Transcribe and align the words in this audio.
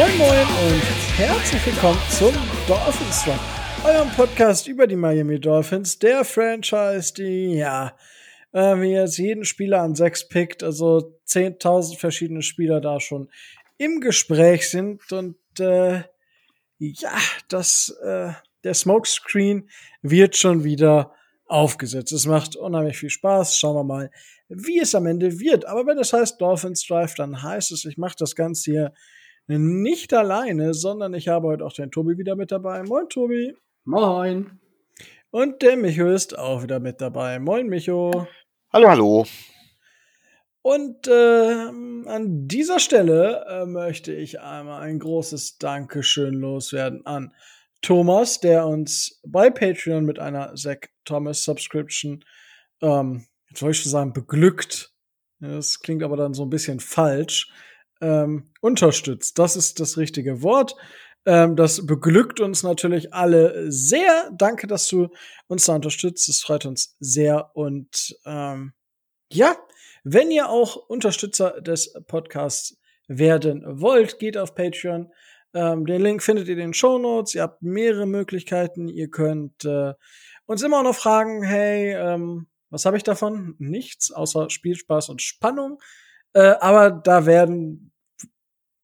Moin 0.00 0.16
Moin 0.16 0.30
und 0.30 1.18
herzlich 1.18 1.66
willkommen 1.66 1.98
zum 2.08 2.32
Dolphins 2.66 3.22
Talk, 3.22 3.38
eurem 3.84 4.08
Podcast 4.12 4.66
über 4.66 4.86
die 4.86 4.96
Miami 4.96 5.38
Dolphins, 5.38 5.98
der 5.98 6.24
Franchise, 6.24 7.12
die 7.12 7.56
ja 7.56 7.94
äh, 8.52 8.80
wie 8.80 8.92
jetzt 8.92 9.18
jeden 9.18 9.44
Spieler 9.44 9.82
an 9.82 9.94
sechs 9.94 10.26
pickt, 10.26 10.62
also 10.62 11.20
10.000 11.26 11.98
verschiedene 11.98 12.40
Spieler 12.40 12.80
da 12.80 12.98
schon 12.98 13.28
im 13.76 14.00
Gespräch 14.00 14.70
sind 14.70 15.12
und 15.12 15.36
äh, 15.58 16.02
ja, 16.78 17.18
das 17.48 17.94
äh, 18.02 18.30
der 18.64 18.72
Smokescreen 18.72 19.68
wird 20.00 20.34
schon 20.34 20.64
wieder 20.64 21.12
aufgesetzt. 21.44 22.12
Es 22.12 22.24
macht 22.24 22.56
unheimlich 22.56 22.96
viel 22.96 23.10
Spaß. 23.10 23.58
Schauen 23.58 23.76
wir 23.76 23.84
mal, 23.84 24.10
wie 24.48 24.78
es 24.78 24.94
am 24.94 25.04
Ende 25.04 25.38
wird. 25.40 25.66
Aber 25.66 25.86
wenn 25.86 25.98
es 25.98 26.14
heißt 26.14 26.40
Dolphins 26.40 26.86
Drive, 26.86 27.16
dann 27.16 27.42
heißt 27.42 27.70
es, 27.72 27.84
ich 27.84 27.98
mache 27.98 28.16
das 28.18 28.34
Ganze 28.34 28.70
hier 28.70 28.92
nicht 29.58 30.12
alleine, 30.12 30.74
sondern 30.74 31.14
ich 31.14 31.28
habe 31.28 31.48
heute 31.48 31.64
auch 31.64 31.72
den 31.72 31.90
Tobi 31.90 32.18
wieder 32.18 32.36
mit 32.36 32.52
dabei. 32.52 32.82
Moin, 32.82 33.08
Tobi. 33.08 33.54
Moin. 33.84 34.60
Und 35.30 35.62
der 35.62 35.76
Micho 35.76 36.08
ist 36.08 36.38
auch 36.38 36.62
wieder 36.62 36.80
mit 36.80 37.00
dabei. 37.00 37.38
Moin, 37.38 37.68
Micho. 37.68 38.26
Hallo, 38.72 38.88
hallo. 38.88 39.26
Und 40.62 41.08
äh, 41.08 41.70
an 42.06 42.46
dieser 42.46 42.78
Stelle 42.78 43.46
äh, 43.48 43.66
möchte 43.66 44.12
ich 44.12 44.40
einmal 44.40 44.82
ein 44.82 44.98
großes 44.98 45.58
Dankeschön 45.58 46.34
loswerden 46.34 47.06
an 47.06 47.32
Thomas, 47.82 48.40
der 48.40 48.66
uns 48.66 49.20
bei 49.26 49.48
Patreon 49.50 50.04
mit 50.04 50.18
einer 50.18 50.54
Zack 50.54 50.90
Thomas 51.04 51.44
Subscription, 51.44 52.24
ähm, 52.82 53.26
jetzt 53.48 53.62
wollte 53.62 53.76
ich 53.76 53.82
schon 53.82 53.92
sagen, 53.92 54.12
beglückt. 54.12 54.92
Das 55.40 55.80
klingt 55.80 56.02
aber 56.02 56.16
dann 56.16 56.34
so 56.34 56.42
ein 56.42 56.50
bisschen 56.50 56.80
falsch. 56.80 57.50
Ähm, 58.00 58.50
unterstützt. 58.60 59.38
Das 59.38 59.56
ist 59.56 59.78
das 59.80 59.96
richtige 59.98 60.42
Wort. 60.42 60.74
Ähm, 61.26 61.56
das 61.56 61.86
beglückt 61.86 62.40
uns 62.40 62.62
natürlich 62.62 63.12
alle 63.12 63.70
sehr. 63.70 64.30
Danke, 64.36 64.66
dass 64.66 64.88
du 64.88 65.08
uns 65.48 65.66
da 65.66 65.74
unterstützt. 65.74 66.28
Das 66.28 66.40
freut 66.40 66.64
uns 66.66 66.96
sehr. 66.98 67.50
Und 67.54 68.16
ähm, 68.24 68.72
ja, 69.30 69.56
wenn 70.02 70.30
ihr 70.30 70.48
auch 70.48 70.76
Unterstützer 70.76 71.60
des 71.60 71.92
Podcasts 72.06 72.78
werden 73.06 73.62
wollt, 73.66 74.18
geht 74.18 74.38
auf 74.38 74.54
Patreon. 74.54 75.12
Ähm, 75.52 75.84
den 75.84 76.00
Link 76.00 76.22
findet 76.22 76.46
ihr 76.48 76.54
in 76.54 76.60
den 76.60 76.74
Show 76.74 76.98
Notes. 76.98 77.34
Ihr 77.34 77.42
habt 77.42 77.60
mehrere 77.60 78.06
Möglichkeiten. 78.06 78.88
Ihr 78.88 79.10
könnt 79.10 79.64
äh, 79.64 79.92
uns 80.46 80.62
immer 80.62 80.82
noch 80.82 80.94
fragen, 80.94 81.42
hey, 81.42 81.92
ähm, 81.94 82.46
was 82.70 82.86
habe 82.86 82.96
ich 82.96 83.02
davon? 83.02 83.56
Nichts, 83.58 84.12
außer 84.12 84.48
Spielspaß 84.48 85.08
und 85.08 85.22
Spannung. 85.22 85.82
Äh, 86.32 86.54
aber 86.60 86.90
da 86.90 87.26
werden 87.26 87.89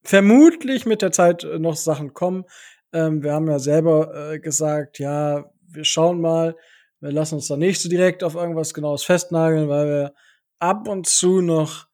vermutlich 0.06 0.86
mit 0.86 1.02
der 1.02 1.12
Zeit 1.12 1.44
äh, 1.44 1.58
noch 1.58 1.76
Sachen 1.76 2.14
kommen. 2.14 2.44
Ähm, 2.92 3.22
wir 3.22 3.32
haben 3.32 3.48
ja 3.48 3.58
selber 3.58 4.32
äh, 4.32 4.38
gesagt, 4.38 4.98
ja, 4.98 5.50
wir 5.68 5.84
schauen 5.84 6.20
mal. 6.20 6.56
Wir 7.00 7.12
lassen 7.12 7.34
uns 7.34 7.48
da 7.48 7.56
nicht 7.56 7.80
so 7.80 7.88
direkt 7.88 8.24
auf 8.24 8.34
irgendwas 8.34 8.72
Genaues 8.72 9.04
festnageln, 9.04 9.68
weil 9.68 9.86
wir 9.86 10.14
ab 10.58 10.88
und 10.88 11.06
zu 11.06 11.40
noch 11.40 11.86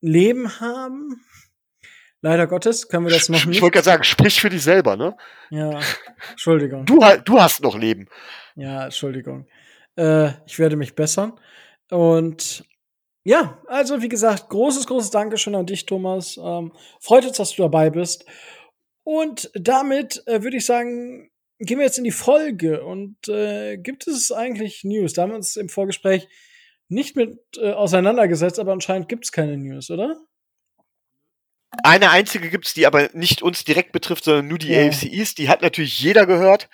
Leben 0.00 0.60
haben. 0.60 1.24
Leider 2.20 2.46
Gottes 2.46 2.88
können 2.88 3.06
wir 3.06 3.12
das 3.12 3.28
noch 3.28 3.44
nicht. 3.46 3.56
Ich 3.56 3.62
wollte 3.62 3.74
gerade 3.74 3.84
sagen, 3.84 4.04
sprich 4.04 4.40
für 4.40 4.50
dich 4.50 4.62
selber, 4.62 4.96
ne? 4.96 5.16
Ja, 5.50 5.80
Entschuldigung. 6.30 6.84
Du, 6.86 7.00
du 7.24 7.40
hast 7.40 7.62
noch 7.62 7.76
Leben. 7.76 8.08
Ja, 8.54 8.84
Entschuldigung. 8.84 9.48
Äh, 9.96 10.30
ich 10.46 10.58
werde 10.58 10.76
mich 10.76 10.94
bessern. 10.94 11.32
Und 11.90 12.64
ja, 13.24 13.62
also 13.66 14.02
wie 14.02 14.08
gesagt, 14.08 14.48
großes, 14.48 14.86
großes 14.86 15.10
Dankeschön 15.10 15.54
an 15.54 15.66
dich, 15.66 15.86
Thomas. 15.86 16.36
Ähm, 16.42 16.72
freut 17.00 17.24
uns, 17.24 17.36
dass 17.36 17.54
du 17.54 17.62
dabei 17.62 17.90
bist. 17.90 18.24
Und 19.04 19.50
damit 19.54 20.22
äh, 20.26 20.42
würde 20.42 20.56
ich 20.56 20.66
sagen, 20.66 21.30
gehen 21.58 21.78
wir 21.78 21.86
jetzt 21.86 21.98
in 21.98 22.04
die 22.04 22.10
Folge. 22.10 22.84
Und 22.84 23.28
äh, 23.28 23.76
gibt 23.76 24.06
es 24.06 24.32
eigentlich 24.32 24.84
News? 24.84 25.12
Da 25.12 25.22
haben 25.22 25.30
wir 25.30 25.36
uns 25.36 25.56
im 25.56 25.68
Vorgespräch 25.68 26.28
nicht 26.88 27.16
mit 27.16 27.38
äh, 27.56 27.72
auseinandergesetzt, 27.72 28.58
aber 28.58 28.72
anscheinend 28.72 29.08
gibt 29.08 29.24
es 29.24 29.32
keine 29.32 29.56
News, 29.56 29.90
oder? 29.90 30.16
Eine 31.84 32.10
einzige 32.10 32.50
gibt 32.50 32.66
es, 32.66 32.74
die 32.74 32.86
aber 32.86 33.08
nicht 33.14 33.40
uns 33.42 33.64
direkt 33.64 33.92
betrifft, 33.92 34.24
sondern 34.24 34.48
nur 34.48 34.58
die 34.58 34.68
ja. 34.68 34.86
AFC 34.86 35.04
East. 35.04 35.38
Die 35.38 35.48
hat 35.48 35.62
natürlich 35.62 35.98
jeder 36.00 36.26
gehört. 36.26 36.68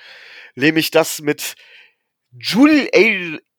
Nämlich 0.56 0.90
das 0.90 1.20
mit 1.20 1.54
Julie 2.32 2.88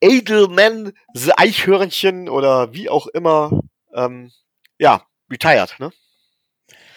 Edelman, 0.02 0.94
The 1.14 1.34
Eichhörnchen 1.38 2.30
oder 2.30 2.74
wie 2.74 2.90
auch 2.90 3.08
immer, 3.08 3.52
ähm, 3.94 4.32
ja, 4.78 5.06
retired, 5.30 5.80
ne? 5.80 5.92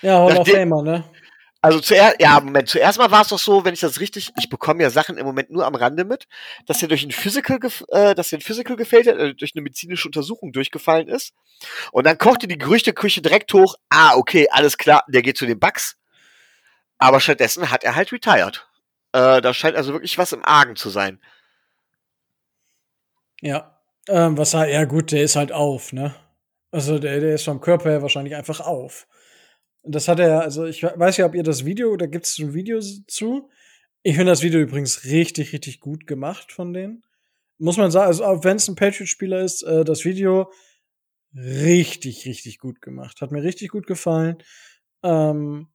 Ja, 0.03 0.19
Hall 0.19 0.37
of 0.37 0.49
Famer, 0.49 0.83
ne? 0.83 1.05
Also 1.65 1.79
zuerst, 1.79 2.17
ja, 2.19 2.41
Moment, 2.41 2.69
zuerst 2.69 2.99
mal 2.99 3.13
war 3.13 3.23
es 3.23 3.29
doch 3.29 3.39
so, 3.39 3.65
wenn 3.65 3.73
ich 3.73 3.79
das 3.79 4.01
richtig, 4.01 4.33
ich 4.37 4.49
bekomme 4.49 4.83
ja 4.83 4.91
Sachen 4.91 5.17
im 5.17 5.25
Moment 5.25 5.51
nur 5.51 5.65
am 5.65 5.77
Rande 5.77 6.05
mit, 6.05 6.27
dass 6.67 6.83
er 6.83 6.89
durch 6.89 7.05
ein 7.05 7.13
Physical, 7.13 7.61
äh, 7.91 8.17
dass 8.17 8.33
er 8.33 8.39
ein 8.39 8.43
Physical 8.43 8.75
gefällt 8.75 9.07
hat, 9.07 9.17
äh, 9.17 9.33
durch 9.33 9.53
eine 9.55 9.63
medizinische 9.63 10.09
Untersuchung 10.09 10.53
durchgefallen 10.53 11.07
ist. 11.07 11.35
Und 11.93 12.05
dann 12.05 12.19
kochte 12.19 12.49
die 12.49 12.59
Gerüchteküche 12.59 13.23
direkt 13.23 13.55
hoch, 13.55 13.77
ah, 13.91 14.17
okay, 14.17 14.49
alles 14.51 14.77
klar, 14.77 15.05
der 15.07 15.23
geht 15.23 15.39
zu 15.39 15.47
den 15.47 15.61
Bucks. 15.61 15.97
Aber 16.99 17.21
stattdessen 17.21 17.71
hat 17.71 17.85
er 17.85 17.95
halt 17.95 18.11
retired. 18.11 18.67
Äh, 19.13 19.41
da 19.41 19.55
scheint 19.55 19.77
also 19.77 19.93
wirklich 19.93 20.19
was 20.19 20.33
im 20.33 20.45
Argen 20.45 20.75
zu 20.75 20.91
sein. 20.91 21.21
Ja, 23.43 23.77
ähm, 24.09 24.39
was 24.39 24.55
halt, 24.55 24.73
ja 24.73 24.85
gut, 24.85 25.11
der 25.13 25.25
ist 25.25 25.37
halt 25.37 25.53
auf, 25.53 25.93
ne? 25.93 26.15
Also 26.71 26.99
der, 26.99 27.21
der 27.21 27.35
ist 27.35 27.45
vom 27.45 27.61
Körper 27.61 27.91
her 27.91 28.01
wahrscheinlich 28.01 28.37
einfach 28.37 28.61
auf. 28.61 29.07
Und 29.83 29.95
das 29.95 30.07
hat 30.07 30.21
er, 30.21 30.43
also 30.43 30.65
ich 30.65 30.83
weiß 30.85 31.17
ja, 31.17 31.27
ob 31.27 31.35
ihr 31.35 31.43
das 31.43 31.65
Video, 31.65 31.97
da 31.97 32.07
gibt 32.07 32.25
es 32.25 32.39
ein 32.39 32.55
Video 32.55 32.81
zu. 32.81 33.51
Ich 34.05 34.15
finde 34.15 34.31
das 34.33 34.43
Video 34.43 34.61
übrigens 34.61 35.05
richtig, 35.05 35.53
richtig 35.53 35.81
gut 35.81 36.07
gemacht 36.07 36.53
von 36.53 36.73
denen. 36.73 37.05
Muss 37.59 37.77
man 37.77 37.91
sagen, 37.91 38.07
also 38.07 38.25
auch 38.25 38.45
wenn 38.45 38.57
es 38.57 38.69
ein 38.69 38.77
Patriot-Spieler 38.77 39.41
ist, 39.41 39.63
äh, 39.63 39.85
das 39.85 40.05
Video 40.05 40.53
richtig, 41.35 42.25
richtig 42.27 42.59
gut 42.59 42.81
gemacht. 42.81 43.21
Hat 43.21 43.33
mir 43.33 43.43
richtig 43.43 43.71
gut 43.71 43.89
gefallen. 43.89 44.43
Ähm, 45.03 45.69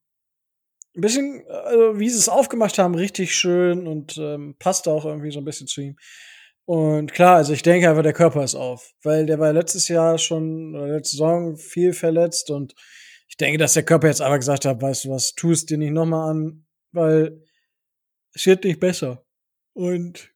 ein 0.95 1.01
bisschen, 1.01 1.45
also 1.49 1.99
wie 1.99 2.09
sie 2.09 2.17
es 2.17 2.29
aufgemacht 2.29 2.77
haben, 2.79 2.95
richtig 2.95 3.35
schön 3.35 3.87
und 3.87 4.17
ähm, 4.17 4.55
passt 4.57 4.87
auch 4.87 5.05
irgendwie 5.05 5.31
so 5.31 5.39
ein 5.39 5.45
bisschen 5.45 5.67
zu 5.67 5.81
ihm. 5.81 5.97
Und 6.67 7.13
klar, 7.13 7.37
also 7.37 7.53
ich 7.53 7.61
denke 7.63 7.89
einfach, 7.89 8.03
der 8.03 8.11
Körper 8.11 8.43
ist 8.43 8.53
auf, 8.53 8.93
weil 9.01 9.25
der 9.25 9.39
war 9.39 9.53
letztes 9.53 9.87
Jahr 9.87 10.17
schon, 10.17 10.75
oder 10.75 10.95
letzte 10.95 11.11
Saison 11.11 11.55
viel 11.55 11.93
verletzt 11.93 12.51
und 12.51 12.75
ich 13.29 13.37
denke, 13.37 13.57
dass 13.57 13.73
der 13.73 13.83
Körper 13.83 14.07
jetzt 14.07 14.21
einfach 14.21 14.39
gesagt 14.39 14.65
hat, 14.65 14.81
weißt 14.81 15.05
du 15.05 15.11
was, 15.11 15.33
tu 15.33 15.51
es 15.51 15.65
dir 15.65 15.77
nicht 15.77 15.93
nochmal 15.93 16.29
an, 16.29 16.65
weil 16.91 17.41
es 18.33 18.45
wird 18.45 18.65
nicht 18.65 18.81
besser. 18.81 19.25
Und 19.71 20.33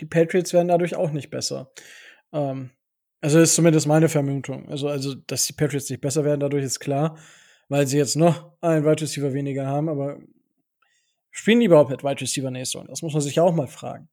die 0.00 0.06
Patriots 0.06 0.54
werden 0.54 0.68
dadurch 0.68 0.96
auch 0.96 1.10
nicht 1.10 1.28
besser. 1.28 1.72
Ähm, 2.32 2.70
also 3.20 3.38
ist 3.38 3.54
zumindest 3.54 3.86
meine 3.86 4.08
Vermutung. 4.08 4.66
Also, 4.70 4.88
also, 4.88 5.14
dass 5.14 5.46
die 5.46 5.52
Patriots 5.52 5.90
nicht 5.90 6.00
besser 6.00 6.24
werden, 6.24 6.40
dadurch 6.40 6.64
ist 6.64 6.80
klar, 6.80 7.18
weil 7.68 7.86
sie 7.86 7.98
jetzt 7.98 8.16
noch 8.16 8.56
einen 8.62 8.86
Wide 8.86 9.02
Receiver 9.02 9.34
weniger 9.34 9.66
haben, 9.66 9.90
aber 9.90 10.20
spielen 11.30 11.60
die 11.60 11.66
überhaupt 11.66 11.90
mit 11.90 12.02
Wide 12.02 12.22
Receiver 12.22 12.50
nächste 12.50 12.82
Das 12.88 13.02
muss 13.02 13.12
man 13.12 13.20
sich 13.20 13.38
auch 13.40 13.54
mal 13.54 13.66
fragen. 13.66 14.08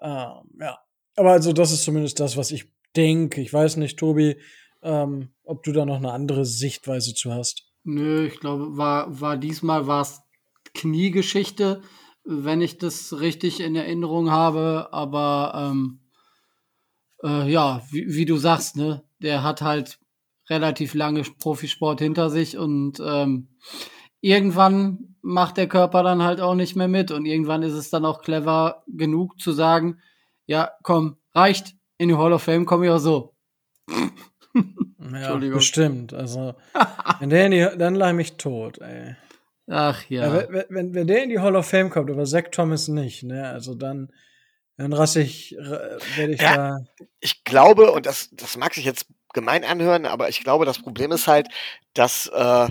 Ähm, 0.00 0.50
ja. 0.60 0.78
Aber 1.16 1.32
also, 1.32 1.52
das 1.52 1.72
ist 1.72 1.82
zumindest 1.82 2.20
das, 2.20 2.36
was 2.36 2.50
ich 2.50 2.70
denke. 2.94 3.40
Ich 3.40 3.52
weiß 3.52 3.76
nicht, 3.76 3.98
Tobi, 3.98 4.36
ähm, 4.82 5.30
ob 5.44 5.62
du 5.62 5.72
da 5.72 5.84
noch 5.84 5.96
eine 5.96 6.12
andere 6.12 6.44
Sichtweise 6.44 7.14
zu 7.14 7.32
hast. 7.32 7.64
Nö, 7.84 8.26
ich 8.26 8.38
glaube, 8.40 8.76
war, 8.76 9.20
war 9.20 9.36
diesmal 9.36 9.86
war 9.86 10.02
es 10.02 10.20
Kniegeschichte, 10.74 11.82
wenn 12.24 12.60
ich 12.60 12.78
das 12.78 13.20
richtig 13.20 13.60
in 13.60 13.74
Erinnerung 13.74 14.30
habe. 14.30 14.88
Aber 14.92 15.70
ähm, 15.72 16.00
äh, 17.22 17.50
ja, 17.50 17.82
wie, 17.90 18.06
wie, 18.08 18.24
du 18.26 18.36
sagst, 18.36 18.76
ne, 18.76 19.04
der 19.20 19.42
hat 19.42 19.62
halt 19.62 19.98
relativ 20.48 20.94
lange 20.94 21.22
Profisport 21.22 22.00
hinter 22.00 22.30
sich 22.30 22.56
und 22.56 23.00
ähm, 23.04 23.48
irgendwann 24.20 25.16
macht 25.22 25.56
der 25.56 25.68
Körper 25.68 26.02
dann 26.02 26.22
halt 26.22 26.40
auch 26.40 26.54
nicht 26.54 26.76
mehr 26.76 26.88
mit 26.88 27.10
und 27.10 27.26
irgendwann 27.26 27.62
ist 27.62 27.74
es 27.74 27.90
dann 27.90 28.04
auch 28.04 28.22
clever 28.22 28.82
genug 28.86 29.40
zu 29.40 29.52
sagen, 29.52 30.00
ja, 30.46 30.72
komm, 30.82 31.18
reicht, 31.34 31.74
in 31.98 32.08
die 32.08 32.16
Hall 32.16 32.32
of 32.32 32.42
Fame 32.42 32.64
komme 32.64 32.86
ich 32.86 32.92
auch 32.92 32.98
so. 32.98 33.34
ja, 35.12 35.34
bestimmt. 35.36 36.14
Also, 36.14 36.54
wenn 37.20 37.30
der 37.30 37.46
in 37.46 37.52
die, 37.52 37.68
dann 37.78 37.94
leih 37.94 38.12
mich 38.12 38.36
tot, 38.36 38.78
ey. 38.78 39.16
Ach 39.68 40.02
ja. 40.08 40.26
ja 40.26 40.48
wenn, 40.48 40.64
wenn, 40.68 40.94
wenn, 40.94 41.06
der 41.06 41.22
in 41.22 41.28
die 41.28 41.40
Hall 41.40 41.56
of 41.56 41.68
Fame 41.68 41.90
kommt, 41.90 42.10
aber 42.10 42.24
Zach 42.24 42.44
Thomas 42.50 42.88
nicht, 42.88 43.24
ne? 43.24 43.48
Also 43.48 43.74
dann, 43.74 44.10
dann 44.76 44.92
rasse 44.92 45.20
ich, 45.20 45.54
werde 45.58 46.32
ich 46.32 46.40
ja, 46.40 46.56
da. 46.56 46.78
Ich 47.20 47.44
glaube, 47.44 47.92
und 47.92 48.06
das, 48.06 48.30
das 48.32 48.56
mag 48.56 48.74
sich 48.74 48.84
jetzt 48.84 49.06
gemein 49.34 49.64
anhören, 49.64 50.06
aber 50.06 50.30
ich 50.30 50.42
glaube, 50.42 50.64
das 50.64 50.80
Problem 50.80 51.12
ist 51.12 51.28
halt, 51.28 51.48
dass 51.92 52.28
äh, 52.28 52.68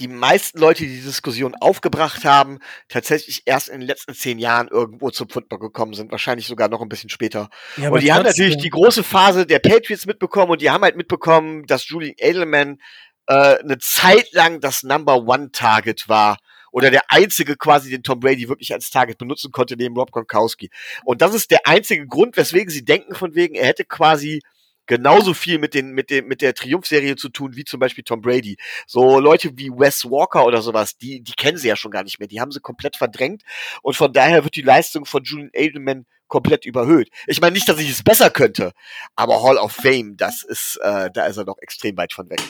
die 0.00 0.08
meisten 0.08 0.58
Leute, 0.58 0.84
die 0.84 0.96
die 0.96 1.02
Diskussion 1.02 1.54
aufgebracht 1.54 2.24
haben, 2.24 2.58
tatsächlich 2.88 3.42
erst 3.46 3.68
in 3.68 3.80
den 3.80 3.86
letzten 3.86 4.14
zehn 4.14 4.38
Jahren 4.38 4.68
irgendwo 4.68 5.10
zum 5.10 5.28
Football 5.28 5.58
gekommen 5.58 5.94
sind, 5.94 6.10
wahrscheinlich 6.10 6.46
sogar 6.46 6.68
noch 6.68 6.80
ein 6.80 6.88
bisschen 6.88 7.10
später. 7.10 7.50
Ja, 7.76 7.90
und 7.90 8.02
die 8.02 8.12
haben 8.12 8.24
natürlich 8.24 8.58
die 8.58 8.70
große 8.70 9.02
Phase 9.02 9.46
der 9.46 9.58
Patriots 9.58 10.06
mitbekommen 10.06 10.52
und 10.52 10.62
die 10.62 10.70
haben 10.70 10.82
halt 10.82 10.96
mitbekommen, 10.96 11.66
dass 11.66 11.88
Julian 11.88 12.14
Edelman 12.18 12.78
äh, 13.26 13.58
eine 13.58 13.78
Zeit 13.78 14.32
lang 14.32 14.60
das 14.60 14.82
Number 14.82 15.16
One 15.16 15.50
Target 15.52 16.08
war 16.08 16.38
oder 16.70 16.90
der 16.90 17.02
einzige 17.08 17.56
quasi, 17.56 17.90
den 17.90 18.02
Tom 18.02 18.20
Brady 18.20 18.48
wirklich 18.48 18.72
als 18.72 18.90
Target 18.90 19.18
benutzen 19.18 19.50
konnte, 19.52 19.76
neben 19.76 19.96
Rob 19.96 20.12
Gronkowski. 20.12 20.70
Und 21.04 21.22
das 21.22 21.34
ist 21.34 21.50
der 21.50 21.66
einzige 21.66 22.06
Grund, 22.06 22.36
weswegen 22.36 22.70
sie 22.70 22.84
denken 22.84 23.14
von 23.14 23.34
wegen, 23.34 23.54
er 23.54 23.66
hätte 23.66 23.84
quasi 23.84 24.42
genauso 24.88 25.34
viel 25.34 25.58
mit 25.58 25.74
den 25.74 25.92
mit 25.92 26.10
dem 26.10 26.26
mit 26.26 26.42
der 26.42 26.54
Triumphserie 26.54 27.14
zu 27.14 27.28
tun 27.28 27.54
wie 27.54 27.64
zum 27.64 27.78
Beispiel 27.78 28.02
Tom 28.02 28.20
Brady. 28.20 28.56
So 28.86 29.20
Leute 29.20 29.56
wie 29.56 29.70
Wes 29.70 30.04
Walker 30.04 30.44
oder 30.44 30.60
sowas, 30.62 30.96
die 30.98 31.20
die 31.22 31.32
kennen 31.32 31.58
sie 31.58 31.68
ja 31.68 31.76
schon 31.76 31.92
gar 31.92 32.02
nicht 32.02 32.18
mehr. 32.18 32.26
Die 32.26 32.40
haben 32.40 32.50
sie 32.50 32.60
komplett 32.60 32.96
verdrängt 32.96 33.42
und 33.82 33.94
von 33.94 34.12
daher 34.12 34.42
wird 34.42 34.56
die 34.56 34.62
Leistung 34.62 35.04
von 35.04 35.22
Julian 35.22 35.50
Edelman 35.52 36.06
komplett 36.26 36.66
überhöht. 36.66 37.10
Ich 37.26 37.40
meine 37.40 37.52
nicht, 37.52 37.68
dass 37.68 37.78
ich 37.78 37.90
es 37.90 38.02
besser 38.02 38.30
könnte, 38.30 38.72
aber 39.14 39.42
Hall 39.42 39.58
of 39.58 39.72
Fame, 39.72 40.16
das 40.16 40.42
ist 40.42 40.78
äh, 40.82 41.10
da 41.12 41.26
ist 41.26 41.36
er 41.36 41.44
noch 41.44 41.58
extrem 41.60 41.96
weit 41.96 42.12
von 42.12 42.28
weg. 42.28 42.40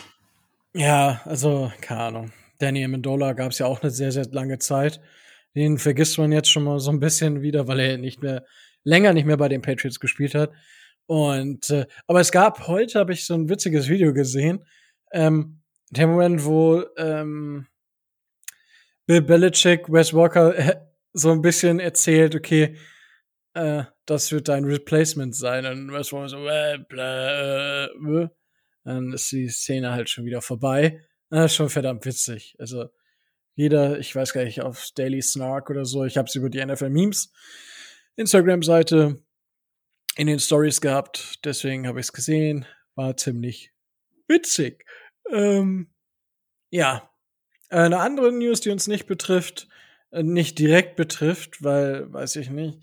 Ja, 0.72 1.20
also 1.24 1.70
keine 1.82 2.00
Ahnung. 2.00 2.32
Danny 2.58 2.84
Amendola 2.84 3.34
gab 3.34 3.52
es 3.52 3.58
ja 3.58 3.66
auch 3.66 3.82
eine 3.82 3.90
sehr 3.90 4.12
sehr 4.12 4.26
lange 4.30 4.58
Zeit. 4.58 5.00
Den 5.54 5.78
vergisst 5.78 6.18
man 6.18 6.30
jetzt 6.30 6.50
schon 6.50 6.64
mal 6.64 6.78
so 6.78 6.90
ein 6.90 7.00
bisschen 7.00 7.42
wieder, 7.42 7.66
weil 7.66 7.80
er 7.80 7.98
nicht 7.98 8.22
mehr 8.22 8.44
länger 8.84 9.12
nicht 9.12 9.26
mehr 9.26 9.36
bei 9.36 9.48
den 9.48 9.62
Patriots 9.62 9.98
gespielt 9.98 10.34
hat. 10.34 10.52
Und 11.08 11.70
äh, 11.70 11.86
aber 12.06 12.20
es 12.20 12.30
gab 12.30 12.68
heute 12.68 12.98
habe 12.98 13.14
ich 13.14 13.24
so 13.24 13.32
ein 13.32 13.48
witziges 13.48 13.88
Video 13.88 14.12
gesehen, 14.12 14.66
ähm, 15.10 15.62
der 15.88 16.06
Moment, 16.06 16.44
wo 16.44 16.84
ähm, 16.98 17.66
Bill 19.06 19.22
Belichick 19.22 19.90
Wes 19.90 20.12
Walker 20.12 20.54
äh, 20.54 20.76
so 21.14 21.30
ein 21.32 21.40
bisschen 21.40 21.80
erzählt, 21.80 22.34
okay, 22.34 22.76
äh, 23.54 23.84
das 24.04 24.30
wird 24.32 24.48
dein 24.48 24.66
Replacement 24.66 25.34
sein. 25.34 25.64
Und 25.64 25.90
Wes 25.94 26.12
Walker 26.12 26.28
so, 26.28 26.46
äh, 26.46 26.78
bla, 26.86 27.84
äh, 27.86 27.86
äh. 27.86 28.28
dann 28.84 29.14
ist 29.14 29.32
die 29.32 29.48
Szene 29.48 29.92
halt 29.92 30.10
schon 30.10 30.26
wieder 30.26 30.42
vorbei. 30.42 31.00
Das 31.30 31.52
ist 31.52 31.56
schon 31.56 31.70
verdammt 31.70 32.04
witzig. 32.04 32.54
Also 32.58 32.90
jeder, 33.54 33.98
ich 33.98 34.14
weiß 34.14 34.34
gar 34.34 34.44
nicht, 34.44 34.60
auf 34.60 34.90
Daily 34.94 35.22
Snark 35.22 35.70
oder 35.70 35.86
so, 35.86 36.04
ich 36.04 36.18
habe 36.18 36.28
es 36.28 36.34
über 36.34 36.50
die 36.50 36.62
NFL 36.62 36.90
Memes 36.90 37.32
Instagram-Seite 38.16 39.22
in 40.18 40.26
den 40.26 40.40
Stories 40.40 40.80
gehabt, 40.80 41.38
deswegen 41.44 41.86
habe 41.86 42.00
ich 42.00 42.06
es 42.06 42.12
gesehen. 42.12 42.66
War 42.96 43.16
ziemlich 43.16 43.72
witzig. 44.26 44.84
Ähm, 45.30 45.94
ja. 46.70 47.08
Eine 47.70 48.00
andere 48.00 48.32
News, 48.32 48.60
die 48.60 48.70
uns 48.70 48.88
nicht 48.88 49.06
betrifft, 49.06 49.68
äh, 50.10 50.24
nicht 50.24 50.58
direkt 50.58 50.96
betrifft, 50.96 51.62
weil, 51.62 52.12
weiß 52.12 52.34
ich 52.36 52.50
nicht. 52.50 52.80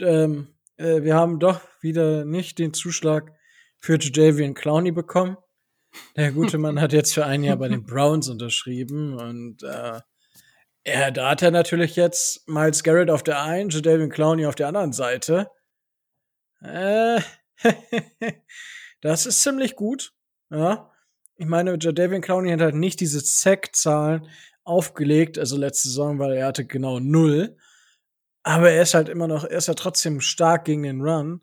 Ähm, 0.00 0.48
äh, 0.76 1.02
wir 1.02 1.14
haben 1.14 1.38
doch 1.38 1.60
wieder 1.80 2.24
nicht 2.24 2.58
den 2.58 2.74
Zuschlag 2.74 3.32
für 3.78 3.96
Jadavian 4.00 4.54
Clowney 4.54 4.90
bekommen. 4.90 5.36
Der 6.16 6.32
gute 6.32 6.58
Mann 6.58 6.80
hat 6.80 6.92
jetzt 6.92 7.14
für 7.14 7.26
ein 7.26 7.44
Jahr 7.44 7.58
bei 7.58 7.68
den 7.68 7.84
Browns 7.84 8.28
unterschrieben 8.28 9.14
und 9.14 9.62
äh, 9.62 10.00
er, 10.82 11.12
da 11.12 11.30
hat 11.30 11.42
er 11.42 11.52
natürlich 11.52 11.94
jetzt 11.94 12.48
Miles 12.48 12.82
Garrett 12.82 13.10
auf 13.10 13.22
der 13.22 13.40
einen, 13.40 13.70
Jadavian 13.70 14.10
Clowney 14.10 14.46
auf 14.46 14.56
der 14.56 14.66
anderen 14.66 14.92
Seite. 14.92 15.48
Äh, 16.62 17.20
das 19.00 19.26
ist 19.26 19.42
ziemlich 19.42 19.76
gut. 19.76 20.12
Ja. 20.50 20.90
Ich 21.36 21.46
meine, 21.46 21.76
Jadavian 21.80 22.20
Clowney 22.20 22.50
hat 22.50 22.60
halt 22.60 22.74
nicht 22.74 23.00
diese 23.00 23.20
Sack-Zahlen 23.20 24.28
aufgelegt, 24.64 25.38
also 25.38 25.56
letzte 25.56 25.88
Saison, 25.88 26.18
weil 26.18 26.34
er 26.34 26.46
hatte 26.46 26.64
genau 26.64 27.00
null. 27.00 27.56
Aber 28.44 28.70
er 28.70 28.82
ist 28.82 28.94
halt 28.94 29.08
immer 29.08 29.28
noch, 29.28 29.44
er 29.44 29.58
ist 29.58 29.68
ja 29.68 29.74
trotzdem 29.74 30.20
stark 30.20 30.64
gegen 30.64 30.82
den 30.82 31.00
Run. 31.00 31.42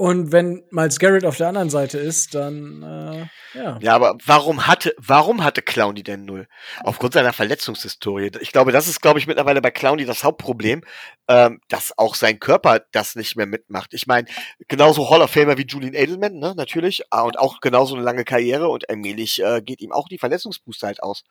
Und 0.00 0.32
wenn 0.32 0.62
Miles 0.70 0.98
Garrett 0.98 1.26
auf 1.26 1.36
der 1.36 1.48
anderen 1.48 1.68
Seite 1.68 1.98
ist, 1.98 2.34
dann 2.34 2.82
äh, 2.82 3.26
ja. 3.52 3.78
Ja, 3.82 3.94
aber 3.94 4.16
warum 4.24 4.66
hatte, 4.66 4.94
warum 4.96 5.44
hatte 5.44 5.60
Clowny 5.60 6.02
denn 6.02 6.24
null? 6.24 6.48
Aufgrund 6.82 7.12
seiner 7.12 7.34
Verletzungshistorie. 7.34 8.30
Ich 8.40 8.50
glaube, 8.50 8.72
das 8.72 8.88
ist, 8.88 9.02
glaube 9.02 9.18
ich, 9.18 9.26
mittlerweile 9.26 9.60
bei 9.60 9.70
Clowny 9.70 10.06
das 10.06 10.24
Hauptproblem, 10.24 10.80
ähm, 11.28 11.60
dass 11.68 11.98
auch 11.98 12.14
sein 12.14 12.40
Körper 12.40 12.80
das 12.92 13.14
nicht 13.14 13.36
mehr 13.36 13.44
mitmacht. 13.44 13.92
Ich 13.92 14.06
meine, 14.06 14.26
genauso 14.68 15.10
Hall 15.10 15.20
of 15.20 15.32
Famer 15.32 15.58
wie 15.58 15.66
Julian 15.66 15.92
Edelman, 15.92 16.38
ne, 16.38 16.54
natürlich, 16.56 17.02
ah, 17.10 17.24
und 17.24 17.38
auch 17.38 17.60
genauso 17.60 17.94
eine 17.94 18.02
lange 18.02 18.24
Karriere 18.24 18.68
und 18.68 18.88
allmählich 18.88 19.42
äh, 19.42 19.60
geht 19.60 19.82
ihm 19.82 19.92
auch 19.92 20.08
die 20.08 20.16
Verletzungsbooster 20.16 20.86
halt 20.86 21.02
aus. 21.02 21.24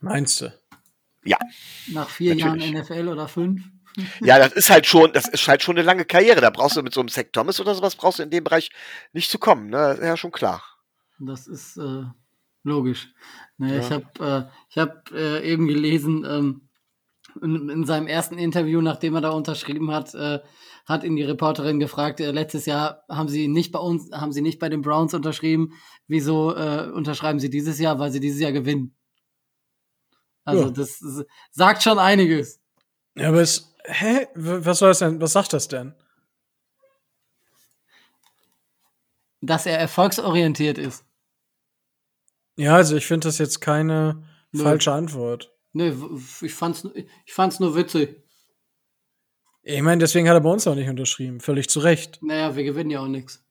Meinst 0.00 0.40
du? 0.40 0.58
Ja. 1.22 1.36
Nach 1.88 2.08
vier 2.08 2.34
Natürlich. 2.34 2.70
Jahren 2.70 2.82
NFL 2.82 3.08
oder 3.08 3.28
fünf? 3.28 3.60
Ja, 4.20 4.38
das 4.38 4.52
ist 4.52 4.70
halt 4.70 4.86
schon, 4.86 5.12
das 5.12 5.28
ist 5.28 5.46
halt 5.48 5.62
schon 5.62 5.76
eine 5.76 5.84
lange 5.84 6.04
Karriere. 6.04 6.40
Da 6.40 6.50
brauchst 6.50 6.76
du 6.76 6.82
mit 6.82 6.92
so 6.94 7.00
einem 7.00 7.08
Zach 7.08 7.24
Thomas 7.32 7.60
oder 7.60 7.74
sowas 7.74 7.96
brauchst 7.96 8.18
du 8.18 8.22
in 8.22 8.30
dem 8.30 8.44
Bereich 8.44 8.70
nicht 9.12 9.30
zu 9.30 9.38
kommen, 9.38 9.70
ne? 9.70 9.76
Das 9.78 9.98
ist 9.98 10.04
Ja, 10.04 10.16
schon 10.16 10.32
klar. 10.32 10.62
Das 11.18 11.46
ist 11.46 11.76
äh, 11.78 12.04
logisch. 12.62 13.08
Ne, 13.58 13.74
Ja. 13.76 13.80
Ich 13.80 13.90
habe 13.90 14.48
äh, 14.50 14.52
ich 14.68 14.78
hab, 14.78 15.10
äh, 15.12 15.40
eben 15.50 15.66
gelesen, 15.66 16.24
ähm, 16.28 16.68
in, 17.42 17.68
in 17.68 17.84
seinem 17.84 18.06
ersten 18.06 18.38
Interview, 18.38 18.80
nachdem 18.80 19.14
er 19.14 19.20
da 19.20 19.30
unterschrieben 19.30 19.90
hat, 19.90 20.14
äh, 20.14 20.40
hat 20.86 21.02
ihn 21.04 21.16
die 21.16 21.22
Reporterin 21.24 21.80
gefragt, 21.80 22.20
äh, 22.20 22.30
letztes 22.30 22.66
Jahr 22.66 23.04
haben 23.08 23.28
sie 23.28 23.48
nicht 23.48 23.72
bei 23.72 23.78
uns, 23.78 24.10
haben 24.12 24.32
sie 24.32 24.40
nicht 24.42 24.58
bei 24.58 24.68
den 24.68 24.82
Browns 24.82 25.14
unterschrieben. 25.14 25.72
Wieso 26.06 26.54
äh, 26.54 26.88
unterschreiben 26.92 27.40
sie 27.40 27.50
dieses 27.50 27.78
Jahr? 27.78 27.98
Weil 27.98 28.10
sie 28.10 28.20
dieses 28.20 28.40
Jahr 28.40 28.52
gewinnen. 28.52 28.94
Also 30.44 30.64
Ja. 30.64 30.70
das 30.70 31.02
ist, 31.02 31.24
sagt 31.50 31.82
schon 31.82 31.98
einiges. 31.98 32.60
Ja, 33.16 33.28
aber 33.28 33.40
es, 33.40 33.74
hä? 33.86 34.26
Was 34.34 34.78
soll 34.78 34.90
das 34.90 34.98
denn? 35.00 35.20
Was 35.20 35.32
sagt 35.32 35.52
das 35.52 35.68
denn? 35.68 35.94
Dass 39.40 39.66
er 39.66 39.78
erfolgsorientiert 39.78 40.78
ist. 40.78 41.04
Ja, 42.56 42.74
also 42.76 42.96
ich 42.96 43.06
finde 43.06 43.28
das 43.28 43.38
jetzt 43.38 43.60
keine 43.60 44.26
Nö. 44.52 44.62
falsche 44.62 44.92
Antwort. 44.92 45.52
Ne, 45.72 45.94
w- 46.00 46.46
ich 46.46 46.54
fand's, 46.54 46.88
ich 46.94 47.32
fand's 47.34 47.60
nur 47.60 47.76
witzig. 47.76 48.22
Ich 49.62 49.82
meine, 49.82 49.98
deswegen 50.00 50.28
hat 50.28 50.34
er 50.36 50.40
bei 50.40 50.48
uns 50.50 50.66
auch 50.66 50.74
nicht 50.74 50.88
unterschrieben. 50.88 51.40
Völlig 51.40 51.68
zu 51.68 51.80
Recht. 51.80 52.18
Naja, 52.22 52.56
wir 52.56 52.64
gewinnen 52.64 52.90
ja 52.90 53.00
auch 53.00 53.08
nichts. 53.08 53.44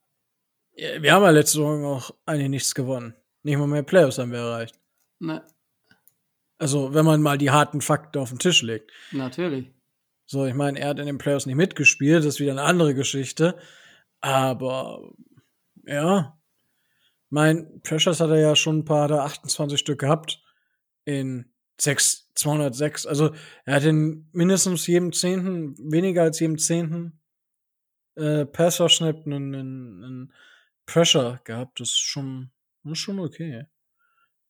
Ja, 0.73 1.01
Wir 1.01 1.13
haben 1.13 1.23
ja 1.23 1.29
letzte 1.29 1.57
Saison 1.59 1.85
auch 1.85 2.11
eigentlich 2.25 2.49
nichts 2.49 2.73
gewonnen. 2.73 3.13
Nicht 3.43 3.57
mal 3.57 3.67
mehr 3.67 3.83
Playoffs 3.83 4.17
haben 4.17 4.31
wir 4.31 4.39
erreicht. 4.39 4.79
Ne, 5.19 5.45
Also, 6.57 6.93
wenn 6.93 7.05
man 7.05 7.21
mal 7.21 7.37
die 7.37 7.51
harten 7.51 7.81
Fakten 7.81 8.17
auf 8.19 8.29
den 8.29 8.39
Tisch 8.39 8.61
legt. 8.63 8.91
natürlich. 9.11 9.71
So, 10.25 10.45
ich 10.45 10.55
meine, 10.55 10.79
er 10.79 10.89
hat 10.89 10.99
in 10.99 11.05
den 11.05 11.17
Playoffs 11.17 11.45
nicht 11.45 11.55
mitgespielt, 11.55 12.19
das 12.19 12.35
ist 12.35 12.39
wieder 12.39 12.51
eine 12.51 12.63
andere 12.63 12.95
Geschichte. 12.95 13.57
Aber 14.21 15.13
ja, 15.85 16.37
mein 17.29 17.81
Pressures 17.81 18.19
hat 18.19 18.29
er 18.29 18.39
ja 18.39 18.55
schon 18.55 18.79
ein 18.79 18.85
paar, 18.85 19.07
da 19.07 19.23
28 19.25 19.79
Stück 19.79 19.99
gehabt 19.99 20.41
in 21.03 21.51
6, 21.79 22.31
206. 22.35 23.05
Also 23.05 23.33
er 23.65 23.75
hat 23.75 23.83
in 23.83 24.29
mindestens 24.31 24.87
jedem 24.87 25.11
Zehnten, 25.13 25.75
weniger 25.77 26.23
als 26.23 26.39
jedem 26.39 26.57
Zehnten 26.57 27.19
äh, 28.15 28.45
Passer-Schnitt 28.45 29.25
einen, 29.25 29.53
einen, 29.53 30.03
einen 30.03 30.33
Pressure 30.85 31.39
gehabt. 31.43 31.79
Das 31.79 31.89
ist 31.89 31.99
schon, 31.99 32.51
das 32.83 32.93
ist 32.93 32.99
schon 32.99 33.19
okay. 33.19 33.65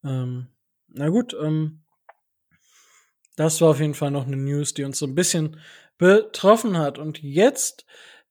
Ähm, 0.03 0.47
na 0.87 1.09
gut, 1.09 1.35
ähm, 1.41 1.84
das 3.35 3.61
war 3.61 3.71
auf 3.71 3.79
jeden 3.79 3.93
Fall 3.93 4.11
noch 4.11 4.25
eine 4.25 4.37
News, 4.37 4.73
die 4.73 4.83
uns 4.83 4.99
so 4.99 5.05
ein 5.05 5.15
bisschen 5.15 5.59
betroffen 5.97 6.77
hat. 6.77 6.97
Und 6.97 7.21
jetzt 7.21 7.85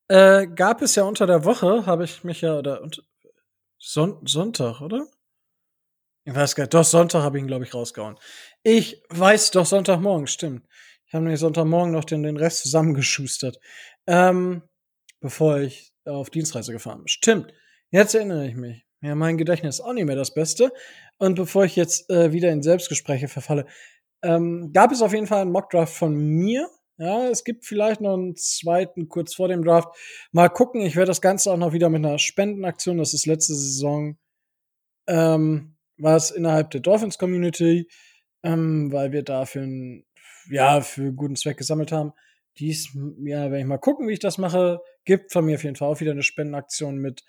äh, 0.07 0.47
gab 0.47 0.81
es 0.81 0.95
ja 0.95 1.03
unter 1.03 1.27
der 1.27 1.45
Woche, 1.45 1.85
habe 1.85 2.03
ich 2.05 2.23
mich 2.23 2.41
ja, 2.41 2.57
oder 2.57 2.81
und, 2.81 3.03
Son 3.77 4.25
Sonntag, 4.25 4.81
oder? 4.81 5.07
Ich 6.23 6.33
weiß 6.33 6.55
gar 6.55 6.63
nicht, 6.63 6.73
doch, 6.73 6.83
Sonntag 6.83 7.21
habe 7.21 7.37
ich 7.37 7.43
ihn, 7.43 7.47
glaube 7.47 7.65
ich, 7.65 7.73
rausgehauen. 7.73 8.17
Ich 8.63 9.03
weiß 9.09 9.51
doch, 9.51 9.65
Sonntagmorgen, 9.65 10.25
stimmt. 10.25 10.67
Ich 11.05 11.13
habe 11.13 11.23
nämlich 11.23 11.39
Sonntagmorgen 11.39 11.91
noch 11.91 12.03
den, 12.03 12.23
den 12.23 12.37
Rest 12.37 12.63
zusammengeschustert. 12.63 13.59
Ähm, 14.07 14.63
bevor 15.19 15.59
ich 15.59 15.93
auf 16.05 16.29
Dienstreise 16.29 16.71
gefahren 16.71 16.99
bin. 16.99 17.07
Stimmt. 17.07 17.53
Jetzt 17.89 18.15
erinnere 18.15 18.47
ich 18.47 18.55
mich. 18.55 18.85
Ja, 19.01 19.13
mein 19.13 19.37
Gedächtnis 19.37 19.75
ist 19.75 19.81
auch 19.81 19.93
nicht 19.93 20.05
mehr 20.05 20.15
das 20.15 20.33
Beste. 20.33 20.71
Und 21.17 21.35
bevor 21.35 21.65
ich 21.65 21.75
jetzt 21.75 22.09
äh, 22.09 22.31
wieder 22.31 22.51
in 22.51 22.63
Selbstgespräche 22.63 23.27
verfalle, 23.27 23.67
ähm, 24.23 24.71
gab 24.73 24.91
es 24.91 25.01
auf 25.01 25.13
jeden 25.13 25.27
Fall 25.27 25.41
einen 25.41 25.51
Mockdraft 25.51 25.93
von 25.93 26.15
mir. 26.15 26.69
Ja, 26.97 27.27
es 27.27 27.43
gibt 27.43 27.65
vielleicht 27.65 27.99
noch 27.99 28.13
einen 28.13 28.35
zweiten 28.37 29.09
kurz 29.09 29.35
vor 29.35 29.49
dem 29.49 29.63
Draft. 29.63 29.89
Mal 30.31 30.49
gucken, 30.49 30.81
ich 30.81 30.95
werde 30.95 31.07
das 31.07 31.21
Ganze 31.21 31.51
auch 31.51 31.57
noch 31.57 31.73
wieder 31.73 31.89
mit 31.89 32.05
einer 32.05 32.19
Spendenaktion, 32.19 32.97
das 32.97 33.13
ist 33.13 33.25
letzte 33.25 33.53
Saison, 33.53 34.17
ähm, 35.07 35.75
war 35.97 36.15
es 36.15 36.31
innerhalb 36.31 36.71
der 36.71 36.81
Dolphins 36.81 37.17
Community, 37.17 37.89
ähm, 38.43 38.91
weil 38.91 39.11
wir 39.11 39.23
dafür 39.23 39.63
ein, 39.63 40.05
ja, 40.49 40.81
für 40.81 41.11
guten 41.13 41.35
Zweck 41.35 41.57
gesammelt 41.57 41.91
haben. 41.91 42.13
Dies, 42.59 42.93
ja, 43.23 43.43
werde 43.43 43.59
ich 43.59 43.65
mal 43.65 43.77
gucken, 43.77 44.07
wie 44.07 44.13
ich 44.13 44.19
das 44.19 44.37
mache. 44.37 44.79
Gibt 45.03 45.33
von 45.33 45.45
mir 45.45 45.55
auf 45.55 45.63
jeden 45.63 45.75
Fall 45.75 45.89
auch 45.89 45.99
wieder 45.99 46.11
eine 46.11 46.23
Spendenaktion 46.23 46.97
mit, 46.97 47.23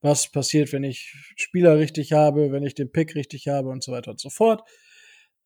was 0.00 0.30
passiert, 0.30 0.72
wenn 0.72 0.84
ich 0.84 1.14
Spieler 1.36 1.78
richtig 1.78 2.12
habe, 2.12 2.52
wenn 2.52 2.62
ich 2.62 2.74
den 2.74 2.90
Pick 2.90 3.14
richtig 3.14 3.48
habe 3.48 3.68
und 3.68 3.82
so 3.82 3.92
weiter 3.92 4.12
und 4.12 4.20
so 4.20 4.30
fort. 4.30 4.62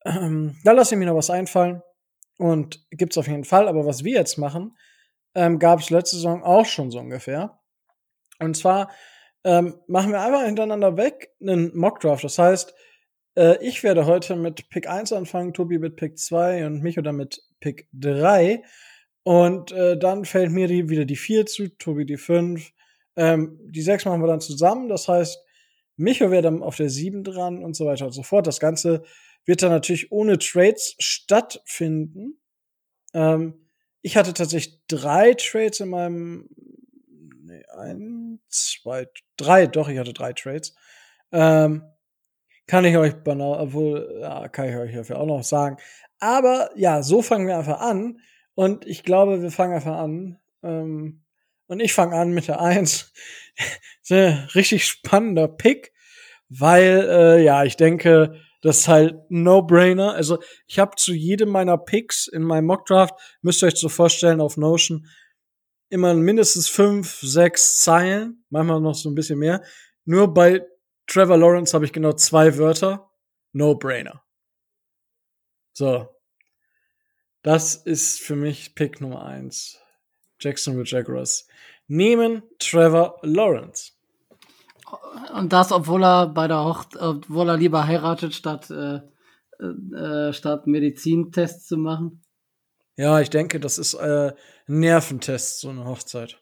Ähm, 0.05 0.55
da 0.63 0.71
lasse 0.71 0.95
ich 0.95 0.99
mir 0.99 1.05
noch 1.05 1.15
was 1.15 1.29
einfallen. 1.29 1.81
Und 2.37 2.85
gibt's 2.91 3.17
auf 3.17 3.27
jeden 3.27 3.43
Fall. 3.43 3.67
Aber 3.67 3.85
was 3.85 4.03
wir 4.03 4.13
jetzt 4.13 4.37
machen, 4.37 4.77
ähm, 5.33 5.59
gab 5.59 5.79
es 5.79 5.89
letzte 5.89 6.17
Saison 6.17 6.43
auch 6.43 6.65
schon 6.65 6.91
so 6.91 6.99
ungefähr. 6.99 7.59
Und 8.39 8.55
zwar 8.55 8.91
ähm, 9.43 9.75
machen 9.87 10.11
wir 10.11 10.21
einfach 10.21 10.43
hintereinander 10.43 10.97
weg 10.97 11.31
einen 11.41 11.75
Mockdraft. 11.77 12.23
Das 12.23 12.37
heißt, 12.37 12.73
äh, 13.35 13.57
ich 13.65 13.83
werde 13.83 14.05
heute 14.05 14.35
mit 14.35 14.69
Pick 14.69 14.87
1 14.87 15.13
anfangen, 15.13 15.53
Tobi 15.53 15.77
mit 15.77 15.95
Pick 15.95 16.17
2 16.17 16.65
und 16.65 16.81
Micho 16.81 17.01
dann 17.01 17.17
mit 17.17 17.41
Pick 17.59 17.87
3. 17.93 18.63
Und 19.23 19.71
äh, 19.71 19.97
dann 19.97 20.25
fällt 20.25 20.51
mir 20.51 20.67
die, 20.67 20.89
wieder 20.89 21.05
die 21.05 21.15
4 21.15 21.45
zu, 21.45 21.69
Tobi 21.77 22.05
die 22.05 22.17
5. 22.17 22.71
Ähm, 23.15 23.59
die 23.63 23.81
6 23.81 24.05
machen 24.05 24.21
wir 24.21 24.27
dann 24.27 24.41
zusammen. 24.41 24.89
Das 24.89 25.07
heißt, 25.07 25.39
Micho 25.97 26.31
wäre 26.31 26.41
dann 26.41 26.61
auf 26.61 26.75
der 26.75 26.89
7 26.89 27.23
dran 27.23 27.63
und 27.63 27.75
so 27.75 27.85
weiter 27.85 28.05
und 28.05 28.11
so 28.11 28.23
fort. 28.23 28.47
Das 28.47 28.59
Ganze 28.59 29.03
wird 29.45 29.61
dann 29.61 29.71
natürlich 29.71 30.11
ohne 30.11 30.37
Trades 30.37 30.95
stattfinden. 30.99 32.39
Ähm, 33.13 33.67
ich 34.01 34.17
hatte 34.17 34.33
tatsächlich 34.33 34.81
drei 34.87 35.33
Trades 35.33 35.79
in 35.79 35.89
meinem, 35.89 36.49
nee, 37.41 37.63
ein, 37.77 38.39
zwei, 38.49 39.07
drei, 39.37 39.67
doch, 39.67 39.89
ich 39.89 39.97
hatte 39.97 40.13
drei 40.13 40.33
Trades. 40.33 40.75
Ähm, 41.31 41.83
kann 42.67 42.85
ich 42.85 42.97
euch 42.97 43.13
obwohl, 43.59 44.19
ja, 44.21 44.47
kann 44.47 44.69
ich 44.69 44.75
euch 44.75 44.93
dafür 44.93 45.19
auch 45.19 45.27
noch 45.27 45.43
sagen. 45.43 45.77
Aber 46.19 46.71
ja, 46.75 47.03
so 47.03 47.21
fangen 47.21 47.47
wir 47.47 47.57
einfach 47.57 47.79
an. 47.79 48.19
Und 48.55 48.85
ich 48.87 49.03
glaube, 49.03 49.41
wir 49.41 49.51
fangen 49.51 49.73
einfach 49.73 49.97
an. 49.97 50.39
Ähm, 50.63 51.23
und 51.67 51.79
ich 51.79 51.93
fange 51.93 52.15
an 52.15 52.31
mit 52.31 52.47
der 52.47 52.61
Eins. 52.61 53.11
richtig 54.55 54.85
spannender 54.85 55.47
Pick, 55.47 55.93
weil, 56.49 57.07
äh, 57.09 57.43
ja, 57.43 57.63
ich 57.63 57.75
denke, 57.75 58.39
das 58.65 58.79
ist 58.79 58.87
halt 58.87 59.19
No-Brainer. 59.29 60.13
Also 60.13 60.39
ich 60.65 60.79
habe 60.79 60.95
zu 60.95 61.13
jedem 61.13 61.49
meiner 61.49 61.77
Picks 61.77 62.25
in 62.25 62.41
meinem 62.41 62.65
Mockdraft, 62.65 63.13
müsst 63.43 63.61
ihr 63.61 63.67
euch 63.67 63.75
so 63.75 63.89
vorstellen, 63.89 64.41
auf 64.41 64.57
Notion, 64.57 65.05
immer 65.89 66.15
mindestens 66.15 66.67
fünf, 66.67 67.19
sechs 67.21 67.81
Zeilen, 67.81 68.43
manchmal 68.49 68.81
noch 68.81 68.95
so 68.95 69.07
ein 69.07 69.13
bisschen 69.13 69.37
mehr. 69.37 69.63
Nur 70.03 70.33
bei 70.33 70.65
Trevor 71.05 71.37
Lawrence 71.37 71.75
habe 71.75 71.85
ich 71.85 71.93
genau 71.93 72.13
zwei 72.13 72.57
Wörter. 72.57 73.11
No-Brainer. 73.51 74.23
So. 75.73 76.09
Das 77.43 77.75
ist 77.75 78.19
für 78.19 78.35
mich 78.35 78.73
Pick 78.73 78.99
Nummer 78.99 79.25
eins. 79.25 79.79
Jacksonville 80.39 80.87
Jaguars 80.87 81.47
nehmen 81.85 82.41
Trevor 82.57 83.19
Lawrence. 83.21 83.91
Und 85.33 85.51
das, 85.53 85.71
obwohl 85.71 86.03
er 86.03 86.27
bei 86.27 86.47
der 86.47 86.63
Hocht, 86.63 86.97
obwohl 86.97 87.49
er 87.49 87.57
lieber 87.57 87.87
heiratet, 87.87 88.33
statt, 88.33 88.69
äh, 88.69 89.01
äh, 89.59 90.33
statt 90.33 90.67
Medizintests 90.67 91.67
zu 91.67 91.77
machen. 91.77 92.21
Ja, 92.97 93.19
ich 93.19 93.29
denke, 93.29 93.59
das 93.59 93.77
ist 93.77 93.93
äh, 93.95 94.33
ein 94.67 94.79
Nerventest, 94.79 95.59
so 95.59 95.69
eine 95.69 95.85
Hochzeit. 95.85 96.41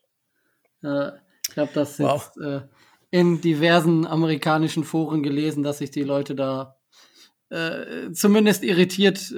Äh, 0.84 1.12
ich 1.48 1.54
glaube, 1.54 1.72
das 1.74 2.00
wow. 2.00 2.32
jetzt 2.36 2.38
äh, 2.46 2.62
in 3.10 3.42
diversen 3.42 4.06
amerikanischen 4.06 4.84
Foren 4.84 5.24
gelesen, 5.24 5.64
dass 5.64 5.80
sich 5.80 5.92
die 5.92 6.04
Leute 6.04 6.36
da 6.36 6.78
äh, 7.50 8.12
zumindest 8.12 8.64
irritiert 8.64 9.34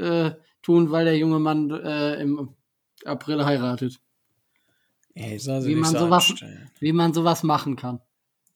tun, 0.62 0.92
weil 0.92 1.06
der 1.06 1.18
junge 1.18 1.40
Mann 1.40 1.70
im 1.70 2.56
April 3.04 3.46
heiratet. 3.46 4.00
Ey, 5.14 5.38
wie, 5.38 5.76
man 5.76 5.92
so 5.92 6.00
sowas, 6.00 6.34
wie 6.80 6.92
man 6.92 7.14
sowas 7.14 7.44
machen 7.44 7.76
kann. 7.76 8.02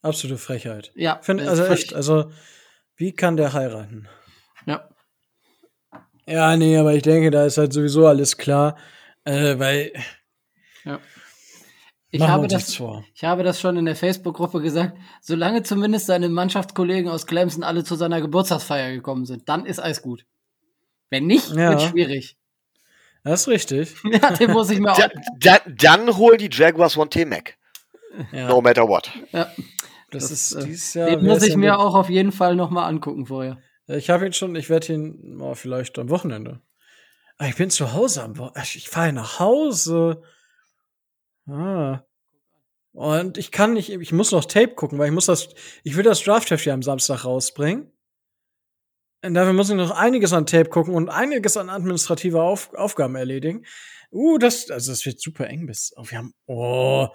Absolute 0.01 0.37
Frechheit. 0.37 0.91
Ja. 0.95 1.19
Find, 1.21 1.41
also 1.41 1.65
echt, 1.65 1.93
also 1.93 2.31
wie 2.95 3.13
kann 3.13 3.37
der 3.37 3.53
heiraten? 3.53 4.07
Ja. 4.65 4.89
Ja, 6.25 6.55
nee, 6.55 6.77
aber 6.77 6.93
ich 6.93 7.01
denke, 7.01 7.31
da 7.31 7.45
ist 7.45 7.57
halt 7.57 7.73
sowieso 7.73 8.05
alles 8.05 8.37
klar, 8.37 8.77
äh, 9.23 9.57
weil. 9.57 9.91
Ja. 10.85 10.99
Ich 12.11 12.21
habe, 12.21 12.47
das, 12.47 12.75
vor. 12.75 13.05
ich 13.13 13.23
habe 13.23 13.43
das 13.43 13.61
schon 13.61 13.77
in 13.77 13.85
der 13.85 13.95
Facebook-Gruppe 13.95 14.61
gesagt. 14.61 14.97
Solange 15.21 15.61
zumindest 15.61 16.07
seine 16.07 16.27
Mannschaftskollegen 16.27 17.09
aus 17.09 17.27
Clemson 17.27 17.63
alle 17.63 17.83
zu 17.83 17.95
seiner 17.95 18.19
Geburtstagsfeier 18.19 18.91
gekommen 18.91 19.25
sind, 19.25 19.47
dann 19.47 19.65
ist 19.65 19.79
alles 19.79 20.01
gut. 20.01 20.25
Wenn 21.11 21.27
nicht, 21.27 21.49
ja. 21.51 21.71
wird 21.71 21.81
schwierig. 21.83 22.37
Das 23.23 23.41
ist 23.41 23.47
richtig. 23.47 23.95
ja, 24.03 24.31
den 24.31 24.51
muss 24.51 24.71
ich 24.71 24.79
mir 24.79 24.91
auch. 24.91 24.97
Da, 24.97 25.09
da, 25.39 25.59
dann 25.67 26.17
hol 26.17 26.37
die 26.37 26.49
Jaguars 26.51 26.97
One 26.97 27.09
T-Mac. 27.09 27.57
Ja. 28.31 28.47
No 28.47 28.61
matter 28.61 28.87
what. 28.87 29.11
Ja. 29.31 29.51
Das, 30.11 30.29
das 30.29 30.31
ist 30.31 30.55
äh, 30.55 30.65
dieses 30.65 30.93
Jahr. 30.93 31.09
Den 31.09 31.25
muss 31.25 31.43
ich 31.43 31.55
mir 31.55 31.79
auch 31.79 31.95
auf 31.95 32.09
jeden 32.09 32.31
Fall 32.31 32.55
noch 32.55 32.69
mal 32.69 32.87
angucken 32.87 33.27
vorher. 33.27 33.57
Ich 33.87 34.09
habe 34.09 34.25
ihn 34.25 34.33
schon, 34.33 34.55
ich 34.55 34.69
werde 34.69 34.93
ihn 34.93 35.39
oh, 35.41 35.55
vielleicht 35.55 35.97
am 35.97 36.09
Wochenende. 36.09 36.61
Ah, 37.37 37.47
ich 37.47 37.55
bin 37.55 37.69
zu 37.69 37.93
Hause 37.93 38.23
am 38.23 38.37
Wochenende. 38.37 38.69
Ich 38.75 38.89
fahre 38.89 39.13
nach 39.13 39.39
Hause. 39.39 40.21
Ah. 41.47 42.03
Und 42.91 43.37
ich 43.37 43.51
kann 43.51 43.73
nicht, 43.73 43.89
ich 43.89 44.11
muss 44.11 44.31
noch 44.31 44.45
Tape 44.45 44.75
gucken, 44.75 44.99
weil 44.99 45.07
ich 45.07 45.13
muss 45.13 45.27
das, 45.27 45.49
ich 45.83 45.95
will 45.95 46.03
das 46.03 46.23
Draftheft 46.23 46.65
ja 46.65 46.73
am 46.73 46.83
Samstag 46.83 47.23
rausbringen. 47.25 47.91
Und 49.23 49.33
dafür 49.33 49.53
muss 49.53 49.69
ich 49.69 49.75
noch 49.75 49.91
einiges 49.91 50.33
an 50.33 50.45
Tape 50.45 50.69
gucken 50.69 50.93
und 50.93 51.09
einiges 51.09 51.57
an 51.57 51.69
administrative 51.69 52.41
Auf, 52.41 52.73
Aufgaben 52.73 53.15
erledigen. 53.15 53.65
Uh, 54.11 54.37
das, 54.37 54.69
also 54.71 54.91
das 54.91 55.05
wird 55.05 55.19
super 55.19 55.47
eng 55.47 55.65
bis, 55.65 55.93
oh, 55.95 56.03
wir 56.05 56.17
haben, 56.17 56.33
oh, 56.45 57.09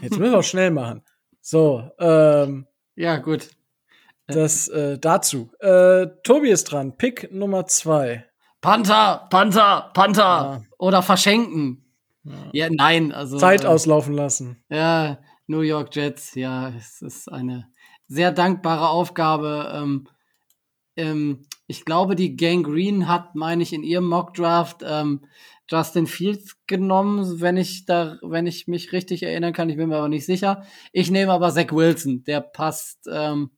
jetzt 0.00 0.18
müssen 0.18 0.32
wir 0.32 0.38
auch 0.38 0.44
schnell 0.44 0.70
machen. 0.70 1.02
So, 1.46 1.90
ähm. 1.98 2.66
Ja, 2.96 3.18
gut. 3.18 3.50
Das 4.26 4.66
äh, 4.68 4.98
dazu. 4.98 5.50
Äh, 5.60 6.06
Tobi 6.22 6.48
ist 6.48 6.64
dran. 6.64 6.96
Pick 6.96 7.30
Nummer 7.32 7.66
zwei. 7.66 8.24
Panther, 8.62 9.26
Panther, 9.28 9.90
Panther. 9.92 10.22
Ja. 10.22 10.62
Oder 10.78 11.02
verschenken. 11.02 11.84
Ja. 12.22 12.32
ja, 12.52 12.68
nein, 12.70 13.12
also. 13.12 13.36
Zeit 13.36 13.64
äh, 13.64 13.66
auslaufen 13.66 14.14
lassen. 14.14 14.64
Ja, 14.70 15.18
New 15.46 15.60
York 15.60 15.94
Jets, 15.94 16.34
ja, 16.34 16.70
es 16.70 17.02
ist 17.02 17.30
eine 17.30 17.68
sehr 18.08 18.32
dankbare 18.32 18.88
Aufgabe. 18.88 19.70
Ähm, 19.74 20.08
ähm, 20.96 21.46
ich 21.66 21.84
glaube, 21.84 22.16
die 22.16 22.36
Gang 22.36 22.64
Green 22.64 23.06
hat, 23.06 23.34
meine 23.34 23.62
ich, 23.62 23.74
in 23.74 23.82
ihrem 23.82 24.08
Mockdraft 24.08 24.82
ähm, 24.82 25.26
Justin 25.68 26.06
Fields 26.06 26.56
genommen, 26.66 27.40
wenn 27.40 27.56
ich 27.56 27.86
da, 27.86 28.18
wenn 28.22 28.46
ich 28.46 28.68
mich 28.68 28.92
richtig 28.92 29.22
erinnern 29.22 29.52
kann. 29.52 29.70
Ich 29.70 29.76
bin 29.76 29.88
mir 29.88 29.96
aber 29.96 30.08
nicht 30.08 30.26
sicher. 30.26 30.66
Ich 30.92 31.10
nehme 31.10 31.32
aber 31.32 31.50
Zach 31.50 31.72
Wilson. 31.72 32.24
Der 32.24 32.40
passt, 32.40 33.08
ähm, 33.10 33.50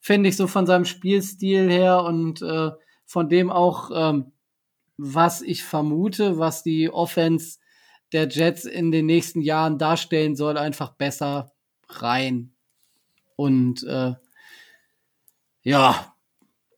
finde 0.00 0.28
ich, 0.28 0.36
so 0.36 0.46
von 0.46 0.66
seinem 0.66 0.84
Spielstil 0.84 1.70
her 1.70 2.02
und 2.02 2.42
äh, 2.42 2.70
von 3.06 3.28
dem 3.28 3.50
auch, 3.50 3.90
ähm, 3.94 4.32
was 4.96 5.40
ich 5.40 5.64
vermute, 5.64 6.38
was 6.38 6.62
die 6.62 6.90
Offense 6.90 7.58
der 8.12 8.28
Jets 8.28 8.64
in 8.64 8.90
den 8.90 9.06
nächsten 9.06 9.40
Jahren 9.40 9.78
darstellen 9.78 10.36
soll, 10.36 10.58
einfach 10.58 10.90
besser 10.90 11.52
rein. 11.88 12.52
Und 13.36 13.82
äh, 13.84 14.14
ja, 15.62 16.14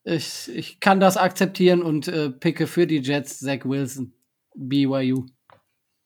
ich, 0.05 0.51
ich 0.55 0.81
kann 0.81 1.01
das 1.01 1.17
akzeptieren 1.17 1.83
und 1.83 2.07
äh, 2.09 2.31
picke 2.31 2.67
für 2.67 2.87
die 2.87 3.01
Jets 3.01 3.41
Zach 3.41 3.65
Wilson. 3.65 4.15
BYU. 4.55 5.27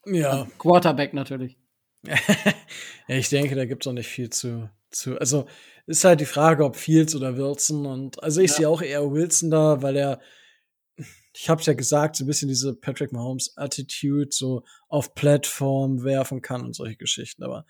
Ja. 0.06 0.30
Also 0.30 0.46
Quarterback 0.58 1.14
natürlich. 1.14 1.58
ja, 2.04 3.16
ich 3.16 3.28
denke, 3.28 3.54
da 3.54 3.64
gibt 3.64 3.84
es 3.84 3.88
auch 3.88 3.92
nicht 3.92 4.08
viel 4.08 4.30
zu, 4.30 4.70
zu. 4.90 5.18
Also 5.18 5.46
ist 5.86 6.04
halt 6.04 6.20
die 6.20 6.26
Frage, 6.26 6.64
ob 6.64 6.76
Fields 6.76 7.14
oder 7.14 7.36
Wilson. 7.36 7.86
Und 7.86 8.22
also 8.22 8.40
ich 8.40 8.50
ja. 8.52 8.56
sehe 8.56 8.68
auch 8.68 8.82
eher 8.82 9.10
Wilson 9.10 9.50
da, 9.50 9.82
weil 9.82 9.96
er, 9.96 10.20
ich 11.32 11.48
habe 11.48 11.60
es 11.60 11.66
ja 11.66 11.74
gesagt, 11.74 12.16
so 12.16 12.24
ein 12.24 12.26
bisschen 12.26 12.48
diese 12.48 12.74
Patrick 12.74 13.12
Mahomes 13.12 13.56
Attitude 13.56 14.28
so 14.30 14.62
auf 14.88 15.14
Plattform 15.14 16.04
werfen 16.04 16.42
kann 16.42 16.64
und 16.64 16.74
solche 16.74 16.96
Geschichten. 16.96 17.42
Aber 17.42 17.66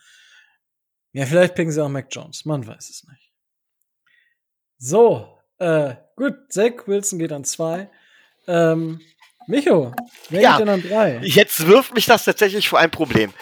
ja, 1.12 1.24
vielleicht 1.24 1.54
picken 1.54 1.72
sie 1.72 1.82
auch 1.82 1.88
Mac 1.88 2.08
Jones. 2.10 2.44
Man 2.44 2.66
weiß 2.66 2.90
es 2.90 3.04
nicht. 3.08 3.32
So, 4.78 5.38
äh, 5.58 5.94
gut, 6.16 6.34
Zach 6.50 6.86
Wilson 6.86 7.18
geht 7.18 7.32
an 7.32 7.44
zwei. 7.44 7.90
Ähm, 8.46 9.00
Micho, 9.46 9.92
wer 10.30 10.40
ja, 10.40 10.52
geht 10.52 10.60
denn 10.60 10.68
an 10.68 10.82
drei? 10.82 11.20
Jetzt 11.22 11.66
wirft 11.66 11.94
mich 11.94 12.06
das 12.06 12.24
tatsächlich 12.24 12.68
vor 12.68 12.78
ein 12.78 12.90
Problem. 12.90 13.32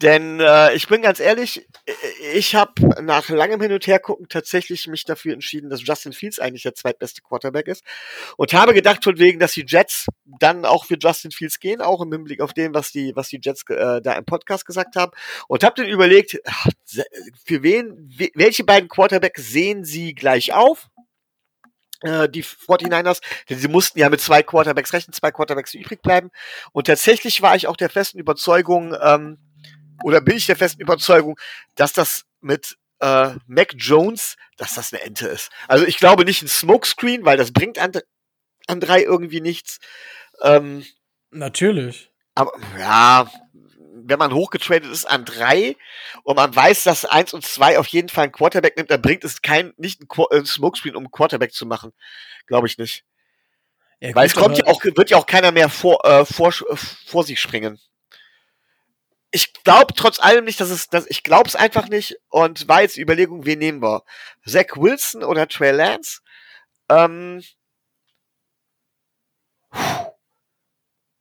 Denn 0.00 0.38
äh, 0.38 0.74
ich 0.74 0.86
bin 0.86 1.02
ganz 1.02 1.18
ehrlich, 1.18 1.66
ich 2.32 2.54
habe 2.54 2.72
nach 3.02 3.28
langem 3.28 3.60
Hin 3.60 3.72
und 3.72 3.84
Her 3.84 3.98
gucken 3.98 4.28
tatsächlich 4.28 4.86
mich 4.86 5.04
dafür 5.04 5.32
entschieden, 5.32 5.70
dass 5.70 5.84
Justin 5.84 6.12
Fields 6.12 6.38
eigentlich 6.38 6.62
der 6.62 6.74
zweitbeste 6.74 7.20
Quarterback 7.20 7.66
ist. 7.66 7.82
Und 8.36 8.52
habe 8.52 8.74
gedacht 8.74 9.02
von 9.02 9.18
wegen, 9.18 9.40
dass 9.40 9.54
die 9.54 9.64
Jets 9.66 10.06
dann 10.24 10.64
auch 10.64 10.84
für 10.84 10.96
Justin 11.00 11.32
Fields 11.32 11.58
gehen, 11.58 11.80
auch 11.80 12.00
im 12.00 12.12
Hinblick 12.12 12.40
auf 12.40 12.52
dem, 12.52 12.74
was 12.74 12.92
die, 12.92 13.12
was 13.16 13.28
die 13.28 13.40
Jets 13.42 13.64
äh, 13.70 14.00
da 14.00 14.12
im 14.12 14.24
Podcast 14.24 14.64
gesagt 14.66 14.94
haben. 14.94 15.10
Und 15.48 15.64
habe 15.64 15.82
dann 15.82 15.90
überlegt, 15.90 16.38
für 17.44 17.64
wen, 17.64 18.08
welche 18.34 18.62
beiden 18.62 18.88
Quarterbacks 18.88 19.48
sehen 19.48 19.84
sie 19.84 20.14
gleich 20.14 20.52
auf? 20.52 20.88
Äh, 22.02 22.28
die 22.28 22.44
49ers, 22.44 23.20
denn 23.50 23.58
sie 23.58 23.66
mussten 23.66 23.98
ja 23.98 24.08
mit 24.08 24.20
zwei 24.20 24.44
Quarterbacks 24.44 24.92
rechnen, 24.92 25.12
zwei 25.12 25.32
Quarterbacks 25.32 25.74
übrig 25.74 26.00
bleiben. 26.00 26.30
Und 26.72 26.86
tatsächlich 26.86 27.42
war 27.42 27.56
ich 27.56 27.66
auch 27.66 27.76
der 27.76 27.90
festen 27.90 28.18
Überzeugung, 28.18 28.94
ähm, 29.02 29.38
oder 30.04 30.20
bin 30.20 30.36
ich 30.36 30.46
der 30.46 30.54
festen 30.54 30.80
Überzeugung, 30.80 31.36
dass 31.74 31.92
das 31.92 32.24
mit 32.40 32.76
äh, 33.00 33.30
Mac 33.46 33.74
Jones, 33.76 34.36
dass 34.56 34.74
das 34.74 34.92
eine 34.92 35.02
Ente 35.02 35.26
ist. 35.26 35.50
Also 35.66 35.86
ich 35.86 35.98
glaube 35.98 36.24
nicht 36.24 36.42
ein 36.42 36.48
Smokescreen, 36.48 37.24
weil 37.24 37.36
das 37.36 37.52
bringt 37.52 37.78
an, 37.78 37.92
an 38.68 38.80
drei 38.80 39.02
irgendwie 39.02 39.40
nichts. 39.40 39.78
Ähm, 40.42 40.84
Natürlich. 41.30 42.12
Aber 42.34 42.52
ja, 42.78 43.28
wenn 44.08 44.18
man 44.18 44.32
hochgetradet 44.32 44.90
ist, 44.90 45.04
an 45.04 45.24
drei 45.24 45.76
und 46.22 46.36
man 46.36 46.54
weiß, 46.54 46.84
dass 46.84 47.04
eins 47.04 47.34
und 47.34 47.44
zwei 47.44 47.78
auf 47.78 47.86
jeden 47.88 48.08
Fall 48.08 48.24
ein 48.24 48.32
Quarterback 48.32 48.76
nimmt, 48.76 48.90
dann 48.90 49.02
bringt 49.02 49.24
es 49.24 49.42
kein, 49.42 49.74
nicht 49.76 50.00
ein, 50.00 50.08
Qu 50.08 50.26
ein 50.28 50.46
Smokescreen, 50.46 50.96
um 50.96 51.04
einen 51.04 51.10
Quarterback 51.10 51.52
zu 51.52 51.66
machen. 51.66 51.92
Glaube 52.46 52.66
ich 52.66 52.78
nicht. 52.78 53.04
Ja, 54.00 54.14
Weil 54.14 54.26
es 54.26 54.34
kommt 54.34 54.56
ja 54.56 54.66
auch, 54.66 54.82
wird 54.82 55.10
ja 55.10 55.16
auch 55.16 55.26
keiner 55.26 55.52
mehr 55.52 55.68
vor, 55.68 56.04
äh, 56.04 56.24
vor, 56.24 56.48
äh, 56.48 56.76
vor 56.76 57.24
sich 57.24 57.40
springen. 57.40 57.78
Ich 59.30 59.52
glaube 59.62 59.92
trotz 59.94 60.20
allem 60.20 60.44
nicht, 60.46 60.60
dass 60.60 60.70
es, 60.70 60.88
dass, 60.88 61.06
ich 61.06 61.22
glaube 61.22 61.48
es 61.48 61.56
einfach 61.56 61.88
nicht 61.88 62.16
und 62.28 62.66
war 62.66 62.80
jetzt 62.82 62.96
die 62.96 63.02
Überlegung, 63.02 63.44
wen 63.44 63.58
nehmen 63.58 63.82
wir? 63.82 64.04
Zach 64.46 64.76
Wilson 64.76 65.22
oder 65.22 65.48
Trey 65.48 65.72
Lance? 65.72 66.20
Ähm, 66.88 67.42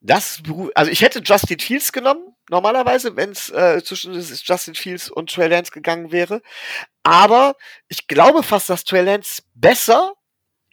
das, 0.08 0.42
also 0.76 0.92
ich 0.92 1.02
hätte 1.02 1.22
Justin 1.24 1.60
Fields 1.60 1.92
genommen, 1.92 2.34
normalerweise, 2.50 3.16
wenn 3.16 3.32
es 3.32 3.50
äh, 3.50 3.84
zwischen 3.84 4.14
Justin 4.14 4.74
Fields 4.76 5.10
und 5.10 5.32
Trey 5.32 5.48
Lance 5.48 5.72
gegangen 5.72 6.12
wäre. 6.12 6.42
Aber 7.04 7.56
ich 7.90 8.08
glaube 8.08 8.42
fast, 8.44 8.70
dass 8.70 8.84
Trey 8.84 9.02
Lance 9.04 9.44
besser 9.54 10.14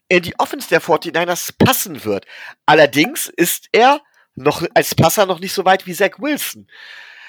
in 0.08 0.22
die 0.22 0.38
Offense 0.38 0.68
der 0.68 0.80
49ers 0.80 1.52
passen 1.58 2.04
wird. 2.04 2.26
Allerdings 2.66 3.28
ist 3.28 3.68
er 3.72 4.00
noch 4.36 4.64
als 4.74 4.94
Passer 4.94 5.26
noch 5.26 5.40
nicht 5.40 5.52
so 5.52 5.64
weit 5.64 5.86
wie 5.86 5.94
Zach 5.94 6.18
Wilson. 6.18 6.68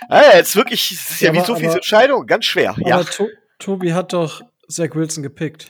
Ja, 0.09 0.35
jetzt 0.35 0.55
wirklich, 0.55 0.91
es 0.91 1.09
ist 1.11 1.21
ja, 1.21 1.31
Ja, 1.33 1.41
wie 1.41 1.45
so 1.45 1.55
viele 1.55 1.69
aber- 1.69 1.75
Entscheidungen, 1.77 2.27
ganz 2.27 2.45
schwer. 2.45 2.71
Aber 2.71 2.87
Ja. 2.87 3.03
to 3.03 3.27
Tobi 3.59 3.93
hat 3.93 4.11
doch 4.13 4.41
Zach 4.67 4.89
Wilson 4.93 5.23
gepickt. 5.23 5.67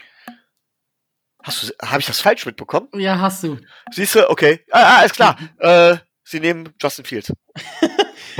Hast 1.43 1.63
du, 1.63 1.73
habe 1.85 1.99
ich 1.99 2.07
das 2.07 2.19
falsch 2.21 2.45
mitbekommen? 2.45 2.89
Ja, 2.95 3.19
hast 3.19 3.43
du. 3.43 3.59
Siehst 3.91 4.15
du, 4.15 4.27
okay. 4.29 4.65
Ah, 4.71 4.81
ah, 4.81 4.97
alles 4.99 5.13
klar. 5.13 5.37
äh, 5.59 5.97
sie 6.25 6.39
nehmen 6.41 6.73
Justin 6.81 7.05
Fields. 7.05 7.31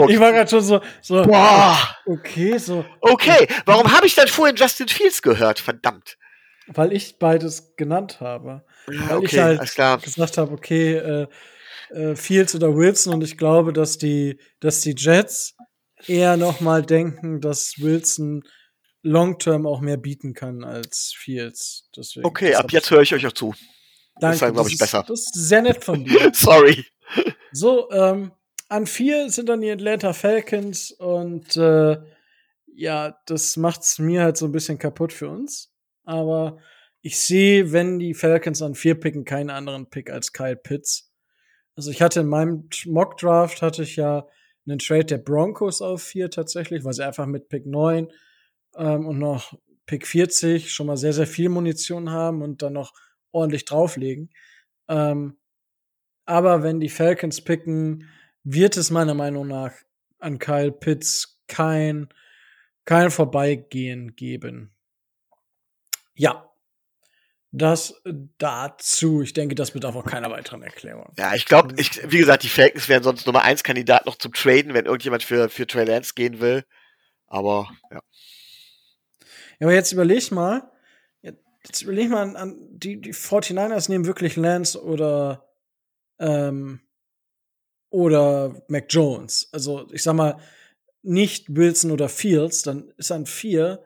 Ich 0.10 0.20
war 0.20 0.34
gerade 0.34 0.50
schon 0.50 0.60
so, 0.62 0.82
so 1.02 1.22
Boah. 1.24 1.78
okay, 2.06 2.58
so, 2.58 2.84
Okay, 3.00 3.48
warum 3.66 3.90
habe 3.96 4.06
ich 4.06 4.14
dann 4.14 4.28
vorhin 4.28 4.58
Justin 4.58 4.90
Fields 4.90 5.22
gehört? 5.22 5.58
Verdammt. 5.60 6.18
weil 6.68 6.92
ich 6.92 7.18
beides 7.18 7.76
genannt 7.78 8.20
habe. 8.20 8.66
Ja, 8.92 9.10
Weil 9.10 9.24
ich 9.24 9.30
okay, 9.30 9.42
halt 9.42 9.60
alles 9.60 9.74
klar. 9.74 9.98
gesagt 10.00 10.38
habe, 10.38 10.52
okay, 10.52 10.96
äh, 10.96 11.28
äh, 11.92 12.16
Fields 12.18 12.54
oder 12.56 12.76
Wilson 12.76 13.14
und 13.14 13.24
ich 13.24 13.38
glaube, 13.38 13.72
dass 13.72 13.98
die, 13.98 14.38
dass 14.60 14.82
die 14.82 14.96
Jets 14.98 15.56
eher 16.08 16.36
noch 16.36 16.60
mal 16.60 16.82
denken, 16.82 17.40
dass 17.40 17.76
Wilson 17.78 18.44
long-term 19.02 19.66
auch 19.66 19.80
mehr 19.80 19.98
bieten 19.98 20.34
kann 20.34 20.66
als 20.66 21.14
Fields. 21.18 21.88
Deswegen, 21.96 22.26
Okay, 22.26 22.52
das 22.52 22.60
ab 22.60 22.72
jetzt 22.74 22.86
ich- 22.88 22.92
höre 22.92 23.02
ich 23.02 23.14
euch 23.14 23.26
auch 23.28 23.32
zu. 23.34 23.54
Danke, 24.20 24.34
ist 24.36 24.42
dann, 24.42 24.54
glaub 24.54 24.68
ich, 24.68 24.74
ist- 24.74 24.80
besser. 24.80 25.06
Das 25.08 25.20
ist 25.22 25.34
sehr 25.36 25.62
nett 25.62 25.84
von 25.86 26.04
dir. 26.04 26.32
Sorry. 26.34 26.86
So, 27.56 27.90
ähm, 27.92 28.34
an 28.68 28.86
vier 28.86 29.30
sind 29.30 29.48
dann 29.48 29.62
die 29.62 29.72
Atlanta 29.72 30.12
Falcons 30.12 30.92
und 30.92 31.56
äh, 31.56 31.98
ja, 32.68 33.18
das 33.28 33.56
macht's 33.56 33.98
mir 33.98 34.24
halt 34.24 34.36
so 34.36 34.46
ein 34.46 34.52
bisschen 34.52 34.78
kaputt 34.78 35.14
für 35.14 35.30
uns. 35.30 35.74
Aber 36.04 36.58
ich 37.02 37.18
sehe, 37.18 37.72
wenn 37.72 37.98
die 37.98 38.14
Falcons 38.14 38.62
an 38.62 38.76
vier 38.76 39.00
picken, 39.00 39.24
keinen 39.24 39.50
anderen 39.50 39.90
Pick 39.90 40.10
als 40.10 40.34
Kyle 40.34 40.58
Pitts. 40.58 41.14
Also 41.78 41.92
ich 41.92 42.02
hatte 42.02 42.20
in 42.20 42.28
meinem 42.28 42.68
Mock 42.88 43.18
Draft 43.20 43.62
hatte 43.62 43.84
ich 43.84 43.96
ja 43.96 44.28
einen 44.68 44.80
Trade 44.80 45.06
der 45.06 45.20
Broncos 45.20 45.82
auf 45.82 46.04
vier 46.04 46.30
tatsächlich, 46.30 46.84
weil 46.84 46.92
sie 46.94 47.06
einfach 47.06 47.26
mit 47.26 47.48
Pick 47.48 47.66
9 47.66 48.12
ähm, 48.76 49.08
und 49.08 49.18
noch 49.18 49.54
Pick 49.86 50.06
40 50.06 50.74
schon 50.74 50.88
mal 50.88 50.98
sehr, 50.98 51.14
sehr 51.14 51.28
viel 51.28 51.48
Munition 51.48 52.10
haben 52.10 52.42
und 52.42 52.62
dann 52.62 52.74
noch 52.74 52.92
ordentlich 53.32 53.64
drauflegen. 53.64 54.30
Ähm, 54.90 55.38
aber 56.26 56.64
wenn 56.64 56.80
die 56.80 56.90
Falcons 56.90 57.42
picken, 57.42 58.10
wird 58.44 58.78
es 58.78 58.92
meiner 58.92 59.14
Meinung 59.14 59.48
nach 59.48 59.72
an 60.20 60.40
Kyle 60.40 60.72
Pitts 60.72 61.42
kein, 61.48 62.10
kein 62.86 63.12
Vorbeigehen 63.12 64.16
geben. 64.16 64.76
Ja. 66.16 66.50
Das 67.52 68.02
dazu. 68.38 69.22
Ich 69.22 69.32
denke, 69.32 69.56
das 69.56 69.72
bedarf 69.72 69.96
auch 69.96 70.04
keiner 70.04 70.30
weiteren 70.30 70.62
Erklärung. 70.62 71.14
Ja, 71.18 71.36
ich 71.36 71.46
glaube, 71.46 71.74
ich, 71.78 72.02
wie 72.12 72.18
gesagt, 72.18 72.44
die 72.44 72.50
Falcons 72.50 72.90
wären 72.90 73.02
sonst 73.02 73.26
Nummer 73.26 73.44
1 73.44 73.64
Kandidat 73.64 74.06
noch 74.06 74.18
zum 74.18 74.34
Traden, 74.34 74.74
wenn 74.74 74.86
irgendjemand 74.86 75.24
für, 75.24 75.48
für 75.48 75.66
Trey 75.66 75.86
Lance 75.86 76.16
gehen 76.16 76.42
will. 76.42 76.66
Aber, 77.28 77.70
ja. 77.92 78.02
Ja, 79.60 79.68
aber 79.68 79.74
jetzt 79.74 79.94
überleg 79.94 80.32
mal, 80.32 80.70
jetzt 81.22 81.82
überleg 81.82 82.10
mal 82.10 82.24
an, 82.24 82.36
an 82.36 82.58
die, 82.72 83.00
die 83.00 83.14
49ers 83.14 83.90
nehmen 83.90 84.06
wirklich 84.06 84.36
Lance 84.36 84.84
oder, 84.84 85.48
ähm, 86.20 86.82
oder 87.90 88.64
Mac 88.68 88.86
Jones. 88.90 89.50
Also, 89.52 89.92
ich 89.92 90.04
sag 90.04 90.16
mal, 90.16 90.40
nicht 91.02 91.56
Wilson 91.56 91.92
oder 91.92 92.10
Fields, 92.10 92.64
dann 92.64 92.92
ist 92.98 93.12
an 93.12 93.26
vier 93.26 93.84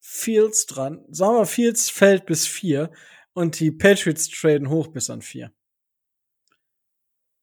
Fields 0.00 0.66
dran. 0.66 1.04
Sagen 1.10 1.32
wir, 1.32 1.38
mal, 1.40 1.46
Fields 1.46 1.90
fällt 1.90 2.26
bis 2.26 2.46
vier 2.46 2.90
und 3.32 3.58
die 3.58 3.70
Patriots 3.70 4.28
traden 4.28 4.68
hoch 4.68 4.88
bis 4.88 5.10
an 5.10 5.22
vier. 5.22 5.52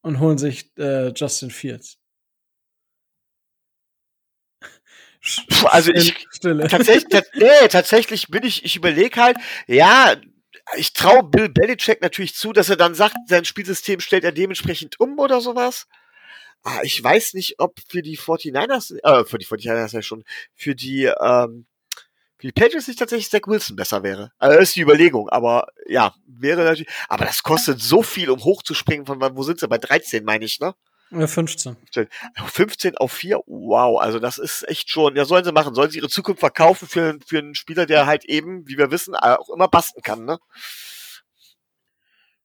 Und 0.02 0.20
holen 0.20 0.38
sich 0.38 0.72
äh, 0.78 1.12
Justin 1.16 1.50
Fields. 1.50 2.00
Also 5.64 5.92
ich, 5.92 6.28
Stille. 6.32 6.68
tatsächlich, 6.68 7.12
tats- 7.12 7.32
nee, 7.34 7.68
tatsächlich 7.68 8.28
bin 8.28 8.44
ich, 8.44 8.64
ich 8.64 8.76
überlege 8.76 9.20
halt, 9.20 9.38
ja, 9.66 10.16
ich 10.78 10.94
traue 10.94 11.24
Bill 11.24 11.50
Belichick 11.50 12.02
natürlich 12.02 12.36
zu, 12.36 12.54
dass 12.54 12.70
er 12.70 12.76
dann 12.76 12.96
sagt, 12.96 13.16
sein 13.28 13.46
Spielsystem 13.46 14.00
stellt 14.00 14.24
er 14.24 14.32
dementsprechend 14.32 15.00
um 15.00 15.20
oder 15.20 15.42
sowas. 15.42 15.88
Ah, 16.64 16.82
ich 16.84 17.02
weiß 17.04 17.36
nicht, 17.36 17.60
ob 17.60 17.80
für 17.88 18.02
die 18.02 18.18
49ers, 18.18 18.98
äh, 19.04 19.24
für 19.26 19.38
die 19.38 19.46
49ers 19.46 19.94
ja 19.94 20.02
schon, 20.02 20.24
für 20.56 20.74
die, 20.74 21.04
ähm, 21.06 21.68
für 22.38 22.48
die 22.48 22.52
Patriots 22.52 22.88
nicht 22.88 22.98
tatsächlich 22.98 23.30
Zach 23.30 23.48
Wilson 23.48 23.76
besser 23.76 24.02
wäre. 24.02 24.32
Also 24.40 24.58
das 24.58 24.70
ist 24.70 24.76
die 24.76 24.82
Überlegung, 24.82 25.30
aber 25.30 25.68
ja, 25.88 26.16
wäre 26.26 26.64
natürlich, 26.64 26.92
aber 27.08 27.26
das 27.26 27.44
kostet 27.44 27.82
so 27.82 28.02
viel, 28.02 28.32
um 28.32 28.44
hochzuspringen 28.44 29.06
von, 29.06 29.22
wo 29.22 29.44
sind 29.44 29.60
sie? 29.60 29.68
Bei 29.68 29.78
13, 29.78 30.26
meine 30.26 30.46
ich, 30.46 30.60
ne? 30.60 30.74
Äh, 31.12 31.28
15. 31.28 31.78
15 32.48 32.98
auf 32.98 33.12
4, 33.12 33.40
wow, 33.46 34.00
also 34.00 34.20
das 34.20 34.38
ist 34.38 34.68
echt 34.68 34.90
schon, 34.90 35.16
ja, 35.16 35.26
sollen 35.26 35.46
sie 35.46 35.52
machen, 35.52 35.76
sollen 35.76 35.92
sie 35.92 36.00
ihre 36.00 36.10
Zukunft 36.10 36.40
verkaufen 36.40 36.88
für, 36.88 37.18
für 37.26 37.40
einen 37.40 37.56
Spieler, 37.56 37.86
der 37.86 38.06
halt 38.06 38.26
eben, 38.26 38.68
wie 38.68 38.78
wir 38.78 38.92
wissen, 38.92 39.16
auch 39.16 39.50
immer 39.50 39.68
basten 39.68 40.02
kann, 40.02 40.26
ne? 40.26 40.40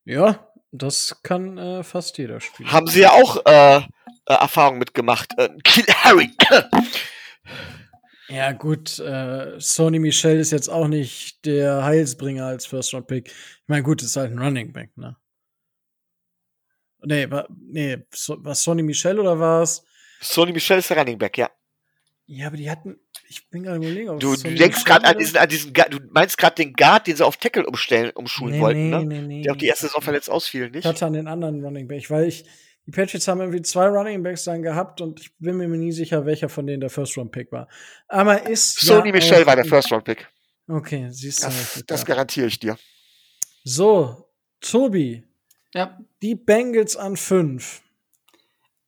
Ja, 0.05 0.47
das 0.73 1.21
kann 1.23 1.59
äh, 1.59 1.83
fast 1.83 2.19
jeder 2.19 2.41
spielen. 2.41 2.73
Haben 2.73 2.87
sie 2.87 3.01
ja 3.01 3.13
auch 3.13 3.45
äh, 3.45 3.83
äh, 4.31 4.35
Erfahrung 4.35 4.79
mitgemacht. 4.79 5.37
Äh, 5.39 5.51
Kill 5.65 5.85
Harry. 5.89 6.31
Ja, 8.29 8.53
gut, 8.53 9.01
äh, 9.01 9.59
Sony 9.59 9.99
Michel 9.99 10.39
ist 10.39 10.53
jetzt 10.53 10.69
auch 10.69 10.87
nicht 10.87 11.45
der 11.45 11.85
Heilsbringer 11.85 12.47
als 12.47 12.65
First-Round-Pick. 12.67 13.27
Ich 13.27 13.35
meine, 13.67 13.83
gut, 13.83 14.03
ist 14.03 14.15
halt 14.15 14.31
ein 14.31 14.39
Running 14.39 14.73
Back, 14.73 14.97
ne? 14.97 15.17
Nee, 17.05 17.31
war, 17.31 17.47
nee, 17.51 17.99
so, 18.11 18.43
war 18.45 18.55
Sony 18.55 18.83
Michel 18.83 19.19
oder 19.19 19.39
war's? 19.39 19.85
Sony 20.21 20.53
Michel 20.53 20.79
ist 20.79 20.91
der 20.91 20.99
Running 20.99 21.19
Back, 21.19 21.39
ja. 21.39 21.51
Ja, 22.27 22.47
aber 22.47 22.57
die 22.57 22.71
hatten, 22.71 22.97
ich 23.29 23.49
bin 23.49 23.65
gerade 23.65 23.79
überlegen, 23.79 24.11
ob 24.11 24.21
Du, 24.21 24.33
es 24.33 24.43
du 24.43 24.49
Sonny 24.49 24.55
denkst 24.59 24.85
gerade 24.85 25.05
an 25.05 25.19
diesen, 25.19 25.37
an 25.37 25.49
diesen, 25.49 25.73
du 25.73 25.99
meinst 26.11 26.39
gerade 26.39 26.55
den 26.55 26.73
Guard, 26.75 27.09
den 27.09 27.17
sie 27.17 27.27
auf 27.27 27.37
Tackle 27.39 27.67
umstellen, 27.67 28.13
umschulen 28.15 28.55
nee, 28.55 28.61
wollten, 28.61 28.91
nee, 28.91 28.97
ne? 28.97 29.05
nee, 29.05 29.21
nee. 29.23 29.43
Der 29.43 29.53
auch 29.53 29.57
die 29.57 29.67
erste 29.67 29.87
Saison 29.87 30.01
verletzt 30.01 30.31
ausfiel, 30.31 30.67
Ich 30.67 30.73
nicht? 30.73 30.85
hatte 30.85 31.07
an 31.07 31.15
den 31.15 31.27
anderen 31.27 31.65
Running 31.65 31.89
Back, 31.89 32.09
weil 32.09 32.29
ich, 32.29 32.45
die 32.87 32.93
Patriots 32.93 33.27
haben 33.27 33.41
irgendwie 33.41 33.63
zwei 33.63 33.89
Running 33.89 34.23
Backs 34.23 34.45
dann 34.45 34.63
gehabt 34.63 35.01
und 35.01 35.21
ich 35.21 35.37
bin 35.39 35.57
mir 35.57 35.67
nie 35.67 35.91
sicher, 35.91 36.25
welcher 36.25 36.49
von 36.49 36.69
denen 36.69 36.81
der 36.81 36.91
First-Round-Pick 36.91 37.51
war. 37.51 37.69
Aber 38.07 38.49
ist 38.49 38.79
Sony 38.79 39.09
ja 39.09 39.13
Michel 39.15 39.45
war 39.45 39.57
der 39.57 39.65
First 39.65 39.91
Round 39.91 40.05
Pick. 40.05 40.29
Okay, 40.69 41.09
siehst 41.11 41.43
du. 41.43 41.47
Das, 41.47 41.85
das 41.87 42.07
garantiere 42.07 42.47
ich 42.47 42.61
dir. 42.61 42.79
So, 43.65 44.29
Tobi, 44.61 45.25
Ja, 45.75 45.99
die 46.23 46.35
Bengals 46.35 46.97
an 46.97 47.17
fünf. 47.17 47.83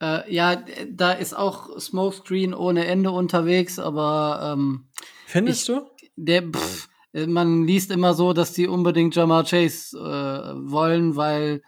äh, 0.01 0.33
ja, 0.35 0.63
da 0.91 1.13
ist 1.13 1.35
auch 1.37 1.79
Smokescreen 1.79 2.55
ohne 2.55 2.87
Ende 2.87 3.11
unterwegs, 3.13 3.79
aber 3.79 4.53
ähm, 4.55 4.87
Findest 5.27 5.69
Ich- 5.69 5.75
du? 5.75 5.87
der, 6.17 6.43
pff, 6.43 6.89
äh, 7.13 7.27
man 7.27 7.65
liest 7.67 7.91
immer 7.93 8.15
so, 8.15 8.33
dass 8.33 8.53
die 8.53 8.67
unbedingt 8.67 9.15
Jamar 9.15 9.45
Chase 9.45 9.97
äh, 9.97 10.71
wollen, 10.71 11.15
weil, 11.17 11.63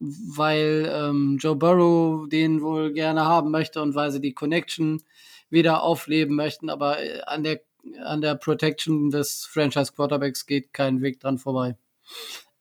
weil 0.00 0.90
ähm, 0.92 1.38
Joe 1.40 1.54
Burrow 1.56 2.28
den 2.28 2.60
wohl 2.60 2.92
gerne 2.92 3.24
haben 3.24 3.50
möchte 3.52 3.80
und 3.80 3.94
weil 3.94 4.10
sie 4.10 4.20
die 4.20 4.34
Connection 4.34 5.02
wieder 5.48 5.82
aufleben 5.84 6.34
möchten, 6.34 6.68
aber 6.70 7.00
äh, 7.02 7.20
an 7.22 7.44
der 7.44 7.60
an 8.04 8.20
der 8.20 8.34
Protection 8.34 9.10
des 9.10 9.46
Franchise 9.46 9.92
Quarterbacks 9.92 10.44
geht 10.46 10.72
kein 10.72 11.02
Weg 11.02 11.20
dran 11.20 11.38
vorbei. 11.38 11.76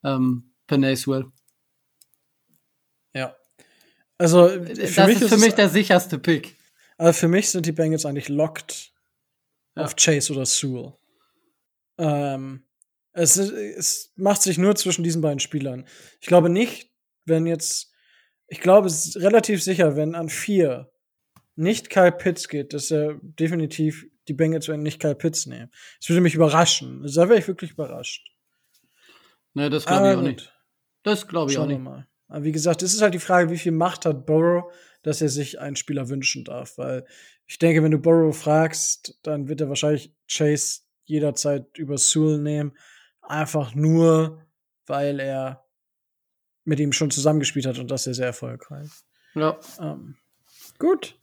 Ähm. 0.04 0.52
Ja. 0.70 1.32
Also 4.18 4.48
für 4.50 4.60
Das 4.60 5.08
mich 5.08 5.22
ist 5.22 5.30
für 5.30 5.38
mich 5.38 5.54
der 5.56 5.70
sicherste 5.70 6.18
Pick. 6.20 6.56
also 6.98 7.14
für 7.20 7.28
mich 7.28 7.50
sind 7.50 7.66
die 7.66 7.72
Bengals 7.74 8.06
eigentlich 8.06 8.30
locked 8.30 8.92
Ja. 9.76 9.84
auf 9.84 9.96
Chase 9.96 10.32
oder 10.34 10.46
Sewell. 10.46 10.94
Ähm, 11.98 12.64
es, 13.14 13.38
es 13.38 14.12
macht 14.16 14.42
sich 14.42 14.58
nur 14.58 14.76
zwischen 14.76 15.04
diesen 15.04 15.22
beiden 15.22 15.40
Spielern. 15.40 15.86
Ich 16.22 16.28
glaube 16.28 16.50
nicht, 16.50 16.92
wenn 17.26 17.46
jetzt, 17.46 17.92
ich 18.48 18.60
glaube 18.62 18.88
es 18.88 19.06
ist 19.06 19.18
relativ 19.18 19.64
sicher, 19.64 19.96
wenn 19.96 20.16
an 20.16 20.30
vier 20.30 20.92
nicht 21.56 21.90
Kyle 21.90 22.12
Pitts 22.12 22.48
geht, 22.50 22.74
dass 22.74 22.92
er 22.92 23.16
definitiv 23.22 24.06
die 24.28 24.34
Bengals 24.34 24.68
werden 24.68 24.84
nicht 24.84 25.00
Kyle 25.02 25.16
Pitts 25.16 25.46
nehmen. 25.46 25.72
Das 26.00 26.10
würde 26.10 26.22
mich 26.22 26.36
überraschen. 26.36 27.02
Also 27.04 27.22
da 27.22 27.30
wäre 27.30 27.40
ich 27.40 27.48
wirklich 27.48 27.72
überrascht. 27.72 28.28
Ne, 29.54 29.70
das 29.70 29.86
glaube 29.86 30.10
ich 30.12 30.16
auch 30.18 30.22
nicht. 30.22 30.54
Das 31.04 31.28
glaube 31.28 31.52
ich 31.52 31.56
Schauen 31.56 31.66
auch 31.66 31.70
nicht. 31.70 31.82
mal. 31.82 32.08
Aber 32.28 32.44
wie 32.44 32.52
gesagt, 32.52 32.82
es 32.82 32.94
ist 32.94 33.02
halt 33.02 33.14
die 33.14 33.20
Frage, 33.20 33.50
wie 33.50 33.58
viel 33.58 33.72
Macht 33.72 34.06
hat 34.06 34.26
Burrow, 34.26 34.72
dass 35.04 35.22
er 35.22 35.30
sich 35.30 35.60
einen 35.60 35.76
Spieler 35.76 36.10
wünschen 36.10 36.44
darf. 36.44 36.78
Weil 36.78 37.06
ich 37.46 37.60
denke, 37.60 37.84
wenn 37.84 37.92
du 37.92 38.00
Burrow 38.00 38.36
fragst, 38.36 39.20
dann 39.24 39.48
wird 39.48 39.62
er 39.62 39.70
wahrscheinlich 39.70 40.14
Chase 40.28 40.82
jederzeit 41.04 41.78
über 41.78 41.98
Sewell 41.98 42.40
nehmen. 42.40 42.76
Einfach 43.22 43.76
nur, 43.76 44.44
weil 44.88 45.20
er 45.20 45.66
mit 46.64 46.80
ihm 46.80 46.92
schon 46.92 47.12
zusammengespielt 47.12 47.68
hat 47.68 47.78
und 47.78 47.92
das 47.92 48.08
ist 48.08 48.18
sehr 48.18 48.28
erfolgreich. 48.28 48.90
Ja. 49.36 49.60
Ähm, 49.80 50.16
gut. 50.80 51.18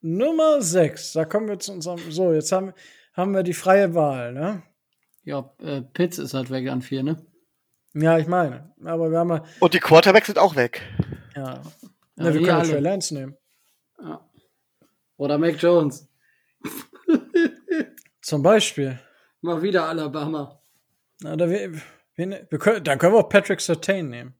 Nummer 0.00 0.62
6. 0.62 1.12
Da 1.12 1.24
kommen 1.24 1.48
wir 1.48 1.58
zu 1.58 1.72
unserem. 1.72 1.98
So, 2.10 2.32
jetzt 2.32 2.52
haben, 2.52 2.72
haben 3.12 3.34
wir 3.34 3.42
die 3.42 3.52
freie 3.52 3.94
Wahl, 3.94 4.32
ne? 4.32 4.62
Ja, 5.24 5.52
äh, 5.58 5.82
Pitts 5.82 6.18
ist 6.18 6.34
halt 6.34 6.50
weg 6.50 6.68
an 6.68 6.80
vier, 6.82 7.02
ne? 7.02 7.26
Ja, 7.94 8.18
ich 8.18 8.26
meine. 8.26 8.72
Aber 8.84 9.10
wir 9.10 9.18
haben 9.18 9.30
ja. 9.30 9.44
Und 9.60 9.74
die 9.74 9.80
Quarterbacks 9.80 10.26
sind 10.26 10.38
auch 10.38 10.56
weg. 10.56 10.82
ja. 11.34 11.54
Ja, 11.54 11.62
Na, 12.16 12.24
wir 12.34 12.40
die 12.40 12.44
können 12.46 12.58
alle. 12.60 12.70
Trey 12.70 12.80
Lance 12.80 13.14
nehmen. 13.14 13.36
Ja. 14.02 14.28
Oder 15.16 15.38
Mac 15.38 15.60
Jones. 15.60 16.08
Zum 18.22 18.42
Beispiel. 18.42 18.98
Mal 19.40 19.62
wieder 19.62 19.86
Alabama. 19.88 20.60
Na, 21.22 21.32
Oder 21.32 21.48
wir, 21.50 21.72
wir, 22.14 22.46
wir 22.50 22.58
können, 22.58 22.84
dann 22.84 22.98
können 22.98 23.14
wir 23.14 23.20
auch 23.20 23.28
Patrick 23.28 23.60
Sertain 23.60 24.08
nehmen. 24.10 24.34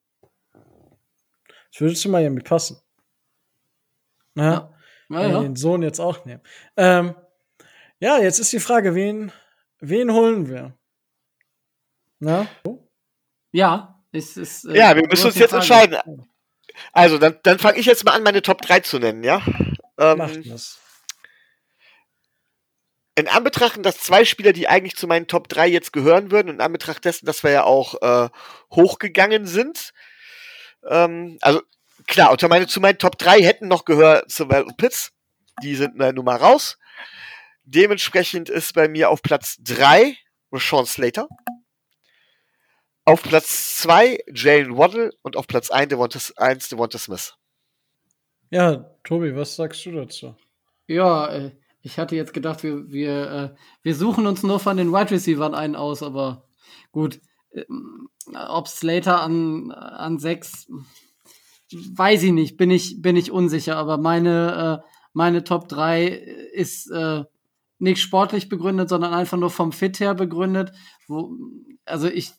Das 1.73 1.81
würde 1.81 1.95
zu 1.95 2.09
Miami 2.11 2.41
passen. 2.43 2.81
Na, 4.35 4.45
Ja. 4.53 4.75
Ja, 5.23 5.27
ja. 5.27 5.41
den 5.43 5.57
Sohn 5.57 5.83
jetzt 5.83 5.99
auch 6.01 6.25
nehmen. 6.25 6.43
Ähm, 6.77 7.15
ja, 7.99 8.19
jetzt 8.19 8.39
ist 8.39 8.53
die 8.53 8.61
Frage, 8.61 8.95
wen, 8.95 9.33
wen 9.81 10.13
holen 10.13 10.49
wir? 10.49 10.79
Na? 12.21 12.47
Ja 13.53 13.97
es 14.13 14.37
ist. 14.37 14.65
äh, 14.65 14.77
Ja, 14.77 14.97
wir 14.97 15.07
müssen 15.07 15.27
uns 15.27 15.37
jetzt 15.37 15.51
Frage. 15.51 15.63
entscheiden. 15.63 16.27
Also, 16.93 17.19
dann, 17.19 17.39
dann 17.43 17.59
fange 17.59 17.79
ich 17.79 17.87
jetzt 17.87 18.05
mal 18.05 18.13
an, 18.13 18.23
meine 18.23 18.43
Top 18.43 18.63
3 18.63 18.81
zu 18.81 18.99
nennen, 18.99 19.23
ja? 19.23 19.39
Macht 19.97 20.37
Ähm, 20.37 20.43
das. 20.49 20.79
in 23.17 23.29
Anbetracht, 23.29 23.85
dass 23.85 23.99
zwei 23.99 24.25
Spieler, 24.25 24.53
die 24.53 24.67
eigentlich 24.69 24.97
zu 24.97 25.07
meinen 25.07 25.27
Top 25.27 25.49
3 25.49 25.69
jetzt 25.69 25.93
gehören 25.93 26.31
würden, 26.31 26.49
und 26.49 26.55
in 26.57 26.61
Anbetracht 26.61 27.05
dessen, 27.05 27.27
dass 27.27 27.43
wir 27.43 27.51
ja 27.51 27.65
auch 27.65 28.01
äh, 28.03 28.29
hochgegangen 28.73 29.47
sind, 29.47 29.93
ähm, 30.89 31.39
also 31.43 31.61
klar, 32.07 32.31
unter 32.31 32.49
meine, 32.49 32.67
zu 32.67 32.81
meinen 32.81 32.99
Top 32.99 33.19
3 33.19 33.43
hätten 33.43 33.69
noch 33.69 33.85
gehört 33.85 34.31
Sewell 34.31 34.63
und 34.63 34.77
Pitts. 34.77 35.13
Die 35.63 35.75
sind 35.77 36.01
äh, 36.01 36.13
nun 36.13 36.25
mal 36.25 36.37
raus. 36.37 36.79
Dementsprechend 37.65 38.49
ist 38.49 38.75
bei 38.75 38.89
mir 38.89 39.11
auf 39.11 39.23
Platz 39.23 39.57
3 39.61 40.17
Rashawn 40.51 40.87
Slater. 40.87 41.29
Auf 43.05 43.23
Platz 43.23 43.79
2 43.79 44.21
Jalen 44.35 44.77
Waddle 44.77 45.13
und 45.23 45.37
auf 45.37 45.47
Platz 45.47 45.71
1 45.71 45.89
Devonta, 45.89 46.19
1 46.37 46.69
Devonta 46.69 46.99
Smith. 46.99 47.35
Ja, 48.51 48.91
Tobi, 49.05 49.35
was 49.35 49.57
sagst 49.57 49.85
du 49.87 49.93
dazu? 49.93 50.35
Ja, 50.87 51.29
äh, 51.29 51.53
ich 51.83 51.99
hatte 51.99 52.17
jetzt 52.17 52.35
gedacht, 52.35 52.63
wir, 52.63 52.91
wir, 52.91 53.31
äh, 53.31 53.57
wir 53.83 53.95
suchen 53.95 54.27
uns 54.27 54.43
nur 54.43 54.59
von 54.59 54.77
den 54.77 54.93
Wide 54.93 55.13
Receivers 55.13 55.55
einen 55.55 55.77
aus, 55.77 56.03
aber 56.03 56.49
gut. 56.93 57.21
Ähm, 57.53 58.09
ob 58.35 58.69
Slater 58.69 59.23
an, 59.23 59.71
an 59.73 60.19
sechs, 60.19 60.69
weiß 61.73 62.23
ich 62.25 62.33
nicht, 62.33 62.57
bin 62.57 62.71
ich, 62.71 63.01
bin 63.01 63.17
ich 63.17 63.31
unsicher, 63.31 63.77
aber 63.77 63.99
meine, 63.99 64.83
äh, 64.85 64.89
meine 65.13 65.43
Top 65.43 65.69
3 65.69 66.07
ist 66.07 66.93
nicht 67.81 68.01
sportlich 68.01 68.49
begründet, 68.49 68.89
sondern 68.89 69.15
einfach 69.15 69.39
nur 69.39 69.51
vom 69.51 69.73
Fit 69.73 69.99
her 69.99 70.15
begründet. 70.15 70.73
Wo, 71.09 71.35
also 71.85 72.09
ich, 72.09 72.33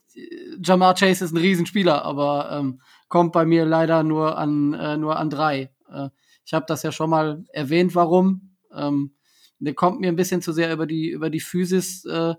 Jamar 0.63 0.95
Chase 0.95 1.25
ist 1.25 1.31
ein 1.31 1.37
Riesenspieler, 1.37 2.03
aber 2.03 2.51
ähm, 2.51 2.81
kommt 3.07 3.31
bei 3.33 3.45
mir 3.45 3.65
leider 3.65 4.03
nur 4.03 4.37
an, 4.37 4.73
äh, 4.73 4.97
nur 4.97 5.17
an 5.17 5.29
drei. 5.29 5.71
Äh, 5.89 6.09
ich 6.45 6.53
habe 6.53 6.65
das 6.67 6.83
ja 6.83 6.91
schon 6.91 7.09
mal 7.09 7.43
erwähnt, 7.53 7.95
warum. 7.95 8.55
Ähm, 8.73 9.15
der 9.59 9.73
kommt 9.73 9.99
mir 9.99 10.07
ein 10.07 10.15
bisschen 10.15 10.41
zu 10.41 10.53
sehr 10.53 10.73
über 10.73 10.87
die, 10.87 11.09
über 11.09 11.29
die 11.29 11.39
Physis 11.39 12.03
äh, 12.05 12.33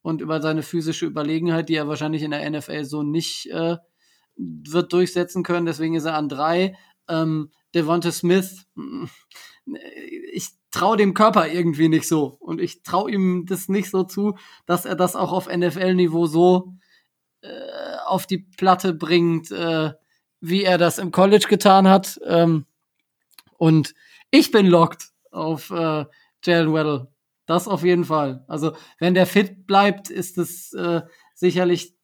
und 0.00 0.20
über 0.20 0.40
seine 0.40 0.62
physische 0.62 1.06
Überlegenheit, 1.06 1.68
die 1.68 1.74
er 1.74 1.88
wahrscheinlich 1.88 2.22
in 2.22 2.30
der 2.30 2.48
NFL 2.50 2.84
so 2.84 3.02
nicht 3.02 3.50
äh, 3.50 3.76
wird 4.36 4.92
durchsetzen 4.92 5.42
können. 5.42 5.66
Deswegen 5.66 5.94
ist 5.94 6.06
er 6.06 6.16
an 6.16 6.28
drei. 6.28 6.76
Ähm, 7.08 7.50
Devonta 7.74 8.10
Smith, 8.10 8.66
mm, 8.74 9.04
ich 10.32 10.48
traue 10.70 10.96
dem 10.96 11.14
Körper 11.14 11.48
irgendwie 11.48 11.88
nicht 11.88 12.08
so. 12.08 12.36
Und 12.40 12.60
ich 12.60 12.82
traue 12.82 13.10
ihm 13.10 13.46
das 13.46 13.68
nicht 13.68 13.90
so 13.90 14.04
zu, 14.04 14.36
dass 14.66 14.84
er 14.84 14.96
das 14.96 15.14
auch 15.14 15.32
auf 15.32 15.46
NFL-Niveau 15.46 16.26
so 16.26 16.74
äh, 17.42 17.96
auf 18.06 18.26
die 18.26 18.38
Platte 18.38 18.94
bringt, 18.94 19.50
äh, 19.50 19.92
wie 20.40 20.64
er 20.64 20.78
das 20.78 20.98
im 20.98 21.12
College 21.12 21.46
getan 21.48 21.88
hat. 21.88 22.18
Ähm, 22.26 22.66
und 23.58 23.94
ich 24.30 24.50
bin 24.50 24.66
locked 24.66 25.10
auf 25.30 25.70
äh, 25.70 26.04
Jalen 26.44 26.72
Weddle. 26.74 27.08
Das 27.46 27.68
auf 27.68 27.82
jeden 27.84 28.04
Fall. 28.04 28.44
Also, 28.48 28.74
wenn 28.98 29.14
der 29.14 29.26
fit 29.26 29.66
bleibt, 29.66 30.10
ist 30.10 30.38
es 30.38 30.72
äh, 30.72 31.02
sicherlich 31.34 31.94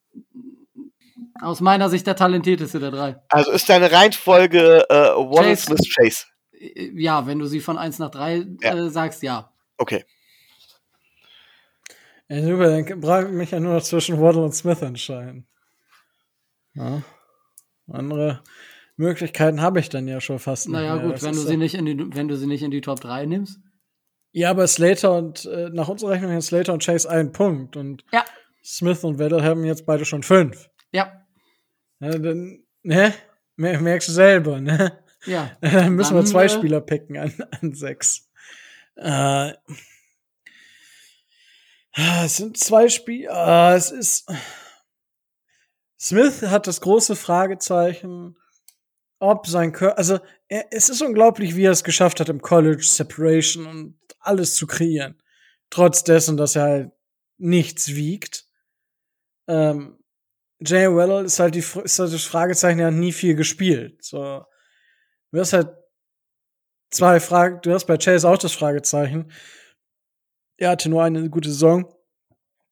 aus 1.41 1.61
meiner 1.61 1.89
Sicht 1.89 2.07
der 2.07 2.17
talentierteste 2.17 2.81
der 2.81 2.91
drei. 2.91 3.17
Also 3.29 3.53
ist 3.53 3.69
deine 3.69 3.91
Reihenfolge 3.93 4.85
äh, 4.91 4.95
Waddle, 4.95 5.51
Chase. 5.51 5.63
Smith, 5.67 5.95
Chase. 5.97 6.25
Äh, 6.53 6.91
Ja, 7.01 7.27
wenn 7.27 7.39
du 7.39 7.47
sie 7.47 7.61
von 7.61 7.79
1 7.79 7.99
nach 8.01 8.11
3 8.11 8.47
Ja. 8.61 8.75
äh, 8.77 8.91
sagst, 8.91 9.23
ja. 9.23 9.53
Okay. 9.77 10.05
Ja, 12.29 12.43
super, 12.43 12.69
dann 12.83 13.01
brauche 13.01 13.25
ich 13.25 13.31
mich 13.33 13.51
ja 13.53 13.61
nur 13.61 13.75
noch 13.75 13.83
zwischen 13.83 14.21
Waddle 14.21 14.43
und 14.43 14.55
Smith 14.55 14.83
entscheiden. 14.83 15.47
Ja. 16.75 17.03
Andere 17.91 18.43
Möglichkeiten 18.97 19.63
habe 19.63 19.81
ich 19.81 19.89
dann 19.89 20.07
ja 20.09 20.21
schon 20.21 20.39
fast 20.39 20.67
nicht 20.69 20.75
Naja, 20.75 20.97
mehr. 20.97 21.05
gut, 21.05 21.15
Das 21.15 21.23
wenn 21.23 21.33
du, 21.33 21.39
sie 21.41 21.57
nicht 21.57 21.75
in 21.75 21.87
die, 21.87 21.97
wenn 22.15 22.29
du 22.29 22.37
sie 22.37 22.47
nicht 22.47 22.63
in 22.63 22.71
die 22.71 22.81
Top 22.83 23.01
3 23.01 23.27
nimmst. 23.27 23.59
Ja, 24.33 24.51
aber 24.51 24.67
Slater 24.67 25.17
und 25.17 25.47
äh, 25.47 25.71
nach 25.71 25.89
unserer 25.89 26.11
Rechnung 26.11 26.31
haben 26.33 26.43
Slater 26.43 26.75
und 26.75 26.85
Chase 26.85 27.09
einen 27.09 27.33
Punkt 27.33 27.77
und 27.77 28.05
Ja. 28.13 28.25
Smith 28.63 29.03
und 29.05 29.19
Weddle 29.19 29.43
haben 29.43 29.65
jetzt 29.65 29.87
beide 29.87 30.05
schon 30.05 30.23
fünf. 30.23 30.69
Ja. 30.93 31.25
Ja, 32.01 32.11
dann, 32.11 32.63
ne? 32.83 33.15
Mer- 33.57 33.81
Merkst 33.81 34.09
du 34.09 34.13
selber, 34.13 34.61
ne? 34.61 34.99
Ja. 35.25 35.51
Dann 35.61 35.95
müssen 35.95 36.13
wir 36.15 36.19
Dann, 36.21 36.27
zwei 36.27 36.45
äh, 36.45 36.49
Spieler 36.49 36.81
picken 36.81 37.17
an, 37.17 37.33
an 37.61 37.73
sechs. 37.75 38.31
Äh, 38.97 39.53
es 42.25 42.37
sind 42.37 42.57
zwei 42.59 42.89
Spieler. 42.89 43.75
es 43.75 43.91
ist. 43.91 44.31
Smith 46.01 46.43
hat 46.43 46.69
das 46.69 46.81
große 46.81 47.17
Fragezeichen, 47.17 48.37
ob 49.19 49.47
sein 49.47 49.73
Körper. 49.73 49.99
Also, 49.99 50.21
er, 50.47 50.67
es 50.71 50.89
ist 50.89 51.03
unglaublich, 51.03 51.57
wie 51.57 51.65
er 51.65 51.73
es 51.73 51.83
geschafft 51.83 52.21
hat, 52.21 52.29
im 52.29 52.41
College 52.41 52.85
Separation 52.85 53.67
und 53.67 53.99
alles 54.21 54.55
zu 54.55 54.67
kreieren. 54.67 55.21
Trotz 55.71 56.05
dessen, 56.05 56.37
dass 56.37 56.57
er 56.57 56.63
halt 56.63 56.93
nichts 57.37 57.89
wiegt. 57.89 58.47
Ähm, 59.49 59.99
Jay 60.61 60.87
Weddle 60.89 61.23
ist 61.25 61.41
halt, 61.41 61.55
die, 61.55 61.61
ist 61.61 61.99
halt 61.99 62.13
das 62.13 62.25
Fragezeichen, 62.25 62.79
er 62.79 62.89
hat 62.89 62.95
nie 62.95 63.13
viel 63.13 63.35
gespielt. 63.35 64.05
So. 64.05 64.45
Du 65.31 65.41
hast 65.41 65.53
halt 65.53 65.71
zwei 66.91 67.21
Fragen, 67.21 67.61
du 67.63 67.73
hast 67.73 67.87
bei 67.87 67.97
Chase 67.97 68.29
auch 68.29 68.39
das 68.39 68.53
Fragezeichen. 68.53 69.33
Er 70.59 70.71
hatte 70.71 70.91
nur 70.91 71.03
eine 71.03 71.31
gute 71.31 71.49
Saison. 71.49 71.91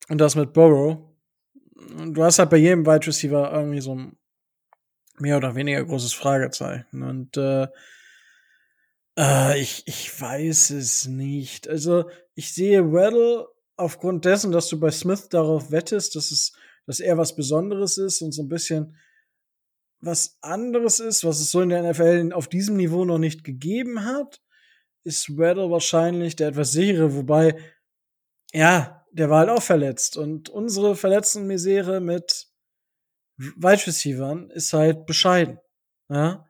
Und 0.09 0.19
das 0.19 0.35
mit 0.37 0.53
Burrow. 0.53 0.99
Und 1.99 2.15
du 2.15 2.23
hast 2.23 2.39
halt 2.39 2.51
bei 2.51 2.59
jedem 2.59 2.85
Wide 2.85 3.07
Receiver 3.07 3.51
irgendwie 3.53 3.81
so 3.81 3.95
ein 3.95 4.17
mehr 5.19 5.39
oder 5.39 5.55
weniger 5.55 5.85
großes 5.85 6.13
Fragezeichen. 6.13 7.03
Und 7.03 7.37
äh, 7.37 7.69
äh, 9.19 9.61
ich, 9.61 9.85
ich 9.87 10.21
weiß 10.21 10.71
es 10.71 11.07
nicht. 11.07 11.69
Also, 11.69 12.11
ich 12.35 12.55
sehe 12.55 12.93
Weddle 12.93 13.47
aufgrund 13.77 14.25
dessen, 14.25 14.53
dass 14.53 14.69
du 14.69 14.79
bei 14.79 14.91
Smith 14.91 15.29
darauf 15.29 15.71
wettest, 15.71 16.17
dass 16.17 16.31
es, 16.31 16.53
dass 16.87 17.01
er 17.01 17.17
was 17.19 17.35
Besonderes 17.35 17.99
ist 17.99 18.21
und 18.21 18.33
so 18.33 18.43
ein 18.43 18.49
bisschen 18.49 18.97
was 20.01 20.37
anderes 20.43 21.01
ist, 21.01 21.25
was 21.25 21.41
es 21.41 21.51
so 21.51 21.61
in 21.63 21.71
der 21.71 21.83
NFL 21.91 22.33
auf 22.33 22.49
diesem 22.49 22.77
Niveau 22.77 23.05
noch 23.05 23.19
nicht 23.19 23.45
gegeben 23.45 24.05
hat, 24.05 24.43
ist 25.05 25.39
Weddle 25.39 25.71
wahrscheinlich 25.71 26.37
der 26.37 26.49
etwas 26.49 26.73
sichere, 26.73 27.15
wobei, 27.15 27.57
ja, 28.57 29.05
der 29.13 29.29
war 29.29 29.41
halt 29.41 29.51
auch 29.51 29.63
verletzt. 29.63 30.17
Und 30.17 30.49
unsere 30.49 30.97
verletzten 30.97 31.47
Misere 31.47 32.01
mit 32.01 32.49
Wide 33.37 33.87
Receivern 33.87 34.49
ist 34.49 34.73
halt 34.73 35.05
bescheiden. 35.05 35.59
Ja. 36.09 36.49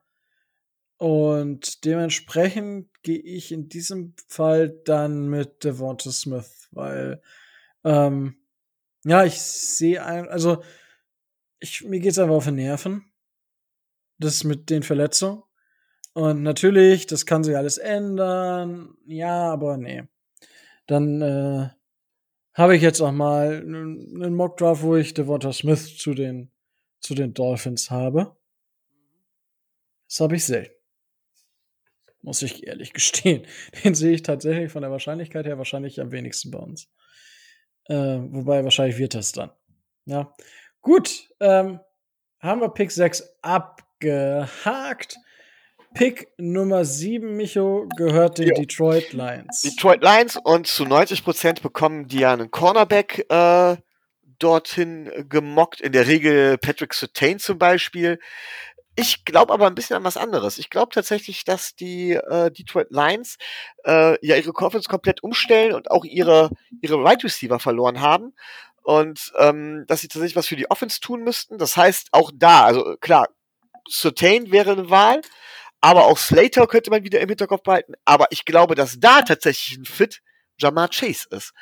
Und 0.99 1.85
dementsprechend 1.85 2.90
gehe 3.03 3.19
ich 3.19 3.51
in 3.51 3.69
diesem 3.69 4.14
Fall 4.29 4.71
dann 4.85 5.29
mit 5.29 5.64
Devonta 5.64 6.12
Smith, 6.12 6.69
weil 6.71 7.21
ähm, 7.85 8.37
ja, 9.05 9.25
ich 9.25 9.40
sehe 9.42 10.05
ein, 10.05 10.29
also 10.29 10.62
ich, 11.59 11.83
mir 11.83 11.99
geht's 11.99 12.21
einfach 12.21 12.37
auf 12.37 12.45
die 12.45 12.53
Nerven. 12.53 13.05
Das 14.19 14.45
mit 14.45 14.71
den 14.71 14.85
Verletzungen. 14.85 15.42
Und 16.14 16.45
natürlich, 16.45 17.07
das 17.07 17.27
kann 17.27 17.42
sich 17.42 17.57
alles 17.57 17.79
ändern. 17.79 18.97
Ja, 19.07 19.53
aber 19.53 19.77
nee. 19.77 20.05
Dann 20.87 21.21
äh, 21.21 21.69
habe 22.57 22.75
ich 22.75 22.83
jetzt 22.83 23.01
auch 23.01 23.12
mal 23.12 23.59
einen 23.59 24.35
Mockdraft, 24.35 24.83
wo 24.83 24.97
ich 24.97 25.12
Devonta 25.12 25.53
Smith 25.53 25.99
zu 25.99 26.14
den, 26.14 26.51
zu 27.01 27.14
den 27.14 27.35
Dolphins 27.35 27.90
habe. 27.90 28.35
Das 30.09 30.21
habe 30.21 30.37
ich 30.37 30.45
selten. 30.45 30.75
Muss 32.23 32.40
ich 32.42 32.66
ehrlich 32.66 32.92
gestehen. 32.95 33.47
Den 33.85 33.95
sehe 33.95 34.14
ich 34.14 34.23
tatsächlich 34.23 34.73
von 34.73 34.83
der 34.83 34.90
Wahrscheinlichkeit 34.90 35.45
her 35.45 35.59
wahrscheinlich 35.59 36.01
am 36.01 36.12
wenigsten 36.12 36.51
bei 36.51 36.59
uns. 36.59 36.90
Äh, 37.85 37.95
wobei 37.95 38.64
wahrscheinlich 38.64 38.97
wird 38.99 39.14
das 39.14 39.33
dann. 39.33 39.51
Ja. 40.07 40.35
Gut, 40.81 41.29
ähm, 41.40 41.81
haben 42.38 42.61
wir 42.61 42.71
Pick 42.71 42.90
6 42.90 43.38
abgehakt. 43.42 45.19
Pick 45.94 46.29
Nummer 46.37 46.85
7, 46.85 47.37
Micho, 47.37 47.88
gehört 47.96 48.38
den 48.38 48.49
jo. 48.49 48.55
Detroit 48.55 49.12
Lions. 49.12 49.62
Detroit 49.62 50.03
Lions 50.03 50.37
und 50.37 50.66
zu 50.66 50.85
90 50.85 51.25
Prozent 51.25 51.62
bekommen 51.62 52.07
die 52.09 52.20
ja 52.20 52.33
einen 52.33 52.51
Cornerback 52.51 53.27
äh, 53.31 53.77
dorthin 54.38 55.11
gemockt. 55.29 55.81
In 55.81 55.92
der 55.92 56.07
Regel 56.07 56.59
Patrick 56.59 56.94
Sertain 56.94 57.38
zum 57.38 57.59
Beispiel. 57.59 58.18
Ich 58.99 59.27
glaube 59.27 59.53
aber 59.53 59.66
ein 59.66 59.75
bisschen 59.75 59.96
an 59.96 60.05
was 60.05 60.16
anderes. 60.16 60.59
Ich 60.59 60.70
glaube 60.70 60.92
tatsächlich, 60.92 61.44
dass 61.44 61.75
die 61.75 62.12
äh, 62.12 62.51
Detroit 62.51 62.90
Lions 62.90 63.37
äh, 63.85 64.16
ja 64.27 64.37
ihre 64.37 64.53
Conference 64.53 64.88
komplett 64.88 65.22
umstellen 65.22 65.75
und 65.75 65.90
auch 65.90 66.05
ihre 66.05 66.51
ihre 66.81 67.03
Right 67.03 67.22
Receiver 67.22 67.59
verloren 67.59 68.01
haben 68.01 68.33
und 68.83 69.33
ähm, 69.38 69.85
dass 69.88 70.01
sie 70.01 70.09
tatsächlich 70.09 70.37
was 70.37 70.46
für 70.46 70.57
die 70.57 70.70
Offense 70.70 71.01
tun 71.01 71.25
müssten. 71.25 71.59
Das 71.59 71.77
heißt 71.77 72.09
auch 72.12 72.31
da, 72.33 72.64
also 72.64 72.96
klar, 73.01 73.29
Certain 73.90 74.53
wäre 74.53 74.72
eine 74.72 74.90
Wahl, 74.90 75.20
aber 75.81 76.07
auch 76.07 76.19
Slater 76.19 76.67
könnte 76.67 76.91
man 76.91 77.05
wieder 77.05 77.21
im 77.21 77.29
Hinterkopf 77.29 77.62
behalten. 77.62 77.95
Aber 78.05 78.27
ich 78.31 78.45
glaube, 78.45 78.75
dass 78.75 78.99
da 78.99 79.23
tatsächlich 79.23 79.79
ein 79.79 79.85
Fit 79.85 80.23
Jamar 80.59 80.89
Chase 80.89 81.27
ist. 81.31 81.53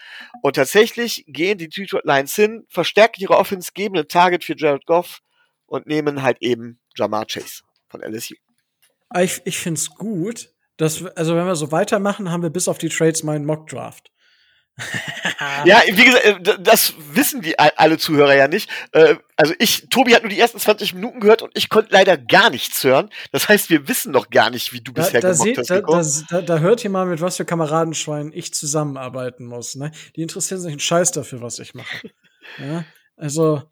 Und 0.43 0.57
tatsächlich 0.57 1.25
gehen 1.27 1.59
die 1.59 1.69
Detroit 1.69 2.05
Lions 2.05 2.35
hin, 2.35 2.65
verstärken 2.69 3.21
ihre 3.21 3.37
Offense, 3.37 3.73
geben 3.75 3.97
ein 3.97 4.09
Target 4.09 4.45
für 4.45 4.55
Jared 4.57 4.87
Goff 4.87 5.21
und 5.67 5.87
nehmen 5.87 6.23
halt 6.23 6.39
eben 6.41 6.81
Jamar 6.97 7.27
Chase 7.27 7.63
von 7.89 8.03
LSU. 8.03 8.35
Ich, 9.17 9.43
ich 9.45 9.59
finde 9.59 9.79
es 9.79 9.91
gut, 9.91 10.53
dass, 10.77 11.05
also 11.05 11.37
wenn 11.37 11.47
wir 11.47 11.57
so 11.57 11.73
weitermachen, 11.73 12.31
haben 12.31 12.43
wir 12.43 12.51
bis 12.51 12.69
auf 12.69 12.79
die 12.79 12.89
Trades 12.89 13.23
mal 13.23 13.37
einen 13.37 13.47
Mock 13.47 13.69
Draft. 13.69 14.11
ja, 15.65 15.83
wie 15.87 16.05
gesagt, 16.05 16.25
äh, 16.25 16.59
das 16.61 16.95
wissen 17.13 17.43
die 17.43 17.59
alle 17.59 17.97
Zuhörer 17.97 18.35
ja 18.35 18.49
nicht. 18.49 18.69
Äh, 18.91 19.17
also 19.37 19.55
ich, 19.61 19.89
Tobi 19.89 20.15
hat 20.15 20.23
nur 20.23 20.31
die 20.31 20.39
ersten 20.39 20.59
20 20.59 20.95
Minuten 20.95 21.21
gehört 21.21 21.43
und 21.43 21.53
ich 21.55 21.69
konnte 21.69 21.93
leider 21.93 22.17
gar 22.17 22.51
nichts 22.51 22.83
hören. 22.83 23.09
Das 23.31 23.49
heißt, 23.49 23.71
wir 23.71 23.87
wissen 23.87 24.11
noch 24.11 24.31
gar 24.31 24.51
nicht, 24.51 24.73
wie 24.73 24.81
du 24.81 24.93
da, 24.93 25.03
bisher 25.03 25.21
da 25.21 25.31
gemockt 25.31 25.59
hast. 25.89 26.25
Da, 26.29 26.41
da, 26.41 26.43
da, 26.43 26.59
hört 26.59 26.83
ihr 26.83 26.91
mal, 26.91 27.07
mit 27.07 27.21
was 27.21 27.37
für 27.37 27.45
Kameradenschweinen 27.45 28.33
ich 28.33 28.53
zusammenarbeiten 28.53 29.47
muss. 29.47 29.77
Ne? 29.77 29.93
Die 30.17 30.23
interessieren 30.23 30.61
sich 30.61 30.73
einen 30.73 30.81
Scheiß 30.81 31.13
dafür, 31.13 31.41
was 31.41 31.61
ich 31.61 31.75
mache. 31.75 32.11
ja? 32.59 32.85
Also, 33.17 33.63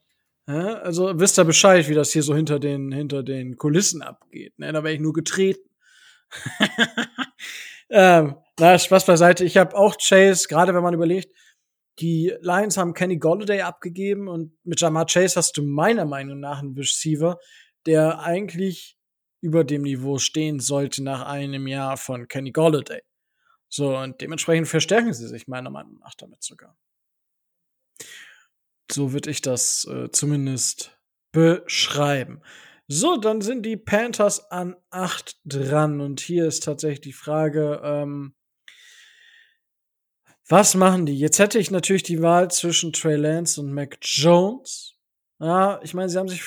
ja? 0.47 0.75
also 0.75 1.19
wisst 1.19 1.37
ihr 1.37 1.45
Bescheid, 1.45 1.89
wie 1.89 1.95
das 1.95 2.13
hier 2.13 2.23
so 2.23 2.37
hinter 2.37 2.61
den, 2.61 2.93
hinter 2.93 3.25
den 3.25 3.57
Kulissen 3.57 4.03
abgeht. 4.03 4.57
Ne? 4.59 4.73
Da 4.73 4.85
wäre 4.85 4.95
ich 4.95 5.01
nur 5.01 5.13
getreten. 5.13 5.69
ähm, 7.93 8.37
na, 8.59 8.79
Spaß 8.79 9.07
beiseite. 9.07 9.45
Ich 9.45 9.57
habe 9.57 9.77
auch 9.77 9.97
Chase, 9.97 10.49
gerade 10.49 10.75
wenn 10.75 10.83
man 10.83 10.95
überlegt, 10.95 11.33
die 11.99 12.35
Lions 12.41 12.77
haben 12.77 12.95
Kenny 12.95 13.19
Golladay 13.19 13.61
abgegeben 13.61 14.29
und 14.29 14.53
mit 14.65 14.81
Jamar 14.81 15.07
Chase 15.07 15.37
hast 15.37 15.57
du 15.57 15.63
meiner 15.63 16.07
Meinung 16.07 16.41
nach 16.41 16.61
einen 16.61 16.75
Receiver, 16.75 17.39
der 17.87 18.21
eigentlich 18.21 18.97
über 19.43 19.65
dem 19.65 19.83
Niveau 19.83 20.19
stehen 20.19 20.61
sollte 20.61 21.03
nach 21.03 21.27
einem 21.27 21.67
Jahr 21.67 21.97
von 21.97 22.29
Kenny 22.29 22.53
Golladay. 22.53 23.03
So, 23.69 23.97
und 23.97 24.21
dementsprechend 24.21 24.69
verstärken 24.69 25.13
sie 25.13 25.27
sich 25.27 25.49
meiner 25.49 25.71
Meinung 25.71 25.99
nach 25.99 26.15
damit 26.15 26.43
sogar. 26.43 26.77
So 28.91 29.13
würde 29.13 29.31
ich 29.31 29.41
das 29.41 29.87
äh, 29.87 30.11
zumindest 30.11 30.99
beschreiben. 31.33 32.43
So, 32.95 33.17
dann 33.17 33.41
sind 33.41 33.65
die 33.65 33.79
Panthers 33.79 34.51
an 34.51 34.77
8 34.91 35.39
dran. 35.47 36.03
Und 36.03 36.21
hier 36.21 36.47
ist 36.47 36.63
tatsächlich 36.63 37.01
die 37.01 37.15
Frage, 37.15 37.81
ähm, 37.83 38.35
was 40.47 40.75
machen 40.75 41.07
die? 41.07 41.19
Jetzt 41.19 41.39
hätte 41.39 41.59
ich 41.59 41.71
natürlich 41.71 42.03
die 42.03 42.21
Wahl 42.21 42.51
zwischen 42.51 42.93
Trey 42.93 43.17
Lance 43.17 43.59
und 43.59 43.73
Mac 43.73 43.97
Jones. 44.03 44.99
Ja, 45.41 45.81
ich 45.83 45.95
meine, 45.95 46.11
sie 46.11 46.19
haben 46.19 46.29
sich, 46.29 46.43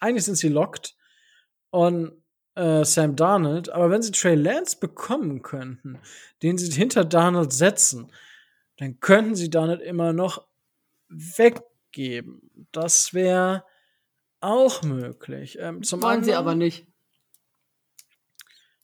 eigentlich 0.00 0.24
sind 0.24 0.36
sie 0.36 0.48
locked. 0.48 0.96
Und 1.68 2.12
äh, 2.54 2.82
Sam 2.82 3.14
Darnold. 3.14 3.68
Aber 3.68 3.90
wenn 3.90 4.00
sie 4.00 4.12
Trey 4.12 4.36
Lance 4.36 4.78
bekommen 4.80 5.42
könnten, 5.42 6.00
den 6.42 6.56
sie 6.56 6.72
hinter 6.72 7.04
Darnold 7.04 7.52
setzen, 7.52 8.10
dann 8.78 9.00
könnten 9.00 9.34
sie 9.34 9.50
Darnold 9.50 9.82
immer 9.82 10.14
noch 10.14 10.46
weggeben. 11.10 12.68
Das 12.72 13.12
wäre 13.12 13.64
auch 14.40 14.82
möglich. 14.82 15.58
Ähm, 15.60 15.82
zum 15.82 16.02
Wollen 16.02 16.24
sie 16.24 16.34
aber 16.34 16.54
nicht. 16.54 16.86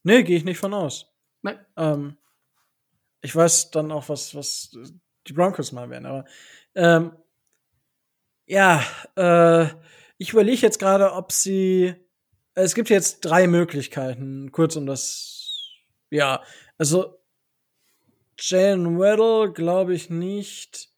Nee, 0.03 0.23
gehe 0.23 0.37
ich 0.37 0.45
nicht 0.45 0.59
von 0.59 0.75
aus. 0.75 1.13
Nein. 1.43 1.59
Ähm, 1.77 2.17
ich 3.23 3.35
weiß 3.35 3.71
dann 3.71 3.91
auch, 3.91 4.09
was, 4.09 4.35
was 4.35 4.71
die 5.27 5.33
Broncos 5.33 5.73
mal 5.73 5.91
werden, 5.91 6.07
aber 6.07 6.25
ähm, 6.75 7.13
ja, 8.47 8.83
äh, 9.17 9.67
ich 10.19 10.33
überlege 10.33 10.63
jetzt 10.63 10.79
gerade, 10.79 11.13
ob 11.13 11.33
sie. 11.33 11.95
Es 12.55 12.75
gibt 12.75 12.89
jetzt 12.89 13.21
drei 13.21 13.47
Möglichkeiten, 13.49 14.51
kurz 14.51 14.77
um 14.77 14.87
das. 14.87 15.75
Ja, 16.11 16.43
also 16.79 17.19
Jalen 18.39 18.99
Weddle 18.99 19.53
glaube 19.53 19.95
ich 19.95 20.09
nicht. 20.09 20.91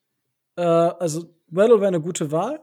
Äh, 0.57 0.63
also 0.63 1.35
Weddle 1.49 1.81
wäre 1.81 1.89
eine 1.89 2.01
gute 2.01 2.31
Wahl. 2.31 2.61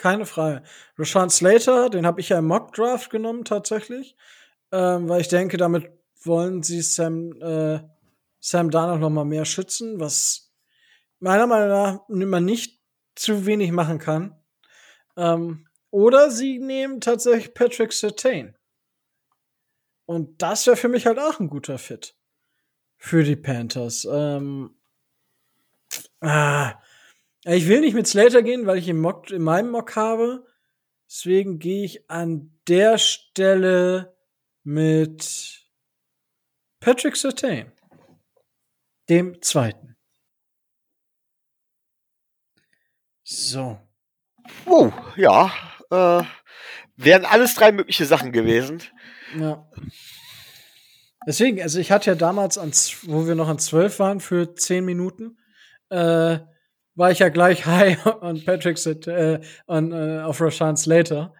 Keine 0.00 0.24
Frage. 0.24 0.62
Rashawn 0.96 1.28
Slater, 1.28 1.90
den 1.90 2.06
habe 2.06 2.22
ich 2.22 2.30
ja 2.30 2.38
im 2.38 2.46
Mock 2.46 2.72
Draft 2.72 3.10
genommen 3.10 3.44
tatsächlich, 3.44 4.16
ähm, 4.72 5.10
weil 5.10 5.20
ich 5.20 5.28
denke, 5.28 5.58
damit 5.58 5.90
wollen 6.22 6.62
sie 6.62 6.80
Sam 6.80 7.32
äh, 7.42 7.80
Sam 8.38 8.70
Darnold 8.70 9.02
noch 9.02 9.10
mal 9.10 9.26
mehr 9.26 9.44
schützen, 9.44 10.00
was 10.00 10.54
meiner 11.18 11.46
Meinung 11.46 11.68
nach 11.68 12.00
man 12.08 12.46
nicht 12.46 12.80
zu 13.14 13.44
wenig 13.44 13.72
machen 13.72 13.98
kann. 13.98 14.42
Ähm, 15.18 15.68
oder 15.90 16.30
sie 16.30 16.58
nehmen 16.58 17.02
tatsächlich 17.02 17.52
Patrick 17.52 17.92
Sertain. 17.92 18.56
Und 20.06 20.40
das 20.40 20.66
wäre 20.66 20.78
für 20.78 20.88
mich 20.88 21.04
halt 21.04 21.18
auch 21.18 21.40
ein 21.40 21.50
guter 21.50 21.76
Fit 21.76 22.16
für 22.96 23.22
die 23.22 23.36
Panthers. 23.36 24.08
Ähm, 24.10 24.74
ah, 26.22 26.80
ich 27.44 27.68
will 27.68 27.80
nicht 27.80 27.94
mit 27.94 28.06
Slater 28.06 28.42
gehen, 28.42 28.66
weil 28.66 28.78
ich 28.78 28.88
im 28.88 29.00
Mock, 29.00 29.30
in 29.30 29.42
meinem 29.42 29.70
Mock 29.70 29.96
habe. 29.96 30.46
Deswegen 31.08 31.58
gehe 31.58 31.84
ich 31.84 32.10
an 32.10 32.58
der 32.68 32.98
Stelle 32.98 34.16
mit 34.62 35.66
Patrick 36.80 37.16
Sertain, 37.16 37.72
dem 39.08 39.40
zweiten. 39.42 39.96
So. 43.24 43.78
Oh, 44.66 44.92
ja. 45.16 45.52
Äh, 45.90 46.24
wären 46.96 47.24
alles 47.24 47.54
drei 47.54 47.72
mögliche 47.72 48.04
Sachen 48.04 48.32
gewesen. 48.32 48.82
Ja. 49.38 49.68
Deswegen, 51.26 51.60
also 51.62 51.78
ich 51.78 51.92
hatte 51.92 52.10
ja 52.10 52.14
damals, 52.16 52.58
an, 52.58 52.72
wo 53.02 53.26
wir 53.26 53.34
noch 53.34 53.48
an 53.48 53.58
zwölf 53.58 53.98
waren, 53.98 54.20
für 54.20 54.54
zehn 54.54 54.84
Minuten, 54.84 55.38
äh, 55.90 56.40
war 57.00 57.10
ich 57.10 57.18
ja 57.18 57.30
gleich 57.30 57.64
high 57.66 58.04
on 58.06 58.44
Patrick 58.44 58.78
äh, 59.06 59.40
on, 59.66 59.90
äh, 59.90 60.20
auf 60.20 60.40
Rashan 60.40 60.76
Slater. 60.76 61.34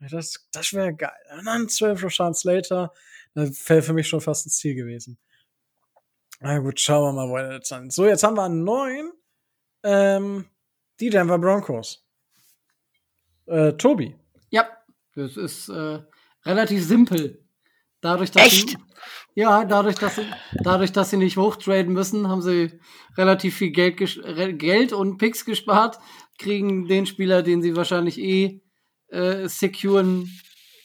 Das, 0.00 0.48
das 0.52 0.72
wäre 0.74 0.94
geil. 0.94 1.16
Und 1.38 1.46
dann 1.46 1.68
12 1.68 2.04
Rashan 2.04 2.34
Slater, 2.34 2.92
das 3.32 3.68
wäre 3.68 3.82
für 3.82 3.92
mich 3.92 4.08
schon 4.08 4.20
fast 4.20 4.46
ein 4.46 4.50
Ziel 4.50 4.74
gewesen. 4.74 5.16
Na 6.40 6.58
gut, 6.58 6.80
schauen 6.80 7.04
wir 7.04 7.12
mal, 7.12 7.30
wo 7.30 7.36
er 7.36 7.54
jetzt 7.54 7.68
sind. 7.68 7.92
So, 7.92 8.04
jetzt 8.04 8.24
haben 8.24 8.36
wir 8.36 8.44
einen 8.44 8.64
neuen. 8.64 9.12
Ähm, 9.84 10.46
die 10.98 11.08
Denver 11.08 11.38
Broncos. 11.38 12.04
Äh, 13.46 13.74
Tobi. 13.74 14.16
Ja, 14.50 14.68
das 15.14 15.36
ist 15.36 15.68
äh, 15.68 16.00
relativ 16.44 16.84
simpel. 16.84 17.45
Dadurch, 18.00 18.30
dass 18.30 18.46
Echt? 18.46 18.70
Sie, 18.70 18.76
ja, 19.34 19.64
dadurch, 19.64 19.96
dass 19.96 20.16
sie, 20.16 20.26
dadurch, 20.62 20.92
dass 20.92 21.10
sie 21.10 21.16
nicht 21.16 21.36
hochtraden 21.36 21.92
müssen, 21.92 22.28
haben 22.28 22.42
sie 22.42 22.78
relativ 23.16 23.56
viel 23.56 23.70
Geld, 23.70 23.98
Geld 24.58 24.92
und 24.92 25.18
Picks 25.18 25.44
gespart, 25.44 25.98
kriegen 26.38 26.86
den 26.86 27.06
Spieler, 27.06 27.42
den 27.42 27.62
sie 27.62 27.76
wahrscheinlich 27.76 28.18
eh 28.18 28.60
äh, 29.08 29.48
securen 29.48 30.30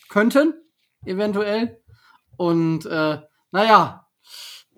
könnten, 0.10 0.54
eventuell. 1.06 1.82
Und 2.38 2.86
äh, 2.86 3.20
naja, 3.52 4.08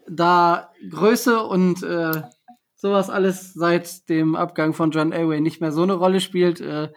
da 0.10 0.72
Größe 0.90 1.44
und 1.44 1.84
äh, 1.84 2.24
sowas 2.76 3.10
alles 3.10 3.54
seit 3.54 4.10
dem 4.10 4.36
Abgang 4.36 4.74
von 4.74 4.92
John 4.92 5.12
Elway 5.12 5.40
nicht 5.40 5.62
mehr 5.62 5.72
so 5.72 5.84
eine 5.84 5.94
Rolle 5.94 6.20
spielt, 6.20 6.60
äh, 6.62 6.90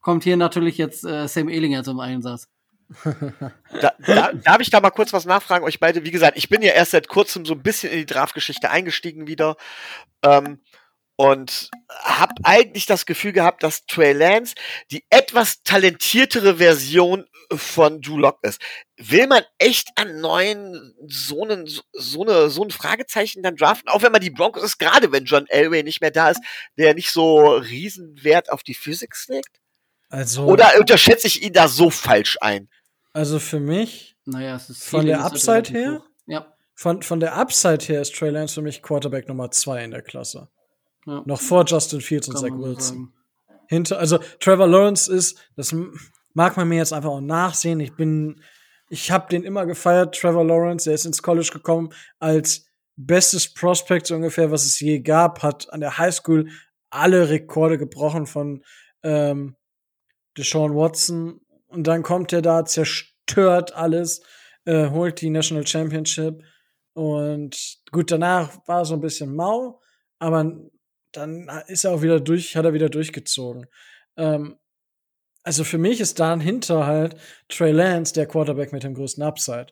kommt 0.00 0.24
hier 0.24 0.36
natürlich 0.36 0.78
jetzt 0.78 1.04
äh, 1.04 1.28
Sam 1.28 1.48
Ehlinger 1.48 1.84
zum 1.84 2.00
Einsatz. 2.00 2.48
Da, 3.80 3.92
da, 3.98 4.32
darf 4.32 4.60
ich 4.60 4.70
da 4.70 4.80
mal 4.80 4.90
kurz 4.90 5.12
was 5.12 5.26
nachfragen, 5.26 5.64
euch 5.64 5.80
beide? 5.80 6.04
Wie 6.04 6.10
gesagt, 6.10 6.38
ich 6.38 6.48
bin 6.48 6.62
ja 6.62 6.72
erst 6.72 6.92
seit 6.92 7.08
kurzem 7.08 7.44
so 7.44 7.54
ein 7.54 7.62
bisschen 7.62 7.90
in 7.92 7.98
die 7.98 8.06
Draftgeschichte 8.06 8.70
eingestiegen 8.70 9.26
wieder. 9.26 9.56
Ähm, 10.22 10.60
und 11.20 11.70
habe 11.90 12.32
eigentlich 12.44 12.86
das 12.86 13.04
Gefühl 13.04 13.32
gehabt, 13.32 13.64
dass 13.64 13.84
Trey 13.86 14.12
Lance 14.12 14.54
die 14.92 15.04
etwas 15.10 15.64
talentiertere 15.64 16.58
Version 16.58 17.26
von 17.50 18.00
Drew 18.00 18.18
Lock 18.18 18.38
ist. 18.42 18.60
Will 18.96 19.26
man 19.26 19.42
echt 19.58 19.88
an 19.96 20.20
neuen 20.20 20.94
so 21.08 21.42
einen 21.42 21.66
so 21.92 22.22
eine 22.22 22.50
so 22.50 22.62
ein 22.62 22.70
Fragezeichen 22.70 23.42
dann 23.42 23.56
draften, 23.56 23.88
auch 23.88 24.02
wenn 24.02 24.12
man 24.12 24.20
die 24.20 24.30
Broncos 24.30 24.62
ist, 24.62 24.78
gerade 24.78 25.10
wenn 25.10 25.24
John 25.24 25.48
Elway 25.48 25.82
nicht 25.82 26.00
mehr 26.00 26.12
da 26.12 26.30
ist, 26.30 26.40
der 26.76 26.94
nicht 26.94 27.10
so 27.10 27.48
Riesenwert 27.48 28.52
auf 28.52 28.62
die 28.62 28.74
Physics 28.74 29.26
legt? 29.26 29.60
Also 30.10 30.44
oder 30.44 30.78
unterschätze 30.78 31.26
ich 31.26 31.42
ihn 31.42 31.52
da 31.52 31.66
so 31.66 31.90
falsch 31.90 32.38
ein? 32.40 32.68
Also 33.18 33.40
für 33.40 33.58
mich, 33.58 34.16
naja, 34.26 34.54
es 34.54 34.70
ist 34.70 34.84
von 34.84 35.04
der 35.04 35.24
Upside 35.24 35.70
her, 35.70 36.04
ja. 36.26 36.54
von, 36.76 37.02
von 37.02 37.18
der 37.18 37.36
Upside 37.36 37.84
her 37.84 38.00
ist 38.00 38.14
Trey 38.14 38.30
Lance 38.30 38.54
für 38.54 38.62
mich 38.62 38.80
Quarterback 38.80 39.26
Nummer 39.26 39.50
zwei 39.50 39.82
in 39.82 39.90
der 39.90 40.02
Klasse. 40.02 40.48
Ja. 41.04 41.24
Noch 41.26 41.40
vor 41.40 41.64
Justin 41.66 42.00
Fields 42.00 42.28
und 42.28 42.38
Zach 42.38 42.52
Wilson. 42.52 43.12
Hinter, 43.66 43.98
also 43.98 44.18
Trevor 44.38 44.68
Lawrence 44.68 45.12
ist, 45.12 45.36
das 45.56 45.74
mag 46.34 46.56
man 46.56 46.68
mir 46.68 46.76
jetzt 46.76 46.92
einfach 46.92 47.10
auch 47.10 47.20
nachsehen. 47.20 47.80
Ich 47.80 47.96
bin, 47.96 48.40
ich 48.88 49.10
habe 49.10 49.28
den 49.28 49.42
immer 49.42 49.66
gefeiert, 49.66 50.14
Trevor 50.14 50.44
Lawrence. 50.44 50.88
Er 50.88 50.94
ist 50.94 51.04
ins 51.04 51.20
College 51.20 51.50
gekommen 51.52 51.92
als 52.20 52.66
bestes 52.94 53.52
Prospect 53.52 54.06
so 54.06 54.14
ungefähr, 54.14 54.52
was 54.52 54.64
es 54.64 54.78
je 54.78 55.00
gab, 55.00 55.42
hat 55.42 55.72
an 55.72 55.80
der 55.80 55.98
Highschool 55.98 56.50
alle 56.88 57.30
Rekorde 57.30 57.78
gebrochen 57.78 58.26
von 58.26 58.62
ähm, 59.02 59.56
Deshaun 60.36 60.76
Watson. 60.76 61.40
Und 61.68 61.86
dann 61.86 62.02
kommt 62.02 62.32
er 62.32 62.42
da, 62.42 62.64
zerstört 62.64 63.74
alles, 63.74 64.22
äh, 64.64 64.90
holt 64.90 65.20
die 65.20 65.30
National 65.30 65.66
Championship. 65.66 66.42
Und 66.94 67.78
gut, 67.92 68.10
danach 68.10 68.66
war 68.66 68.84
so 68.84 68.94
ein 68.94 69.00
bisschen 69.00 69.34
mau, 69.34 69.80
aber 70.18 70.52
dann 71.12 71.48
ist 71.68 71.84
er 71.84 71.92
auch 71.92 72.02
wieder 72.02 72.20
durch, 72.20 72.56
hat 72.56 72.64
er 72.64 72.72
wieder 72.72 72.88
durchgezogen. 72.88 73.66
Ähm, 74.16 74.56
also 75.42 75.64
für 75.64 75.78
mich 75.78 76.00
ist 76.00 76.18
da 76.18 76.38
hinter 76.38 76.86
halt 76.86 77.16
Trey 77.48 77.72
Lance 77.72 78.12
der 78.12 78.26
Quarterback 78.26 78.72
mit 78.72 78.82
dem 78.82 78.94
größten 78.94 79.22
Upside. 79.22 79.68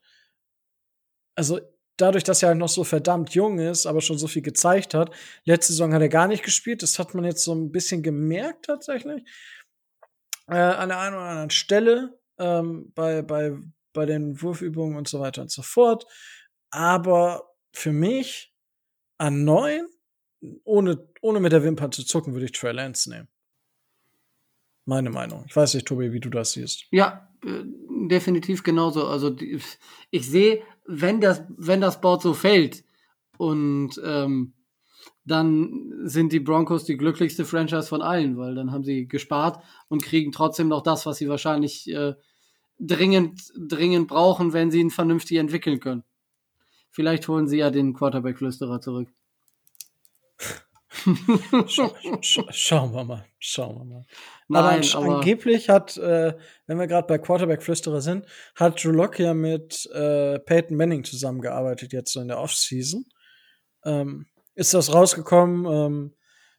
Also 1.34 1.60
dadurch, 1.96 2.24
dass 2.24 2.42
er 2.42 2.50
halt 2.50 2.58
noch 2.58 2.68
so 2.68 2.84
verdammt 2.84 3.34
jung 3.34 3.58
ist, 3.58 3.86
aber 3.86 4.00
schon 4.00 4.18
so 4.18 4.26
viel 4.26 4.42
gezeigt 4.42 4.94
hat. 4.94 5.10
Letzte 5.44 5.72
Saison 5.72 5.92
hat 5.92 6.02
er 6.02 6.08
gar 6.08 6.28
nicht 6.28 6.42
gespielt. 6.42 6.82
Das 6.82 6.98
hat 6.98 7.14
man 7.14 7.24
jetzt 7.24 7.44
so 7.44 7.54
ein 7.54 7.72
bisschen 7.72 8.02
gemerkt 8.02 8.66
tatsächlich. 8.66 9.24
Äh, 10.48 10.54
an 10.56 10.88
der 10.88 10.98
einen 11.00 11.14
oder 11.14 11.24
anderen 11.24 11.50
Stelle 11.50 12.18
ähm, 12.38 12.92
bei, 12.94 13.22
bei, 13.22 13.56
bei 13.92 14.06
den 14.06 14.40
Wurfübungen 14.40 14.96
und 14.96 15.08
so 15.08 15.20
weiter 15.20 15.42
und 15.42 15.50
so 15.50 15.62
fort. 15.62 16.06
Aber 16.70 17.54
für 17.72 17.92
mich 17.92 18.54
an 19.18 19.44
neun 19.44 19.86
ohne, 20.64 21.08
ohne 21.20 21.40
mit 21.40 21.52
der 21.52 21.64
Wimper 21.64 21.90
zu 21.90 22.04
zucken, 22.04 22.32
würde 22.32 22.46
ich 22.46 22.52
Trey 22.52 22.72
Lance 22.72 23.10
nehmen. 23.10 23.28
Meine 24.84 25.10
Meinung. 25.10 25.44
Ich 25.48 25.56
weiß 25.56 25.74
nicht, 25.74 25.86
Tobi, 25.86 26.12
wie 26.12 26.20
du 26.20 26.30
das 26.30 26.52
siehst. 26.52 26.86
Ja, 26.90 27.28
äh, 27.44 27.64
definitiv 28.08 28.62
genauso. 28.62 29.06
Also 29.06 29.36
ich 30.10 30.30
sehe, 30.30 30.62
wenn 30.86 31.20
das, 31.20 31.42
wenn 31.48 31.80
das 31.80 32.00
Board 32.00 32.22
so 32.22 32.34
fällt 32.34 32.84
und 33.36 34.00
ähm, 34.04 34.52
dann 35.26 35.92
sind 36.04 36.32
die 36.32 36.40
Broncos 36.40 36.84
die 36.84 36.96
glücklichste 36.96 37.44
Franchise 37.44 37.88
von 37.88 38.00
allen, 38.00 38.38
weil 38.38 38.54
dann 38.54 38.70
haben 38.70 38.84
sie 38.84 39.08
gespart 39.08 39.62
und 39.88 40.02
kriegen 40.02 40.30
trotzdem 40.30 40.68
noch 40.68 40.82
das, 40.82 41.04
was 41.04 41.18
sie 41.18 41.28
wahrscheinlich 41.28 41.92
äh, 41.92 42.14
dringend, 42.78 43.52
dringend 43.58 44.06
brauchen, 44.06 44.52
wenn 44.52 44.70
sie 44.70 44.80
ihn 44.80 44.90
vernünftig 44.90 45.38
entwickeln 45.38 45.80
können. 45.80 46.04
Vielleicht 46.90 47.26
holen 47.26 47.48
sie 47.48 47.58
ja 47.58 47.70
den 47.70 47.92
Quarterback-Flüsterer 47.92 48.80
zurück. 48.80 49.08
Scha 51.66 51.90
scha 52.22 52.52
schauen 52.52 52.94
wir 52.94 53.04
mal, 53.04 53.26
schauen 53.38 53.76
wir 53.76 53.84
mal. 53.84 54.06
Nein, 54.48 54.82
aber, 54.94 55.04
aber 55.04 55.16
angeblich 55.16 55.68
hat, 55.68 55.96
äh, 55.98 56.34
wenn 56.66 56.78
wir 56.78 56.86
gerade 56.86 57.06
bei 57.06 57.18
Quarterback-Flüsterer 57.18 58.00
sind, 58.00 58.24
hat 58.54 58.82
Drew 58.82 58.92
Locke 58.92 59.22
ja 59.22 59.34
mit 59.34 59.86
äh, 59.92 60.38
Peyton 60.38 60.76
Manning 60.76 61.04
zusammengearbeitet 61.04 61.92
jetzt 61.92 62.12
so 62.12 62.20
in 62.20 62.28
der 62.28 62.38
Offseason. 62.38 63.04
Ähm, 63.84 64.26
ist 64.56 64.74
das 64.74 64.92
rausgekommen? 64.92 65.66
Ähm, 65.66 66.14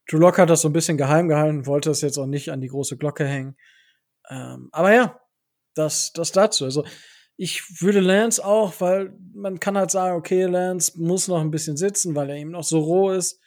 Drew 0.08 0.20
Locke 0.20 0.42
hat 0.42 0.50
das 0.50 0.62
so 0.62 0.70
ein 0.70 0.74
bisschen 0.74 0.98
geheim 0.98 1.28
gehalten, 1.28 1.66
wollte 1.66 1.90
das 1.90 2.02
jetzt 2.02 2.18
auch 2.18 2.28
nicht 2.28 2.50
an 2.50 2.62
die 2.62 2.70
große 2.70 2.96
Glocke 2.98 3.26
hängen. 3.26 3.58
Ähm, 4.30 4.70
aber 4.72 4.94
ja, 4.94 5.20
das, 5.74 6.14
das 6.14 6.32
dazu. 6.32 6.64
Also 6.64 6.86
ich 7.36 7.82
würde 7.82 8.00
Lance 8.00 8.44
auch, 8.44 8.80
weil 8.80 9.14
man 9.34 9.60
kann 9.60 9.78
halt 9.78 9.92
sagen, 9.92 10.16
okay, 10.16 10.44
Lance 10.44 10.94
muss 10.96 11.28
noch 11.28 11.42
ein 11.42 11.52
bisschen 11.52 11.78
sitzen, 11.78 12.16
weil 12.16 12.30
er 12.30 12.38
eben 12.38 12.52
noch 12.52 12.64
so 12.64 12.80
roh 12.80 13.12
ist. 13.12 13.42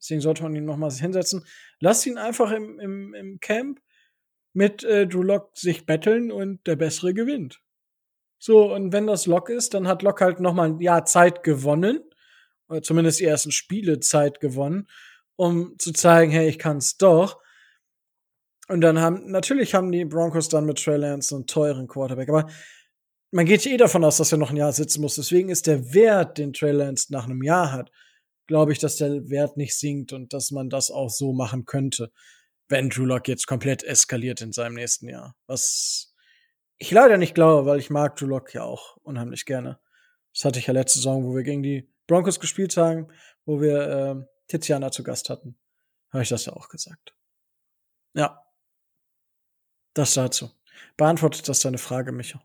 Deswegen 0.00 0.20
sollte 0.20 0.42
man 0.42 0.54
ihn 0.54 0.64
noch 0.64 0.76
mal 0.76 0.90
hinsetzen. 0.90 1.44
Lass 1.80 2.06
ihn 2.06 2.18
einfach 2.18 2.50
im, 2.50 2.78
im, 2.80 3.14
im 3.14 3.40
Camp 3.40 3.80
mit 4.52 4.84
äh, 4.84 5.06
Drew 5.06 5.22
Lock 5.22 5.50
sich 5.56 5.84
betteln 5.84 6.32
und 6.32 6.66
der 6.66 6.76
Bessere 6.76 7.12
gewinnt. 7.12 7.60
So, 8.38 8.72
und 8.72 8.92
wenn 8.92 9.06
das 9.06 9.26
Lock 9.26 9.48
ist, 9.48 9.74
dann 9.74 9.86
hat 9.86 10.02
Lock 10.02 10.20
halt 10.20 10.40
noch 10.40 10.54
mal 10.54 10.68
ein 10.68 10.80
Jahr 10.80 11.04
Zeit 11.04 11.42
gewonnen. 11.42 12.00
Oder 12.68 12.82
zumindest 12.82 13.20
die 13.20 13.24
ersten 13.24 13.52
Spiele 13.52 14.00
Zeit 14.00 14.40
gewonnen, 14.40 14.88
um 15.36 15.78
zu 15.78 15.92
zeigen, 15.92 16.32
hey, 16.32 16.48
ich 16.48 16.58
kann's 16.58 16.96
doch. 16.96 17.40
Und 18.68 18.80
dann 18.80 19.00
haben, 19.00 19.30
natürlich 19.30 19.74
haben 19.74 19.92
die 19.92 20.04
Broncos 20.04 20.48
dann 20.48 20.66
mit 20.66 20.82
Trey 20.82 20.96
Lance 20.96 21.34
einen 21.34 21.46
teuren 21.46 21.86
Quarterback. 21.86 22.28
Aber 22.28 22.46
man 23.30 23.46
geht 23.46 23.66
eh 23.66 23.76
davon 23.76 24.04
aus, 24.04 24.16
dass 24.16 24.32
er 24.32 24.38
noch 24.38 24.50
ein 24.50 24.56
Jahr 24.56 24.72
sitzen 24.72 25.00
muss. 25.00 25.16
Deswegen 25.16 25.48
ist 25.48 25.66
der 25.66 25.92
Wert, 25.94 26.38
den 26.38 26.52
Trey 26.52 26.72
Lance 26.72 27.12
nach 27.12 27.26
einem 27.26 27.42
Jahr 27.42 27.72
hat, 27.72 27.90
glaube 28.46 28.72
ich, 28.72 28.78
dass 28.78 28.96
der 28.96 29.28
Wert 29.28 29.56
nicht 29.56 29.78
sinkt 29.78 30.12
und 30.12 30.32
dass 30.32 30.50
man 30.50 30.68
das 30.68 30.90
auch 30.90 31.10
so 31.10 31.32
machen 31.32 31.64
könnte, 31.64 32.10
wenn 32.68 32.88
Drew 32.88 33.04
Lock 33.04 33.28
jetzt 33.28 33.46
komplett 33.46 33.84
eskaliert 33.84 34.40
in 34.40 34.52
seinem 34.52 34.74
nächsten 34.74 35.08
Jahr. 35.08 35.36
Was 35.46 36.14
ich 36.78 36.90
leider 36.90 37.16
nicht 37.16 37.34
glaube, 37.34 37.66
weil 37.66 37.78
ich 37.78 37.90
mag 37.90 38.16
Drew 38.16 38.26
Lock 38.26 38.52
ja 38.54 38.62
auch 38.62 38.96
unheimlich 39.02 39.44
gerne. 39.44 39.78
Das 40.34 40.44
hatte 40.44 40.58
ich 40.58 40.66
ja 40.66 40.74
letzte 40.74 40.98
Saison, 40.98 41.24
wo 41.24 41.34
wir 41.34 41.42
gegen 41.42 41.62
die 41.62 41.88
Broncos 42.06 42.40
gespielt 42.40 42.76
haben, 42.76 43.08
wo 43.44 43.60
wir 43.60 43.80
äh, 43.80 44.26
Tiziana 44.48 44.90
zu 44.90 45.02
Gast 45.02 45.30
hatten. 45.30 45.58
Habe 46.12 46.22
ich 46.22 46.28
das 46.28 46.46
ja 46.46 46.52
auch 46.52 46.68
gesagt. 46.68 47.14
Ja. 48.14 48.42
Das 49.94 50.14
dazu. 50.14 50.50
Beantwortet 50.96 51.48
das 51.48 51.60
deine 51.60 51.78
Frage, 51.78 52.12
Micha? 52.12 52.42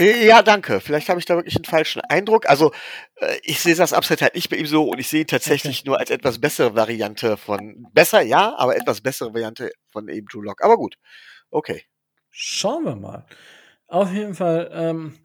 Äh, 0.00 0.26
ja, 0.26 0.42
danke. 0.42 0.80
Vielleicht 0.80 1.08
habe 1.08 1.20
ich 1.20 1.26
da 1.26 1.36
wirklich 1.36 1.56
einen 1.56 1.64
falschen 1.64 2.00
Eindruck. 2.02 2.48
Also, 2.48 2.72
äh, 3.16 3.38
ich 3.42 3.60
sehe 3.60 3.76
das 3.76 3.92
Upside 3.92 4.22
halt 4.22 4.34
nicht 4.34 4.50
bei 4.50 4.56
ihm 4.56 4.66
so 4.66 4.88
und 4.88 4.98
ich 4.98 5.08
sehe 5.08 5.20
ihn 5.20 5.26
tatsächlich 5.26 5.80
okay. 5.80 5.88
nur 5.88 5.98
als 6.00 6.10
etwas 6.10 6.40
bessere 6.40 6.74
Variante 6.74 7.36
von, 7.36 7.86
besser, 7.92 8.22
ja, 8.22 8.56
aber 8.56 8.76
etwas 8.76 9.00
bessere 9.00 9.32
Variante 9.34 9.70
von 9.90 10.08
eben 10.08 10.26
Drew 10.26 10.42
Lock. 10.42 10.62
Aber 10.64 10.76
gut. 10.76 10.96
Okay. 11.50 11.84
Schauen 12.30 12.84
wir 12.84 12.96
mal. 12.96 13.26
Auf 13.86 14.10
jeden 14.12 14.34
Fall, 14.34 14.70
ähm, 14.72 15.24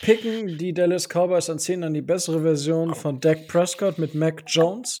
picken 0.00 0.58
die 0.58 0.72
Dallas 0.72 1.08
Cowboys 1.08 1.50
an 1.50 1.58
10 1.58 1.82
dann 1.82 1.94
die 1.94 2.02
bessere 2.02 2.42
Version 2.42 2.94
von 2.94 3.20
Dak 3.20 3.48
Prescott 3.48 3.98
mit 3.98 4.14
Mac 4.14 4.44
Jones? 4.46 5.00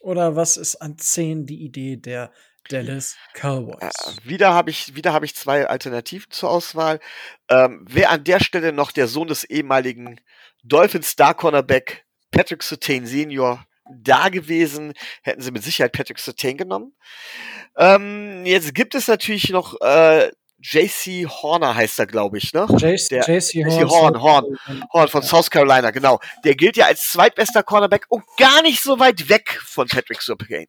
Oder 0.00 0.36
was 0.36 0.56
ist 0.56 0.76
an 0.76 0.96
10 0.98 1.46
die 1.46 1.64
Idee 1.64 1.96
der 1.96 2.32
Dallas 2.68 3.16
Cowboys. 3.34 3.80
Äh, 3.80 4.28
wieder 4.28 4.52
habe 4.52 4.70
ich, 4.70 4.92
habe 5.06 5.24
ich 5.24 5.34
zwei 5.34 5.66
Alternativen 5.66 6.30
zur 6.30 6.50
Auswahl. 6.50 7.00
Ähm, 7.48 7.84
Wäre 7.88 8.10
an 8.10 8.24
der 8.24 8.40
Stelle 8.40 8.72
noch 8.72 8.92
der 8.92 9.08
Sohn 9.08 9.28
des 9.28 9.44
ehemaligen 9.44 10.20
Dolphins 10.62 11.08
Star 11.08 11.34
Cornerback 11.34 12.04
Patrick 12.30 12.62
Sertain 12.62 13.06
Senior 13.06 13.64
da 13.90 14.28
gewesen, 14.28 14.92
hätten 15.22 15.40
sie 15.40 15.50
mit 15.50 15.62
Sicherheit 15.62 15.92
Patrick 15.92 16.18
Sertain 16.18 16.58
genommen. 16.58 16.94
Ähm, 17.76 18.44
jetzt 18.44 18.74
gibt 18.74 18.94
es 18.94 19.08
natürlich 19.08 19.48
noch 19.48 19.80
äh, 19.80 20.30
JC 20.60 21.26
Horner 21.26 21.74
heißt 21.74 22.00
er, 22.00 22.06
glaube 22.06 22.38
ich, 22.38 22.52
ne? 22.52 22.66
JC 22.68 23.64
Horn, 23.88 24.20
Horn, 24.20 24.58
Horn 24.92 25.08
von 25.08 25.22
South 25.22 25.50
Carolina, 25.50 25.90
genau. 25.90 26.18
Der 26.44 26.56
gilt 26.56 26.76
ja 26.76 26.86
als 26.86 27.12
zweitbester 27.12 27.62
Cornerback 27.62 28.06
und 28.08 28.24
gar 28.36 28.62
nicht 28.62 28.82
so 28.82 28.98
weit 28.98 29.28
weg 29.28 29.60
von 29.64 29.86
Patrick 29.86 30.20
Surtain. 30.20 30.66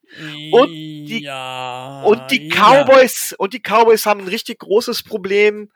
Und 0.52 0.70
die, 0.70 1.24
ja, 1.24 2.04
und 2.04 2.30
die 2.30 2.50
Cowboys, 2.50 3.32
ja. 3.32 3.38
und 3.40 3.54
die 3.54 3.62
Cowboys 3.62 4.06
haben 4.06 4.22
ein 4.22 4.28
richtig 4.28 4.60
großes 4.60 5.04
Problem 5.04 5.72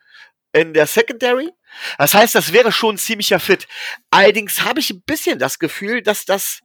in 0.53 0.73
der 0.73 0.85
Secondary. 0.85 1.49
Das 1.97 2.13
heißt, 2.13 2.35
das 2.35 2.53
wäre 2.53 2.71
schon 2.71 2.95
ein 2.95 2.99
ziemlicher 2.99 3.39
Fit. 3.39 3.67
Allerdings 4.11 4.63
habe 4.63 4.79
ich 4.79 4.91
ein 4.91 5.01
bisschen 5.01 5.39
das 5.39 5.57
Gefühl, 5.57 6.03
dass 6.03 6.25
das 6.25 6.59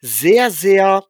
sehr, 0.00 0.50
sehr 0.50 1.04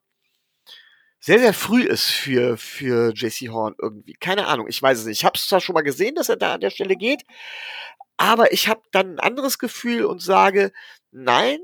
sehr, 1.21 1.39
sehr 1.39 1.53
früh 1.53 1.83
ist 1.83 2.07
für, 2.07 2.57
für 2.57 3.13
JC 3.15 3.51
Horn 3.51 3.75
irgendwie. 3.81 4.15
Keine 4.15 4.47
Ahnung, 4.47 4.67
ich 4.69 4.81
weiß 4.83 4.99
es 5.01 5.05
nicht. 5.05 5.19
Ich 5.19 5.25
habe 5.25 5.37
es 5.37 5.47
zwar 5.47 5.61
schon 5.61 5.75
mal 5.75 5.83
gesehen, 5.83 6.15
dass 6.15 6.31
er 6.31 6.37
da 6.37 6.55
an 6.55 6.61
der 6.61 6.71
Stelle 6.71 6.97
geht, 6.97 7.23
aber 8.17 8.53
ich 8.53 8.69
habe 8.69 8.83
dann 8.91 9.15
ein 9.15 9.21
anderes 9.21 9.59
Gefühl 9.59 10.05
und 10.05 10.23
sage, 10.23 10.73
nein, 11.13 11.59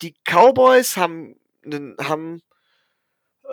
die 0.00 0.14
Cowboys 0.24 0.96
haben, 0.96 1.36
haben 2.00 2.42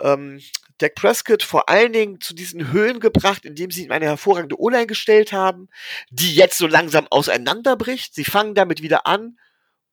ähm, 0.00 0.40
Dak 0.78 0.94
Prescott 0.94 1.42
vor 1.42 1.68
allen 1.68 1.92
Dingen 1.92 2.20
zu 2.20 2.34
diesen 2.34 2.72
Höhen 2.72 3.00
gebracht, 3.00 3.44
indem 3.44 3.70
sie 3.70 3.84
ihm 3.84 3.92
eine 3.92 4.06
hervorragende 4.06 4.58
O-Line 4.58 4.86
gestellt 4.86 5.32
haben, 5.32 5.68
die 6.10 6.34
jetzt 6.34 6.56
so 6.56 6.66
langsam 6.66 7.06
auseinanderbricht. 7.10 8.14
Sie 8.14 8.24
fangen 8.24 8.54
damit 8.54 8.82
wieder 8.82 9.06
an 9.06 9.38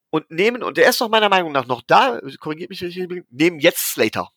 und 0.10 0.32
nehmen, 0.32 0.64
und 0.64 0.78
der 0.78 0.90
ist 0.90 1.02
doch 1.02 1.10
meiner 1.10 1.30
Meinung 1.30 1.52
nach 1.52 1.68
noch 1.68 1.82
da, 1.82 2.22
korrigiert 2.40 2.70
mich, 2.70 2.82
wenn 2.82 2.90
ich 2.90 3.24
nehmen 3.30 3.60
jetzt 3.60 3.92
Slater. 3.92 4.32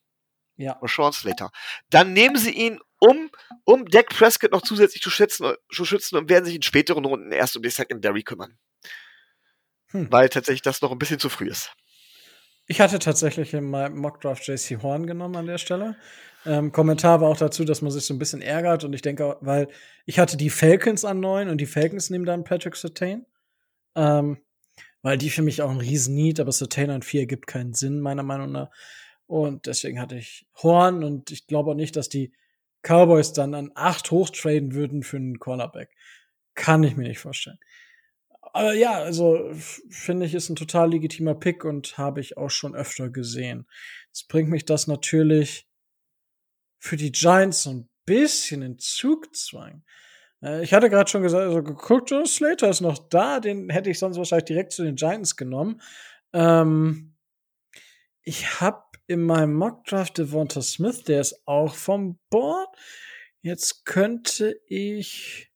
Ja. 0.61 0.78
Oder 0.80 0.92
Sean 0.92 1.12
Slater. 1.12 1.50
Dann 1.88 2.12
nehmen 2.12 2.36
sie 2.36 2.50
ihn, 2.50 2.78
um, 2.98 3.30
um 3.64 3.86
Dak 3.86 4.11
Prescott 4.11 4.52
noch 4.52 4.62
zusätzlich 4.62 5.02
zu 5.02 5.11
schützen, 5.11 5.54
zu 5.72 5.84
schützen 5.84 6.16
und 6.16 6.28
werden 6.28 6.44
sich 6.44 6.56
in 6.56 6.62
späteren 6.62 7.04
Runden 7.04 7.32
erst 7.32 7.56
um 7.56 7.62
die 7.62 7.70
Secondary 7.70 8.22
kümmern. 8.22 8.58
Hm. 9.90 10.11
Weil 10.11 10.28
tatsächlich 10.28 10.62
das 10.62 10.82
noch 10.82 10.92
ein 10.92 10.98
bisschen 10.98 11.18
zu 11.18 11.28
früh 11.28 11.48
ist. 11.48 11.72
Ich 12.66 12.80
hatte 12.80 13.00
tatsächlich 13.00 13.52
in 13.54 13.68
meinem 13.68 13.98
Mockdraft 13.98 14.46
JC 14.46 14.80
Horn 14.82 15.06
genommen 15.06 15.34
an 15.34 15.46
der 15.46 15.58
Stelle. 15.58 15.96
Ähm, 16.46 16.72
Kommentar 16.72 17.20
war 17.20 17.28
auch 17.28 17.36
dazu, 17.36 17.64
dass 17.64 17.82
man 17.82 17.90
sich 17.90 18.04
so 18.04 18.14
ein 18.14 18.18
bisschen 18.18 18.42
ärgert 18.42 18.84
und 18.84 18.92
ich 18.92 19.02
denke, 19.02 19.36
weil 19.40 19.68
ich 20.06 20.18
hatte 20.18 20.36
die 20.36 20.50
Falcons 20.50 21.04
an 21.04 21.20
neun 21.20 21.48
und 21.48 21.58
die 21.58 21.66
Falcons 21.66 22.11
nehmen 22.11 22.24
dann 22.24 22.44
Patrick 22.44 22.76
Sertain. 22.76 23.26
Ähm, 23.96 24.38
weil 25.02 25.18
die 25.18 25.30
für 25.30 25.42
mich 25.42 25.62
auch 25.62 25.70
ein 25.70 25.78
riesen 25.78 26.14
Need, 26.14 26.40
aber 26.40 26.52
Sertain 26.52 26.90
an 26.90 27.02
vier 27.02 27.26
gibt 27.26 27.46
keinen 27.46 27.72
Sinn, 27.72 28.00
meiner 28.00 28.22
Meinung 28.22 28.52
nach. 28.52 28.70
Und 29.30 29.66
deswegen 29.66 30.00
hatte 30.00 30.16
ich 30.16 30.44
Horn 30.60 31.04
und 31.04 31.30
ich 31.30 31.46
glaube 31.46 31.70
auch 31.70 31.76
nicht, 31.76 31.94
dass 31.94 32.08
die 32.08 32.32
Cowboys 32.82 33.32
dann 33.32 33.54
an 33.54 33.70
acht 33.76 34.10
hochtraden 34.10 34.74
würden 34.74 35.04
für 35.04 35.18
einen 35.18 35.38
Cornerback. 35.38 35.94
Kann 36.56 36.82
ich 36.82 36.96
mir 36.96 37.06
nicht 37.06 37.20
vorstellen. 37.20 37.60
Aber 38.40 38.72
ja, 38.72 38.94
also 38.94 39.48
finde 39.88 40.26
ich, 40.26 40.34
ist 40.34 40.48
ein 40.48 40.56
total 40.56 40.90
legitimer 40.90 41.36
Pick 41.36 41.64
und 41.64 41.96
habe 41.96 42.20
ich 42.20 42.38
auch 42.38 42.50
schon 42.50 42.74
öfter 42.74 43.08
gesehen. 43.08 43.68
Jetzt 44.08 44.26
bringt 44.26 44.50
mich 44.50 44.64
das 44.64 44.88
natürlich 44.88 45.68
für 46.80 46.96
die 46.96 47.12
Giants 47.12 47.62
so 47.62 47.70
ein 47.70 47.88
bisschen 48.06 48.62
in 48.62 48.80
Zugzwang. 48.80 49.84
Äh, 50.42 50.64
ich 50.64 50.74
hatte 50.74 50.90
gerade 50.90 51.08
schon 51.08 51.22
gesagt, 51.22 51.44
also 51.44 51.62
geguckt, 51.62 52.10
oh, 52.10 52.24
Slater 52.24 52.68
ist 52.68 52.80
noch 52.80 52.98
da, 53.10 53.38
den 53.38 53.70
hätte 53.70 53.90
ich 53.90 54.00
sonst 54.00 54.16
wahrscheinlich 54.16 54.46
direkt 54.46 54.72
zu 54.72 54.82
den 54.82 54.96
Giants 54.96 55.36
genommen. 55.36 55.80
Ähm, 56.32 57.14
ich 58.24 58.60
habe 58.60 58.89
in 59.11 59.24
meinem 59.24 59.54
Mockdraft 59.54 60.18
Devonta 60.18 60.62
Smith, 60.62 61.02
der 61.02 61.20
ist 61.20 61.42
auch 61.44 61.74
vom 61.74 62.20
Board. 62.30 62.68
Jetzt 63.42 63.84
könnte 63.84 64.61
ich 64.66 65.50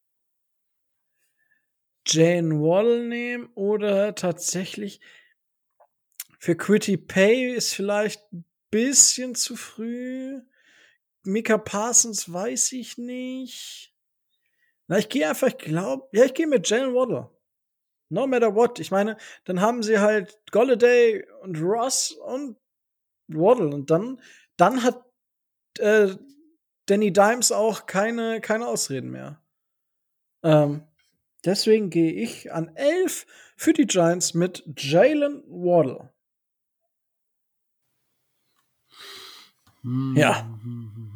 Jane 2.05 2.59
Wall 2.59 3.07
nehmen 3.07 3.49
oder 3.55 4.13
tatsächlich 4.13 4.99
für 6.37 6.57
Quitty 6.57 6.97
Pay 6.97 7.53
ist 7.53 7.73
vielleicht 7.73 8.21
ein 8.33 8.43
bisschen 8.71 9.35
zu 9.35 9.55
früh. 9.55 10.41
Mika 11.23 11.57
Parsons 11.57 12.31
weiß 12.31 12.73
ich 12.73 12.97
nicht. 12.97 13.95
Na, 14.87 14.97
ich 14.97 15.07
gehe 15.07 15.29
einfach, 15.29 15.47
ich 15.47 15.57
glaube, 15.59 16.09
ja, 16.11 16.25
ich 16.25 16.33
gehe 16.33 16.45
mit 16.45 16.69
Jalen 16.69 16.93
Waddle. 16.93 17.31
No 18.09 18.27
matter 18.27 18.53
what. 18.53 18.79
Ich 18.79 18.91
meine, 18.91 19.15
dann 19.45 19.61
haben 19.61 19.81
sie 19.81 19.99
halt 19.99 20.37
Golladay 20.51 21.25
und 21.41 21.55
Ross 21.61 22.11
und 22.11 22.57
Waddle 23.27 23.69
und 23.69 23.89
dann, 23.89 24.21
dann 24.57 24.83
hat 24.83 25.03
äh, 25.79 26.15
Danny 26.85 27.11
Dimes 27.11 27.51
auch 27.51 27.85
keine, 27.85 28.41
keine 28.41 28.67
Ausreden 28.67 29.11
mehr. 29.11 29.41
Ähm, 30.43 30.83
deswegen 31.43 31.89
gehe 31.89 32.11
ich 32.11 32.53
an 32.53 32.75
11 32.75 33.25
für 33.57 33.73
die 33.73 33.87
Giants 33.87 34.33
mit 34.33 34.63
Jalen 34.77 35.43
Waddle. 35.47 36.09
Hm. 39.81 40.15
Ja. 40.15 40.47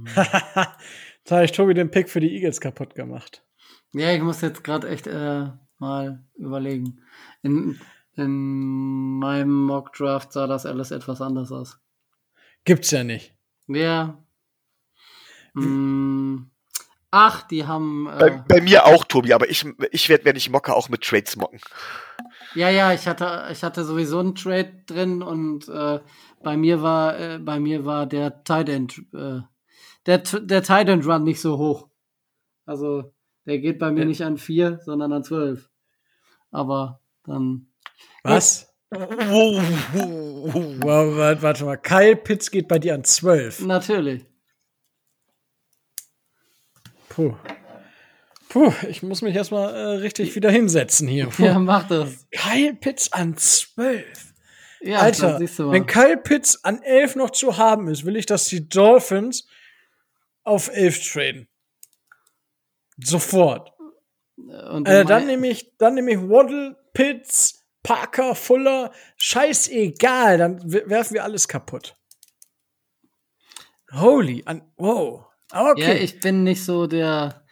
da 1.25 1.35
habe 1.35 1.45
ich 1.45 1.51
Tobi 1.51 1.73
den 1.73 1.91
Pick 1.91 2.09
für 2.09 2.19
die 2.19 2.33
Eagles 2.35 2.59
kaputt 2.59 2.95
gemacht. 2.95 3.45
Ja, 3.93 4.11
ich 4.13 4.21
muss 4.21 4.41
jetzt 4.41 4.63
gerade 4.63 4.87
echt 4.87 5.07
äh, 5.07 5.47
mal 5.77 6.23
überlegen. 6.35 7.01
In, 7.41 7.79
in 8.15 9.19
meinem 9.19 9.65
Mock 9.65 9.93
Draft 9.93 10.31
sah 10.31 10.47
das 10.47 10.65
alles 10.65 10.91
etwas 10.91 11.21
anders 11.21 11.51
aus. 11.51 11.79
Gibt's 12.65 12.91
ja 12.91 13.03
nicht. 13.03 13.35
Ja. 13.67 14.23
Hm. 15.55 16.49
Ach, 17.11 17.41
die 17.43 17.65
haben. 17.65 18.05
Bei, 18.05 18.27
Äh, 18.27 18.43
bei 18.47 18.61
mir 18.61 18.85
auch, 18.85 19.03
Tobi, 19.03 19.33
aber 19.33 19.49
ich, 19.49 19.65
ich 19.91 20.09
werde, 20.09 20.25
wenn 20.25 20.35
ich 20.35 20.49
mocke, 20.49 20.75
auch 20.75 20.89
mit 20.89 21.01
Trades 21.03 21.35
mocken. 21.37 21.59
ja, 22.53 22.69
ja, 22.69 22.93
ich 22.93 23.07
hatte, 23.07 23.47
ich 23.51 23.63
hatte 23.63 23.83
sowieso 23.83 24.19
einen 24.19 24.35
Trade 24.35 24.83
drin 24.85 25.23
und 25.23 25.67
äh, 25.69 25.99
bei 26.43 26.55
mir 26.55 26.81
war, 26.83 27.19
äh, 27.19 27.39
bei 27.39 27.59
mir 27.59 27.83
war 27.85 28.05
der 28.05 28.43
Tight 28.43 28.69
End, 28.69 28.99
äh, 29.13 29.39
der, 30.05 30.17
der 30.19 30.63
Tight 30.63 30.87
End 30.89 31.05
Run 31.07 31.23
nicht 31.23 31.41
so 31.41 31.57
hoch. 31.57 31.89
Also 32.65 33.11
der 33.45 33.57
geht 33.57 33.79
bei 33.79 33.89
mir 33.91 34.01
Ja. 34.01 34.05
nicht 34.05 34.21
an 34.23 34.37
vier, 34.37 34.79
sondern 34.85 35.11
an 35.11 35.23
zwölf. 35.23 35.69
Aber 36.51 37.01
dann. 37.25 37.71
Was? 38.23 38.68
Wow, 38.91 39.61
warte, 41.17 41.41
warte 41.41 41.65
mal. 41.65 41.77
Kyle 41.77 42.15
Pitts 42.15 42.49
geht 42.49 42.67
bei 42.67 42.79
dir 42.79 42.95
an 42.95 43.03
12. 43.03 43.61
Natürlich. 43.61 44.25
Puh. 47.09 47.35
Puh, 48.49 48.73
ich 48.89 49.03
muss 49.03 49.21
mich 49.21 49.35
erstmal 49.35 49.75
äh, 49.75 49.97
richtig 49.99 50.35
wieder 50.35 50.49
hinsetzen 50.49 51.07
hier. 51.07 51.27
Puh. 51.29 51.43
Ja, 51.43 51.59
mach 51.59 51.87
das. 51.87 52.27
Kyle 52.31 52.73
Pitts 52.73 53.13
an 53.13 53.37
12. 53.37 54.33
Ja, 54.81 54.99
Alter, 54.99 55.39
wenn 55.39 55.85
Kyle 55.85 56.17
Pitts 56.17 56.63
an 56.63 56.81
11 56.81 57.17
noch 57.17 57.31
zu 57.31 57.57
haben 57.57 57.89
ist, 57.89 58.05
will 58.05 58.15
ich, 58.15 58.25
dass 58.25 58.47
die 58.47 58.69
Dolphins 58.69 59.45
auf 60.43 60.69
11 60.73 61.11
traden. 61.11 61.47
Sofort. 62.97 63.73
Äh, 64.85 65.03
dann 65.03 65.27
nehme 65.27 65.49
ich, 65.49 65.75
dann 65.77 65.95
nehme 65.95 66.11
ich 66.11 66.17
Waddle, 66.17 66.77
Pitts, 66.93 67.58
Parker, 67.83 68.35
Fuller. 68.35 68.91
Scheißegal, 69.17 70.37
dann 70.37 70.71
werfen 70.71 71.13
wir 71.13 71.23
alles 71.23 71.47
kaputt. 71.47 71.95
Holy, 73.91 74.43
an, 74.45 74.61
wow. 74.77 75.25
Ja, 75.51 75.71
Okay. 75.71 75.97
ich 75.97 76.19
bin 76.19 76.43
nicht 76.43 76.63
so 76.63 76.85
der. 76.87 77.43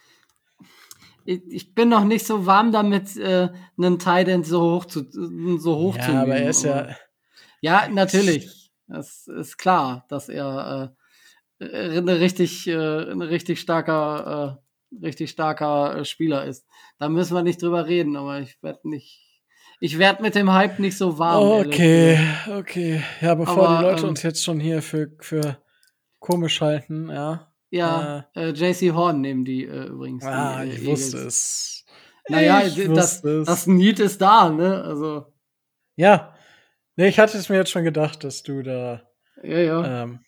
Ich, 1.26 1.42
ich 1.48 1.76
bin 1.76 1.90
noch 1.90 2.04
nicht 2.06 2.26
so 2.26 2.46
warm 2.46 2.72
damit, 2.72 3.18
äh, 3.18 3.50
einen 3.78 4.00
Tight 4.00 4.28
End 4.28 4.46
so 4.46 4.62
hoch 4.76 4.86
zu 4.86 5.06
so 5.60 5.76
hoch 5.78 5.98
zu 5.98 6.12
ja, 6.12 6.22
aber 6.22 6.34
nehmen. 6.34 6.44
er 6.44 6.50
ist 6.50 6.64
ja. 6.64 6.96
Ja, 7.62 7.88
natürlich. 7.90 8.72
Das 8.88 9.28
ist 9.28 9.58
klar, 9.58 10.06
dass 10.10 10.30
er 10.30 10.96
äh, 11.60 11.98
eine 11.98 12.20
richtig, 12.20 12.68
äh, 12.68 13.12
ein 13.12 13.22
richtig 13.22 13.60
starker, 13.60 14.60
äh, 14.94 15.06
richtig 15.06 15.32
starker 15.32 15.98
äh, 15.98 16.06
Spieler 16.06 16.46
ist. 16.46 16.66
Da 17.00 17.10
müssen 17.10 17.34
wir 17.36 17.44
nicht 17.44 17.62
drüber 17.62 17.88
reden, 17.88 18.16
aber 18.16 18.40
ich 18.40 18.62
werde 18.62 18.88
nicht, 18.88 19.27
ich 19.80 19.98
werde 19.98 20.22
mit 20.24 20.36
dem 20.36 20.52
Hype 20.52 20.80
nicht 20.80 20.98
so 20.98 21.20
warm. 21.20 21.44
ehrlich 21.52 21.68
Okay, 21.76 22.20
okay. 22.58 23.04
Ja, 23.22 23.36
bevor 23.36 23.68
Aber, 23.70 23.78
die 23.78 23.84
Leute 23.84 24.04
ähm, 24.04 24.10
uns 24.10 24.24
jetzt 24.24 24.44
schon 24.44 24.60
hier 24.60 24.82
für, 24.82 25.12
für 25.20 25.58
komisch 26.20 26.62
halten, 26.62 27.10
ja. 27.10 27.52
Ja, 27.70 28.26
äh, 28.34 28.52
JC 28.52 28.94
Horn 28.94 29.20
nehmen 29.22 29.44
die 29.44 29.66
äh, 29.66 29.88
übrigens. 29.88 30.24
die, 30.24 30.30
Ah, 30.30 30.64
äh, 30.64 30.68
ich 30.70 30.86
wusste 30.86 31.18
es. 31.18 31.86
Naja, 32.30 32.64
ich 32.66 32.76
das, 32.76 32.88
wusste 33.24 33.30
es. 33.42 33.48
das 33.48 33.68
Need 33.68 34.00
ist 34.00 34.22
da, 34.22 34.50
ne? 34.50 34.84
Also, 34.84 35.34
Ja. 35.96 36.34
Nee, 36.96 37.10
ich 37.10 37.20
hatte 37.20 37.38
es 37.38 37.50
mir 37.50 37.58
jetzt 37.58 37.70
schon 37.70 37.84
gedacht, 37.84 38.24
dass 38.24 38.42
du 38.42 38.64
da 38.64 39.04
ja, 39.44 39.60
ja. 39.60 40.04
ähm, 40.04 40.20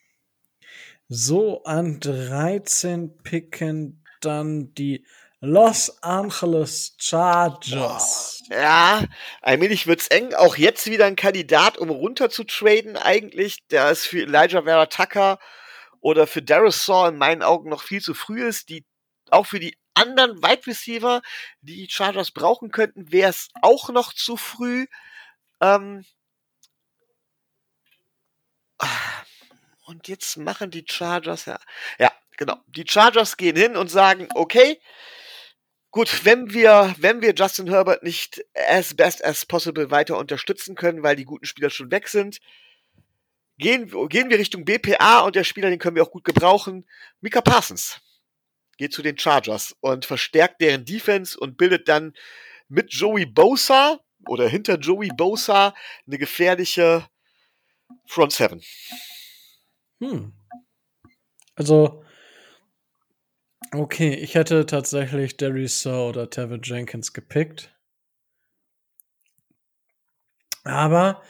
so 1.08 1.64
an 1.64 2.00
13 2.00 3.18
picken 3.24 4.04
dann 4.22 4.74
die 4.76 5.06
Los 5.40 5.98
Angeles 6.04 6.96
Chargers. 7.00 8.29
Ja, 8.52 9.04
allmählich 9.42 9.86
wird's 9.86 10.08
eng. 10.08 10.34
Auch 10.34 10.56
jetzt 10.58 10.88
wieder 10.88 11.06
ein 11.06 11.16
Kandidat, 11.16 11.78
um 11.78 11.90
runter 11.90 12.32
zu 12.32 12.44
traden 12.44 12.98
eigentlich, 12.98 13.68
der 13.68 13.92
ist 13.92 14.08
für 14.08 14.22
Elijah 14.24 14.64
Vera 14.64 14.88
Tucker 14.88 15.38
oder 16.02 16.26
für 16.26 16.42
Darius 16.42 16.86
Saw 16.86 17.10
in 17.10 17.18
meinen 17.18 17.44
Augen 17.44 17.70
noch 17.70 17.84
viel 17.84 18.02
zu 18.02 18.16
früh 18.16 18.44
ist. 18.44 18.70
Die, 18.70 18.86
auch 19.30 19.46
für 19.46 19.60
die 19.60 19.78
anderen 19.94 20.42
Wide 20.42 20.66
Receiver, 20.66 21.22
die 21.62 21.76
die 21.76 21.90
Chargers 21.92 22.32
brauchen 22.32 22.72
könnten, 22.72 23.12
wäre 23.12 23.30
es 23.30 23.50
auch 23.62 23.90
noch 23.90 24.14
zu 24.14 24.36
früh. 24.36 24.88
Ähm, 25.62 26.06
und 29.86 30.08
jetzt 30.08 30.38
machen 30.38 30.72
die 30.72 30.86
Chargers, 30.88 31.46
ja, 31.46 31.60
ja, 32.00 32.12
genau. 32.38 32.58
Die 32.68 32.86
Chargers 32.88 33.38
gehen 33.38 33.56
hin 33.56 33.78
und 33.78 33.90
sagen, 33.90 34.28
okay, 34.34 34.80
Gut, 35.92 36.24
wenn 36.24 36.54
wir, 36.54 36.94
wenn 37.00 37.22
wir 37.22 37.34
Justin 37.34 37.68
Herbert 37.68 38.04
nicht 38.04 38.46
as 38.54 38.94
best 38.94 39.26
as 39.26 39.46
possible 39.46 39.90
weiter 39.90 40.18
unterstützen 40.18 40.76
können, 40.76 41.02
weil 41.02 41.16
die 41.16 41.26
guten 41.26 41.46
Spieler 41.46 41.72
schon 41.72 41.90
weg 41.90 42.08
sind, 42.08 42.40
gehen, 43.58 43.88
gehen 44.10 44.30
wir 44.30 44.38
Richtung 44.38 44.66
BPA 44.66 45.22
und 45.22 45.36
der 45.36 45.44
Spieler, 45.44 45.70
den 45.70 45.80
können 45.80 45.96
wir 45.96 46.04
auch 46.04 46.12
gut 46.12 46.24
gebrauchen. 46.24 46.88
Mika 47.22 47.42
Parsons 47.42 48.02
geht 48.78 48.94
zu 48.94 49.02
den 49.02 49.18
Chargers 49.18 49.76
und 49.82 50.06
verstärkt 50.06 50.62
deren 50.62 50.86
Defense 50.86 51.38
und 51.38 51.58
bildet 51.58 51.88
dann 51.90 52.14
mit 52.68 52.94
Joey 52.94 53.26
Bosa 53.26 54.00
oder 54.28 54.48
hinter 54.48 54.78
Joey 54.78 55.10
Bosa 55.10 55.74
eine 56.06 56.18
gefährliche 56.18 57.08
Front 58.06 58.34
Seven. 58.34 58.62
Hm. 60.00 60.34
Also, 61.56 62.06
okay, 63.74 64.14
ich 64.14 64.36
hätte 64.36 64.66
tatsächlich 64.66 65.38
Darius 65.38 65.82
Saw 65.82 66.10
oder 66.10 66.30
Tevin 66.30 66.62
Jenkins 66.64 67.14
gepickt. 67.14 67.76
Aber 70.64 71.22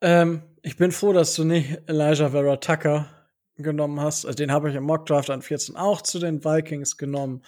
ähm, 0.00 0.42
ich 0.62 0.76
bin 0.76 0.92
froh, 0.92 1.12
dass 1.12 1.34
du 1.34 1.44
nicht 1.44 1.78
Elijah 1.86 2.30
Vera 2.30 2.56
Tucker 2.56 3.08
genommen 3.56 4.00
hast. 4.00 4.26
Also 4.26 4.36
den 4.36 4.52
habe 4.52 4.70
ich 4.70 4.76
im 4.76 4.84
Mockdraft 4.84 5.30
an 5.30 5.42
14 5.42 5.76
auch 5.76 6.02
zu 6.02 6.18
den 6.18 6.44
Vikings 6.44 6.96
genommen. 6.96 7.44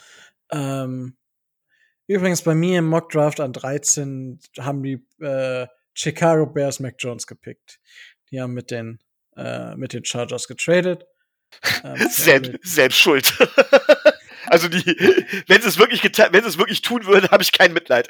Ähm, 0.50 1.16
übrigens 2.06 2.42
bei 2.42 2.54
mir 2.54 2.78
im 2.78 2.88
Mockdraft 2.88 3.40
an 3.40 3.52
13 3.52 4.40
haben 4.58 4.82
die 4.82 5.04
äh, 5.20 5.66
Chicago 5.94 6.46
Bears 6.46 6.80
Mac 6.80 6.94
Jones 6.98 7.26
gepickt. 7.26 7.80
Die 8.30 8.40
haben 8.40 8.54
mit 8.54 8.70
den 8.70 9.00
äh, 9.36 9.74
mit 9.76 9.92
den 9.92 10.04
Chargers 10.04 10.48
getradet. 10.48 11.06
Ähm, 11.84 11.96
selbst, 12.10 12.58
selbst 12.62 12.98
schuld. 12.98 13.38
Also 14.50 14.68
die, 14.68 14.82
wenn 15.46 15.60
sie 15.60 15.68
es 15.68 15.78
wirklich 15.78 16.02
wenn 16.02 16.42
sie 16.42 16.48
es 16.48 16.58
wirklich 16.58 16.80
tun 16.80 17.04
würden, 17.06 17.30
habe 17.30 17.42
ich 17.42 17.52
kein 17.52 17.72
Mitleid. 17.72 18.08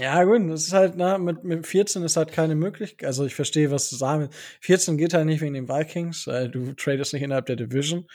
Ja, 0.00 0.24
gut, 0.24 0.50
das 0.50 0.64
ist 0.64 0.72
halt, 0.72 0.94
na, 0.96 1.18
mit, 1.18 1.44
mit 1.44 1.66
14 1.66 2.02
ist 2.02 2.16
halt 2.16 2.32
keine 2.32 2.54
Möglichkeit. 2.54 3.06
Also 3.06 3.24
ich 3.24 3.34
verstehe, 3.34 3.70
was 3.70 3.88
du 3.90 3.96
sagst. 3.96 4.36
14 4.60 4.98
geht 4.98 5.14
halt 5.14 5.26
nicht 5.26 5.40
wegen 5.40 5.54
den 5.54 5.68
Vikings, 5.68 6.26
weil 6.26 6.48
du 6.48 6.72
tradest 6.72 7.12
nicht 7.12 7.22
innerhalb 7.22 7.46
der 7.46 7.56
Division. 7.56 8.08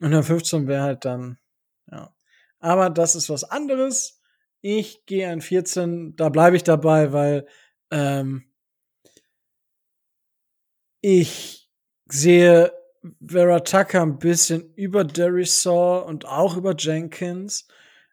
Und 0.00 0.12
dann 0.12 0.22
15 0.22 0.66
wäre 0.66 0.82
halt 0.82 1.04
dann, 1.04 1.38
ja. 1.90 2.14
Aber 2.60 2.90
das 2.90 3.14
ist 3.14 3.28
was 3.30 3.44
anderes. 3.44 4.20
Ich 4.60 5.04
gehe 5.06 5.30
an 5.30 5.40
14, 5.40 6.16
da 6.16 6.28
bleibe 6.30 6.56
ich 6.56 6.64
dabei, 6.64 7.12
weil 7.12 7.46
ähm, 7.90 8.50
ich 11.00 11.68
sehe 12.06 12.72
Vera 13.24 13.60
Tucker 13.60 14.02
ein 14.02 14.18
bisschen 14.18 14.72
über 14.74 15.04
Darius 15.04 15.62
Saw 15.62 16.04
und 16.06 16.26
auch 16.26 16.56
über 16.56 16.74
Jenkins. 16.76 17.68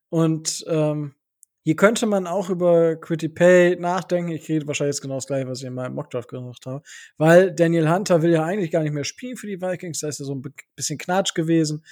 Und 0.09 0.63
ähm, 0.67 1.15
hier 1.63 1.75
könnte 1.75 2.05
man 2.05 2.27
auch 2.27 2.51
über 2.51 2.95
Quitty 2.95 3.27
Pay 3.27 3.77
nachdenken. 3.77 4.31
Ich 4.31 4.47
rede 4.47 4.67
wahrscheinlich 4.67 4.95
jetzt 4.95 5.01
genau 5.01 5.15
das 5.15 5.25
gleiche, 5.25 5.47
was 5.47 5.61
ich 5.61 5.67
in 5.67 5.73
meinem 5.73 5.95
Mockdraft 5.95 6.29
gemacht 6.29 6.63
habe. 6.67 6.83
Weil 7.17 7.53
Daniel 7.53 7.89
Hunter 7.89 8.21
will 8.21 8.31
ja 8.31 8.43
eigentlich 8.43 8.69
gar 8.69 8.83
nicht 8.83 8.93
mehr 8.93 9.03
spielen 9.03 9.35
für 9.35 9.47
die 9.47 9.59
Vikings. 9.59 9.99
Da 9.99 10.07
ist 10.07 10.19
ja 10.19 10.25
so 10.25 10.35
ein 10.35 10.43
bisschen 10.75 10.99
Knatsch 10.99 11.33
gewesen. 11.33 11.83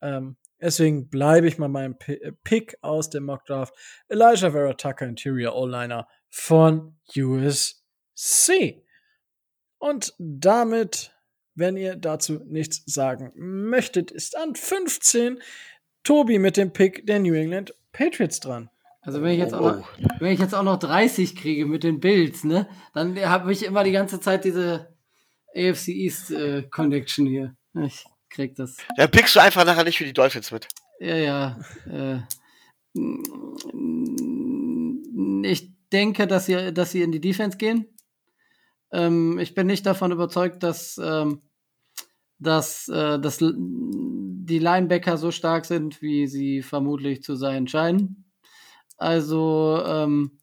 Ähm, 0.00 0.36
deswegen 0.60 1.08
bleibe 1.08 1.48
ich 1.48 1.58
mal 1.58 1.68
meinem 1.68 1.96
äh, 2.06 2.30
Pick 2.44 2.78
aus 2.80 3.10
dem 3.10 3.24
Mockdraft. 3.24 3.74
Elijah 4.06 4.52
Vera 4.52 4.74
Tucker, 4.74 5.06
Interior 5.06 5.56
O-Liner 5.56 6.06
von 6.28 6.96
USC. 7.16 8.84
Und 9.78 10.14
damit 10.18 11.12
wenn 11.58 11.76
ihr 11.76 11.96
dazu 11.96 12.40
nichts 12.46 12.82
sagen 12.86 13.32
möchtet, 13.36 14.10
ist 14.10 14.36
an 14.36 14.54
15 14.54 15.40
Tobi 16.04 16.38
mit 16.38 16.56
dem 16.56 16.72
Pick 16.72 17.06
der 17.06 17.18
New 17.18 17.34
England 17.34 17.74
Patriots 17.92 18.40
dran. 18.40 18.70
Also 19.00 19.22
wenn 19.22 19.32
ich 19.32 19.38
jetzt 19.38 19.54
auch 19.54 19.76
noch, 19.76 19.88
oh. 20.00 20.06
wenn 20.20 20.32
ich 20.32 20.40
jetzt 20.40 20.54
auch 20.54 20.62
noch 20.62 20.78
30 20.78 21.34
kriege 21.36 21.66
mit 21.66 21.82
den 21.82 22.00
Bills, 22.00 22.44
ne, 22.44 22.68
dann 22.94 23.18
habe 23.18 23.52
ich 23.52 23.64
immer 23.64 23.84
die 23.84 23.92
ganze 23.92 24.20
Zeit 24.20 24.44
diese 24.44 24.94
AFC 25.54 25.88
East 25.88 26.30
äh, 26.30 26.62
Connection 26.62 27.26
hier. 27.26 27.56
Ich 27.84 28.04
krieg 28.30 28.54
das. 28.54 28.76
Ja, 28.96 29.06
pickst 29.06 29.36
du 29.36 29.40
einfach 29.40 29.64
nachher 29.64 29.84
nicht 29.84 29.98
für 29.98 30.04
die 30.04 30.12
Dolphins 30.12 30.50
mit. 30.50 30.68
Ja, 31.00 31.16
ja. 31.16 31.60
Äh, 31.86 32.20
ich 35.42 35.72
denke, 35.92 36.26
dass 36.26 36.46
sie, 36.46 36.72
dass 36.72 36.92
sie 36.92 37.02
in 37.02 37.12
die 37.12 37.20
Defense 37.20 37.56
gehen. 37.56 37.86
Ähm, 38.92 39.38
ich 39.38 39.54
bin 39.54 39.66
nicht 39.66 39.86
davon 39.86 40.12
überzeugt, 40.12 40.62
dass 40.62 40.98
ähm, 41.02 41.42
dass, 42.38 42.88
äh, 42.88 43.18
dass 43.18 43.38
die 43.38 44.58
Linebacker 44.58 45.16
so 45.16 45.30
stark 45.30 45.64
sind, 45.64 46.00
wie 46.02 46.26
sie 46.26 46.62
vermutlich 46.62 47.22
zu 47.22 47.34
sein 47.36 47.66
scheinen. 47.66 48.24
Also 48.96 49.82
ähm, 49.86 50.38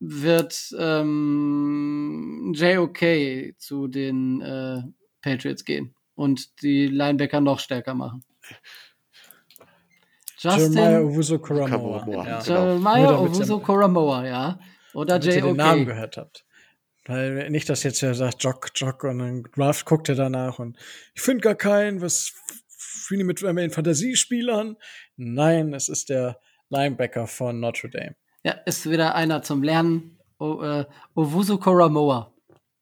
wird 0.00 0.74
ähm, 0.78 2.52
JOK 2.54 3.58
zu 3.58 3.88
den 3.88 4.40
äh, 4.40 4.82
Patriots 5.22 5.64
gehen 5.64 5.94
und 6.14 6.62
die 6.62 6.86
Linebacker 6.86 7.40
noch 7.40 7.58
stärker 7.58 7.94
machen. 7.94 8.24
Justin 10.38 10.72
Jeremiah 10.72 11.00
Owusu 11.00 11.38
Karamoa. 11.38 12.06
Ja. 12.08 12.40
Jeremiah 12.40 13.18
Owusu 13.18 13.58
Karamoa, 13.58 14.26
ja. 14.26 14.58
Oder 14.94 15.18
JOK. 15.18 15.34
Ihr 15.34 15.42
den 15.42 15.56
Namen 15.56 15.86
gehört 15.86 16.16
habt. 16.16 16.44
Weil 17.08 17.48
nicht, 17.48 17.70
dass 17.70 17.84
jetzt 17.84 18.02
er 18.02 18.14
sagt, 18.14 18.44
Jock, 18.44 18.68
Jock, 18.74 19.02
und 19.04 19.18
dann 19.18 19.42
Draft 19.54 19.86
guckt 19.86 20.10
er 20.10 20.14
danach 20.14 20.58
und 20.58 20.76
ich 21.14 21.22
finde 21.22 21.40
gar 21.40 21.54
keinen, 21.54 22.02
was 22.02 22.34
finde 22.76 23.22
ich 23.22 23.26
mit 23.26 23.42
meinen 23.42 23.70
Fantasiespielern? 23.70 24.76
Nein, 25.16 25.72
es 25.72 25.88
ist 25.88 26.10
der 26.10 26.38
Linebacker 26.68 27.26
von 27.26 27.60
Notre 27.60 27.88
Dame. 27.88 28.14
Ja, 28.44 28.52
ist 28.66 28.88
wieder 28.90 29.14
einer 29.14 29.40
zum 29.40 29.62
Lernen. 29.62 30.18
O, 30.38 30.60
äh, 30.62 30.84
Owusu 31.14 31.58
Koramoa. 31.58 32.30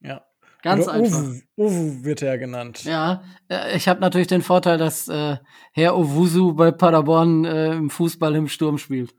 Ja. 0.01 0.27
Ganz 0.61 0.89
Oder 0.89 0.95
einfach. 0.95 1.23
Uwu, 1.23 1.69
Uwu 1.69 2.05
wird 2.05 2.23
er 2.23 2.37
genannt. 2.37 2.83
Ja, 2.83 3.23
äh, 3.49 3.77
ich 3.77 3.87
habe 3.87 4.01
natürlich 4.01 4.27
den 4.27 4.43
Vorteil, 4.43 4.77
dass 4.77 5.07
äh, 5.07 5.37
Herr 5.73 5.97
Owusu 5.97 6.53
bei 6.53 6.73
Paderborn 6.73 7.45
äh, 7.45 7.75
im 7.75 7.91
Fußball 7.91 8.35
im 8.35 8.49
Sturm 8.49 8.77
spielt. 8.77 9.15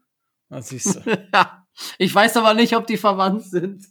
Das 0.49 0.67
siehst 0.67 0.95
du. 0.95 1.01
ja. 1.33 1.65
Ich 1.97 2.13
weiß 2.13 2.35
aber 2.35 2.53
nicht, 2.53 2.75
ob 2.75 2.87
die 2.87 2.97
verwandt 2.97 3.43
sind. 3.43 3.85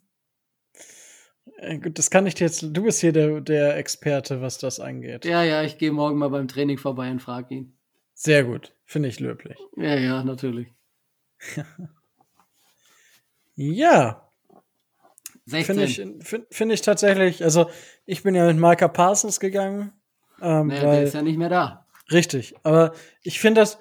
Äh, 1.58 1.78
gut, 1.78 1.98
das 1.98 2.10
kann 2.10 2.26
ich 2.26 2.34
dir 2.34 2.44
jetzt. 2.44 2.62
Du 2.62 2.82
bist 2.82 3.00
hier 3.00 3.12
der, 3.12 3.40
der 3.40 3.76
Experte, 3.76 4.40
was 4.40 4.58
das 4.58 4.80
angeht. 4.80 5.24
Ja, 5.24 5.42
ja, 5.42 5.62
ich 5.62 5.78
gehe 5.78 5.92
morgen 5.92 6.18
mal 6.18 6.28
beim 6.28 6.48
Training 6.48 6.78
vorbei 6.78 7.10
und 7.10 7.20
frage 7.20 7.54
ihn. 7.54 7.78
Sehr 8.14 8.44
gut. 8.44 8.74
Finde 8.84 9.08
ich 9.08 9.20
löblich. 9.20 9.58
Ja, 9.76 9.94
ja, 9.96 10.22
natürlich. 10.22 10.68
ja. 13.54 14.22
Finde 15.48 15.84
ich, 15.84 16.02
find, 16.20 16.46
find 16.50 16.72
ich 16.72 16.80
tatsächlich, 16.80 17.44
also 17.44 17.70
ich 18.04 18.24
bin 18.24 18.34
ja 18.34 18.46
mit 18.46 18.56
Micah 18.56 18.88
Parsons 18.88 19.38
gegangen. 19.38 19.92
Ähm, 20.40 20.68
naja, 20.68 20.82
weil, 20.82 20.96
der 20.96 21.02
ist 21.04 21.14
ja 21.14 21.22
nicht 21.22 21.38
mehr 21.38 21.48
da. 21.48 21.86
Richtig, 22.10 22.54
aber 22.62 22.92
ich 23.22 23.38
finde 23.38 23.60
das, 23.60 23.78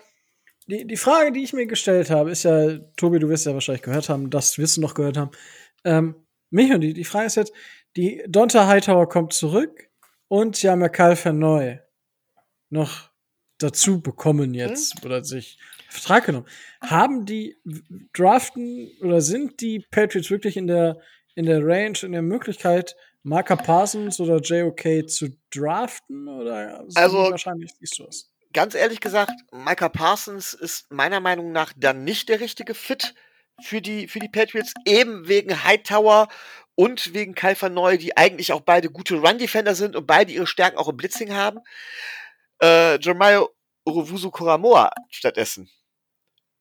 die, 0.68 0.86
die 0.86 0.98
Frage, 0.98 1.32
die 1.32 1.44
ich 1.44 1.54
mir 1.54 1.66
gestellt 1.66 2.10
habe, 2.10 2.32
ist 2.32 2.44
ja, 2.44 2.78
Tobi, 2.98 3.20
du 3.20 3.30
wirst 3.30 3.46
ja 3.46 3.54
wahrscheinlich 3.54 3.82
gehört 3.82 4.10
haben, 4.10 4.30
das 4.30 4.58
wirst 4.58 4.78
du 4.78 4.82
noch 4.82 4.94
gehört 4.94 5.18
haben. 5.18 5.32
Ähm, 5.84 6.16
Micho, 6.50 6.78
die, 6.78 6.94
die 6.94 7.04
Frage 7.04 7.28
ist 7.28 7.36
jetzt, 7.36 7.54
die 7.96 8.24
Donta 8.28 8.68
Hightower 8.68 9.08
kommt 9.08 9.34
zurück 9.34 9.90
und 10.28 10.56
sie 10.56 10.70
haben 10.70 10.82
ja 10.82 10.90
Karl 10.90 11.16
Verneu 11.16 11.78
noch 12.70 13.10
dazu 13.58 14.02
bekommen 14.02 14.54
jetzt 14.54 14.96
hm? 14.96 15.06
oder 15.06 15.24
sich 15.24 15.58
Vertrag 15.90 16.26
genommen. 16.26 16.48
Haben 16.82 17.26
die 17.26 17.58
draften 18.14 18.92
oder 19.02 19.22
sind 19.22 19.62
die 19.62 19.80
Patriots 19.80 20.30
wirklich 20.30 20.58
in 20.58 20.68
der 20.68 21.00
in 21.36 21.46
der 21.46 21.66
Range, 21.66 21.98
in 22.02 22.14
der 22.14 22.22
Möglichkeit, 22.22 22.96
Marker 23.24 23.58
Parsons 23.58 24.20
oder 24.20 24.40
JOK 24.40 25.10
zu 25.10 25.30
draften 25.54 26.28
oder 26.28 26.86
also 26.96 27.18
wahrscheinlich 27.18 27.72
siehst 27.78 28.00
du 28.00 28.06
es? 28.06 28.32
Ganz 28.54 28.74
ehrlich 28.74 29.02
gesagt, 29.02 29.34
Micah 29.52 29.90
Parsons 29.90 30.54
ist 30.54 30.90
meiner 30.92 31.20
Meinung 31.20 31.52
nach 31.52 31.74
dann 31.76 32.06
nicht 32.06 32.30
der 32.30 32.40
richtige 32.40 32.74
Fit 32.74 33.14
für 33.62 33.82
die, 33.82 34.08
für 34.08 34.20
die 34.20 34.30
Patriots, 34.30 34.74
eben 34.86 35.28
wegen 35.28 35.64
Hightower 35.64 36.28
und 36.76 37.14
wegen 37.14 37.36
Kyle 37.36 37.70
Neu, 37.70 37.98
die 37.98 38.18
eigentlich 38.18 38.52
auch 38.52 38.62
beide 38.62 38.90
gute 38.90 39.16
Run-Defender 39.16 39.76
sind 39.76 39.96
und 39.96 40.06
beide 40.08 40.32
ihre 40.32 40.48
Stärken 40.48 40.78
auch 40.78 40.90
im 40.90 40.98
Blitzing 40.98 41.34
haben. 41.34 41.60
Äh, 42.62 43.00
Jeremiah 43.00 43.48
Uruvusu 43.86 44.32
Koramoa 44.32 44.92
stattdessen 45.10 45.70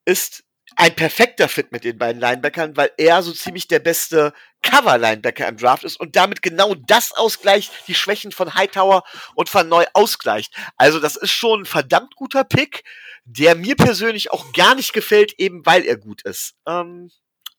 ist 0.05 0.44
ein 0.77 0.95
perfekter 0.97 1.49
Fit 1.49 1.73
mit 1.73 1.85
den 1.85 1.99
beiden 1.99 2.21
Linebackern, 2.21 2.77
weil 2.77 2.91
er 2.97 3.23
so 3.23 3.33
ziemlich 3.33 3.69
der 3.69 3.79
beste 3.79 4.33
Cover-Linebacker 4.63 5.47
im 5.47 5.57
Draft 5.57 5.85
ist 5.85 6.01
und 6.01 6.17
damit 6.17 6.43
genau 6.43 6.75
das 6.75 7.13
ausgleicht, 7.13 7.71
die 7.87 7.95
Schwächen 7.95 8.33
von 8.33 8.55
Hightower 8.55 9.05
und 9.35 9.49
von 9.49 9.69
Neu 9.69 9.85
ausgleicht. 9.93 10.55
Also 10.77 11.01
das 11.01 11.17
ist 11.17 11.33
schon 11.33 11.63
ein 11.63 11.67
verdammt 11.67 12.17
guter 12.17 12.45
Pick 12.45 12.83
der 13.25 13.55
mir 13.55 13.75
persönlich 13.75 14.31
auch 14.31 14.53
gar 14.53 14.75
nicht 14.75 14.93
gefällt, 14.93 15.39
eben 15.39 15.65
weil 15.65 15.85
er 15.85 15.97
gut 15.97 16.23
ist. 16.23 16.55
Ähm, 16.67 17.11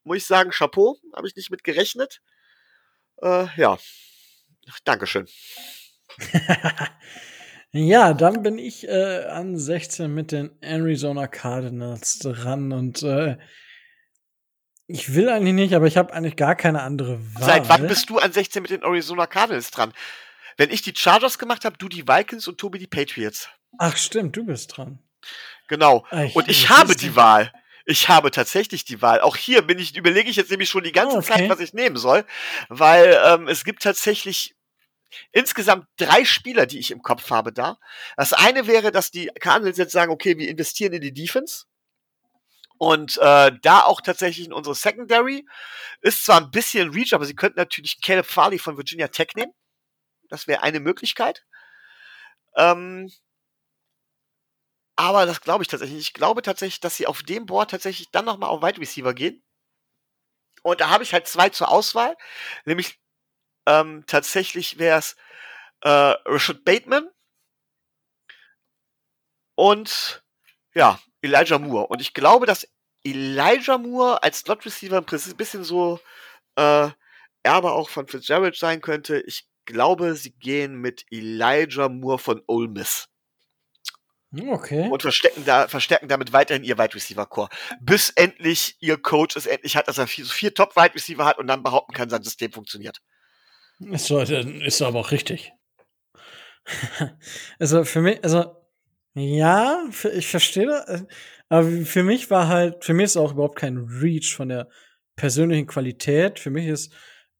muss 0.04 0.18
ich 0.18 0.26
sagen, 0.26 0.52
Chapeau, 0.52 0.98
habe 1.16 1.28
ich 1.28 1.36
nicht 1.36 1.50
mit 1.50 1.64
gerechnet. 1.64 2.22
Äh, 3.22 3.48
ja, 3.58 3.78
Dankeschön. 4.84 5.28
ja, 7.76 8.14
dann 8.14 8.42
bin 8.42 8.58
ich 8.58 8.88
äh, 8.88 9.26
an 9.26 9.58
16 9.58 10.14
mit 10.14 10.32
den 10.32 10.52
Arizona 10.62 11.28
Cardinals 11.28 12.20
dran 12.20 12.72
und 12.72 13.04
äh, 13.04 13.38
ich 14.88 15.14
will 15.14 15.30
eigentlich 15.30 15.54
nicht, 15.54 15.74
aber 15.74 15.88
ich 15.88 15.98
habe 15.98 16.14
eigentlich 16.14 16.36
gar 16.36 16.56
keine 16.56 16.84
andere 16.84 17.20
Wahl. 17.36 17.44
Seit 17.44 17.70
wann 17.70 17.88
bist 17.88 18.10
du 18.10 18.20
an 18.20 18.32
16 18.32 18.62
mit 18.62 18.72
den 18.72 18.84
Arizona 18.84 19.28
Cardinals 19.28 19.72
dran? 19.72 19.94
Wenn 20.58 20.70
ich 20.70 20.84
die 20.84 20.94
Chargers 20.96 21.38
gemacht 21.38 21.66
habe, 21.66 21.78
du 21.78 21.90
die 21.90 22.08
Vikings 22.08 22.48
und 22.48 22.58
Tobi 22.58 22.80
die 22.80 22.88
Patriots. 22.88 23.50
Ach 23.78 23.98
stimmt, 23.98 24.38
du 24.38 24.46
bist 24.46 24.78
dran. 24.78 25.00
Genau. 25.68 26.06
Ich, 26.12 26.36
und 26.36 26.48
ich 26.48 26.70
habe 26.70 26.96
die 26.96 27.16
Wahl. 27.16 27.52
Ich 27.86 28.10
habe 28.10 28.32
tatsächlich 28.32 28.86
die 28.86 29.02
Wahl. 29.02 29.20
Auch 29.22 29.36
hier 29.36 29.62
bin 29.64 29.80
ich, 29.80 29.98
überlege 29.98 30.30
ich 30.30 30.38
jetzt 30.38 30.50
nämlich 30.50 30.70
schon 30.70 30.84
die 30.84 30.92
ganze 30.92 31.18
oh, 31.18 31.20
okay. 31.20 31.34
Zeit, 31.34 31.50
was 31.50 31.60
ich 31.60 31.74
nehmen 31.74 31.98
soll, 31.98 32.26
weil 32.70 33.20
ähm, 33.26 33.48
es 33.48 33.64
gibt 33.66 33.84
tatsächlich 33.84 34.56
insgesamt 35.32 35.88
drei 35.98 36.26
Spieler, 36.26 36.66
die 36.66 36.80
ich 36.80 36.92
im 36.92 37.02
Kopf 37.02 37.30
habe 37.30 37.54
da. 37.54 37.78
Das 38.18 38.34
eine 38.34 38.68
wäre, 38.68 38.92
dass 38.92 39.12
die 39.12 39.28
Cardinals 39.40 39.78
jetzt 39.78 39.92
sagen, 39.92 40.12
okay, 40.12 40.38
wir 40.38 40.50
investieren 40.50 40.94
in 40.94 41.02
die 41.02 41.14
Defense. 41.14 41.66
Und 42.78 43.18
äh, 43.18 43.52
da 43.62 43.84
auch 43.84 44.02
tatsächlich 44.02 44.48
in 44.48 44.54
unsere 44.54 44.76
Secondary 44.76 45.48
ist 46.02 46.26
zwar 46.26 46.42
ein 46.42 46.52
bisschen 46.52 46.90
Reach, 46.92 47.14
aber 47.14 47.26
sie 47.26 47.36
könnten 47.36 47.60
natürlich 47.60 48.02
Caleb 48.02 48.26
Farley 48.26 48.60
von 48.60 48.78
Virginia 48.78 49.08
Tech 49.08 49.30
nehmen. 49.36 49.54
Das 50.30 50.48
wäre 50.48 50.64
eine 50.64 50.80
Möglichkeit. 50.80 51.46
Ähm, 52.58 53.12
aber 54.98 55.26
das 55.26 55.42
glaube 55.42 55.64
ich 55.64 55.68
tatsächlich. 55.68 56.00
Ich 56.00 56.14
glaube 56.14 56.42
tatsächlich, 56.42 56.80
dass 56.80 56.98
sie 56.98 57.08
auf 57.08 57.24
dem 57.24 57.46
Board 57.46 57.72
tatsächlich 57.72 58.12
dann 58.12 58.26
nochmal 58.26 58.50
auf 58.50 58.62
Wide 58.62 58.80
Receiver 58.80 59.14
gehen. 59.14 59.44
Und 60.64 60.82
da 60.82 60.90
habe 60.90 61.04
ich 61.04 61.14
halt 61.14 61.28
zwei 61.28 61.50
zur 61.50 61.70
Auswahl. 61.70 62.16
Nämlich 62.66 63.00
ähm, 63.66 64.04
tatsächlich 64.08 64.80
wäre 64.80 65.00
es 65.00 65.16
äh, 65.82 65.90
Rashad 65.90 66.64
Bateman 66.66 67.10
und 69.56 70.24
ja, 70.74 71.00
Elijah 71.22 71.60
Moore. 71.60 71.88
Und 71.88 72.02
ich 72.02 72.14
glaube, 72.14 72.46
dass 72.46 72.68
Elijah 73.04 73.78
Moore 73.78 74.22
als 74.24 74.40
Slot 74.40 74.66
Receiver 74.66 74.98
ein 74.98 75.38
bisschen 75.38 75.64
so 75.64 76.00
äh, 76.56 76.90
Erbe 77.44 77.72
auch 77.72 77.90
von 77.90 78.08
Fitzgerald 78.08 78.56
sein 78.56 78.82
könnte. 78.82 79.22
Ich 79.22 79.48
glaube, 79.66 80.16
sie 80.16 80.32
gehen 80.32 80.76
mit 80.76 81.06
Elijah 81.12 81.90
Moore 81.90 82.20
von 82.20 82.42
Ole 82.48 82.68
Miss. 82.68 83.08
Okay. 84.38 84.90
Und 84.90 85.02
verstecken 85.02 85.46
da, 85.46 85.68
verstärken 85.68 86.10
damit 86.10 86.34
weiterhin 86.34 86.64
ihr 86.64 86.78
Wide 86.78 86.94
Receiver 86.94 87.26
Core. 87.26 87.50
Bis 87.80 88.10
endlich 88.10 88.76
ihr 88.82 88.98
Coach 88.98 89.38
es 89.38 89.46
endlich 89.46 89.78
hat, 89.78 89.88
dass 89.88 89.98
er 89.98 90.08
vier, 90.08 90.26
vier 90.26 90.54
Top 90.54 90.76
Wide 90.76 90.94
Receiver 90.94 91.26
hat 91.26 91.38
und 91.38 91.48
dann 91.48 91.64
behaupten 91.64 91.94
kann, 91.94 92.10
sein 92.10 92.24
System 92.24 92.52
funktioniert. 92.52 93.02
Ist, 93.80 94.10
ist 94.10 94.82
aber 94.82 95.00
auch 95.00 95.12
richtig. 95.12 95.54
also 97.60 97.84
für 97.84 98.02
mich, 98.02 98.24
also 98.24 98.56
ja, 99.14 99.84
ich 100.14 100.28
verstehe 100.28 100.66
das. 100.66 101.06
Aber 101.50 101.70
für 101.70 102.04
mich 102.04 102.30
war 102.30 102.48
halt, 102.48 102.84
für 102.84 102.94
mich 102.94 103.06
ist 103.06 103.18
auch 103.18 103.34
überhaupt 103.34 103.58
kein 103.58 103.78
Reach 103.78 104.36
von 104.36 104.50
der 104.50 104.70
persönlichen 105.16 105.68
Qualität. 105.68 106.40
Für 106.40 106.50
mich 106.50 106.68
ist, 106.68 106.94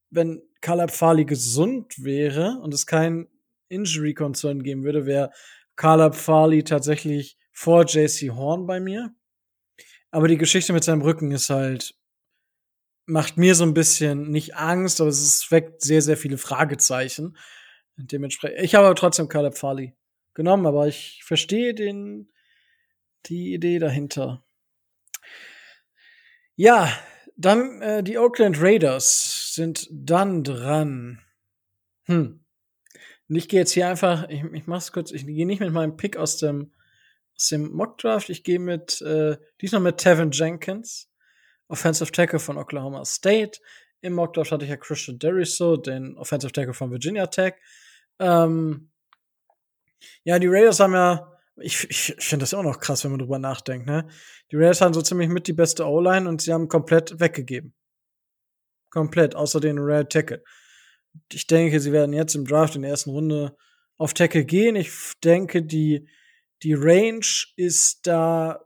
wenn 0.10 0.42
Caleb 0.62 0.92
Farley 0.92 1.26
gesund 1.26 2.04
wäre 2.04 2.60
und 2.62 2.74
es 2.74 2.86
kein 2.86 3.28
Injury-Concern 3.70 4.64
geben 4.64 4.84
würde, 4.84 5.06
wäre 5.06 5.32
Caleb 5.76 6.16
Farley 6.16 6.64
tatsächlich 6.64 7.38
vor 7.52 7.86
JC 7.86 8.30
Horn 8.32 8.66
bei 8.68 8.80
mir. 8.80 9.14
Aber 10.12 10.28
die 10.28 10.38
Geschichte 10.38 10.72
mit 10.72 10.84
seinem 10.84 11.02
Rücken 11.02 11.32
ist 11.32 11.50
halt, 11.50 11.94
macht 13.06 13.38
mir 13.38 13.56
so 13.56 13.64
ein 13.64 13.74
bisschen 13.74 14.30
nicht 14.32 14.56
Angst, 14.56 15.00
aber 15.00 15.10
es 15.10 15.50
weckt 15.52 15.82
sehr, 15.82 16.02
sehr 16.02 16.18
viele 16.18 16.38
Fragezeichen. 16.38 17.38
Dementsprechend, 17.98 18.62
ich 18.62 18.76
habe 18.76 18.88
aber 18.88 18.96
trotzdem 18.96 19.30
Caleb 19.30 19.58
Farley 19.58 19.94
genommen, 20.34 20.66
aber 20.66 20.88
ich 20.88 21.22
verstehe 21.24 21.74
den, 21.74 22.30
die 23.28 23.54
Idee 23.54 23.80
dahinter. 23.80 24.44
Ja, 26.56 26.92
dann 27.38 27.82
äh, 27.82 28.04
die 28.04 28.18
Oakland 28.18 28.62
Raiders 28.62 29.54
sind 29.54 29.88
dann 29.92 30.44
dran. 30.44 31.22
Hm. 32.06 32.46
Und 33.28 33.36
ich 33.36 33.50
gehe 33.50 33.62
jetzt 33.62 33.72
hier 33.72 33.88
einfach, 33.88 34.30
ich, 34.30 34.44
ich 34.44 34.68
mach's 34.68 34.92
kurz, 34.92 35.12
ich 35.12 35.26
gehe 35.26 35.46
nicht 35.46 35.60
mit 35.60 35.72
meinem 35.72 35.98
Pick 35.98 36.18
aus 36.18 36.38
dem, 36.38 36.74
aus 37.36 37.50
dem 37.50 37.72
Mockdraft, 37.72 38.30
ich 38.30 38.44
gehe 38.44 38.60
mit, 38.60 39.02
äh, 39.02 39.38
diesmal 39.62 39.82
mit 39.82 39.98
Tevin 39.98 40.32
Jenkins, 40.32 41.10
Offensive 41.68 42.12
Tackle 42.12 42.40
von 42.40 42.58
Oklahoma 42.58 43.04
State. 43.06 43.60
Im 44.02 44.14
Mockdraft 44.14 44.52
hatte 44.52 44.66
ich 44.66 44.72
ja 44.72 44.78
Christian 44.78 45.18
Deriso, 45.18 45.78
den 45.78 46.18
Offensive 46.18 46.52
Tackle 46.52 46.74
von 46.74 46.92
Virginia 46.92 47.28
Tech. 47.28 47.56
Ähm, 48.20 48.92
ja, 50.24 50.38
die 50.40 50.48
Raiders 50.48 50.80
haben 50.80 50.94
ja, 50.94 51.32
ich, 51.58 51.90
ich 51.90 52.16
finde 52.20 52.44
das 52.44 52.54
immer 52.54 52.64
noch 52.64 52.80
krass, 52.80 53.04
wenn 53.04 53.12
man 53.12 53.20
drüber 53.20 53.40
nachdenkt, 53.40 53.88
ne? 53.88 54.08
Die 54.52 54.58
Raiders 54.58 54.82
haben 54.82 54.94
so 54.94 55.02
ziemlich 55.02 55.30
mit 55.30 55.48
die 55.48 55.54
beste 55.54 55.86
O-Line 55.86 56.30
und 56.30 56.42
sie 56.42 56.54
haben 56.54 56.68
komplett 56.68 57.20
weggegeben. 57.20 57.74
Komplett, 58.92 59.36
außer 59.36 59.60
den 59.60 59.80
Red 59.80 60.12
Tackle. 60.12 60.44
Ich 61.32 61.48
denke, 61.48 61.80
sie 61.80 61.92
werden 61.92 62.14
jetzt 62.14 62.36
im 62.36 62.46
Draft 62.46 62.76
in 62.76 62.84
der 62.84 62.92
ersten 62.92 63.10
Runde 63.10 63.56
auf 63.98 64.14
Tackle 64.14 64.46
gehen. 64.46 64.76
Ich 64.76 64.92
denke, 65.24 65.64
die, 65.64 66.08
die 66.62 66.74
Range 66.74 67.26
ist 67.56 68.06
da 68.06 68.66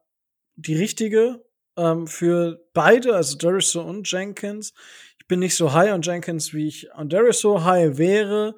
die 0.55 0.75
richtige 0.75 1.45
ähm, 1.79 2.07
für 2.07 2.59
beide, 2.73 3.15
also 3.15 3.37
Dariso 3.37 3.81
und 3.81 4.09
Jenkins. 4.11 4.73
Ich 5.17 5.27
bin 5.27 5.39
nicht 5.39 5.55
so 5.55 5.73
high 5.73 5.93
on 5.93 6.01
Jenkins, 6.01 6.53
wie 6.53 6.67
ich 6.67 6.93
on 6.93 7.07
Dariso 7.07 7.63
high 7.63 7.97
wäre. 7.97 8.55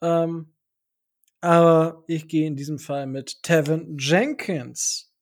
Ähm, 0.00 0.54
aber 1.40 2.04
ich 2.06 2.28
gehe 2.28 2.46
in 2.46 2.54
diesem 2.54 2.78
Fall 2.78 3.06
mit 3.06 3.42
Tevin 3.42 3.96
Jenkins. 3.98 5.12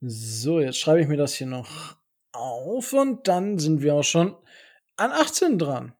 So, 0.00 0.60
jetzt 0.60 0.78
schreibe 0.78 1.02
ich 1.02 1.08
mir 1.08 1.16
das 1.16 1.34
hier 1.34 1.46
noch 1.46 1.96
auf 2.32 2.92
und 2.92 3.28
dann 3.28 3.58
sind 3.58 3.82
wir 3.82 3.94
auch 3.94 4.04
schon 4.04 4.36
an 4.96 5.12
18 5.12 5.58
dran. 5.58 5.94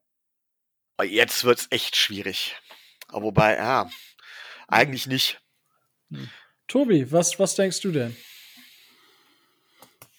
Jetzt 1.01 1.45
wird's 1.45 1.67
echt 1.69 1.95
schwierig. 1.95 2.55
Aber 3.07 3.25
wobei, 3.27 3.55
ja, 3.55 3.89
eigentlich 4.67 5.07
nicht. 5.07 5.41
Hm. 6.11 6.29
Tobi, 6.67 7.11
was, 7.11 7.39
was 7.39 7.55
denkst 7.55 7.81
du 7.81 7.91
denn? 7.91 8.15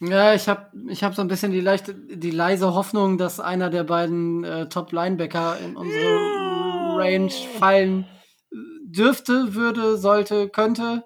Ja, 0.05 0.35
ich 0.35 0.49
habe 0.49 0.73
ich 0.89 1.05
hab 1.05 1.15
so 1.15 1.23
ein 1.23 1.29
bisschen 1.29 1.53
die 1.53 1.61
leichte, 1.61 1.95
die 1.95 2.33
leise 2.33 2.75
Hoffnung, 2.75 3.19
dass 3.19 3.39
einer 3.39 3.71
der 3.71 3.85
beiden 3.85 4.43
äh, 4.43 4.69
Top-Linebacker 4.69 5.59
in 5.61 5.77
unsere 5.77 6.99
Range 6.99 7.31
fallen 7.61 8.09
dürfte, 8.83 9.55
würde, 9.55 9.97
sollte, 9.97 10.49
könnte. 10.49 11.05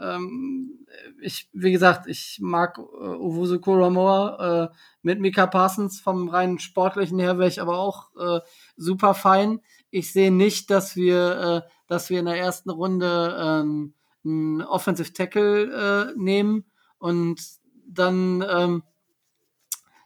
Ähm, 0.00 0.86
ich, 1.20 1.50
wie 1.52 1.70
gesagt, 1.70 2.06
ich 2.06 2.38
mag 2.40 2.78
äh, 2.78 2.82
Owusu 2.82 3.60
Koromoa 3.60 4.70
äh, 4.72 4.76
mit 5.02 5.20
Mika 5.20 5.46
Parsons 5.46 6.00
vom 6.00 6.30
rein 6.30 6.58
sportlichen 6.58 7.18
her 7.18 7.38
wäre 7.38 7.50
ich 7.50 7.60
aber 7.60 7.78
auch 7.78 8.08
äh, 8.16 8.40
super 8.78 9.12
fein. 9.12 9.60
Ich 9.90 10.14
sehe 10.14 10.32
nicht, 10.32 10.70
dass 10.70 10.96
wir, 10.96 11.64
äh, 11.66 11.70
dass 11.88 12.08
wir 12.08 12.20
in 12.20 12.26
der 12.26 12.38
ersten 12.38 12.70
Runde 12.70 13.36
ähm, 13.38 13.92
einen 14.24 14.62
Offensive 14.62 15.12
Tackle 15.12 16.14
äh, 16.14 16.18
nehmen 16.18 16.64
und 16.96 17.63
dann 17.94 18.44
ähm, 18.48 18.82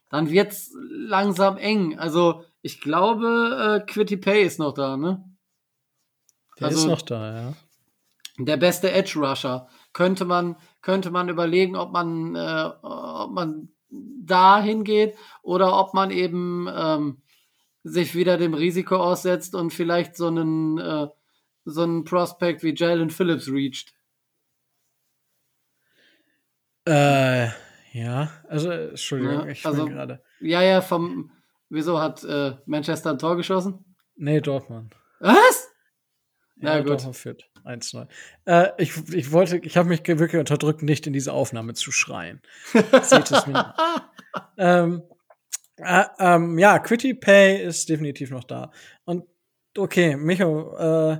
dann 0.08 0.30
wird's 0.30 0.74
langsam 0.90 1.56
eng. 1.56 1.98
Also 1.98 2.44
ich 2.62 2.80
glaube, 2.80 3.82
äh, 3.86 3.90
Quitty 3.90 4.16
Pay 4.16 4.42
ist 4.42 4.58
noch 4.58 4.74
da, 4.74 4.96
ne? 4.96 5.24
Der 6.58 6.68
also, 6.68 6.80
ist 6.80 6.86
noch 6.86 7.02
da, 7.02 7.42
ja. 7.42 7.54
Der 8.38 8.56
beste 8.56 8.90
Edge 8.90 9.18
Rusher. 9.18 9.68
Könnte 9.92 10.24
man, 10.24 10.56
könnte 10.80 11.10
man 11.10 11.28
überlegen, 11.28 11.76
ob 11.76 11.92
man, 11.92 12.34
äh, 12.36 12.70
ob 12.82 13.32
man 13.32 13.68
da 13.90 14.60
hingeht 14.60 15.16
oder 15.42 15.78
ob 15.78 15.94
man 15.94 16.10
eben 16.10 16.68
ähm, 16.72 17.22
sich 17.82 18.14
wieder 18.14 18.36
dem 18.36 18.54
Risiko 18.54 18.96
aussetzt 18.96 19.54
und 19.54 19.72
vielleicht 19.72 20.16
so 20.16 20.28
einen, 20.28 20.78
äh, 20.78 21.08
so 21.64 21.82
einen 21.82 22.04
Prospect 22.04 22.62
wie 22.62 22.74
Jalen 22.74 23.10
Phillips 23.10 23.48
reached. 23.48 23.94
Äh, 26.84 27.48
ja, 27.92 28.30
also, 28.48 28.70
Entschuldigung, 28.70 29.46
ja, 29.46 29.46
ich 29.46 29.64
also, 29.64 29.86
gerade. 29.86 30.22
Ja, 30.40 30.62
ja, 30.62 30.80
vom, 30.80 31.30
wieso 31.68 32.00
hat 32.00 32.24
äh, 32.24 32.56
Manchester 32.66 33.10
ein 33.10 33.18
Tor 33.18 33.36
geschossen? 33.36 33.84
Nee, 34.16 34.40
Dortmund. 34.40 34.94
Was? 35.20 35.68
Ja, 36.56 36.74
ja 36.74 36.78
gut. 36.80 36.90
Dortmund 36.90 37.16
führt 37.16 37.50
1-0. 37.64 38.08
Äh, 38.46 38.70
ich, 38.78 38.96
ich 39.12 39.32
wollte, 39.32 39.58
ich 39.58 39.76
habe 39.76 39.88
mich 39.88 40.06
wirklich 40.06 40.38
unterdrückt, 40.38 40.82
nicht 40.82 41.06
in 41.06 41.12
diese 41.12 41.32
Aufnahme 41.32 41.74
zu 41.74 41.92
schreien. 41.92 42.42
Seht 42.72 43.30
es 43.30 43.46
mir 43.46 43.74
ähm, 44.58 45.02
äh, 45.76 46.04
ähm, 46.18 46.58
ja, 46.58 46.78
Quitty 46.78 47.14
Pay 47.14 47.62
ist 47.62 47.88
definitiv 47.88 48.30
noch 48.30 48.44
da. 48.44 48.72
Und 49.04 49.24
okay, 49.76 50.16
Micho, 50.16 50.76
äh, 50.76 51.18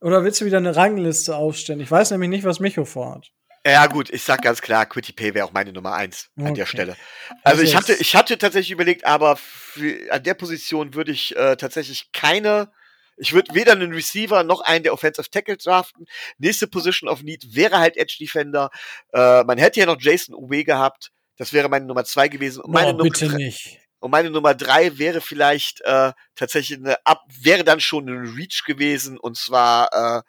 oder 0.00 0.24
willst 0.24 0.40
du 0.40 0.46
wieder 0.46 0.58
eine 0.58 0.74
Rangliste 0.74 1.36
aufstellen? 1.36 1.80
Ich 1.80 1.90
weiß 1.90 2.10
nämlich 2.10 2.30
nicht, 2.30 2.44
was 2.44 2.60
Micho 2.60 2.84
vorhat. 2.84 3.30
Ja, 3.66 3.86
gut, 3.88 4.08
ich 4.08 4.22
sag 4.22 4.42
ganz 4.42 4.62
klar, 4.62 4.86
Quitty 4.86 5.12
Pay 5.12 5.34
wäre 5.34 5.46
auch 5.46 5.52
meine 5.52 5.72
Nummer 5.72 5.92
eins 5.92 6.30
an 6.36 6.44
okay. 6.44 6.54
der 6.54 6.66
Stelle. 6.66 6.96
Also, 7.44 7.60
also 7.60 7.62
ich 7.62 7.76
hatte, 7.76 7.92
ich 7.92 8.16
hatte 8.16 8.38
tatsächlich 8.38 8.70
überlegt, 8.70 9.04
aber 9.04 9.36
für, 9.36 10.10
an 10.10 10.22
der 10.22 10.34
Position 10.34 10.94
würde 10.94 11.12
ich 11.12 11.36
äh, 11.36 11.56
tatsächlich 11.56 12.10
keine, 12.12 12.72
ich 13.18 13.34
würde 13.34 13.54
weder 13.54 13.72
einen 13.72 13.92
Receiver 13.92 14.44
noch 14.44 14.62
einen 14.62 14.82
der 14.82 14.94
Offensive 14.94 15.28
Tackle 15.28 15.58
draften. 15.58 16.06
Nächste 16.38 16.68
Position 16.68 17.08
of 17.10 17.22
Need 17.22 17.54
wäre 17.54 17.78
halt 17.78 17.98
Edge 17.98 18.16
Defender. 18.18 18.70
Äh, 19.12 19.44
man 19.44 19.58
hätte 19.58 19.80
ja 19.80 19.86
noch 19.86 20.00
Jason 20.00 20.34
Uwe 20.34 20.64
gehabt. 20.64 21.10
Das 21.36 21.52
wäre 21.52 21.68
meine 21.68 21.84
Nummer 21.84 22.04
zwei 22.04 22.28
gewesen. 22.28 22.62
Und 22.62 22.72
meine 22.72 22.94
oh, 22.94 23.02
bitte 23.02 23.26
Nummer, 23.26 23.36
nicht. 23.36 23.78
Und 23.98 24.10
meine 24.10 24.30
Nummer 24.30 24.54
drei 24.54 24.96
wäre 24.96 25.20
vielleicht 25.20 25.82
äh, 25.82 26.12
tatsächlich 26.34 26.78
eine 26.78 26.96
Ab, 27.04 27.24
wäre 27.28 27.62
dann 27.62 27.80
schon 27.80 28.08
ein 28.08 28.34
Reach 28.34 28.64
gewesen 28.66 29.18
und 29.18 29.36
zwar 29.36 30.24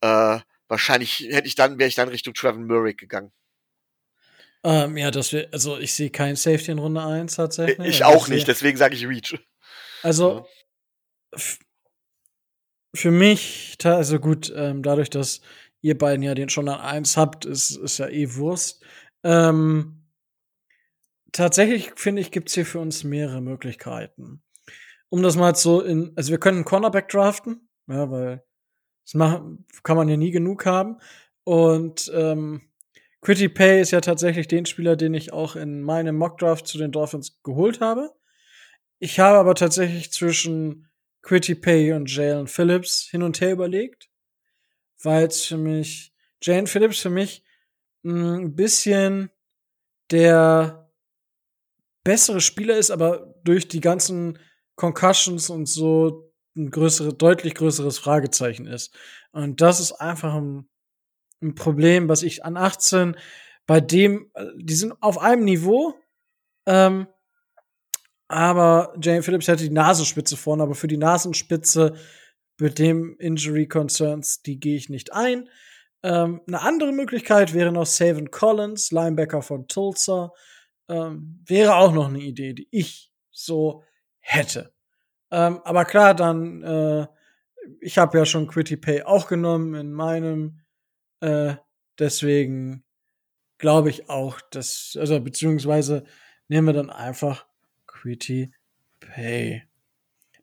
äh, 0.00 0.36
äh, 0.36 0.40
wahrscheinlich 0.68 1.20
hätte 1.30 1.48
ich 1.48 1.54
dann, 1.54 1.78
wäre 1.78 1.88
ich 1.88 1.94
dann 1.94 2.08
Richtung 2.08 2.34
Trevor 2.34 2.60
Murray 2.60 2.94
gegangen. 2.94 3.32
Ähm, 4.64 4.96
ja, 4.96 5.10
das 5.10 5.32
wäre, 5.32 5.48
also 5.52 5.78
ich 5.78 5.92
sehe 5.94 6.10
kein 6.10 6.36
Safety 6.36 6.72
in 6.72 6.78
Runde 6.78 7.02
1 7.02 7.36
tatsächlich. 7.36 7.88
Ich 7.88 8.04
also 8.04 8.18
auch 8.18 8.28
nicht, 8.28 8.48
deswegen 8.48 8.76
sage 8.76 8.94
ich 8.94 9.06
Reach. 9.06 9.38
Also, 10.02 10.46
für 12.94 13.10
mich, 13.10 13.76
also 13.84 14.18
gut, 14.18 14.52
ähm, 14.54 14.82
dadurch, 14.82 15.10
dass 15.10 15.40
ihr 15.80 15.96
beiden 15.96 16.22
ja 16.22 16.34
den 16.34 16.48
schon 16.48 16.68
an 16.68 16.80
eins 16.80 17.16
habt, 17.16 17.44
ist, 17.44 17.70
ist 17.70 17.98
ja 17.98 18.08
eh 18.08 18.34
Wurst. 18.34 18.82
Ähm, 19.22 20.06
tatsächlich 21.32 21.92
finde 21.96 22.22
ich, 22.22 22.30
gibt's 22.30 22.54
hier 22.54 22.66
für 22.66 22.80
uns 22.80 23.04
mehrere 23.04 23.40
Möglichkeiten. 23.40 24.42
Um 25.08 25.22
das 25.22 25.36
mal 25.36 25.54
so 25.54 25.80
in, 25.80 26.12
also 26.16 26.30
wir 26.30 26.38
können 26.38 26.58
einen 26.58 26.64
Cornerback 26.64 27.08
draften, 27.08 27.68
ja, 27.86 28.10
weil 28.10 28.44
das 29.12 29.82
kann 29.82 29.96
man 29.96 30.08
ja 30.08 30.16
nie 30.16 30.30
genug 30.30 30.66
haben. 30.66 30.98
Und 31.44 32.10
ähm, 32.14 32.62
Quitty 33.20 33.48
Pay 33.48 33.80
ist 33.80 33.90
ja 33.90 34.00
tatsächlich 34.00 34.48
den 34.48 34.66
Spieler, 34.66 34.96
den 34.96 35.14
ich 35.14 35.32
auch 35.32 35.56
in 35.56 35.82
meinem 35.82 36.16
Mockdraft 36.16 36.66
zu 36.66 36.78
den 36.78 36.92
Dolphins 36.92 37.40
geholt 37.42 37.80
habe. 37.80 38.12
Ich 38.98 39.18
habe 39.18 39.38
aber 39.38 39.54
tatsächlich 39.54 40.12
zwischen 40.12 40.88
Quitty 41.22 41.54
Pay 41.54 41.92
und 41.92 42.14
Jalen 42.14 42.46
Phillips 42.46 43.08
hin 43.10 43.22
und 43.22 43.40
her 43.40 43.52
überlegt, 43.52 44.08
weil 45.02 45.26
es 45.26 45.44
für 45.44 45.56
mich, 45.56 46.12
Jalen 46.42 46.66
Phillips 46.66 47.00
für 47.00 47.10
mich 47.10 47.44
hm, 48.02 48.44
ein 48.44 48.56
bisschen 48.56 49.30
der 50.10 50.90
bessere 52.04 52.40
Spieler 52.40 52.76
ist, 52.76 52.90
aber 52.90 53.34
durch 53.44 53.68
die 53.68 53.80
ganzen 53.80 54.38
Concussions 54.76 55.50
und 55.50 55.66
so 55.66 56.27
ein 56.58 56.70
größere, 56.70 57.14
deutlich 57.14 57.54
größeres 57.54 57.98
Fragezeichen 57.98 58.66
ist. 58.66 58.94
Und 59.32 59.60
das 59.60 59.80
ist 59.80 59.92
einfach 59.92 60.34
ein, 60.34 60.68
ein 61.40 61.54
Problem, 61.54 62.08
was 62.08 62.22
ich 62.22 62.44
an 62.44 62.56
18 62.56 63.16
bei 63.66 63.80
dem, 63.80 64.30
äh, 64.34 64.46
die 64.56 64.74
sind 64.74 64.94
auf 65.00 65.18
einem 65.18 65.44
Niveau, 65.44 65.94
ähm, 66.66 67.06
aber 68.28 68.94
Jane 69.00 69.22
Phillips 69.22 69.48
hätte 69.48 69.64
die 69.64 69.70
Nasenspitze 69.70 70.36
vorne, 70.36 70.62
aber 70.62 70.74
für 70.74 70.88
die 70.88 70.98
Nasenspitze 70.98 71.94
mit 72.60 72.78
dem 72.78 73.16
Injury 73.18 73.66
Concerns, 73.68 74.42
die 74.42 74.60
gehe 74.60 74.76
ich 74.76 74.90
nicht 74.90 75.12
ein. 75.12 75.48
Ähm, 76.02 76.42
eine 76.46 76.60
andere 76.60 76.92
Möglichkeit 76.92 77.54
wäre 77.54 77.72
noch 77.72 77.86
Savin 77.86 78.30
Collins, 78.30 78.90
Linebacker 78.90 79.42
von 79.42 79.66
Tulsa. 79.68 80.32
Ähm, 80.88 81.42
wäre 81.46 81.76
auch 81.76 81.92
noch 81.92 82.08
eine 82.08 82.20
Idee, 82.20 82.54
die 82.54 82.68
ich 82.70 83.12
so 83.30 83.82
hätte. 84.20 84.72
Ähm, 85.30 85.60
aber 85.64 85.84
klar, 85.84 86.14
dann, 86.14 86.62
äh, 86.62 87.06
ich 87.80 87.98
habe 87.98 88.18
ja 88.18 88.24
schon 88.24 88.46
Quitty 88.46 88.76
Pay 88.76 89.02
auch 89.02 89.28
genommen 89.28 89.74
in 89.74 89.92
meinem. 89.92 90.60
Äh, 91.20 91.56
deswegen 91.98 92.84
glaube 93.58 93.90
ich 93.90 94.08
auch, 94.08 94.40
dass, 94.40 94.96
also 94.98 95.20
beziehungsweise 95.20 96.04
nehmen 96.48 96.68
wir 96.68 96.74
dann 96.74 96.90
einfach 96.90 97.46
Quitty 97.86 98.52
Pay. 99.00 99.64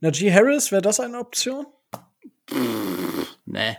Najee 0.02 0.34
Harris, 0.34 0.72
wäre 0.72 0.82
das 0.82 1.00
eine 1.00 1.20
Option? 1.20 1.66
Nee. 3.46 3.78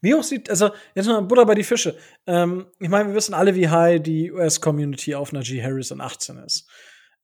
Wie 0.00 0.14
hoch 0.14 0.22
sieht, 0.22 0.50
also 0.50 0.70
jetzt 0.94 1.06
mal 1.06 1.22
Butter 1.22 1.46
bei 1.46 1.54
die 1.54 1.62
Fische. 1.62 1.96
Ähm, 2.26 2.66
ich 2.80 2.88
meine, 2.88 3.08
wir 3.08 3.14
wissen 3.14 3.34
alle, 3.34 3.54
wie 3.54 3.68
high 3.68 4.02
die 4.02 4.32
US-Community 4.32 5.14
auf 5.14 5.32
Najee 5.32 5.62
Harris 5.62 5.90
in 5.90 6.00
18 6.00 6.38
ist. 6.38 6.68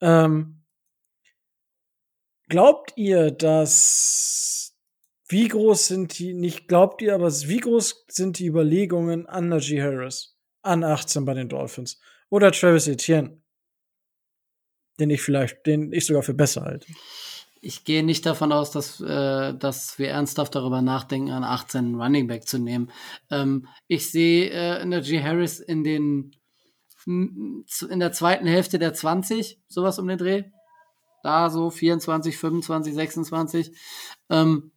Ähm, 0.01 0.63
glaubt 2.49 2.93
ihr, 2.97 3.31
dass 3.31 4.75
wie 5.29 5.49
groß 5.49 5.87
sind 5.87 6.19
die, 6.19 6.33
nicht 6.33 6.69
glaubt 6.69 7.03
ihr, 7.03 7.15
aber 7.15 7.31
wie 7.31 7.59
groß 7.59 8.07
sind 8.09 8.39
die 8.39 8.47
Überlegungen 8.47 9.27
an 9.27 9.49
Najee 9.49 9.83
Harris 9.83 10.37
an 10.63 10.83
18 10.83 11.25
bei 11.25 11.35
den 11.35 11.49
Dolphins? 11.49 12.01
Oder 12.31 12.51
Travis 12.51 12.89
Etienne? 12.89 13.41
Den 14.99 15.11
ich 15.11 15.21
vielleicht, 15.21 15.67
den 15.67 15.93
ich 15.93 16.07
sogar 16.07 16.23
für 16.23 16.35
besser 16.35 16.63
halte. 16.63 16.87
Ich 17.61 17.85
gehe 17.85 18.03
nicht 18.03 18.25
davon 18.25 18.53
aus, 18.53 18.71
dass, 18.71 19.01
äh, 19.01 19.55
dass 19.55 19.99
wir 19.99 20.09
ernsthaft 20.09 20.55
darüber 20.55 20.81
nachdenken, 20.81 21.31
an 21.31 21.45
18 21.45 21.97
Running 21.97 22.27
Back 22.27 22.49
zu 22.49 22.59
nehmen. 22.59 22.91
Ähm, 23.31 23.67
ich 23.87 24.11
sehe 24.11 24.51
äh, 24.51 24.85
Najee 24.85 25.23
Harris 25.23 25.61
in 25.61 25.85
den 25.85 26.33
in 27.07 28.01
der 28.01 28.13
zweiten 28.13 28.47
Hälfte 28.47 28.79
der 28.79 28.93
20, 28.93 29.63
sowas 29.67 29.99
um 29.99 30.07
den 30.09 30.19
Dreh. 30.19 30.45
Da 31.29 31.51
so 31.51 31.69
24, 31.69 32.39
25, 32.39 32.95
26. 32.95 33.77
Ähm, 34.31 34.73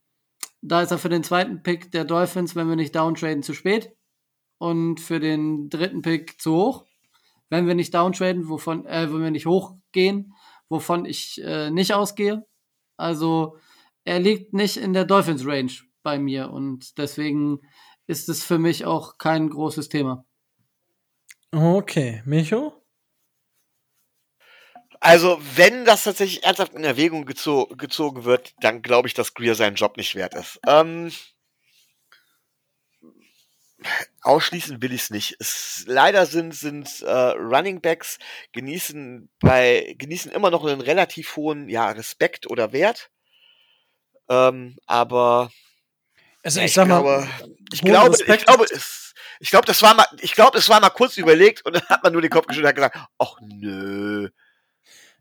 da 0.61 0.81
ist 0.81 0.91
er 0.91 0.97
für 0.97 1.07
den 1.07 1.23
zweiten 1.23 1.63
Pick 1.63 1.93
der 1.93 2.03
Dolphins, 2.03 2.57
wenn 2.57 2.67
wir 2.67 2.75
nicht 2.75 2.93
downtraden, 2.93 3.41
zu 3.41 3.53
spät. 3.53 3.95
Und 4.57 4.99
für 4.99 5.21
den 5.21 5.69
dritten 5.69 6.01
Pick 6.01 6.41
zu 6.41 6.53
hoch. 6.53 6.85
Wenn 7.49 7.67
wir 7.67 7.73
nicht 7.73 7.93
downtraden, 7.93 8.49
wovon, 8.49 8.85
äh, 8.85 9.07
wenn 9.13 9.23
wir 9.23 9.31
nicht 9.31 9.45
hochgehen, 9.45 10.33
wovon 10.67 11.05
ich 11.05 11.41
äh, 11.41 11.71
nicht 11.71 11.93
ausgehe. 11.93 12.45
Also 12.97 13.57
er 14.03 14.19
liegt 14.19 14.53
nicht 14.53 14.75
in 14.75 14.91
der 14.91 15.05
Dolphins 15.05 15.45
Range 15.45 15.71
bei 16.03 16.19
mir 16.19 16.51
und 16.51 16.97
deswegen 16.97 17.61
ist 18.07 18.27
es 18.27 18.43
für 18.43 18.59
mich 18.59 18.83
auch 18.83 19.17
kein 19.17 19.49
großes 19.49 19.87
Thema. 19.87 20.25
Okay, 21.53 22.21
Micho? 22.25 22.80
Also, 25.01 25.41
wenn 25.55 25.83
das 25.83 26.03
tatsächlich 26.03 26.43
ernsthaft 26.43 26.75
in 26.75 26.83
Erwägung 26.83 27.25
gezo 27.25 27.65
gezogen 27.75 28.23
wird, 28.23 28.53
dann 28.61 28.83
glaube 28.83 29.07
ich, 29.07 29.15
dass 29.15 29.33
Greer 29.33 29.55
seinen 29.55 29.75
Job 29.75 29.97
nicht 29.97 30.13
wert 30.13 30.35
ist. 30.35 30.59
Ähm, 30.67 31.11
ausschließen 34.21 34.79
will 34.79 34.93
ich 34.93 35.01
es 35.01 35.09
nicht. 35.09 35.37
leider 35.87 36.27
sind 36.27 36.53
sind 36.53 37.01
äh, 37.01 37.11
Running 37.11 37.81
Backs 37.81 38.19
genießen 38.51 39.27
bei 39.39 39.95
genießen 39.97 40.31
immer 40.31 40.51
noch 40.51 40.63
einen 40.65 40.81
relativ 40.81 41.35
hohen 41.35 41.67
ja 41.67 41.89
Respekt 41.89 42.47
oder 42.47 42.71
Wert. 42.71 43.09
Ähm, 44.29 44.77
aber 44.85 45.51
also 46.43 46.59
ich, 46.59 46.67
ich 46.67 46.73
sag 46.73 46.85
glaube, 46.85 47.27
mal, 47.39 47.55
ich 47.73 47.81
glaube, 47.81 48.17
ich 48.19 48.45
glaube, 48.45 48.65
es, 48.65 49.15
ich 49.39 49.49
glaube, 49.49 49.65
das 49.65 49.81
war 49.81 49.95
mal, 49.95 50.05
ich 50.19 50.33
glaube, 50.33 50.55
das 50.55 50.69
war 50.69 50.79
mal 50.79 50.91
kurz 50.91 51.17
überlegt 51.17 51.65
und 51.65 51.73
dann 51.73 51.89
hat 51.89 52.03
man 52.03 52.13
nur 52.13 52.21
den 52.21 52.29
Kopf 52.29 52.45
geschüttelt 52.45 52.77
und 52.77 52.85
hat 52.85 52.93
gesagt, 52.93 53.09
ach 53.17 53.37
nö, 53.41 54.29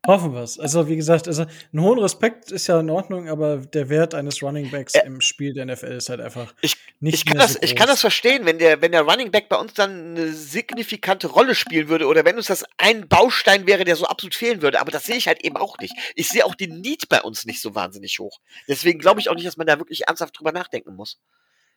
Hoffen 0.07 0.32
wir 0.32 0.40
es. 0.40 0.59
Also, 0.59 0.88
wie 0.88 0.96
gesagt, 0.96 1.28
also 1.28 1.44
einen 1.72 1.82
hohen 1.82 1.98
Respekt 1.98 2.51
ist 2.51 2.66
ja 2.68 2.80
in 2.80 2.88
Ordnung, 2.88 3.28
aber 3.28 3.59
der 3.59 3.90
Wert 3.90 4.14
eines 4.14 4.42
Running 4.42 4.70
Backs 4.70 4.94
äh, 4.94 5.05
im 5.05 5.20
Spiel 5.20 5.53
der 5.53 5.66
NFL 5.66 5.92
ist 5.92 6.09
halt 6.09 6.22
einfach 6.22 6.55
ich, 6.62 6.76
nicht 7.01 7.14
ich 7.14 7.26
kann 7.26 7.36
das, 7.36 7.53
so 7.53 7.59
Ich 7.61 7.76
kann 7.76 7.86
das 7.86 8.01
verstehen, 8.01 8.46
wenn 8.46 8.59
der, 8.59 8.80
wenn 8.80 8.92
der 8.92 9.03
Running 9.03 9.30
Back 9.30 9.51
bei 9.51 9.57
uns 9.57 9.74
dann 9.74 10.16
eine 10.16 10.32
signifikante 10.32 11.26
Rolle 11.26 11.55
spielen 11.55 11.88
würde 11.88 12.07
oder 12.07 12.24
wenn 12.24 12.36
uns 12.36 12.46
das 12.46 12.64
ein 12.78 13.09
Baustein 13.09 13.66
wäre, 13.66 13.84
der 13.84 13.94
so 13.94 14.07
absolut 14.07 14.34
fehlen 14.34 14.62
würde. 14.62 14.80
Aber 14.80 14.90
das 14.90 15.05
sehe 15.05 15.16
ich 15.16 15.28
halt 15.28 15.44
eben 15.44 15.59
auch 15.59 15.76
nicht. 15.78 15.94
Ich 16.14 16.30
sehe 16.30 16.46
auch 16.46 16.55
den 16.55 16.80
Need 16.80 17.11
bei 17.11 17.20
uns 17.20 17.44
nicht 17.44 17.61
so 17.61 17.74
wahnsinnig 17.74 18.18
hoch. 18.18 18.40
Deswegen 18.68 19.01
glaube 19.01 19.20
ich 19.20 19.28
auch 19.28 19.34
nicht, 19.34 19.46
dass 19.46 19.59
man 19.59 19.66
da 19.66 19.78
wirklich 19.78 20.09
ernsthaft 20.09 20.38
drüber 20.38 20.53
nachdenken 20.53 20.96
muss. 20.96 21.20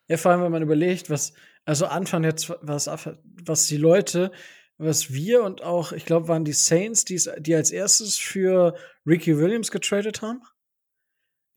Ja, 0.07 0.17
vor 0.17 0.31
allem, 0.31 0.43
wenn 0.43 0.51
man 0.51 0.61
überlegt, 0.61 1.09
was, 1.09 1.33
also 1.65 1.85
Anfang 1.87 2.23
jetzt, 2.23 2.53
was, 2.61 2.87
was 2.87 3.67
die 3.67 3.77
Leute 3.77 4.31
was 4.77 5.13
wir 5.13 5.43
und 5.43 5.63
auch, 5.63 5.91
ich 5.91 6.05
glaube, 6.05 6.27
waren 6.27 6.45
die 6.45 6.53
Saints, 6.53 7.05
die 7.05 7.55
als 7.55 7.71
erstes 7.71 8.17
für 8.17 8.75
Ricky 9.05 9.37
Williams 9.37 9.71
getradet 9.71 10.21
haben. 10.21 10.41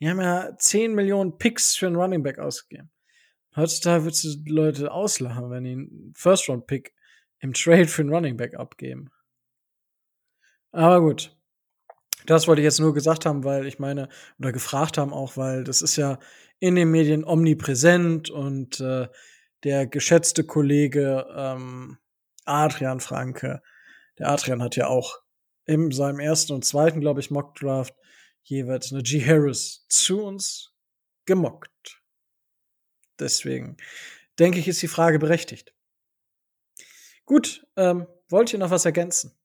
Die 0.01 0.09
haben 0.09 0.21
ja 0.21 0.57
10 0.57 0.95
Millionen 0.95 1.39
Picks 1.39 1.77
für 1.77 1.87
einen 1.87 1.97
Running 1.97 2.23
Back 2.23 2.39
ausgegeben. 2.39 2.91
Heutzutage 3.55 4.05
würdest 4.05 4.25
du 4.25 4.37
die 4.37 4.51
Leute 4.51 4.93
auslachen, 4.93 5.51
wenn 5.51 5.64
die 5.64 5.73
einen 5.73 6.12
First-Round-Pick 6.14 6.93
im 7.41 7.55
Trade 7.55 7.89
für 7.89 8.03
einen 8.03 8.12
Running 8.12 8.37
Back 8.37 8.55
abgeben. 8.55 9.11
Aber 10.73 11.01
gut. 11.01 11.35
Das 12.27 12.49
wollte 12.49 12.61
ich 12.61 12.64
jetzt 12.64 12.81
nur 12.81 12.93
gesagt 12.93 13.25
haben, 13.25 13.45
weil 13.45 13.67
ich 13.67 13.79
meine, 13.79 14.09
oder 14.39 14.53
gefragt 14.53 14.99
haben 14.99 15.12
auch, 15.12 15.37
weil 15.37 15.64
das 15.64 15.81
ist 15.81 15.97
ja 15.97 16.19
in 16.59 16.75
den 16.75 16.91
Medien 16.91 17.25
omnipräsent 17.25 18.31
und 18.31 18.81
äh, 18.81 19.09
der 19.64 19.87
geschätzte 19.87 20.45
Kollege 20.45 21.27
ähm, 21.35 21.99
Adrian 22.47 23.01
Franke. 23.01 23.62
Der 24.18 24.28
Adrian 24.28 24.62
hat 24.62 24.76
ja 24.76 24.86
auch 24.86 25.20
in 25.64 25.90
seinem 25.90 26.20
ersten 26.20 26.53
und 26.53 26.64
zweiten, 26.64 27.01
glaube 27.01 27.20
ich, 27.20 27.30
Mockdraft 27.30 27.94
jeweils 28.42 28.92
eine 28.92 29.03
G. 29.03 29.24
Harris 29.24 29.86
zu 29.88 30.22
uns 30.22 30.72
gemockt. 31.26 32.01
Deswegen 33.18 33.76
denke 34.38 34.59
ich, 34.59 34.68
ist 34.68 34.82
die 34.82 34.88
Frage 34.88 35.18
berechtigt. 35.18 35.74
Gut, 37.24 37.66
ähm, 37.76 38.07
wollt 38.28 38.53
ihr 38.53 38.59
noch 38.59 38.70
was 38.70 38.84
ergänzen? 38.84 39.36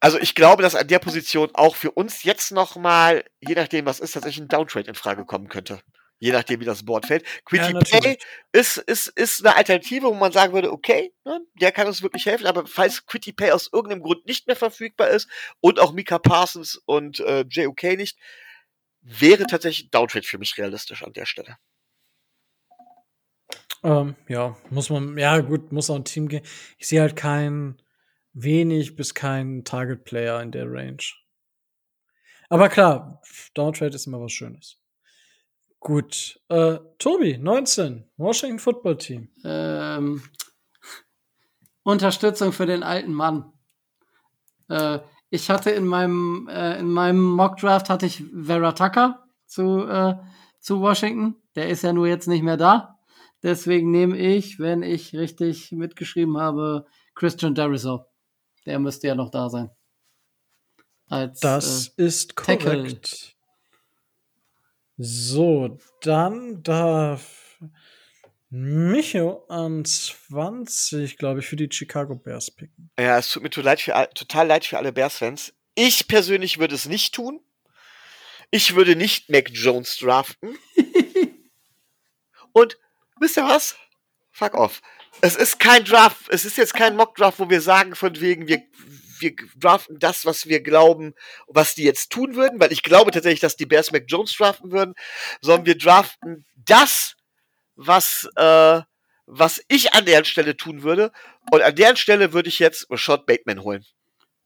Also 0.00 0.18
ich 0.18 0.34
glaube, 0.34 0.62
dass 0.62 0.74
an 0.74 0.86
der 0.86 0.98
Position 0.98 1.50
auch 1.54 1.74
für 1.74 1.90
uns 1.90 2.22
jetzt 2.22 2.52
noch 2.52 2.76
mal, 2.76 3.24
je 3.40 3.54
nachdem 3.54 3.86
was 3.86 4.00
ist, 4.00 4.12
tatsächlich 4.12 4.44
ein 4.44 4.48
Downtrade 4.48 4.88
in 4.88 4.94
Frage 4.94 5.24
kommen 5.24 5.48
könnte 5.48 5.80
je 6.18 6.32
nachdem, 6.32 6.60
wie 6.60 6.64
das 6.64 6.84
Board 6.84 7.06
fällt. 7.06 7.24
Quitty 7.44 7.72
ja, 7.72 8.00
Pay 8.00 8.18
ist, 8.52 8.76
ist, 8.78 9.08
ist 9.08 9.44
eine 9.44 9.56
Alternative, 9.56 10.06
wo 10.06 10.14
man 10.14 10.32
sagen 10.32 10.52
würde, 10.52 10.72
okay, 10.72 11.12
ne, 11.24 11.40
der 11.60 11.72
kann 11.72 11.86
uns 11.86 12.02
wirklich 12.02 12.26
helfen, 12.26 12.46
aber 12.46 12.66
falls 12.66 13.06
Quitty 13.06 13.32
Pay 13.32 13.52
aus 13.52 13.70
irgendeinem 13.72 14.02
Grund 14.02 14.26
nicht 14.26 14.46
mehr 14.46 14.56
verfügbar 14.56 15.08
ist 15.08 15.28
und 15.60 15.78
auch 15.80 15.92
Mika 15.92 16.18
Parsons 16.18 16.76
und 16.86 17.20
äh, 17.20 17.44
JOK 17.48 17.82
nicht, 17.96 18.18
wäre 19.00 19.46
tatsächlich 19.46 19.90
Downtrade 19.90 20.26
für 20.26 20.38
mich 20.38 20.58
realistisch 20.58 21.02
an 21.02 21.12
der 21.12 21.26
Stelle. 21.26 21.56
Ähm, 23.84 24.16
ja, 24.26 24.56
muss 24.70 24.90
man, 24.90 25.16
ja 25.16 25.38
gut, 25.38 25.72
muss 25.72 25.88
auch 25.88 25.96
ein 25.96 26.04
Team 26.04 26.28
gehen. 26.28 26.44
Ich 26.78 26.88
sehe 26.88 27.00
halt 27.00 27.14
keinen 27.14 27.80
wenig 28.32 28.96
bis 28.96 29.14
keinen 29.14 29.64
Target-Player 29.64 30.42
in 30.42 30.50
der 30.50 30.70
Range. 30.70 31.02
Aber 32.48 32.68
klar, 32.68 33.22
Downtrade 33.54 33.94
ist 33.94 34.06
immer 34.06 34.20
was 34.20 34.32
Schönes. 34.32 34.77
Gut. 35.80 36.40
Äh, 36.48 36.78
Tobi, 36.98 37.38
19. 37.38 38.04
Washington 38.16 38.58
Football 38.58 38.98
Team. 38.98 39.28
Ähm, 39.44 40.22
Unterstützung 41.82 42.52
für 42.52 42.66
den 42.66 42.82
alten 42.82 43.12
Mann. 43.12 43.52
Äh, 44.68 44.98
ich 45.30 45.50
hatte 45.50 45.70
in 45.70 45.86
meinem, 45.86 46.48
äh, 46.50 46.78
in 46.78 46.90
meinem 46.90 47.22
Mock-Draft 47.22 47.90
hatte 47.90 48.06
ich 48.06 48.24
Vera 48.34 48.72
Tucker 48.72 49.24
zu, 49.46 49.86
äh, 49.86 50.16
zu 50.60 50.80
Washington. 50.80 51.36
Der 51.54 51.68
ist 51.68 51.82
ja 51.82 51.92
nur 51.92 52.08
jetzt 52.08 52.28
nicht 52.28 52.42
mehr 52.42 52.56
da. 52.56 52.98
Deswegen 53.42 53.90
nehme 53.90 54.16
ich, 54.16 54.58
wenn 54.58 54.82
ich 54.82 55.14
richtig 55.14 55.70
mitgeschrieben 55.70 56.38
habe, 56.38 56.86
Christian 57.14 57.54
Deriso. 57.54 58.06
Der 58.66 58.78
müsste 58.78 59.06
ja 59.06 59.14
noch 59.14 59.30
da 59.30 59.48
sein. 59.48 59.70
Als, 61.06 61.40
das 61.40 61.88
äh, 61.96 62.04
ist 62.04 62.36
korrekt. 62.36 62.58
Tackle. 62.58 63.37
So, 64.98 65.78
dann 66.00 66.64
darf 66.64 67.60
Micho 68.50 69.44
an 69.48 69.84
20, 69.84 71.18
glaube 71.18 71.38
ich, 71.38 71.46
für 71.46 71.54
die 71.54 71.68
Chicago 71.70 72.16
Bears 72.16 72.50
picken. 72.50 72.90
Ja, 72.98 73.16
es 73.16 73.30
tut 73.30 73.44
mir 73.44 73.50
total 73.50 73.64
leid 73.66 73.80
für, 73.80 74.10
total 74.14 74.46
leid 74.48 74.64
für 74.64 74.76
alle 74.76 74.92
Bears-Fans. 74.92 75.54
Ich 75.76 76.08
persönlich 76.08 76.58
würde 76.58 76.74
es 76.74 76.86
nicht 76.86 77.14
tun. 77.14 77.40
Ich 78.50 78.74
würde 78.74 78.96
nicht 78.96 79.28
Mac 79.28 79.50
Jones 79.52 79.98
draften. 79.98 80.58
Und 82.52 82.76
wisst 83.20 83.36
ihr 83.36 83.44
was? 83.44 83.76
Fuck 84.32 84.54
off. 84.54 84.80
Es 85.20 85.36
ist 85.36 85.60
kein 85.60 85.84
Draft, 85.84 86.28
es 86.30 86.44
ist 86.44 86.56
jetzt 86.56 86.74
kein 86.74 86.96
Mock-Draft, 86.96 87.38
wo 87.38 87.48
wir 87.48 87.60
sagen, 87.60 87.94
von 87.94 88.18
wegen, 88.20 88.48
wir, 88.48 88.62
wir 89.20 89.34
draften 89.56 89.98
das, 89.98 90.26
was 90.26 90.46
wir 90.46 90.62
glauben, 90.62 91.14
was 91.46 91.74
die 91.74 91.84
jetzt 91.84 92.10
tun 92.10 92.34
würden, 92.34 92.60
weil 92.60 92.72
ich 92.72 92.82
glaube 92.82 93.10
tatsächlich, 93.10 93.40
dass 93.40 93.56
die 93.56 93.66
Bears 93.66 93.92
Mac 93.92 94.04
Jones 94.06 94.36
draften 94.36 94.72
würden, 94.72 94.94
sondern 95.40 95.66
wir 95.66 95.78
draften 95.78 96.46
das, 96.56 97.16
was, 97.76 98.28
äh, 98.36 98.80
was 99.26 99.62
ich 99.68 99.94
an 99.94 100.04
deren 100.04 100.24
Stelle 100.24 100.56
tun 100.56 100.82
würde. 100.82 101.12
Und 101.50 101.62
an 101.62 101.74
deren 101.74 101.96
Stelle 101.96 102.32
würde 102.32 102.48
ich 102.48 102.58
jetzt 102.58 102.90
Rashad 102.90 103.26
Bateman 103.26 103.62
holen. 103.62 103.84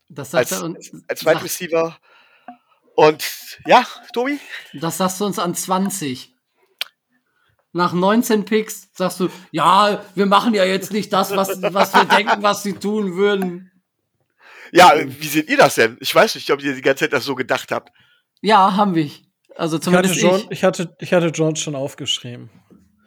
Das 0.09 0.31
sagt 0.31 0.53
als, 0.53 0.61
er 0.61 0.65
uns, 0.65 0.93
als 1.09 1.25
Wide 1.25 1.43
Receiver. 1.43 1.99
Und 2.95 3.25
ja, 3.67 3.87
Tobi? 4.13 4.39
Das 4.75 4.99
sagst 4.99 5.21
du 5.21 5.25
uns 5.25 5.39
an 5.39 5.55
20 5.55 6.33
nach 7.73 7.93
19 7.93 8.45
Picks 8.45 8.91
sagst 8.93 9.21
du, 9.21 9.29
ja, 9.51 10.05
wir 10.15 10.27
machen 10.27 10.55
ja 10.55 10.65
jetzt 10.65 10.93
nicht 10.93 11.13
das, 11.13 11.35
was, 11.35 11.63
was 11.63 11.95
wir 11.95 12.05
denken, 12.05 12.43
was 12.43 12.63
sie 12.63 12.75
tun 12.75 13.17
würden. 13.17 13.72
Ja, 14.73 14.95
wie 14.97 15.29
seht 15.29 15.49
ihr 15.49 15.59
das 15.59 15.75
denn? 15.75 15.99
Ich 16.01 16.15
weiß 16.15 16.35
nicht, 16.35 16.51
ob 16.51 16.63
ihr 16.63 16.75
die 16.75 16.83
ganze 16.83 17.05
Zeit 17.05 17.13
das 17.13 17.25
so 17.25 17.35
gedacht 17.35 17.71
habt. 17.71 17.91
Ja, 18.41 18.75
haben 18.75 18.95
wir. 18.95 19.11
Also 19.55 19.79
zumindest 19.79 20.17
ich. 20.17 20.25
Hatte, 20.25 20.37
John, 20.37 20.47
ich. 20.51 20.65
hatte, 20.65 20.97
ich 20.99 21.13
hatte 21.13 21.27
Jones 21.27 21.61
schon 21.61 21.77
aufgeschrieben. 21.77 22.51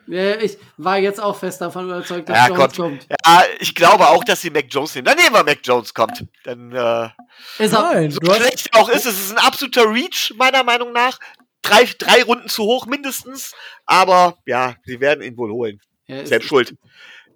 Ich 0.07 0.59
war 0.77 0.99
jetzt 0.99 1.19
auch 1.19 1.35
fest 1.35 1.61
davon 1.61 1.85
überzeugt, 1.85 2.29
dass 2.29 2.37
ja, 2.37 2.55
Jones 2.55 2.75
kommt. 2.75 3.07
Ja, 3.09 3.43
ich 3.59 3.73
glaube 3.73 4.07
auch, 4.07 4.23
dass 4.23 4.41
sie 4.41 4.51
Mac 4.51 4.65
Jones 4.69 4.93
nehmen. 4.93 5.05
Dann 5.05 5.17
nehmen 5.17 5.33
wir 5.33 5.43
Mac 5.43 5.59
Jones 5.63 5.93
kommt. 5.93 6.23
Dann, 6.43 6.71
äh, 6.71 7.09
ist 7.57 7.73
er, 7.73 7.81
Nein, 7.81 8.11
so 8.11 8.19
schlecht 8.21 8.71
auch 8.75 8.87
ist, 8.89 9.07
es 9.07 9.19
ist 9.19 9.31
ein 9.31 9.43
absoluter 9.43 9.91
Reach, 9.91 10.31
meiner 10.37 10.63
Meinung 10.63 10.93
nach 10.93 11.17
drei, 11.63 11.85
drei 11.97 12.21
Runden 12.21 12.49
zu 12.49 12.63
hoch 12.63 12.85
mindestens. 12.85 13.53
Aber 13.87 14.37
ja, 14.45 14.75
sie 14.85 14.99
werden 14.99 15.23
ihn 15.23 15.37
wohl 15.37 15.51
holen. 15.51 15.79
Ja, 16.05 16.23
Selbst 16.23 16.47
schuld. 16.47 16.75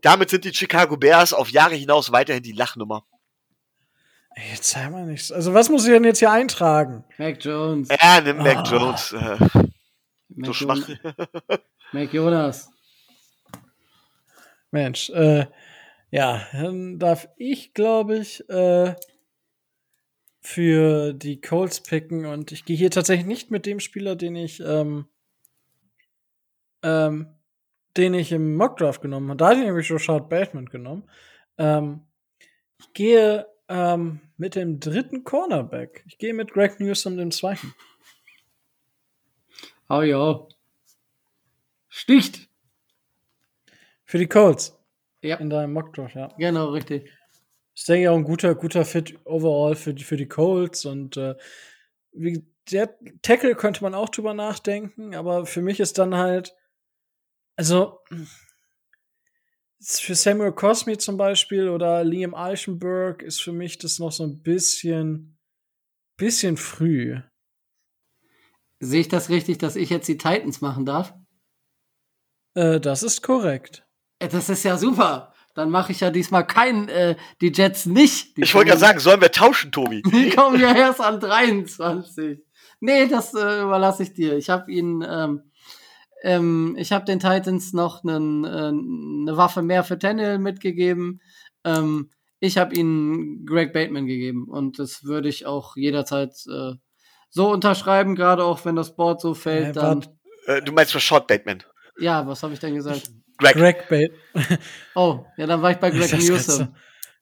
Damit 0.03 0.29
sind 0.29 0.45
die 0.45 0.53
Chicago 0.53 0.95
Bears 0.95 1.33
auf 1.33 1.49
Jahre 1.49 1.73
hinaus 1.73 2.11
weiterhin 2.11 2.43
die 2.43 2.51
Lachnummer. 2.51 3.03
Jetzt 4.51 4.69
sei 4.69 4.89
mal 4.89 5.05
nichts. 5.05 5.31
Also, 5.31 5.53
was 5.53 5.69
muss 5.69 5.85
ich 5.85 5.91
denn 5.91 6.03
jetzt 6.03 6.19
hier 6.19 6.31
eintragen? 6.31 7.03
Mac 7.17 7.43
Jones. 7.43 7.89
Ja, 7.89 8.21
nimm 8.21 8.37
Mac 8.37 8.63
oh. 8.65 8.75
Jones. 8.75 9.11
Äh, 9.13 9.37
Mac 10.29 10.45
so 10.45 10.53
schwach. 10.53 10.87
Mac 11.91 12.13
Jonas. 12.13 12.69
Mensch, 14.71 15.09
äh, 15.09 15.47
ja, 16.11 16.47
dann 16.51 16.99
darf 16.99 17.27
ich, 17.37 17.73
glaube 17.73 18.17
ich, 18.17 18.47
äh, 18.49 18.95
für 20.41 21.13
die 21.13 21.41
Colts 21.41 21.81
picken 21.81 22.25
und 22.25 22.51
ich 22.51 22.65
gehe 22.65 22.77
hier 22.77 22.91
tatsächlich 22.91 23.25
nicht 23.25 23.51
mit 23.51 23.65
dem 23.65 23.79
Spieler, 23.79 24.15
den 24.15 24.35
ich, 24.35 24.59
ähm, 24.61 25.07
ähm, 26.83 27.27
den 27.97 28.13
ich 28.13 28.31
im 28.31 28.55
Mockdraft 28.55 29.01
genommen 29.01 29.29
habe. 29.29 29.37
Da 29.37 29.47
hatte 29.49 29.59
ich 29.59 29.65
nämlich 29.65 29.91
Rashad 29.91 30.29
Bateman 30.29 30.67
genommen. 30.67 31.09
Ähm, 31.57 32.05
ich 32.79 32.93
gehe 32.93 33.47
ähm, 33.67 34.21
mit 34.39 34.55
dem 34.55 34.79
dritten 34.79 35.23
Cornerback. 35.23 36.03
Ich 36.07 36.17
gehe 36.17 36.33
mit 36.33 36.51
Greg 36.51 36.79
Newsom, 36.79 37.17
dem 37.17 37.31
zweiten. 37.31 37.73
Oh 39.89 40.01
ja. 40.01 40.47
Sticht. 41.89 42.49
Für 44.05 44.17
die 44.17 44.27
Colts. 44.27 44.77
Ja. 45.21 45.37
In 45.37 45.49
deinem 45.49 45.73
Mockdraft, 45.73 46.15
ja. 46.15 46.29
Genau, 46.37 46.69
richtig 46.69 47.09
ist, 47.79 47.87
denke 47.87 48.03
ich, 48.03 48.09
auch 48.09 48.15
ein 48.15 48.23
guter, 48.23 48.55
guter 48.55 48.85
Fit 48.85 49.17
overall 49.25 49.75
für 49.75 49.93
die, 49.93 50.03
für 50.03 50.17
die 50.17 50.27
Colts. 50.27 50.85
Und 50.85 51.17
äh, 51.17 51.35
wie, 52.11 52.45
der 52.71 52.93
Tackle 53.21 53.55
könnte 53.55 53.83
man 53.83 53.95
auch 53.95 54.09
drüber 54.09 54.33
nachdenken, 54.33 55.15
aber 55.15 55.45
für 55.45 55.61
mich 55.61 55.79
ist 55.79 55.97
dann 55.97 56.15
halt, 56.15 56.55
also 57.55 57.99
für 59.81 60.15
Samuel 60.15 60.51
Cosme 60.51 60.97
zum 60.97 61.17
Beispiel 61.17 61.69
oder 61.69 62.03
Liam 62.03 62.35
Eichenberg 62.35 63.21
ist 63.21 63.41
für 63.41 63.53
mich 63.53 63.77
das 63.77 63.99
noch 63.99 64.11
so 64.11 64.23
ein 64.23 64.41
bisschen, 64.41 65.37
bisschen 66.17 66.57
früh. 66.57 67.19
Sehe 68.79 69.01
ich 69.01 69.07
das 69.07 69.29
richtig, 69.29 69.57
dass 69.57 69.75
ich 69.75 69.89
jetzt 69.89 70.07
die 70.07 70.17
Titans 70.17 70.61
machen 70.61 70.85
darf? 70.85 71.13
Äh, 72.55 72.79
das 72.79 73.03
ist 73.03 73.21
korrekt. 73.21 73.85
Äh, 74.19 74.29
das 74.29 74.49
ist 74.49 74.63
ja 74.63 74.77
super 74.77 75.33
dann 75.59 75.69
mache 75.69 75.91
ich 75.91 75.99
ja 75.99 76.09
diesmal 76.09 76.47
keinen, 76.47 76.87
äh, 76.87 77.15
die 77.41 77.51
Jets 77.53 77.85
nicht. 77.85 78.37
Die 78.37 78.43
ich 78.43 78.55
wollte 78.55 78.69
gerade 78.69 78.79
sagen, 78.79 78.99
sollen 78.99 79.21
wir 79.21 79.31
tauschen, 79.31 79.71
Tobi? 79.71 80.01
Die 80.05 80.29
kommen 80.29 80.59
ja 80.59 80.73
erst 80.75 81.01
an 81.01 81.19
23. 81.19 82.39
Nee, 82.79 83.07
das 83.07 83.33
äh, 83.33 83.61
überlasse 83.61 84.03
ich 84.03 84.13
dir. 84.13 84.37
Ich 84.37 84.49
habe 84.49 84.71
ihnen, 84.71 85.05
ähm, 85.07 85.48
ähm, 86.23 86.75
ich 86.77 86.91
habe 86.91 87.05
den 87.05 87.19
Titans 87.19 87.73
noch 87.73 88.03
einen, 88.03 88.43
äh, 88.43 88.47
eine 88.47 89.37
Waffe 89.37 89.61
mehr 89.61 89.83
für 89.83 89.97
Tannehill 89.97 90.39
mitgegeben. 90.39 91.21
Ähm, 91.63 92.09
ich 92.39 92.57
habe 92.57 92.73
ihnen 92.75 93.45
Greg 93.45 93.73
Bateman 93.73 94.07
gegeben 94.07 94.47
und 94.47 94.79
das 94.79 95.03
würde 95.03 95.29
ich 95.29 95.45
auch 95.45 95.75
jederzeit 95.75 96.31
äh, 96.47 96.73
so 97.29 97.51
unterschreiben, 97.51 98.15
gerade 98.15 98.43
auch 98.43 98.65
wenn 98.65 98.75
das 98.75 98.95
Board 98.95 99.21
so 99.21 99.33
fällt. 99.33 99.75
dann, 99.75 100.05
äh, 100.45 100.61
du 100.61 100.71
meinst 100.71 100.91
für 100.91 100.99
Short 100.99 101.27
Bateman? 101.27 101.63
Ja, 101.99 102.25
was 102.25 102.43
habe 102.43 102.53
ich 102.53 102.59
denn 102.59 102.75
gesagt? 102.75 103.11
Greg. 103.37 103.53
Greg 103.55 103.89
Bate. 103.89 104.13
Oh, 104.95 105.25
ja, 105.37 105.47
dann 105.47 105.61
war 105.61 105.71
ich 105.71 105.77
bei 105.77 105.91
Greg 105.91 106.11
Newsom. 106.11 106.75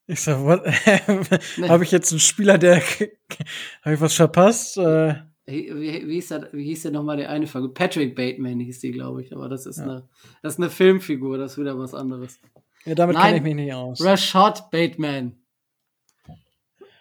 Ich 0.07 0.21
sag, 0.21 0.39
what? 0.39 0.63
nee. 1.57 1.67
Habe 1.67 1.83
ich 1.83 1.91
jetzt 1.91 2.11
einen 2.11 2.21
Spieler, 2.21 2.57
der. 2.57 2.77
Habe 3.83 3.95
ich 3.95 4.01
was 4.01 4.13
verpasst? 4.13 4.77
Äh, 4.77 5.15
wie, 5.47 6.07
wie, 6.07 6.13
hieß 6.13 6.27
der, 6.29 6.49
wie 6.51 6.65
hieß 6.65 6.83
der 6.83 6.91
nochmal 6.91 7.17
der 7.17 7.29
eine 7.29 7.47
Folge? 7.47 7.69
Patrick 7.69 8.15
Bateman 8.15 8.59
hieß 8.59 8.79
die, 8.81 8.91
glaube 8.91 9.23
ich. 9.23 9.33
Aber 9.33 9.49
das 9.49 9.65
ist, 9.65 9.77
ja. 9.77 9.83
eine, 9.83 10.09
das 10.41 10.53
ist 10.53 10.59
eine 10.59 10.69
Filmfigur, 10.69 11.37
das 11.37 11.53
ist 11.53 11.57
wieder 11.57 11.77
was 11.77 11.93
anderes. 11.93 12.39
Ja, 12.85 12.95
damit 12.95 13.17
kenne 13.17 13.37
ich 13.37 13.43
mich 13.43 13.55
nicht 13.55 13.73
aus. 13.73 14.03
Rashad 14.03 14.69
Bateman. 14.69 15.35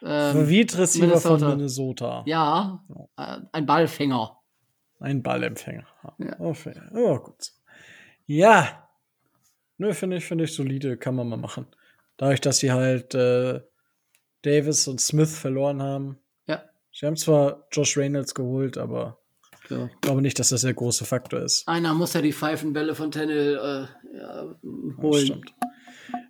Ähm, 0.03 0.36
Reed 0.44 0.76
Receiver 0.78 1.07
Minnesota. 1.07 1.38
von 1.38 1.57
Minnesota. 1.57 2.22
Ja, 2.26 2.84
äh, 3.16 3.38
ein 3.53 3.66
Ballfänger. 3.66 4.38
Ein 5.01 5.22
Ballempfänger. 5.22 5.86
Ja. 6.18 6.36
Oh, 6.38 6.55
oh, 6.94 7.18
gut. 7.18 7.53
Ja, 8.26 8.86
Nö, 9.78 9.92
finde 9.92 10.16
ich, 10.16 10.24
finde 10.24 10.44
ich 10.44 10.55
solide, 10.55 10.97
kann 10.97 11.14
man 11.14 11.28
mal 11.28 11.36
machen. 11.36 11.66
Dadurch, 12.16 12.40
dass 12.40 12.59
sie 12.59 12.72
halt 12.72 13.14
äh, 13.14 13.61
Davis 14.42 14.88
und 14.88 15.01
Smith 15.01 15.38
verloren 15.38 15.82
haben. 15.82 16.18
Sie 16.99 17.05
haben 17.05 17.16
zwar 17.16 17.66
Josh 17.70 17.99
Reynolds 17.99 18.34
geholt, 18.34 18.78
aber 18.78 19.18
ja. 19.68 19.84
ich 19.84 20.01
glaube 20.01 20.22
nicht, 20.22 20.38
dass 20.38 20.49
das 20.49 20.62
der 20.62 20.72
große 20.72 21.05
Faktor 21.05 21.40
ist. 21.40 21.68
Einer 21.68 21.92
muss 21.92 22.14
ja 22.14 22.22
die 22.22 22.32
Pfeifenbälle 22.32 22.94
von 22.94 23.11
Tennel 23.11 23.57
äh, 23.57 24.16
ja, 24.16 24.57
holen. 25.03 25.26
stimmt. 25.26 25.55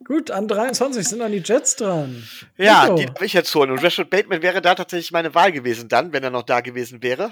Gut, 0.04 0.32
an 0.32 0.48
23 0.48 1.06
sind 1.06 1.20
dann 1.20 1.30
die 1.30 1.42
Jets 1.44 1.76
dran. 1.76 2.26
Ja, 2.56 2.84
Nico. 2.84 2.96
die 2.96 3.06
darf 3.06 3.22
ich 3.22 3.32
jetzt 3.32 3.54
holen. 3.54 3.70
Und 3.70 3.84
Rashad 3.84 4.10
Bateman 4.10 4.42
wäre 4.42 4.60
da 4.60 4.74
tatsächlich 4.74 5.12
meine 5.12 5.36
Wahl 5.36 5.52
gewesen 5.52 5.88
dann, 5.88 6.12
wenn 6.12 6.24
er 6.24 6.30
noch 6.30 6.42
da 6.42 6.60
gewesen 6.60 7.00
wäre. 7.00 7.30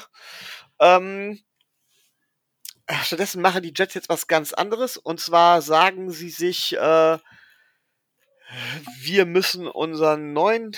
Ähm, 0.78 1.41
Stattdessen 3.03 3.43
machen 3.43 3.64
die 3.64 3.72
Jets 3.76 3.95
jetzt 3.95 4.09
was 4.09 4.28
ganz 4.28 4.53
anderes. 4.53 4.97
Und 4.97 5.18
zwar 5.18 5.61
sagen 5.61 6.12
sie 6.12 6.30
sich, 6.30 6.76
äh, 6.76 7.18
wir 9.03 9.26
müssen 9.26 9.66
unseren 9.66 10.32
neuen 10.32 10.70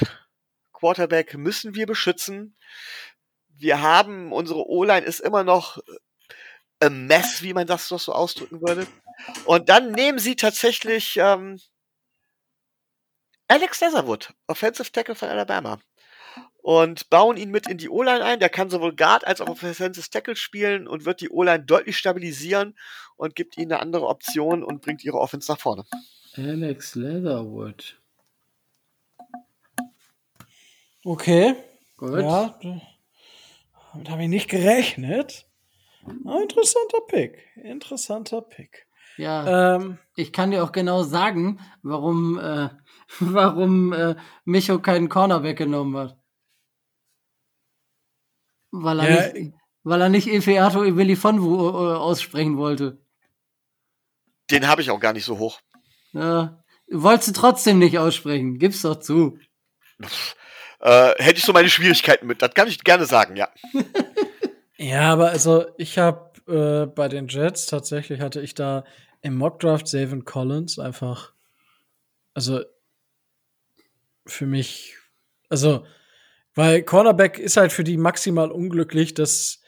Quarterback 0.79 1.35
müssen 1.35 1.75
wir 1.75 1.87
beschützen. 1.87 2.57
Wir 3.49 3.81
haben, 3.81 4.33
unsere 4.33 4.69
O-Line 4.69 5.07
ist 5.07 5.21
immer 5.21 5.43
noch 5.43 5.79
a 6.81 6.91
mess, 6.91 7.43
wie 7.43 7.55
man 7.55 7.67
das 7.67 7.89
doch 7.89 8.01
so 8.01 8.13
ausdrücken 8.13 8.61
würde. 8.61 8.87
Und 9.47 9.71
dann 9.71 9.93
nehmen 9.93 10.19
sie 10.19 10.37
tatsächlich 10.37 11.17
ähm, 11.17 11.59
Alex 13.49 13.81
Leatherwood, 13.81 14.35
Offensive 14.47 14.93
Tackle 14.93 15.15
von 15.15 15.29
Alabama. 15.29 15.81
und 16.59 17.09
bauen 17.11 17.37
ihn 17.37 17.51
mit 17.51 17.69
in 17.69 17.79
die 17.79 17.89
O-Line 17.89 18.25
ein. 18.25 18.41
Der 18.41 18.51
kann 18.51 18.69
sowohl 18.69 18.95
Guard 18.95 19.27
als 19.27 19.41
auch 19.41 19.49
Offensive 19.49 20.11
Tackle 20.11 20.37
spielen 20.37 20.87
und 20.87 21.05
wird 21.05 21.21
die 21.21 21.31
O-Line 21.31 21.65
deutlich 21.65 21.97
stabilisieren 21.97 22.77
und 23.17 23.35
gibt 23.35 23.57
ihnen 23.57 23.73
eine 23.73 23.81
andere 23.81 24.09
Option 24.09 24.63
und 24.63 24.83
bringt 24.83 25.05
ihre 25.05 25.19
Offense 25.19 25.51
nach 25.51 25.61
vorne. 25.61 25.85
Alex 26.37 26.97
Leatherwood. 26.97 27.99
Okay. 31.07 31.55
Gut. 31.99 32.19
Ja, 32.21 32.59
damit 32.61 34.11
habe 34.11 34.25
ich 34.25 34.29
nicht 34.29 34.51
gerechnet. 34.51 35.47
Ah, 36.25 36.41
interessanter 36.43 36.99
Pick. 37.07 37.39
Interessanter 37.63 38.43
Pick. 38.43 38.89
Ja, 39.17 39.77
Ähm, 39.77 39.99
ich 40.17 40.33
kann 40.33 40.51
dir 40.51 40.65
auch 40.65 40.73
genau 40.73 41.05
sagen, 41.05 41.61
warum, 41.83 42.41
äh, 42.41 42.71
warum 43.21 43.93
äh, 43.93 44.17
Micho 44.45 44.81
keinen 44.81 45.09
Cornerback 45.09 45.59
genommen 45.59 45.97
hat. 45.97 46.19
Weil 48.73 48.99
er, 48.99 49.09
Ja, 49.29 49.33
nicht, 49.33 49.55
weil 49.85 50.01
er 50.01 50.09
nicht 50.09 50.27
Efeato 50.27 50.83
Evelifonwu 50.85 51.69
äh, 51.69 51.97
aussprechen 51.99 52.57
wollte. 52.57 53.01
Den 54.51 54.67
habe 54.67 54.83
ich 54.83 54.91
auch 54.91 55.01
gar 55.01 55.13
nicht 55.13 55.25
so 55.25 55.39
hoch. 55.39 55.61
Ja, 56.13 56.65
wolltest 56.91 57.29
du 57.29 57.33
trotzdem 57.33 57.79
nicht 57.79 57.97
aussprechen, 57.97 58.59
gib's 58.59 58.83
doch 58.83 58.97
zu. 58.99 59.39
Äh, 60.81 61.15
hätte 61.19 61.39
ich 61.39 61.45
so 61.45 61.53
meine 61.53 61.69
Schwierigkeiten 61.69 62.27
mit. 62.27 62.43
Das 62.43 62.55
kann 62.55 62.69
ich 62.69 62.83
gerne 62.85 63.07
sagen, 63.07 63.37
ja. 63.37 63.49
Ja, 64.79 65.13
aber 65.13 65.31
also 65.31 65.67
ich 65.79 65.97
habe 65.97 66.33
äh, 66.47 66.87
bei 66.87 67.09
den 67.09 67.29
Jets 67.29 67.67
tatsächlich 67.67 68.21
hatte 68.21 68.43
ich 68.43 68.55
da 68.55 68.85
im 69.23 69.35
Mockdraft 69.35 69.89
Savin 69.89 70.25
Collins 70.25 70.79
einfach, 70.79 71.33
also 72.35 72.61
für 74.27 74.47
mich, 74.47 74.97
also 75.49 75.87
weil 76.55 76.83
Cornerback 76.83 77.39
ist 77.39 77.57
halt 77.57 77.73
für 77.73 77.85
die 77.85 77.97
maximal 77.97 78.51
unglücklich, 78.51 79.15
dass 79.15 79.63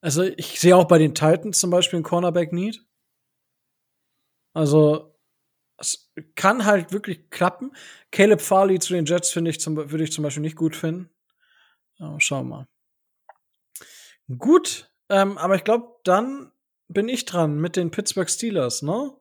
also 0.00 0.22
ich 0.22 0.60
sehe 0.60 0.76
auch 0.76 0.84
bei 0.86 0.98
den 0.98 1.14
Titans 1.14 1.58
zum 1.60 1.70
Beispiel 1.70 1.98
einen 1.98 2.04
Cornerback 2.04 2.52
Need. 2.52 2.82
Also 4.52 5.13
es 5.84 6.12
kann 6.34 6.64
halt 6.64 6.92
wirklich 6.92 7.30
klappen. 7.30 7.72
Caleb 8.10 8.40
Farley 8.40 8.78
zu 8.78 8.94
den 8.94 9.04
Jets 9.04 9.30
finde 9.30 9.50
ich 9.50 9.60
zum, 9.60 9.76
würde 9.76 10.04
ich 10.04 10.12
zum 10.12 10.24
Beispiel 10.24 10.42
nicht 10.42 10.56
gut 10.56 10.76
finden. 10.76 11.10
Aber 11.98 12.20
schauen 12.20 12.48
wir 12.48 12.56
mal. 12.56 12.68
Gut, 14.38 14.90
ähm, 15.10 15.36
aber 15.38 15.56
ich 15.56 15.64
glaube, 15.64 15.86
dann 16.04 16.50
bin 16.88 17.08
ich 17.08 17.24
dran 17.24 17.60
mit 17.60 17.76
den 17.76 17.90
Pittsburgh 17.90 18.28
Steelers, 18.28 18.82
ne? 18.82 19.12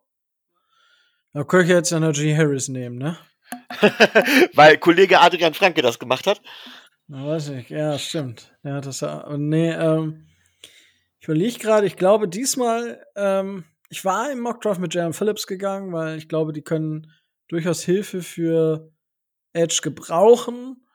Da 1.34 1.44
könnte 1.44 1.66
ich 1.66 1.72
jetzt 1.72 2.20
G. 2.20 2.38
Harris 2.38 2.70
nehmen, 2.70 2.98
ne? 2.98 3.18
Weil 4.54 4.78
Kollege 4.78 5.20
Adrian 5.20 5.54
Franke 5.54 5.82
das 5.82 6.00
gemacht 6.00 6.28
hat. 6.28 6.42
Na, 7.08 7.28
weiß 7.28 7.50
ich, 7.50 7.70
ja, 7.70 7.98
stimmt. 8.00 8.56
Ja, 8.64 8.80
das 8.80 9.02
ja, 9.02 9.36
nee, 9.38 9.72
ähm, 9.72 10.28
ich 11.20 11.28
überlege 11.28 11.60
gerade, 11.60 11.88
ich 11.88 11.96
glaube 11.96 12.28
diesmal, 12.28 13.06
ähm, 13.16 13.66
ich 13.94 14.04
war 14.04 14.32
im 14.32 14.40
Mockdraft 14.40 14.82
mit 14.82 14.96
Jalen 14.96 15.14
Phillips 15.14 15.46
gegangen, 15.46 15.94
weil 15.94 16.18
ich 16.18 16.28
glaube, 16.28 16.52
die 16.52 16.64
können 16.64 17.14
durchaus 17.48 17.84
Hilfe 17.84 18.24
für 18.24 18.92
Edge 19.52 19.82
gebrauchen. 19.84 20.88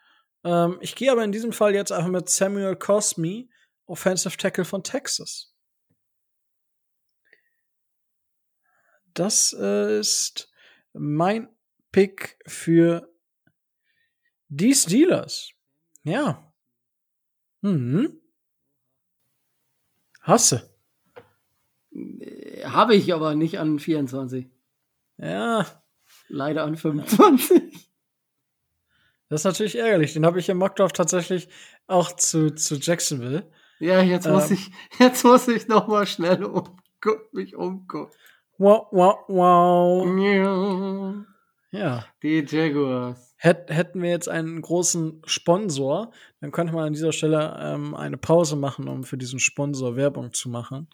Ähm, 0.42 0.78
ich 0.80 0.96
gehe 0.96 1.12
aber 1.12 1.22
in 1.22 1.30
diesem 1.30 1.52
Fall 1.52 1.74
jetzt 1.74 1.92
einfach 1.92 2.10
mit 2.10 2.28
Samuel 2.28 2.74
Cosme, 2.74 3.48
Offensive 3.86 4.36
Tackle 4.36 4.64
von 4.64 4.82
Texas. 4.82 5.54
Das 9.14 9.56
äh, 9.56 10.00
ist 10.00 10.50
mein 10.92 11.48
Pick 11.92 12.36
für 12.48 13.08
die 14.48 14.74
Steelers. 14.74 15.52
Ja. 16.02 16.52
Mhm. 17.60 18.20
Hasse. 20.20 20.77
Äh, 22.20 22.64
Habe 22.64 22.94
ich 22.94 23.12
aber 23.14 23.34
nicht 23.34 23.58
an 23.58 23.78
24. 23.78 24.46
Ja, 25.18 25.66
Leider 26.28 26.64
an 26.64 26.76
25. 26.76 27.90
das 29.28 29.40
ist 29.40 29.44
natürlich 29.44 29.76
ärgerlich. 29.76 30.12
Den 30.12 30.26
habe 30.26 30.38
ich 30.38 30.48
im 30.48 30.58
Mockdraft 30.58 30.96
tatsächlich 30.96 31.48
auch 31.86 32.12
zu, 32.12 32.54
zu 32.54 32.76
Jacksonville. 32.76 33.50
Ja, 33.78 34.02
jetzt 34.02 34.28
muss 34.28 34.50
Ähm. 34.50 34.56
ich, 34.56 34.70
jetzt 34.98 35.24
muss 35.24 35.48
ich 35.48 35.68
noch 35.68 35.88
mal 35.88 36.06
schnell 36.06 36.44
um, 36.44 36.64
mich 37.32 37.56
umgucken. 37.56 38.12
Wow, 38.58 38.88
wow, 38.90 39.18
wow. 39.28 40.04
Ja. 41.70 42.04
Die 42.22 42.44
Jaguars. 42.46 43.34
Hät, 43.36 43.68
hätten 43.68 44.02
wir 44.02 44.10
jetzt 44.10 44.28
einen 44.28 44.60
großen 44.60 45.22
Sponsor, 45.26 46.10
dann 46.40 46.50
könnte 46.50 46.74
man 46.74 46.86
an 46.88 46.92
dieser 46.92 47.12
Stelle 47.12 47.56
ähm, 47.60 47.94
eine 47.94 48.16
Pause 48.16 48.56
machen, 48.56 48.88
um 48.88 49.04
für 49.04 49.16
diesen 49.16 49.38
Sponsor 49.38 49.94
Werbung 49.94 50.32
zu 50.32 50.48
machen. 50.48 50.88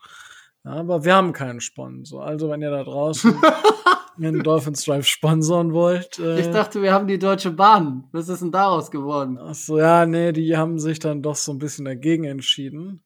Ja, 0.64 0.70
aber 0.72 1.04
wir 1.04 1.14
haben 1.14 1.32
keinen 1.32 1.60
Sponsor. 1.60 2.24
Also, 2.24 2.48
wenn 2.50 2.62
ihr 2.62 2.70
da 2.70 2.82
draußen 2.84 3.34
einen 4.16 4.42
Dolphins 4.42 4.84
Drive 4.84 5.06
sponsoren 5.06 5.72
wollt. 5.72 6.18
Äh, 6.18 6.40
Ich 6.40 6.50
dachte, 6.50 6.80
wir 6.82 6.92
haben 6.92 7.06
die 7.06 7.18
Deutsche 7.18 7.50
Bahn. 7.50 8.04
Was 8.12 8.28
ist 8.28 8.40
denn 8.42 8.52
daraus 8.52 8.90
geworden? 8.90 9.38
Ach 9.40 9.54
so, 9.54 9.78
ja, 9.78 10.06
nee, 10.06 10.32
die 10.32 10.56
haben 10.56 10.78
sich 10.78 10.98
dann 11.00 11.20
doch 11.22 11.36
so 11.36 11.52
ein 11.52 11.58
bisschen 11.58 11.84
dagegen 11.84 12.24
entschieden. 12.24 13.02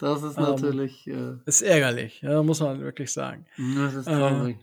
Das 0.00 0.22
ist 0.22 0.36
Ähm. 0.36 0.44
natürlich, 0.44 1.06
äh, 1.08 1.34
Ist 1.46 1.62
ärgerlich, 1.62 2.20
ja, 2.22 2.42
muss 2.42 2.60
man 2.60 2.80
wirklich 2.80 3.12
sagen. 3.12 3.46
das 3.76 3.94
ist 3.94 4.06
äh, 4.06 4.12
traurig. 4.12 4.58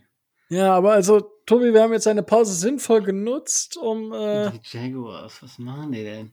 Ja, 0.48 0.74
aber 0.74 0.92
also, 0.92 1.20
Tobi, 1.44 1.74
wir 1.74 1.82
haben 1.82 1.92
jetzt 1.92 2.06
eine 2.06 2.22
Pause 2.22 2.52
sinnvoll 2.54 3.02
genutzt, 3.02 3.76
um, 3.76 4.12
äh, 4.12 4.50
die 4.52 4.60
Jaguars, 4.62 5.42
was 5.42 5.58
machen 5.58 5.92
die 5.92 6.04
denn? 6.04 6.32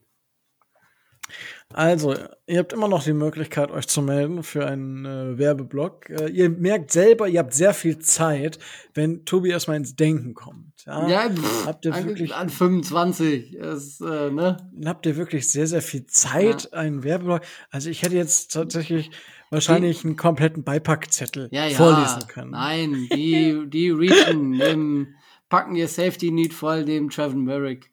Also, 1.73 2.15
ihr 2.45 2.59
habt 2.59 2.73
immer 2.73 2.87
noch 2.87 3.03
die 3.03 3.13
Möglichkeit, 3.13 3.71
euch 3.71 3.87
zu 3.87 4.01
melden 4.01 4.43
für 4.43 4.67
einen 4.67 5.05
äh, 5.05 5.37
Werbeblock. 5.37 6.09
Äh, 6.09 6.29
ihr 6.29 6.49
merkt 6.49 6.91
selber, 6.91 7.27
ihr 7.27 7.39
habt 7.39 7.53
sehr 7.53 7.73
viel 7.73 7.97
Zeit, 7.99 8.59
wenn 8.93 9.25
Tobi 9.25 9.49
erstmal 9.49 9.77
ins 9.77 9.95
Denken 9.95 10.33
kommt. 10.33 10.83
Ja, 10.85 11.07
Ja, 11.07 11.29
pff, 11.29 11.65
habt 11.65 11.85
ihr 11.85 11.93
an, 11.93 12.05
wirklich, 12.05 12.35
an 12.35 12.49
25. 12.49 13.55
Ist, 13.55 14.01
äh, 14.01 14.29
ne? 14.29 14.57
dann 14.73 14.87
habt 14.87 15.05
ihr 15.05 15.15
wirklich 15.15 15.49
sehr, 15.49 15.65
sehr 15.65 15.81
viel 15.81 16.05
Zeit, 16.05 16.73
einen 16.73 17.03
Werbeblock. 17.03 17.41
Also, 17.71 17.89
ich 17.89 18.03
hätte 18.03 18.15
jetzt 18.15 18.53
tatsächlich 18.53 19.09
wahrscheinlich 19.49 20.03
einen 20.03 20.15
kompletten 20.15 20.63
Beipackzettel 20.63 21.49
Ja, 21.51 21.65
ja. 21.65 21.77
vorlesen 21.77 22.27
können. 22.27 22.51
Nein, 22.51 23.07
die, 23.13 23.67
die 23.67 23.89
dem, 23.97 25.15
packen 25.49 25.75
ihr 25.75 25.87
Safety 25.87 26.31
Need 26.31 26.53
voll 26.53 26.85
dem 26.85 27.09
Trevor 27.09 27.39
Merrick. 27.39 27.92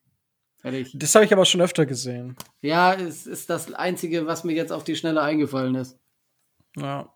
Fertig. 0.61 0.93
Das 0.95 1.15
habe 1.15 1.25
ich 1.25 1.33
aber 1.33 1.45
schon 1.45 1.61
öfter 1.61 1.87
gesehen. 1.87 2.37
Ja, 2.61 2.95
es 2.95 3.27
ist 3.27 3.49
das 3.49 3.73
Einzige, 3.73 4.27
was 4.27 4.45
mir 4.45 4.53
jetzt 4.53 4.73
auf 4.73 4.85
die 4.85 4.97
Schnelle 4.97 5.23
eingefallen 5.23 5.75
ist. 5.75 5.99
Ja. 6.77 7.13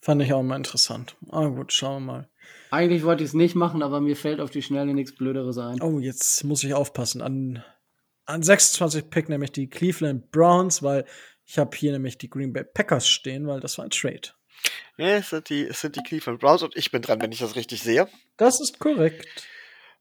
Fand 0.00 0.20
ich 0.22 0.32
auch 0.32 0.42
mal 0.42 0.56
interessant. 0.56 1.16
Ah, 1.30 1.46
gut, 1.46 1.72
schauen 1.72 2.04
wir 2.04 2.12
mal. 2.12 2.28
Eigentlich 2.70 3.04
wollte 3.04 3.22
ich 3.22 3.30
es 3.30 3.34
nicht 3.34 3.54
machen, 3.54 3.82
aber 3.82 4.00
mir 4.00 4.16
fällt 4.16 4.40
auf 4.40 4.50
die 4.50 4.62
Schnelle 4.62 4.94
nichts 4.94 5.14
Blöderes 5.14 5.58
ein. 5.58 5.80
Oh, 5.80 6.00
jetzt 6.00 6.42
muss 6.44 6.64
ich 6.64 6.74
aufpassen. 6.74 7.22
An, 7.22 7.64
an 8.26 8.42
26 8.42 9.08
Pick 9.10 9.28
nämlich 9.28 9.52
die 9.52 9.68
Cleveland 9.68 10.30
Browns, 10.30 10.82
weil 10.82 11.04
ich 11.46 11.58
habe 11.58 11.76
hier 11.76 11.92
nämlich 11.92 12.18
die 12.18 12.28
Green 12.30 12.52
Bay 12.52 12.64
Packers 12.64 13.08
stehen, 13.08 13.46
weil 13.46 13.60
das 13.60 13.78
war 13.78 13.84
ein 13.84 13.90
Trade. 13.90 14.30
Ja, 14.96 15.16
es 15.16 15.30
sind 15.30 15.48
die, 15.48 15.64
es 15.64 15.80
sind 15.80 15.96
die 15.96 16.02
Cleveland 16.02 16.40
Browns 16.40 16.62
und 16.62 16.76
ich 16.76 16.90
bin 16.90 17.02
dran, 17.02 17.20
wenn 17.22 17.32
ich 17.32 17.38
das 17.38 17.56
richtig 17.56 17.82
sehe. 17.82 18.08
Das 18.36 18.60
ist 18.60 18.78
korrekt. 18.78 19.26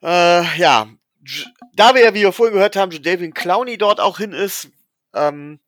Äh, 0.01 0.57
ja, 0.57 0.89
da 1.73 1.95
wir 1.95 2.03
ja, 2.03 2.13
wie 2.13 2.21
wir 2.21 2.31
vorhin 2.31 2.53
gehört 2.53 2.75
haben, 2.75 2.91
David 3.01 3.35
Clowney 3.35 3.77
dort 3.77 3.99
auch 3.99 4.17
hin 4.17 4.33
ist, 4.33 4.69
ähm, 5.13 5.59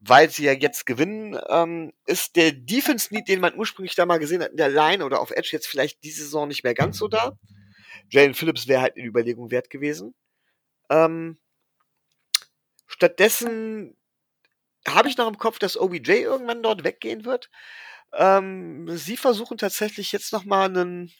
weil 0.00 0.30
sie 0.30 0.44
ja 0.44 0.52
jetzt 0.52 0.86
gewinnen, 0.86 1.38
ähm, 1.48 1.92
ist 2.06 2.36
der 2.36 2.52
Defense 2.52 3.12
Need, 3.12 3.28
den 3.28 3.40
man 3.40 3.54
ursprünglich 3.56 3.94
da 3.94 4.06
mal 4.06 4.18
gesehen 4.18 4.42
hat, 4.42 4.52
in 4.52 4.56
der 4.56 4.70
Line 4.70 5.04
oder 5.04 5.20
auf 5.20 5.30
Edge 5.30 5.50
jetzt 5.52 5.66
vielleicht 5.66 6.02
diese 6.02 6.22
Saison 6.24 6.48
nicht 6.48 6.64
mehr 6.64 6.74
ganz 6.74 6.96
so 6.98 7.08
da. 7.08 7.36
Jalen 8.10 8.34
Phillips 8.34 8.66
wäre 8.66 8.80
halt 8.80 8.96
in 8.96 9.04
Überlegung 9.04 9.50
wert 9.50 9.70
gewesen. 9.70 10.14
Ähm, 10.88 11.38
stattdessen 12.86 13.96
habe 14.88 15.08
ich 15.08 15.18
noch 15.18 15.28
im 15.28 15.38
Kopf, 15.38 15.58
dass 15.58 15.76
OBJ 15.76 16.10
irgendwann 16.12 16.62
dort 16.62 16.82
weggehen 16.84 17.24
wird. 17.24 17.50
Ähm, 18.12 18.88
sie 18.96 19.16
versuchen 19.16 19.58
tatsächlich 19.58 20.10
jetzt 20.12 20.32
noch 20.32 20.44
mal 20.44 20.64
einen 20.64 21.12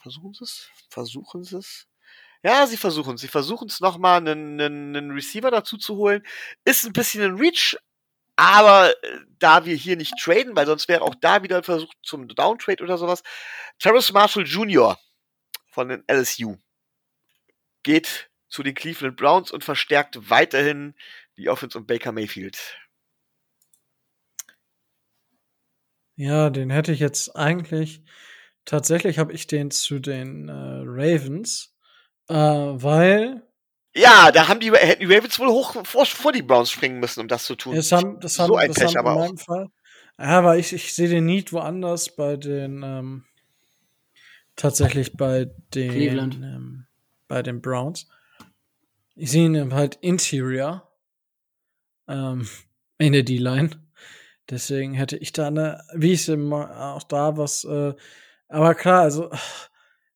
Versuchen 0.00 0.32
sie 0.34 0.44
es? 0.44 0.70
Versuchen 0.88 1.44
sie 1.44 1.58
es? 1.58 1.86
Ja, 2.42 2.66
sie 2.66 2.76
versuchen. 2.76 3.16
Sie 3.16 3.28
versuchen 3.28 3.68
es 3.68 3.80
nochmal, 3.80 4.18
einen, 4.18 4.60
einen, 4.60 4.96
einen 4.96 5.10
Receiver 5.12 5.50
dazu 5.50 5.78
zu 5.78 5.96
holen. 5.96 6.26
Ist 6.64 6.84
ein 6.84 6.92
bisschen 6.92 7.22
ein 7.22 7.36
Reach, 7.36 7.76
aber 8.36 8.90
äh, 9.02 9.18
da 9.38 9.64
wir 9.64 9.76
hier 9.76 9.96
nicht 9.96 10.14
traden, 10.20 10.56
weil 10.56 10.66
sonst 10.66 10.88
wäre 10.88 11.02
auch 11.02 11.14
da 11.14 11.42
wieder 11.42 11.58
ein 11.58 11.62
Versuch 11.62 11.92
zum 12.02 12.28
Downtrade 12.28 12.82
oder 12.82 12.98
sowas. 12.98 13.22
Terrace 13.78 14.12
Marshall 14.12 14.44
Jr. 14.44 14.98
von 15.68 15.88
den 15.88 16.04
LSU 16.10 16.56
geht 17.82 18.30
zu 18.48 18.62
den 18.62 18.74
Cleveland 18.74 19.16
Browns 19.16 19.50
und 19.50 19.64
verstärkt 19.64 20.30
weiterhin 20.30 20.94
die 21.36 21.48
Offense 21.48 21.78
und 21.78 21.86
Baker 21.86 22.12
Mayfield. 22.12 22.76
Ja, 26.16 26.50
den 26.50 26.70
hätte 26.70 26.92
ich 26.92 27.00
jetzt 27.00 27.34
eigentlich. 27.36 28.02
Tatsächlich 28.64 29.18
habe 29.18 29.32
ich 29.32 29.46
den 29.46 29.70
zu 29.70 29.98
den 29.98 30.48
äh, 30.48 30.52
Ravens, 30.52 31.74
äh, 32.28 32.34
weil 32.34 33.42
Ja, 33.94 34.30
da 34.32 34.48
haben 34.48 34.60
die, 34.60 34.72
hätten 34.72 35.06
die 35.06 35.14
Ravens 35.14 35.38
wohl 35.38 35.48
hoch 35.48 35.84
vor, 35.84 36.06
vor 36.06 36.32
die 36.32 36.42
Browns 36.42 36.70
springen 36.70 36.98
müssen, 37.00 37.20
um 37.20 37.28
das 37.28 37.44
zu 37.44 37.56
tun. 37.56 37.74
Das 37.76 37.92
haben, 37.92 38.20
das 38.20 38.38
haben, 38.38 38.48
so 38.48 38.56
ein 38.56 38.68
das 38.68 38.78
Pech 38.78 38.96
haben 38.96 39.06
aber 39.06 39.12
in 39.12 39.18
auch. 39.18 39.26
meinem 39.26 39.38
Fall. 39.38 39.68
Ja, 40.18 40.38
aber 40.38 40.56
ich, 40.58 40.72
ich 40.72 40.94
sehe 40.94 41.08
den 41.08 41.26
Need 41.26 41.52
woanders 41.52 42.14
bei 42.14 42.36
den 42.36 42.82
ähm, 42.82 43.24
tatsächlich 44.56 45.16
bei 45.16 45.50
den 45.74 45.90
Cleveland. 45.90 46.34
ähm, 46.36 46.86
bei 47.28 47.42
den 47.42 47.60
Browns. 47.60 48.08
Ich 49.14 49.30
sehe 49.30 49.46
ihn 49.46 49.74
halt 49.74 49.96
Interior 49.96 50.88
ähm, 52.08 52.48
in 52.98 53.12
der 53.12 53.22
D-Line. 53.22 53.70
Deswegen 54.48 54.94
hätte 54.94 55.16
ich 55.16 55.32
da 55.32 55.46
eine, 55.48 55.82
wie 55.94 56.12
ich 56.12 56.28
immer 56.28 56.94
auch 56.94 57.02
da 57.04 57.36
was, 57.36 57.64
äh, 57.64 57.94
aber 58.48 58.74
klar, 58.74 59.02
also 59.02 59.30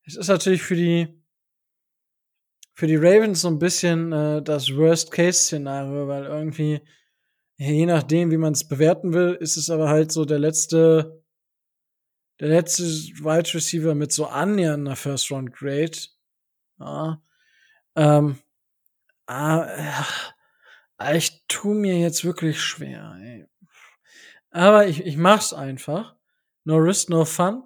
es 0.04 0.16
ist 0.16 0.28
natürlich 0.28 0.62
für 0.62 0.76
die 0.76 1.08
für 2.76 2.86
die 2.86 2.96
Ravens 2.96 3.40
so 3.40 3.48
ein 3.48 3.58
bisschen 3.58 4.12
äh, 4.12 4.42
das 4.42 4.68
Worst-Case-Szenario, 4.68 6.08
weil 6.08 6.24
irgendwie, 6.24 6.82
je 7.56 7.86
nachdem, 7.86 8.30
wie 8.30 8.36
man 8.36 8.52
es 8.52 8.68
bewerten 8.68 9.14
will, 9.14 9.34
ist 9.40 9.56
es 9.56 9.70
aber 9.70 9.88
halt 9.88 10.12
so 10.12 10.26
der 10.26 10.38
letzte, 10.38 11.24
der 12.38 12.48
letzte 12.48 12.84
Wide 12.84 13.54
Receiver 13.54 13.94
mit 13.94 14.12
so 14.12 14.26
annähernder 14.26 14.94
First 14.94 15.30
Round 15.30 15.54
Grade. 15.54 15.96
Ja. 16.78 17.22
Ähm, 17.96 18.38
ah, 19.24 20.04
äh, 20.98 21.16
ich 21.16 21.46
tu 21.48 21.72
mir 21.72 21.98
jetzt 21.98 22.26
wirklich 22.26 22.60
schwer. 22.60 23.16
Ey. 23.22 23.46
Aber 24.50 24.86
ich, 24.86 25.02
ich 25.06 25.16
mach's 25.16 25.54
einfach. 25.54 26.14
No 26.64 26.76
risk, 26.76 27.08
no 27.08 27.24
fun. 27.24 27.62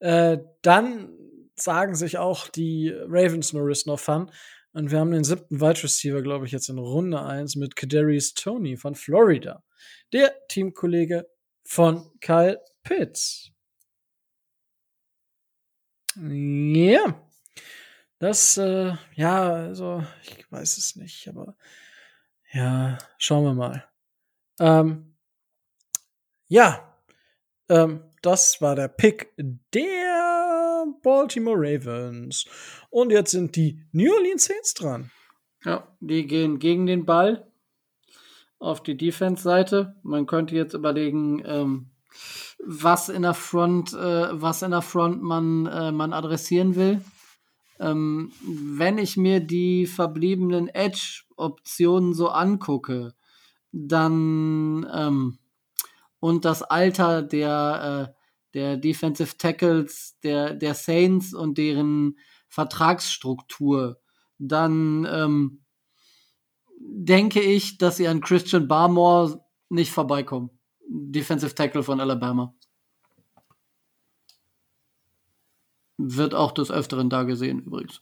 Äh, 0.00 0.38
dann 0.62 1.17
sagen 1.62 1.94
sich 1.94 2.18
auch 2.18 2.48
die 2.48 2.90
Ravens 2.90 3.52
no 3.52 3.60
risk, 3.60 3.86
no 3.86 3.96
fun. 3.96 4.30
Und 4.72 4.90
wir 4.90 5.00
haben 5.00 5.10
den 5.10 5.24
siebten 5.24 5.60
Wide 5.60 5.82
Receiver, 5.82 6.22
glaube 6.22 6.46
ich, 6.46 6.52
jetzt 6.52 6.68
in 6.68 6.78
Runde 6.78 7.22
1 7.22 7.56
mit 7.56 7.74
Kadarius 7.74 8.34
Tony 8.34 8.76
von 8.76 8.94
Florida. 8.94 9.62
Der 10.12 10.34
Teamkollege 10.48 11.26
von 11.64 12.10
Kyle 12.20 12.60
Pitts. 12.82 13.50
Ja. 16.16 17.28
Das, 18.18 18.56
äh, 18.56 18.94
ja, 19.14 19.52
also, 19.52 20.04
ich 20.22 20.50
weiß 20.50 20.78
es 20.78 20.96
nicht, 20.96 21.28
aber 21.28 21.56
ja, 22.52 22.98
schauen 23.16 23.44
wir 23.44 23.54
mal. 23.54 23.84
Ähm, 24.58 25.14
ja, 26.48 26.96
ähm, 27.68 28.07
das 28.22 28.60
war 28.60 28.74
der 28.74 28.88
Pick 28.88 29.32
der 29.36 30.84
Baltimore 31.02 31.56
Ravens. 31.58 32.46
Und 32.90 33.10
jetzt 33.10 33.32
sind 33.32 33.56
die 33.56 33.80
New 33.92 34.12
Orleans 34.12 34.44
Saints 34.44 34.74
dran. 34.74 35.10
Ja, 35.64 35.88
die 36.00 36.26
gehen 36.26 36.58
gegen 36.58 36.86
den 36.86 37.04
Ball 37.04 37.46
auf 38.58 38.82
die 38.82 38.96
Defense-Seite. 38.96 39.96
Man 40.02 40.26
könnte 40.26 40.54
jetzt 40.54 40.74
überlegen, 40.74 41.42
ähm, 41.44 41.90
was 42.64 43.08
in 43.08 43.22
der 43.22 43.34
Front, 43.34 43.92
äh, 43.92 44.28
was 44.40 44.62
in 44.62 44.70
der 44.70 44.82
Front 44.82 45.22
man, 45.22 45.66
äh, 45.66 45.92
man 45.92 46.12
adressieren 46.12 46.74
will. 46.74 47.04
Ähm, 47.80 48.32
wenn 48.42 48.98
ich 48.98 49.16
mir 49.16 49.40
die 49.40 49.86
verbliebenen 49.86 50.68
Edge-Optionen 50.68 52.14
so 52.14 52.28
angucke, 52.28 53.14
dann 53.70 54.86
ähm, 54.92 55.38
und 56.20 56.44
das 56.44 56.62
Alter 56.62 57.22
der, 57.22 58.14
äh, 58.14 58.14
der 58.54 58.76
Defensive 58.76 59.36
Tackles 59.36 60.18
der, 60.22 60.54
der 60.54 60.74
Saints 60.74 61.34
und 61.34 61.58
deren 61.58 62.18
Vertragsstruktur, 62.48 64.00
dann 64.38 65.06
ähm, 65.10 65.64
denke 66.80 67.40
ich, 67.40 67.78
dass 67.78 67.96
sie 67.96 68.08
an 68.08 68.20
Christian 68.20 68.68
Barmore 68.68 69.44
nicht 69.68 69.92
vorbeikommen. 69.92 70.50
Defensive 70.88 71.54
Tackle 71.54 71.82
von 71.82 72.00
Alabama. 72.00 72.54
Wird 75.98 76.34
auch 76.34 76.52
des 76.52 76.70
Öfteren 76.70 77.10
da 77.10 77.24
gesehen, 77.24 77.60
übrigens. 77.60 78.00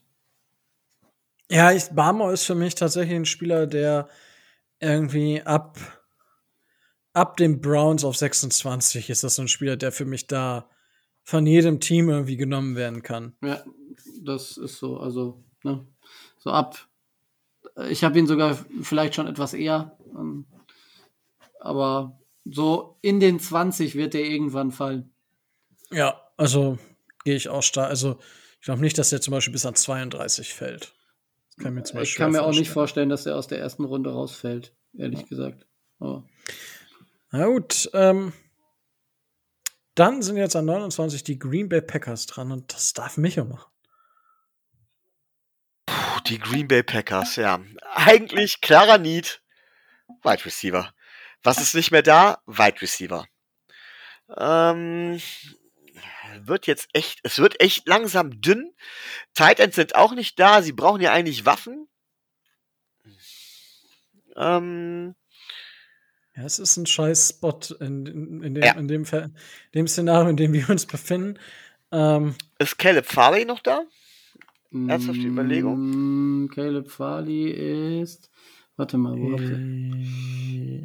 Ja, 1.50 1.72
ich, 1.72 1.84
Barmore 1.90 2.32
ist 2.32 2.44
für 2.44 2.54
mich 2.54 2.74
tatsächlich 2.74 3.16
ein 3.16 3.24
Spieler, 3.24 3.66
der 3.66 4.08
irgendwie 4.80 5.42
ab, 5.42 5.78
ab 7.16 7.36
den 7.36 7.60
Browns 7.60 8.04
auf 8.04 8.16
26 8.16 9.10
ist 9.10 9.24
das 9.24 9.36
so 9.36 9.42
ein 9.42 9.48
Spieler, 9.48 9.76
der 9.76 9.90
für 9.90 10.04
mich 10.04 10.26
da 10.26 10.68
von 11.24 11.46
jedem 11.46 11.80
Team 11.80 12.08
irgendwie 12.08 12.36
genommen 12.36 12.76
werden 12.76 13.02
kann. 13.02 13.34
Ja, 13.42 13.64
das 14.22 14.56
ist 14.56 14.78
so. 14.78 14.98
Also, 14.98 15.42
ne, 15.64 15.86
so 16.38 16.50
ab. 16.50 16.88
Ich 17.88 18.04
habe 18.04 18.18
ihn 18.18 18.26
sogar 18.26 18.56
vielleicht 18.82 19.14
schon 19.14 19.26
etwas 19.26 19.54
eher. 19.54 19.98
Ähm, 20.14 20.46
aber 21.60 22.20
so 22.44 22.98
in 23.02 23.18
den 23.18 23.40
20 23.40 23.96
wird 23.96 24.14
er 24.14 24.22
irgendwann 24.24 24.70
fallen. 24.70 25.10
Ja, 25.90 26.20
also 26.36 26.78
gehe 27.24 27.34
ich 27.34 27.48
auch 27.48 27.62
stark. 27.62 27.88
Also, 27.88 28.18
ich 28.60 28.66
glaube 28.66 28.82
nicht, 28.82 28.98
dass 28.98 29.12
er 29.12 29.20
zum 29.20 29.32
Beispiel 29.32 29.52
bis 29.52 29.66
an 29.66 29.74
32 29.74 30.54
fällt. 30.54 30.94
Das 31.48 31.64
kann 31.64 31.74
mir 31.74 31.82
zum 31.82 31.96
Ich 31.96 32.02
Beispiel 32.02 32.18
kann 32.24 32.32
mir 32.32 32.42
auch 32.42 32.48
nicht 32.48 32.68
vorstellen. 32.70 33.08
vorstellen, 33.08 33.08
dass 33.08 33.26
er 33.26 33.36
aus 33.36 33.46
der 33.48 33.58
ersten 33.58 33.84
Runde 33.84 34.10
rausfällt, 34.12 34.74
ehrlich 34.96 35.26
gesagt. 35.26 35.66
Aber 35.98 36.24
Na 37.36 37.48
gut, 37.48 37.90
ähm, 37.92 38.32
dann 39.94 40.22
sind 40.22 40.38
jetzt 40.38 40.56
an 40.56 40.64
29 40.64 41.22
die 41.22 41.38
Green 41.38 41.68
Bay 41.68 41.82
Packers 41.82 42.24
dran 42.24 42.50
und 42.50 42.72
das 42.72 42.94
darf 42.94 43.18
Micho 43.18 43.44
machen. 43.44 43.70
Puh, 45.84 46.20
die 46.28 46.38
Green 46.38 46.66
Bay 46.66 46.82
Packers, 46.82 47.36
ja. 47.36 47.60
Eigentlich 47.92 48.62
klarer 48.62 48.96
Need. 48.96 49.42
Wide 50.22 50.46
Receiver. 50.46 50.94
Was 51.42 51.58
ist 51.58 51.74
nicht 51.74 51.90
mehr 51.90 52.00
da? 52.00 52.38
Wide 52.46 52.80
Receiver. 52.80 53.26
Ähm, 54.34 55.20
wird 56.40 56.66
jetzt 56.66 56.88
echt, 56.94 57.20
es 57.22 57.38
wird 57.38 57.60
echt 57.60 57.86
langsam 57.86 58.40
dünn. 58.40 58.74
Tight 59.34 59.60
Ends 59.60 59.76
sind 59.76 59.94
auch 59.94 60.14
nicht 60.14 60.38
da. 60.40 60.62
Sie 60.62 60.72
brauchen 60.72 61.02
ja 61.02 61.12
eigentlich 61.12 61.44
Waffen. 61.44 61.86
Ähm, 64.36 65.14
Ja, 66.36 66.44
es 66.44 66.58
ist 66.58 66.76
ein 66.76 66.86
scheiß 66.86 67.30
Spot 67.30 67.58
in, 67.80 68.06
in, 68.06 68.42
in, 68.42 68.54
dem, 68.54 68.64
Ja. 68.64 68.72
in 68.72 68.88
dem, 68.88 69.04
dem 69.74 69.88
Szenario, 69.88 70.28
in 70.28 70.36
dem 70.36 70.52
wir 70.52 70.68
uns 70.68 70.84
befinden. 70.86 71.38
Ähm, 71.92 72.34
ist 72.58 72.78
Caleb 72.78 73.06
Farley 73.06 73.44
noch 73.44 73.60
da? 73.60 73.82
Ernsthafte 74.72 75.22
Überlegung? 75.22 76.44
Mm, 76.44 76.48
Caleb 76.48 76.90
Farley 76.90 78.00
ist. 78.02 78.30
Warte 78.76 78.98
mal, 78.98 79.16
wo 79.18 79.32
habt 79.32 79.48
ihr? 79.48 79.60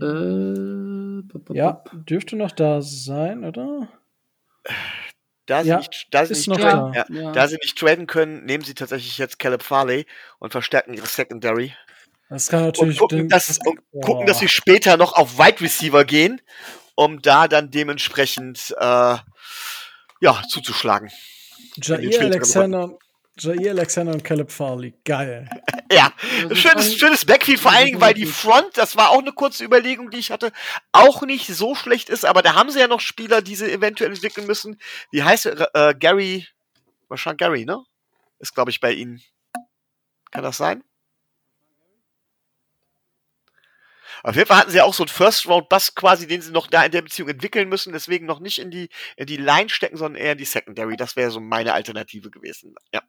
Äh, 0.01 1.57
ja, 1.57 1.83
dürfte 2.07 2.37
noch 2.37 2.51
da 2.51 2.81
sein, 2.81 3.43
oder? 3.43 3.89
Da 5.47 5.63
sie 5.63 5.69
Ja, 5.69 5.77
nicht, 5.79 6.07
da 6.11 6.25
sie 6.25 6.33
nicht 6.33 6.45
traden, 6.45 6.93
da. 6.93 6.93
ja, 6.93 7.05
Ja. 7.09 7.31
da 7.33 7.47
sie 7.47 7.57
nicht 7.61 7.77
traden 7.77 8.07
können, 8.07 8.45
nehmen 8.45 8.63
sie 8.63 8.73
tatsächlich 8.75 9.17
jetzt 9.17 9.39
Caleb 9.39 9.63
Farley 9.63 10.05
und 10.39 10.51
verstärken 10.53 10.93
ihre 10.93 11.07
Secondary. 11.07 11.73
Das 12.31 12.47
kann 12.47 12.61
und 12.63 12.67
natürlich. 12.67 12.97
gucken, 12.97 13.17
den- 13.17 13.27
dass, 13.29 13.59
und 13.65 13.79
gucken, 14.01 14.25
dass 14.25 14.39
sie 14.39 14.47
später 14.47 14.95
noch 14.95 15.11
auf 15.13 15.37
Wide 15.37 15.59
Receiver 15.59 16.05
gehen, 16.05 16.41
um 16.95 17.21
da 17.21 17.49
dann 17.49 17.71
dementsprechend 17.71 18.73
äh, 18.79 19.17
ja, 20.21 20.41
zuzuschlagen. 20.47 21.11
Jair 21.75 22.21
Alexander, 22.21 22.97
Jair 23.37 23.71
Alexander 23.71 24.13
und 24.13 24.23
Caleb 24.23 24.49
Farley. 24.49 24.93
Geil. 25.03 25.49
Ja, 25.91 26.13
ist 26.49 26.59
schönes, 26.59 26.95
schönes 26.95 27.25
Backfield, 27.25 27.59
vor 27.59 27.71
allen 27.73 27.87
Dingen, 27.87 27.99
weil 27.99 28.13
die 28.13 28.25
Front, 28.25 28.77
das 28.77 28.95
war 28.95 29.09
auch 29.09 29.19
eine 29.19 29.33
kurze 29.33 29.65
Überlegung, 29.65 30.09
die 30.09 30.19
ich 30.19 30.31
hatte, 30.31 30.53
auch 30.93 31.21
nicht 31.23 31.47
so 31.47 31.75
schlecht 31.75 32.09
ist, 32.09 32.23
aber 32.23 32.41
da 32.41 32.53
haben 32.55 32.69
sie 32.69 32.79
ja 32.79 32.87
noch 32.87 33.01
Spieler, 33.01 33.41
die 33.41 33.57
sie 33.57 33.69
eventuell 33.69 34.11
entwickeln 34.11 34.47
müssen. 34.47 34.79
Wie 35.11 35.21
heißt 35.21 35.47
er? 35.47 35.75
Äh, 35.75 35.93
Gary, 35.95 36.47
wahrscheinlich 37.09 37.39
Gary, 37.39 37.65
ne? 37.65 37.83
Ist, 38.39 38.55
glaube 38.55 38.71
ich, 38.71 38.79
bei 38.79 38.93
ihnen. 38.93 39.21
Kann 40.31 40.43
das 40.43 40.55
sein? 40.55 40.81
Auf 44.23 44.35
jeden 44.35 44.47
Fall 44.47 44.57
hatten 44.57 44.71
sie 44.71 44.81
auch 44.81 44.93
so 44.93 45.03
einen 45.03 45.09
First-Round-Bust 45.09 45.95
quasi, 45.95 46.27
den 46.27 46.41
sie 46.41 46.51
noch 46.51 46.67
da 46.67 46.83
in 46.83 46.91
der 46.91 47.01
Beziehung 47.01 47.29
entwickeln 47.29 47.69
müssen, 47.69 47.93
deswegen 47.93 48.25
noch 48.25 48.39
nicht 48.39 48.59
in 48.59 48.71
die, 48.71 48.89
in 49.15 49.25
die 49.25 49.37
Line 49.37 49.69
stecken, 49.69 49.97
sondern 49.97 50.21
eher 50.21 50.33
in 50.33 50.37
die 50.37 50.45
Secondary. 50.45 50.97
Das 50.97 51.15
wäre 51.15 51.31
so 51.31 51.39
meine 51.39 51.73
Alternative 51.73 52.29
gewesen. 52.29 52.75
Ja. 52.93 53.01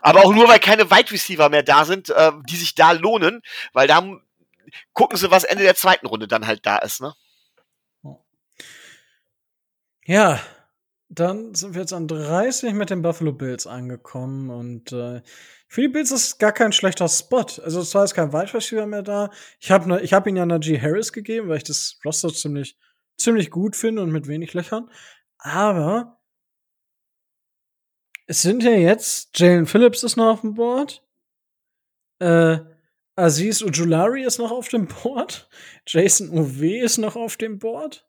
Aber 0.00 0.24
auch 0.24 0.32
nur, 0.32 0.48
weil 0.48 0.60
keine 0.60 0.90
Wide 0.90 1.10
Receiver 1.10 1.48
mehr 1.48 1.62
da 1.62 1.84
sind, 1.84 2.10
äh, 2.10 2.32
die 2.48 2.56
sich 2.56 2.74
da 2.74 2.92
lohnen, 2.92 3.42
weil 3.72 3.88
da 3.88 4.02
gucken 4.92 5.18
sie, 5.18 5.30
was 5.30 5.44
Ende 5.44 5.64
der 5.64 5.74
zweiten 5.74 6.06
Runde 6.06 6.28
dann 6.28 6.46
halt 6.46 6.64
da 6.64 6.78
ist, 6.78 7.00
ne? 7.00 7.14
Ja, 10.04 10.40
dann 11.10 11.54
sind 11.54 11.74
wir 11.74 11.80
jetzt 11.80 11.92
an 11.92 12.06
30 12.06 12.72
mit 12.74 12.88
den 12.90 13.02
Buffalo 13.02 13.32
Bills 13.32 13.66
angekommen 13.66 14.48
und 14.48 14.92
äh, 14.92 15.22
für 15.66 15.80
die 15.82 15.88
Bills 15.88 16.12
ist 16.12 16.38
gar 16.38 16.52
kein 16.52 16.72
schlechter 16.72 17.08
Spot. 17.08 17.46
Also 17.62 17.82
zwar 17.82 18.04
ist 18.04 18.14
kein 18.14 18.32
Wide 18.32 18.54
Receiver 18.54 18.86
mehr 18.86 19.02
da. 19.02 19.30
Ich 19.58 19.72
habe 19.72 19.88
ne, 19.88 20.00
ich 20.02 20.12
hab 20.12 20.26
ihn 20.28 20.36
ja 20.36 20.46
Najee 20.46 20.80
Harris 20.80 21.12
gegeben, 21.12 21.48
weil 21.48 21.58
ich 21.58 21.64
das 21.64 21.98
Roster 22.04 22.32
ziemlich 22.32 22.78
ziemlich 23.18 23.50
gut 23.50 23.76
finde 23.76 24.02
und 24.02 24.12
mit 24.12 24.28
wenig 24.28 24.54
Löchern. 24.54 24.88
Aber 25.38 26.20
es 28.26 28.42
sind 28.42 28.62
ja 28.62 28.70
jetzt 28.70 29.36
Jalen 29.38 29.66
Phillips 29.66 30.04
ist 30.04 30.16
noch 30.16 30.32
auf 30.32 30.40
dem 30.42 30.54
Board. 30.54 31.04
Äh, 32.20 32.58
Aziz 33.16 33.62
Ujulari 33.62 34.24
ist 34.24 34.38
noch 34.38 34.52
auf 34.52 34.68
dem 34.68 34.86
Board. 34.86 35.48
Jason 35.86 36.30
Uwe 36.30 36.78
ist 36.78 36.98
noch 36.98 37.16
auf 37.16 37.36
dem 37.36 37.58
Board. 37.58 38.08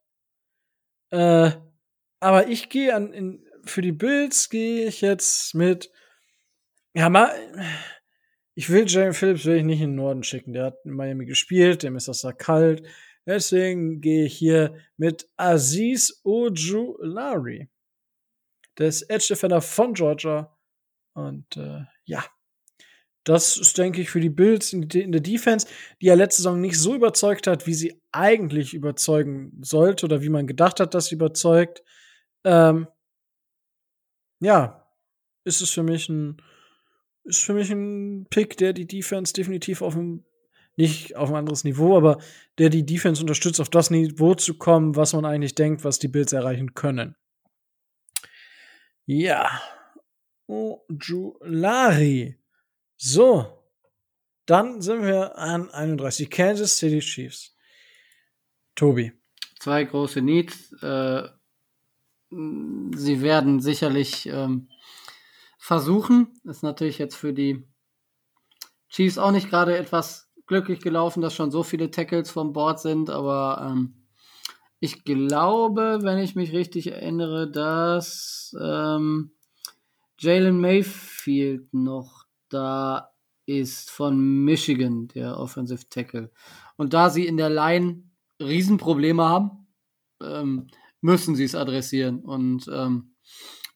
Äh, 1.09 1.51
aber 2.21 2.47
ich 2.47 2.69
gehe 2.69 2.95
an, 2.95 3.11
in, 3.11 3.45
für 3.65 3.81
die 3.81 3.91
Bills 3.91 4.49
gehe 4.49 4.87
ich 4.87 5.01
jetzt 5.01 5.53
mit, 5.53 5.91
ja, 6.93 7.09
mal, 7.09 7.33
ich 8.53 8.69
will 8.69 8.85
Jalen 8.87 9.13
Phillips 9.13 9.45
will 9.45 9.57
ich 9.57 9.63
nicht 9.63 9.81
in 9.81 9.91
den 9.91 9.95
Norden 9.95 10.23
schicken. 10.23 10.53
Der 10.53 10.65
hat 10.65 10.77
in 10.85 10.93
Miami 10.93 11.25
gespielt, 11.25 11.83
dem 11.83 11.95
ist 11.95 12.07
das 12.07 12.21
da 12.21 12.31
kalt. 12.31 12.87
Deswegen 13.25 14.01
gehe 14.01 14.25
ich 14.25 14.37
hier 14.37 14.75
mit 14.97 15.27
Aziz 15.37 16.21
Ojulari. 16.23 17.69
Der 18.77 18.87
ist 18.87 19.03
Edge 19.03 19.27
Defender 19.29 19.61
von 19.61 19.93
Georgia. 19.93 20.55
Und 21.13 21.57
äh, 21.57 21.81
ja, 22.05 22.25
das 23.23 23.57
ist, 23.57 23.77
denke 23.77 24.01
ich, 24.01 24.09
für 24.09 24.19
die 24.19 24.29
Bills 24.29 24.73
in, 24.73 24.83
in, 24.83 25.11
der 25.11 25.21
Defense, 25.21 25.67
die 26.01 26.07
ja 26.07 26.15
letzte 26.15 26.41
Saison 26.41 26.59
nicht 26.59 26.79
so 26.79 26.95
überzeugt 26.95 27.47
hat, 27.47 27.67
wie 27.67 27.73
sie 27.73 28.01
eigentlich 28.11 28.73
überzeugen 28.73 29.59
sollte 29.61 30.05
oder 30.05 30.21
wie 30.21 30.29
man 30.29 30.47
gedacht 30.47 30.79
hat, 30.79 30.93
dass 30.93 31.07
sie 31.07 31.15
überzeugt. 31.15 31.83
Ähm, 32.43 32.87
ja, 34.39 34.87
ist 35.43 35.61
es 35.61 35.71
für 35.71 35.83
mich 35.83 36.09
ein, 36.09 36.41
ist 37.23 37.43
für 37.43 37.53
mich 37.53 37.69
ein 37.71 38.27
Pick, 38.29 38.57
der 38.57 38.73
die 38.73 38.87
Defense 38.87 39.33
definitiv 39.33 39.81
auf 39.81 39.95
ein, 39.95 40.25
nicht 40.75 41.15
auf 41.15 41.29
ein 41.29 41.35
anderes 41.35 41.63
Niveau, 41.63 41.95
aber 41.95 42.19
der 42.57 42.69
die 42.69 42.85
Defense 42.85 43.21
unterstützt, 43.21 43.59
auf 43.59 43.69
das 43.69 43.91
Niveau 43.91 44.35
zu 44.35 44.57
kommen, 44.57 44.95
was 44.95 45.13
man 45.13 45.25
eigentlich 45.25 45.55
denkt, 45.55 45.83
was 45.83 45.99
die 45.99 46.07
Bills 46.07 46.33
erreichen 46.33 46.73
können. 46.73 47.15
Ja. 49.05 49.61
Ojulari. 50.47 52.37
So. 52.97 53.57
Dann 54.45 54.81
sind 54.81 55.03
wir 55.03 55.37
an 55.37 55.69
31. 55.69 56.29
Kansas 56.29 56.77
City 56.77 56.99
Chiefs. 56.99 57.55
Tobi. 58.75 59.13
Zwei 59.59 59.83
große 59.83 60.21
Needs. 60.21 60.73
Äh, 60.81 61.29
sie 62.31 63.21
werden 63.21 63.59
sicherlich 63.59 64.27
ähm, 64.27 64.69
versuchen. 65.57 66.33
Ist 66.43 66.63
natürlich 66.63 66.97
jetzt 66.97 67.15
für 67.15 67.33
die 67.33 67.67
Chiefs 68.89 69.17
auch 69.17 69.31
nicht 69.31 69.49
gerade 69.49 69.77
etwas 69.77 70.31
glücklich 70.47 70.81
gelaufen, 70.81 71.21
dass 71.21 71.35
schon 71.35 71.51
so 71.51 71.63
viele 71.63 71.91
Tackles 71.91 72.29
vom 72.29 72.53
Board 72.53 72.79
sind, 72.79 73.09
aber 73.09 73.71
ähm, 73.71 74.07
ich 74.79 75.03
glaube, 75.03 75.99
wenn 76.01 76.17
ich 76.17 76.35
mich 76.35 76.51
richtig 76.53 76.87
erinnere, 76.87 77.49
dass 77.49 78.55
ähm, 78.59 79.31
Jalen 80.19 80.59
Mayfield 80.59 81.73
noch 81.73 82.25
da 82.49 83.11
ist 83.45 83.91
von 83.91 84.43
Michigan, 84.43 85.07
der 85.09 85.37
Offensive 85.37 85.87
Tackle. 85.89 86.31
Und 86.77 86.93
da 86.93 87.09
sie 87.09 87.27
in 87.27 87.37
der 87.37 87.49
Line 87.49 88.03
Riesenprobleme 88.39 89.23
haben, 89.23 89.67
ähm, 90.21 90.67
müssen 91.01 91.35
sie 91.35 91.43
es 91.43 91.55
adressieren. 91.55 92.19
Und 92.19 92.69
ähm, 92.73 93.15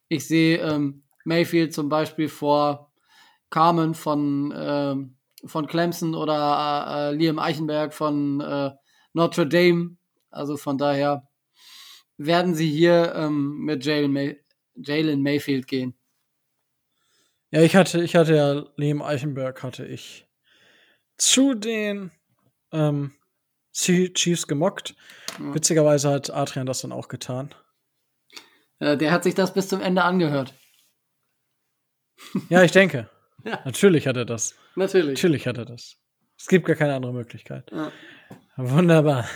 ich 0.07 0.27
sehe 0.27 0.59
ähm, 0.59 1.03
Mayfield 1.25 1.73
zum 1.73 1.89
Beispiel 1.89 2.29
vor 2.29 2.91
Carmen 3.49 3.93
von, 3.93 4.51
äh, 4.51 4.95
von 5.47 5.67
Clemson 5.67 6.15
oder 6.15 7.11
äh, 7.11 7.15
Liam 7.15 7.39
Eichenberg 7.39 7.93
von 7.93 8.41
äh, 8.41 8.71
Notre 9.13 9.47
Dame 9.47 9.97
also 10.35 10.57
von 10.57 10.77
daher 10.77 11.29
werden 12.17 12.55
sie 12.55 12.69
hier 12.69 13.13
ähm, 13.15 13.59
mit 13.59 13.85
Jalen, 13.85 14.11
May 14.11 14.43
Jalen 14.75 15.23
Mayfield 15.23 15.65
gehen. 15.67 15.97
Ja, 17.51 17.61
ich 17.61 17.75
hatte, 17.77 18.03
ich 18.03 18.15
hatte 18.15 18.35
ja 18.35 18.65
Liam 18.75 19.01
Eichenberg 19.01 19.63
hatte 19.63 19.85
ich 19.85 20.27
zu 21.17 21.53
den 21.53 22.11
ähm, 22.73 23.13
Chiefs 23.75 24.47
gemockt. 24.47 24.95
Ja. 25.39 25.53
Witzigerweise 25.53 26.09
hat 26.09 26.29
Adrian 26.29 26.65
das 26.65 26.81
dann 26.81 26.91
auch 26.91 27.07
getan. 27.07 27.53
Der 28.79 29.11
hat 29.11 29.23
sich 29.23 29.35
das 29.35 29.53
bis 29.53 29.67
zum 29.67 29.81
Ende 29.81 30.03
angehört. 30.03 30.53
Ja, 32.49 32.63
ich 32.63 32.71
denke. 32.71 33.09
ja. 33.43 33.59
Natürlich 33.65 34.07
hat 34.07 34.17
er 34.17 34.25
das. 34.25 34.55
Natürlich. 34.75 35.15
Natürlich 35.15 35.47
hat 35.47 35.57
er 35.57 35.65
das. 35.65 35.97
Es 36.37 36.47
gibt 36.47 36.65
gar 36.65 36.75
keine 36.75 36.93
andere 36.95 37.13
Möglichkeit. 37.13 37.71
Ja. 37.71 37.91
Wunderbar. 38.57 39.27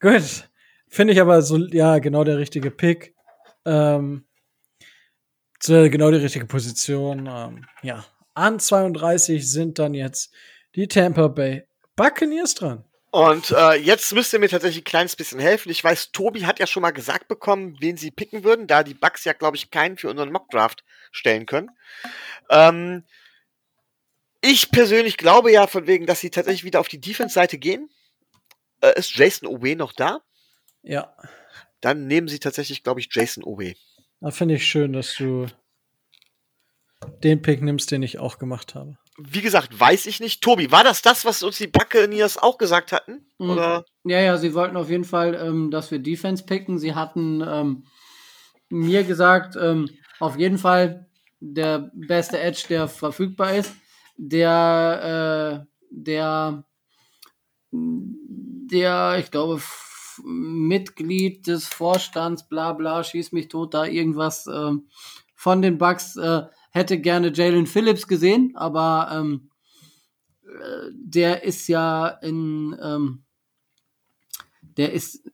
Gut. 0.00 0.48
Finde 0.88 1.12
ich 1.12 1.20
aber 1.20 1.42
so, 1.42 1.58
ja, 1.58 1.98
genau 1.98 2.24
der 2.24 2.38
richtige 2.38 2.70
Pick. 2.70 3.14
Ähm, 3.64 4.26
genau 5.64 6.10
die 6.10 6.18
richtige 6.18 6.46
Position. 6.46 7.28
Ähm, 7.30 7.66
ja. 7.82 8.04
An 8.34 8.60
32 8.60 9.50
sind 9.50 9.78
dann 9.78 9.94
jetzt 9.94 10.32
die 10.76 10.86
Tampa 10.86 11.28
Bay 11.28 11.66
Buccaneers 11.96 12.54
dran. 12.54 12.84
Und 13.10 13.52
äh, 13.52 13.74
jetzt 13.74 14.12
müsst 14.12 14.32
ihr 14.34 14.38
mir 14.38 14.50
tatsächlich 14.50 14.82
ein 14.82 14.90
kleines 14.90 15.16
bisschen 15.16 15.40
helfen. 15.40 15.70
Ich 15.70 15.82
weiß, 15.82 16.12
Tobi 16.12 16.44
hat 16.44 16.58
ja 16.58 16.66
schon 16.66 16.82
mal 16.82 16.90
gesagt 16.90 17.26
bekommen, 17.28 17.76
wen 17.80 17.96
sie 17.96 18.10
picken 18.10 18.44
würden, 18.44 18.66
da 18.66 18.82
die 18.82 18.94
Bucks 18.94 19.24
ja, 19.24 19.32
glaube 19.32 19.56
ich, 19.56 19.70
keinen 19.70 19.96
für 19.96 20.10
unseren 20.10 20.30
Mockdraft 20.30 20.84
stellen 21.10 21.46
können. 21.46 21.70
Ähm, 22.50 23.04
ich 24.42 24.70
persönlich 24.70 25.16
glaube 25.16 25.50
ja 25.50 25.66
von 25.66 25.86
wegen, 25.86 26.06
dass 26.06 26.20
sie 26.20 26.30
tatsächlich 26.30 26.64
wieder 26.64 26.80
auf 26.80 26.88
die 26.88 27.00
Defense-Seite 27.00 27.58
gehen. 27.58 27.88
Äh, 28.82 28.98
ist 28.98 29.16
Jason 29.16 29.48
Owe 29.48 29.74
noch 29.74 29.92
da? 29.92 30.20
Ja. 30.82 31.16
Dann 31.80 32.06
nehmen 32.06 32.28
sie 32.28 32.38
tatsächlich, 32.38 32.82
glaube 32.82 33.00
ich, 33.00 33.08
Jason 33.10 33.42
Owe. 33.42 33.74
Da 34.20 34.30
finde 34.30 34.56
ich 34.56 34.66
schön, 34.66 34.92
dass 34.92 35.14
du 35.14 35.46
den 37.22 37.40
Pick 37.40 37.62
nimmst, 37.62 37.90
den 37.90 38.02
ich 38.02 38.18
auch 38.18 38.38
gemacht 38.38 38.74
habe. 38.74 38.98
Wie 39.18 39.40
gesagt, 39.40 39.78
weiß 39.78 40.06
ich 40.06 40.20
nicht. 40.20 40.42
Tobi, 40.42 40.70
war 40.70 40.84
das 40.84 41.02
das, 41.02 41.24
was 41.24 41.42
uns 41.42 41.58
die 41.58 41.66
Buccaneers 41.66 42.38
auch 42.38 42.56
gesagt 42.56 42.92
hatten? 42.92 43.26
Mhm. 43.38 43.50
Oder? 43.50 43.84
Ja, 44.04 44.20
ja, 44.20 44.36
sie 44.38 44.54
wollten 44.54 44.76
auf 44.76 44.88
jeden 44.90 45.04
Fall, 45.04 45.34
ähm, 45.34 45.70
dass 45.70 45.90
wir 45.90 45.98
Defense 45.98 46.44
picken. 46.44 46.78
Sie 46.78 46.94
hatten 46.94 47.42
ähm, 47.46 47.84
mir 48.68 49.04
gesagt, 49.04 49.56
ähm, 49.60 49.88
auf 50.20 50.38
jeden 50.38 50.58
Fall 50.58 51.08
der 51.40 51.90
beste 51.94 52.38
Edge, 52.38 52.64
der 52.68 52.88
verfügbar 52.88 53.54
ist, 53.54 53.72
der, 54.16 55.66
äh, 55.66 55.66
der 55.90 56.64
der, 57.70 59.16
ich 59.18 59.30
glaube, 59.30 59.60
Mitglied 60.24 61.46
des 61.46 61.66
Vorstands, 61.66 62.48
bla 62.48 62.72
bla, 62.72 63.04
schieß 63.04 63.32
mich 63.32 63.48
tot, 63.48 63.74
da 63.74 63.84
irgendwas 63.84 64.46
äh, 64.46 64.72
von 65.34 65.62
den 65.62 65.78
Bucks 65.78 66.16
äh, 66.16 66.42
hätte 66.78 66.98
gerne 66.98 67.32
Jalen 67.32 67.66
Phillips 67.66 68.06
gesehen, 68.06 68.52
aber 68.54 69.10
ähm, 69.12 69.50
äh, 70.44 70.90
der 70.92 71.44
ist 71.44 71.68
ja 71.68 72.08
in 72.08 72.76
ähm, 72.82 73.24
der 74.78 74.92
ist, 74.92 75.28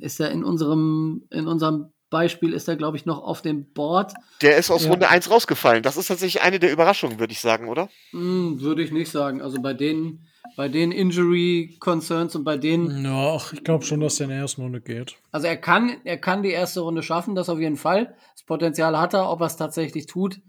ist 0.00 0.18
ja 0.18 0.26
in 0.26 0.44
unserem, 0.44 1.22
in 1.30 1.46
unserem 1.46 1.92
Beispiel 2.10 2.52
ist 2.52 2.68
er, 2.68 2.76
glaube 2.76 2.96
ich, 2.96 3.06
noch 3.06 3.22
auf 3.22 3.42
dem 3.42 3.72
Board. 3.72 4.12
Der 4.42 4.56
ist 4.56 4.70
aus 4.70 4.84
ja. 4.84 4.90
Runde 4.90 5.08
1 5.08 5.30
rausgefallen. 5.30 5.82
Das 5.82 5.96
ist 5.96 6.08
tatsächlich 6.08 6.42
eine 6.42 6.58
der 6.58 6.72
Überraschungen, 6.72 7.20
würde 7.20 7.32
ich 7.32 7.40
sagen, 7.40 7.68
oder? 7.68 7.88
Hm, 8.10 8.60
würde 8.60 8.82
ich 8.82 8.90
nicht 8.90 9.10
sagen. 9.10 9.40
Also 9.40 9.60
bei 9.60 9.72
denen, 9.72 10.26
bei 10.56 10.68
den 10.68 10.90
Injury 10.90 11.76
Concerns 11.78 12.34
und 12.34 12.44
bei 12.44 12.56
denen. 12.56 13.04
Ja, 13.04 13.36
ach, 13.36 13.52
ich 13.52 13.62
glaube 13.62 13.84
schon, 13.84 14.00
dass 14.00 14.18
er 14.18 14.24
in 14.24 14.30
der 14.30 14.40
ersten 14.40 14.62
Runde 14.62 14.80
geht. 14.80 15.16
Also 15.30 15.46
er 15.46 15.56
kann, 15.56 15.98
er 16.04 16.16
kann 16.16 16.42
die 16.42 16.50
erste 16.50 16.80
Runde 16.80 17.02
schaffen, 17.02 17.34
das 17.34 17.48
auf 17.48 17.60
jeden 17.60 17.76
Fall. 17.76 18.16
Das 18.34 18.42
Potenzial 18.44 18.98
hat 18.98 19.14
er, 19.14 19.30
ob 19.30 19.40
er 19.40 19.46
es 19.46 19.56
tatsächlich 19.56 20.06
tut. 20.06 20.40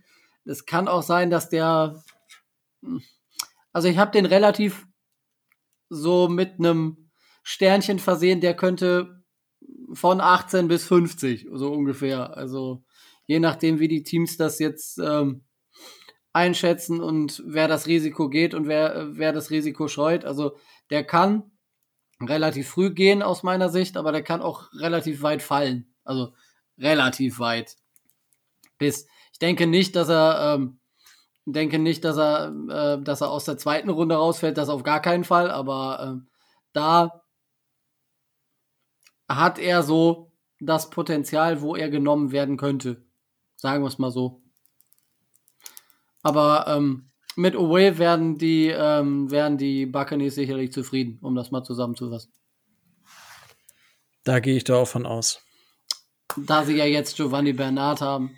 Es 0.45 0.66
kann 0.66 0.88
auch 0.88 1.03
sein, 1.03 1.30
dass 1.30 1.49
der. 1.49 2.03
Also 3.72 3.88
ich 3.88 3.98
habe 3.98 4.11
den 4.11 4.26
relativ 4.26 4.88
so 5.90 6.28
mit 6.28 6.60
einem 6.60 7.11
Sternchen 7.44 7.99
versehen, 7.99 8.41
der 8.41 8.56
könnte 8.56 9.24
von 9.94 10.22
18 10.22 10.68
bis 10.68 10.86
50, 10.86 11.48
so 11.53 11.72
ungefähr. 11.72 12.38
Also 12.38 12.84
je 13.26 13.40
nachdem, 13.40 13.80
wie 13.80 13.88
die 13.88 14.03
Teams 14.03 14.38
das 14.38 14.60
jetzt 14.60 14.99
ähm, 14.99 15.44
einschätzen 16.34 17.02
und 17.02 17.44
wer 17.45 17.68
das 17.68 17.88
Risiko 17.88 18.30
geht 18.30 18.53
und 18.53 18.68
wer, 18.68 19.18
wer 19.18 19.34
das 19.34 19.49
Risiko 19.49 19.88
scheut. 19.88 20.26
Also 20.26 20.57
der 20.90 21.03
kann 21.03 21.52
relativ 22.22 22.70
früh 22.70 22.91
gehen 22.91 23.22
aus 23.24 23.44
meiner 23.44 23.70
Sicht, 23.70 23.98
aber 23.98 24.11
der 24.11 24.24
kann 24.24 24.41
auch 24.41 24.72
relativ 24.74 25.22
weit 25.22 25.41
fallen. 25.41 25.94
Also 26.03 26.34
relativ 26.78 27.40
weit. 27.40 27.76
Bis 28.78 29.07
ich 29.40 29.48
denke 29.48 29.68
nicht, 29.68 29.95
dass 29.95 30.10
er 30.10 30.56
ähm, 30.56 30.80
denke 31.45 31.80
nicht, 31.80 32.03
dass 32.03 32.18
er 32.18 32.53
äh, 32.70 33.02
dass 33.02 33.22
er 33.22 33.32
aus 33.32 33.45
der 33.45 33.57
zweiten 33.57 33.90
Runde 33.90 34.16
rausfällt, 34.16 34.57
das 34.57 34.68
auf 34.68 34.84
gar 34.84 35.02
keinen 35.02 35.24
Fall, 35.24 35.49
aber 35.49 36.20
äh, 36.20 36.30
da 36.74 37.24
hat 39.30 39.60
er 39.60 39.82
so 39.82 40.34
das 40.60 40.90
Potenzial, 40.90 41.61
wo 41.61 41.76
er 41.76 41.90
genommen 41.90 42.34
werden 42.34 42.57
könnte. 42.57 43.06
Sagen 43.56 43.84
wir 43.84 43.88
es 43.88 43.98
mal 43.98 44.11
so. 44.11 44.44
Aber 46.22 46.66
ähm, 46.68 47.11
mit 47.38 47.56
Away 47.56 47.98
werden 47.98 48.38
die, 48.38 48.68
ähm, 48.68 49.32
werden 49.32 49.57
die 49.57 49.86
Buccaneers 49.86 50.36
sicherlich 50.36 50.74
zufrieden, 50.74 51.20
um 51.22 51.36
das 51.36 51.52
mal 51.52 51.64
zusammenzufassen. 51.64 52.34
Da 54.26 54.40
gehe 54.40 54.57
ich 54.57 54.66
doch 54.66 54.86
von 54.86 55.06
aus. 55.06 55.41
Da 56.36 56.66
sie 56.66 56.76
ja 56.76 56.86
jetzt 56.86 57.16
Giovanni 57.16 57.53
Bernard 57.53 58.02
haben. 58.02 58.38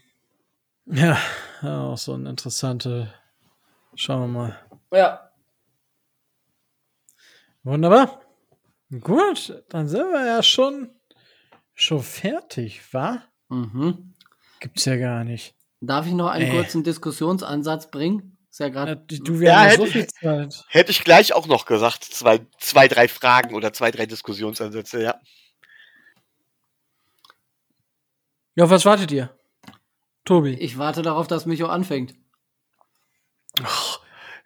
Ja, 0.91 1.17
auch 1.63 1.97
so 1.97 2.13
ein 2.13 2.25
interessante. 2.25 3.13
Schauen 3.95 4.21
wir 4.21 4.27
mal. 4.39 4.59
Ja. 4.91 5.31
Wunderbar. 7.63 8.21
Gut, 8.99 9.63
dann 9.69 9.87
sind 9.87 10.11
wir 10.11 10.25
ja 10.25 10.43
schon, 10.43 10.89
schon 11.73 12.01
fertig, 12.03 12.81
wa? 12.93 13.23
Mhm. 13.49 14.13
Gibt's 14.59 14.85
ja 14.85 14.97
gar 14.97 15.23
nicht. 15.23 15.55
Darf 15.79 16.05
ich 16.07 16.13
noch 16.13 16.27
einen 16.27 16.47
Äh. 16.51 16.55
kurzen 16.57 16.83
Diskussionsansatz 16.83 17.89
bringen? 17.89 18.37
Ist 18.49 18.59
ja 18.59 18.65
Ja, 18.67 18.71
gerade. 18.73 18.97
du, 18.97 19.39
wir 19.39 19.47
Ja, 19.49 19.63
ja 19.63 19.69
hätte 19.69 19.77
so 19.77 19.85
ich- 19.85 19.91
viel 19.93 20.07
Zeit. 20.07 20.65
Hätte 20.67 20.91
ich 20.91 21.03
gleich 21.03 21.33
auch 21.33 21.47
noch 21.47 21.65
gesagt. 21.65 22.03
Zwei, 22.03 22.45
zwei 22.59 22.87
drei 22.89 23.07
Fragen 23.07 23.55
oder 23.55 23.71
zwei, 23.71 23.91
drei 23.91 24.05
Diskussionsansätze, 24.05 25.01
ja. 25.01 25.19
Ja, 28.55 28.65
auf 28.65 28.69
was 28.69 28.83
wartet 28.85 29.11
ihr? 29.11 29.33
Tobi. 30.25 30.53
Ich 30.53 30.77
warte 30.77 31.01
darauf, 31.01 31.27
dass 31.27 31.45
Micho 31.45 31.67
anfängt. 31.67 32.13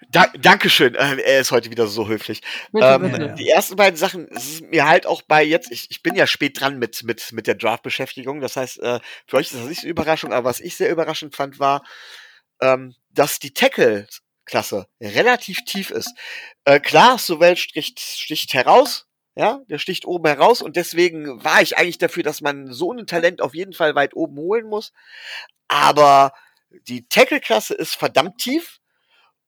Da, 0.10 0.28
Dankeschön. 0.38 0.96
Äh, 0.96 1.18
er 1.22 1.42
ist 1.42 1.52
heute 1.52 1.72
wieder 1.72 1.88
so 1.88 2.08
höflich. 2.08 2.42
Bitte, 2.72 2.86
Ähm, 2.86 3.12
bitte. 3.12 3.36
Die 3.38 3.50
ersten 3.50 3.76
beiden 3.76 3.98
Sachen, 3.98 4.28
es 4.32 4.46
ist 4.46 4.62
mir 4.62 4.88
halt 4.88 5.06
auch 5.06 5.22
bei 5.22 5.44
jetzt, 5.44 5.72
ich, 5.72 5.90
ich 5.90 6.04
bin 6.04 6.16
ja 6.16 6.28
spät 6.28 6.60
dran 6.60 6.78
mit, 6.80 7.04
mit, 7.04 7.32
mit 7.32 7.48
der 7.48 7.56
Draft-Beschäftigung. 7.56 8.42
Das 8.42 8.56
heißt, 8.56 8.80
äh, 8.80 9.00
für 9.28 9.38
euch 9.38 9.48
ist 9.48 9.56
das 9.56 9.68
nicht 9.68 9.82
so 9.82 9.86
eine 9.86 9.92
Überraschung, 9.92 10.34
aber 10.34 10.50
was 10.50 10.60
ich 10.60 10.76
sehr 10.76 10.92
überraschend 10.92 11.36
fand, 11.36 11.60
war, 11.60 11.84
ähm, 12.62 12.96
dass 13.10 13.40
die 13.40 13.54
Tackle-Klasse 13.54 14.88
relativ 15.02 15.64
tief 15.66 15.92
ist. 15.92 16.14
Äh, 16.66 16.80
klar, 16.80 17.18
Sowell 17.18 17.58
sticht, 17.58 18.00
sticht 18.00 18.54
heraus, 18.54 19.08
ja, 19.36 19.62
der 19.68 19.80
sticht 19.80 20.06
oben 20.06 20.28
heraus 20.28 20.62
und 20.62 20.78
deswegen 20.78 21.44
war 21.44 21.62
ich 21.62 21.78
eigentlich 21.78 21.98
dafür, 21.98 22.24
dass 22.24 22.42
man 22.42 22.72
so 22.72 22.94
ein 22.94 23.06
Talent 23.06 23.42
auf 23.42 23.54
jeden 23.54 23.74
Fall 23.74 23.96
weit 23.96 24.16
oben 24.16 24.38
holen 24.38 24.68
muss. 24.68 24.94
Aber 25.76 26.32
die 26.88 27.06
Tackle-Klasse 27.06 27.74
ist 27.74 27.96
verdammt 27.96 28.38
tief 28.38 28.80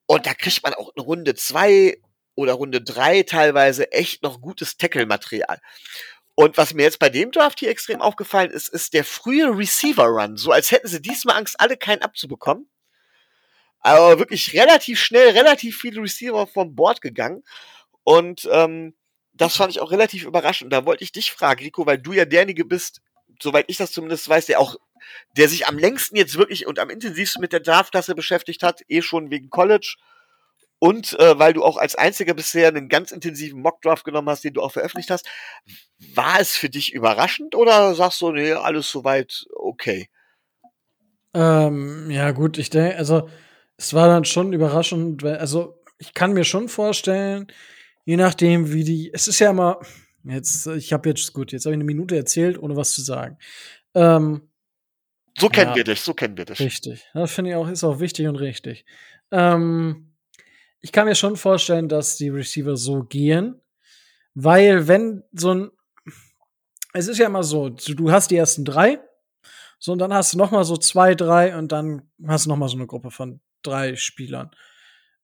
und 0.07 0.25
da 0.25 0.33
kriegt 0.33 0.61
man 0.61 0.73
auch 0.73 0.91
in 0.93 1.01
Runde 1.01 1.35
zwei 1.35 2.01
oder 2.35 2.51
Runde 2.51 2.81
drei 2.81 3.23
teilweise 3.23 3.93
echt 3.93 4.23
noch 4.23 4.41
gutes 4.41 4.75
Tackle-Material. 4.75 5.57
Und 6.35 6.57
was 6.57 6.73
mir 6.73 6.83
jetzt 6.83 6.99
bei 6.99 7.09
dem 7.09 7.31
Draft 7.31 7.59
hier 7.59 7.69
extrem 7.69 8.01
aufgefallen 8.01 8.51
ist, 8.51 8.67
ist 8.67 8.93
der 8.93 9.05
frühe 9.05 9.57
Receiver-Run. 9.57 10.35
So 10.35 10.51
als 10.51 10.71
hätten 10.71 10.89
sie 10.89 11.01
diesmal 11.01 11.37
Angst, 11.37 11.55
alle 11.61 11.77
keinen 11.77 12.01
abzubekommen. 12.01 12.69
Aber 13.79 14.19
wirklich 14.19 14.53
relativ 14.53 14.99
schnell, 14.99 15.29
relativ 15.29 15.79
viele 15.79 16.01
Receiver 16.01 16.45
vom 16.45 16.75
Board 16.75 16.99
gegangen. 16.99 17.41
Und 18.03 18.49
ähm, 18.51 18.97
das 19.31 19.55
fand 19.55 19.71
ich 19.71 19.79
auch 19.79 19.91
relativ 19.91 20.25
überraschend. 20.25 20.73
Da 20.73 20.85
wollte 20.85 21.05
ich 21.05 21.13
dich 21.13 21.31
fragen, 21.31 21.63
Rico, 21.63 21.85
weil 21.85 21.99
du 21.99 22.11
ja 22.11 22.25
derjenige 22.25 22.65
bist, 22.65 23.01
soweit 23.41 23.65
ich 23.69 23.77
das 23.77 23.93
zumindest 23.93 24.27
weiß, 24.27 24.47
der 24.47 24.59
auch, 24.59 24.75
der 25.35 25.49
sich 25.49 25.67
am 25.67 25.77
längsten 25.77 26.15
jetzt 26.15 26.37
wirklich 26.37 26.67
und 26.67 26.79
am 26.79 26.89
intensivsten 26.89 27.41
mit 27.41 27.53
der 27.53 27.59
Draftklasse 27.59 28.15
beschäftigt 28.15 28.63
hat, 28.63 28.81
eh 28.87 29.01
schon 29.01 29.31
wegen 29.31 29.49
College. 29.49 29.95
Und 30.79 31.19
äh, 31.19 31.39
weil 31.39 31.53
du 31.53 31.63
auch 31.63 31.77
als 31.77 31.95
einziger 31.95 32.33
bisher 32.33 32.67
einen 32.67 32.87
ganz 32.87 33.11
intensiven 33.11 33.61
Mockdraft 33.61 34.03
genommen 34.03 34.29
hast, 34.29 34.43
den 34.43 34.53
du 34.53 34.61
auch 34.61 34.71
veröffentlicht 34.71 35.09
hast, 35.09 35.27
war 36.13 36.39
es 36.39 36.55
für 36.55 36.69
dich 36.69 36.93
überraschend 36.93 37.55
oder 37.55 37.95
sagst 37.95 38.21
du, 38.21 38.31
nee, 38.31 38.53
alles 38.53 38.91
soweit 38.91 39.45
okay? 39.55 40.09
Ähm, 41.33 42.09
ja, 42.11 42.31
gut, 42.31 42.57
ich 42.57 42.69
denke, 42.69 42.95
also 42.97 43.27
es 43.77 43.93
war 43.93 44.07
dann 44.07 44.25
schon 44.25 44.53
überraschend, 44.53 45.23
weil, 45.23 45.37
also 45.37 45.81
ich 45.97 46.13
kann 46.13 46.33
mir 46.33 46.43
schon 46.43 46.69
vorstellen, 46.69 47.47
je 48.05 48.17
nachdem, 48.17 48.71
wie 48.71 48.83
die, 48.83 49.11
es 49.13 49.27
ist 49.27 49.39
ja 49.39 49.49
immer, 49.49 49.79
jetzt, 50.23 50.67
ich 50.67 50.93
habe 50.93 51.09
jetzt, 51.09 51.33
gut, 51.33 51.51
jetzt 51.51 51.65
habe 51.65 51.73
ich 51.73 51.77
eine 51.77 51.83
Minute 51.83 52.15
erzählt, 52.15 52.57
ohne 52.57 52.75
was 52.75 52.93
zu 52.93 53.01
sagen. 53.01 53.37
Ähm, 53.95 54.49
So 55.39 55.49
kennen 55.49 55.71
Ja. 55.71 55.75
wir 55.75 55.83
dich, 55.83 56.01
so 56.01 56.13
kennen 56.13 56.37
wir 56.37 56.45
dich. 56.45 56.59
Richtig. 56.59 57.05
Das 57.13 57.31
finde 57.31 57.51
ich 57.51 57.55
auch, 57.55 57.67
ist 57.69 57.83
auch 57.83 57.99
wichtig 57.99 58.27
und 58.27 58.37
richtig. 58.37 58.85
Ähm, 59.31 60.13
ich 60.81 60.91
kann 60.91 61.07
mir 61.07 61.15
schon 61.15 61.35
vorstellen, 61.35 61.89
dass 61.89 62.17
die 62.17 62.29
Receiver 62.29 62.75
so 62.77 63.03
gehen, 63.03 63.61
weil 64.33 64.87
wenn 64.87 65.23
so 65.33 65.53
ein, 65.53 65.71
es 66.93 67.07
ist 67.07 67.17
ja 67.19 67.27
immer 67.27 67.43
so, 67.43 67.69
du 67.69 68.11
hast 68.11 68.31
die 68.31 68.37
ersten 68.37 68.65
drei, 68.65 68.99
so 69.79 69.91
und 69.91 69.99
dann 69.99 70.13
hast 70.13 70.33
du 70.33 70.37
noch 70.37 70.51
mal 70.51 70.63
so 70.63 70.77
zwei, 70.77 71.13
drei 71.13 71.55
und 71.55 71.71
dann 71.71 72.09
hast 72.25 72.45
du 72.45 72.49
noch 72.49 72.57
mal 72.57 72.69
so 72.69 72.77
eine 72.77 72.87
Gruppe 72.87 73.11
von 73.11 73.41
drei 73.61 73.95
Spielern. 73.95 74.49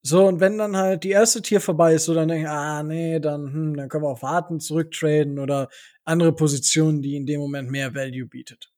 So, 0.05 0.27
und 0.27 0.41
wenn 0.41 0.57
dann 0.57 0.75
halt 0.75 1.05
die 1.05 1.11
erste 1.11 1.41
Tier 1.41 1.61
vorbei 1.61 1.93
ist, 1.93 2.05
so 2.05 2.13
dann 2.13 2.27
denke 2.27 2.43
ich, 2.43 2.49
ah, 2.49 2.83
nee, 2.83 3.19
dann, 3.21 3.53
hm, 3.53 3.75
dann 3.77 3.87
können 3.87 4.03
wir 4.03 4.09
auch 4.09 4.21
warten, 4.21 4.59
zurücktraden 4.59 5.39
oder 5.39 5.69
andere 6.03 6.35
Positionen, 6.35 7.01
die 7.01 7.15
in 7.15 7.25
dem 7.25 7.39
Moment 7.39 7.71
mehr 7.71 7.95
Value 7.95 8.25
bietet. 8.25 8.72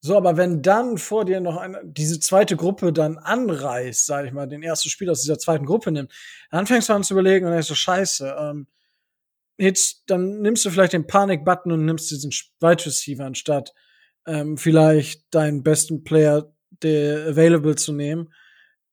So, 0.00 0.16
aber 0.16 0.36
wenn 0.36 0.62
dann 0.62 0.96
vor 0.96 1.24
dir 1.24 1.40
noch 1.40 1.56
eine, 1.56 1.80
diese 1.84 2.20
zweite 2.20 2.56
Gruppe 2.56 2.92
dann 2.92 3.18
anreißt, 3.18 4.06
sag 4.06 4.26
ich 4.26 4.32
mal, 4.32 4.46
den 4.46 4.62
ersten 4.62 4.90
Spieler 4.90 5.12
aus 5.12 5.22
dieser 5.22 5.38
zweiten 5.38 5.66
Gruppe 5.66 5.90
nimmt, 5.90 6.12
dann 6.50 6.66
fängst 6.66 6.88
du 6.88 6.92
an 6.92 7.02
zu 7.02 7.14
überlegen 7.14 7.46
und 7.46 7.52
denkst 7.52 7.66
so, 7.66 7.74
scheiße, 7.74 8.36
ähm, 8.38 8.68
jetzt, 9.56 10.04
dann 10.06 10.40
nimmst 10.40 10.64
du 10.64 10.70
vielleicht 10.70 10.92
den 10.92 11.06
Panik-Button 11.06 11.72
und 11.72 11.84
nimmst 11.84 12.10
diesen 12.10 12.30
Wide 12.60 12.86
Receiver 12.86 13.24
anstatt 13.24 13.74
ähm, 14.26 14.56
vielleicht 14.56 15.34
deinen 15.34 15.62
besten 15.62 16.04
Player 16.04 16.52
der 16.82 17.26
available 17.28 17.74
zu 17.74 17.92
nehmen, 17.92 18.32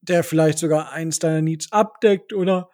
der 0.02 0.24
vielleicht 0.24 0.58
sogar 0.58 0.92
eins 0.92 1.20
deiner 1.20 1.42
Needs 1.42 1.72
abdeckt 1.72 2.34
oder 2.34 2.72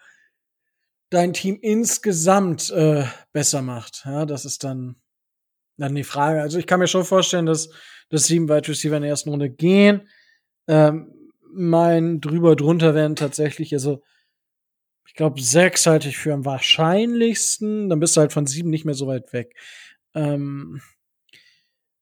dein 1.10 1.34
Team 1.34 1.60
insgesamt 1.62 2.70
äh, 2.70 3.04
besser 3.34 3.62
macht. 3.62 4.04
Ja, 4.06 4.26
das 4.26 4.46
ist 4.46 4.64
dann 4.64 5.01
dann 5.82 5.96
die 5.96 6.04
Frage. 6.04 6.42
Also 6.42 6.58
ich 6.58 6.68
kann 6.68 6.80
mir 6.80 6.88
schon 6.88 7.06
vorstellen, 7.06 7.46
dass 7.46 7.70
dass 8.12 8.26
sieben 8.26 8.50
Wide 8.50 8.68
Receiver 8.68 8.98
in 8.98 9.02
der 9.02 9.12
ersten 9.12 9.30
Runde 9.30 9.50
gehen. 9.50 10.08
Ähm, 10.68 11.14
mein 11.54 12.22
drüber 12.22 12.56
drunter 12.56 12.94
werden 12.94 13.16
tatsächlich, 13.16 13.74
also 13.74 14.04
ich 15.08 15.16
glaube, 15.16 15.42
sechs 15.42 15.86
halte 15.88 16.10
ich 16.10 16.18
für 16.18 16.34
am 16.34 16.46
wahrscheinlichsten. 16.46 17.90
Dann 17.90 18.00
bist 18.00 18.16
du 18.16 18.22
halt 18.22 18.32
von 18.32 18.46
sieben 18.46 18.70
nicht 18.70 18.86
mehr 18.86 18.94
so 18.94 19.08
weit 19.08 19.34
weg. 19.34 19.56
Ähm, 20.14 20.82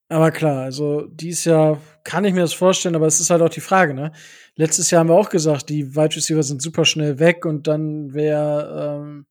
aber 0.10 0.32
klar, 0.32 0.64
also 0.64 1.06
dieses 1.08 1.46
Jahr 1.46 1.80
kann 2.04 2.26
ich 2.26 2.34
mir 2.34 2.42
das 2.42 2.54
vorstellen, 2.54 2.96
aber 2.96 3.08
es 3.08 3.20
ist 3.20 3.30
halt 3.30 3.42
auch 3.44 3.50
die 3.50 3.62
Frage, 3.62 3.94
ne? 3.94 4.12
Letztes 4.56 4.90
Jahr 4.90 5.02
haben 5.02 5.10
wir 5.10 5.16
auch 5.16 5.30
gesagt, 5.30 5.70
die 5.70 5.96
Wide 5.96 6.16
Receiver 6.16 6.42
sind 6.44 6.62
super 6.62 6.86
schnell 6.86 7.20
weg 7.20 7.46
und 7.46 7.68
dann 7.68 8.14
wer, 8.14 9.00
ähm, 9.00 9.28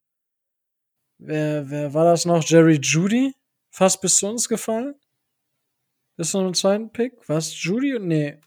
wer, 1.19 1.69
wer 1.69 1.95
war 1.95 2.05
das 2.05 2.25
noch? 2.25 2.45
Jerry 2.45 2.79
Judy? 2.81 3.35
Fast 3.79 4.01
bis 4.01 4.17
zu 4.17 4.27
uns 4.27 4.49
gefallen? 4.49 4.97
Ist 6.17 6.35
noch 6.35 6.45
ein 6.45 6.55
zweiten 6.55 6.91
Pick? 6.91 7.13
Was? 7.29 7.63
Judy? 7.63 7.97
Nee. 8.01 8.41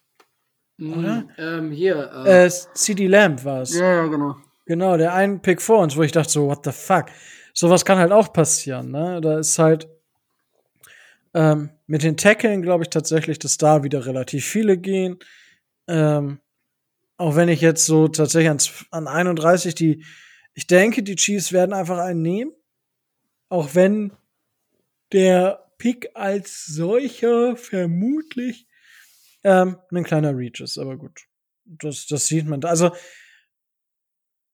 oder? 0.77 1.21
Mm, 1.21 1.29
ähm, 1.37 1.71
hier. 1.71 2.11
Äh, 2.25 2.47
Äh, 2.47 2.51
CD 2.73 3.07
Lamb 3.07 3.45
war 3.45 3.61
es. 3.61 3.73
ja, 3.73 3.93
ja, 3.93 4.07
genau. 4.07 4.35
Genau, 4.65 4.97
der 4.97 5.13
einen 5.13 5.41
Pick 5.41 5.61
vor 5.61 5.79
uns, 5.79 5.95
wo 5.95 6.01
ich 6.01 6.11
dachte 6.11 6.29
so, 6.33 6.47
what 6.47 6.65
the 6.65 6.73
fuck? 6.73 7.05
Sowas 7.53 7.85
kann 7.85 7.97
halt 7.97 8.11
auch 8.11 8.33
passieren, 8.33 8.91
ne? 8.91 9.21
Da 9.21 9.39
ist 9.39 9.57
halt 9.57 9.87
ähm, 11.33 11.69
mit 11.87 12.03
den 12.03 12.17
Tackeln 12.17 12.61
glaube 12.61 12.83
ich 12.83 12.89
tatsächlich, 12.89 13.39
dass 13.39 13.57
da 13.57 13.83
wieder 13.83 14.05
relativ 14.05 14.45
viele 14.45 14.77
gehen. 14.77 15.17
Ähm, 15.87 16.41
auch 17.15 17.37
wenn 17.37 17.47
ich 17.47 17.61
jetzt 17.61 17.85
so 17.85 18.09
tatsächlich 18.09 18.49
an, 18.49 18.57
an 18.91 19.07
31 19.07 19.75
die, 19.75 20.03
ich 20.53 20.67
denke, 20.67 21.03
die 21.03 21.15
Chiefs 21.15 21.53
werden 21.53 21.71
einfach 21.71 21.99
einen 21.99 22.21
nehmen. 22.21 22.51
Auch 23.47 23.75
wenn 23.75 24.11
der 25.11 25.71
Pick 25.77 26.11
als 26.13 26.65
solcher 26.65 27.55
vermutlich 27.55 28.67
ähm, 29.43 29.77
ein 29.91 30.03
kleiner 30.03 30.37
Reach 30.37 30.61
ist, 30.61 30.77
aber 30.77 30.97
gut. 30.97 31.21
Das, 31.65 32.05
das 32.07 32.27
sieht 32.27 32.45
man. 32.45 32.63
Also, 32.63 32.91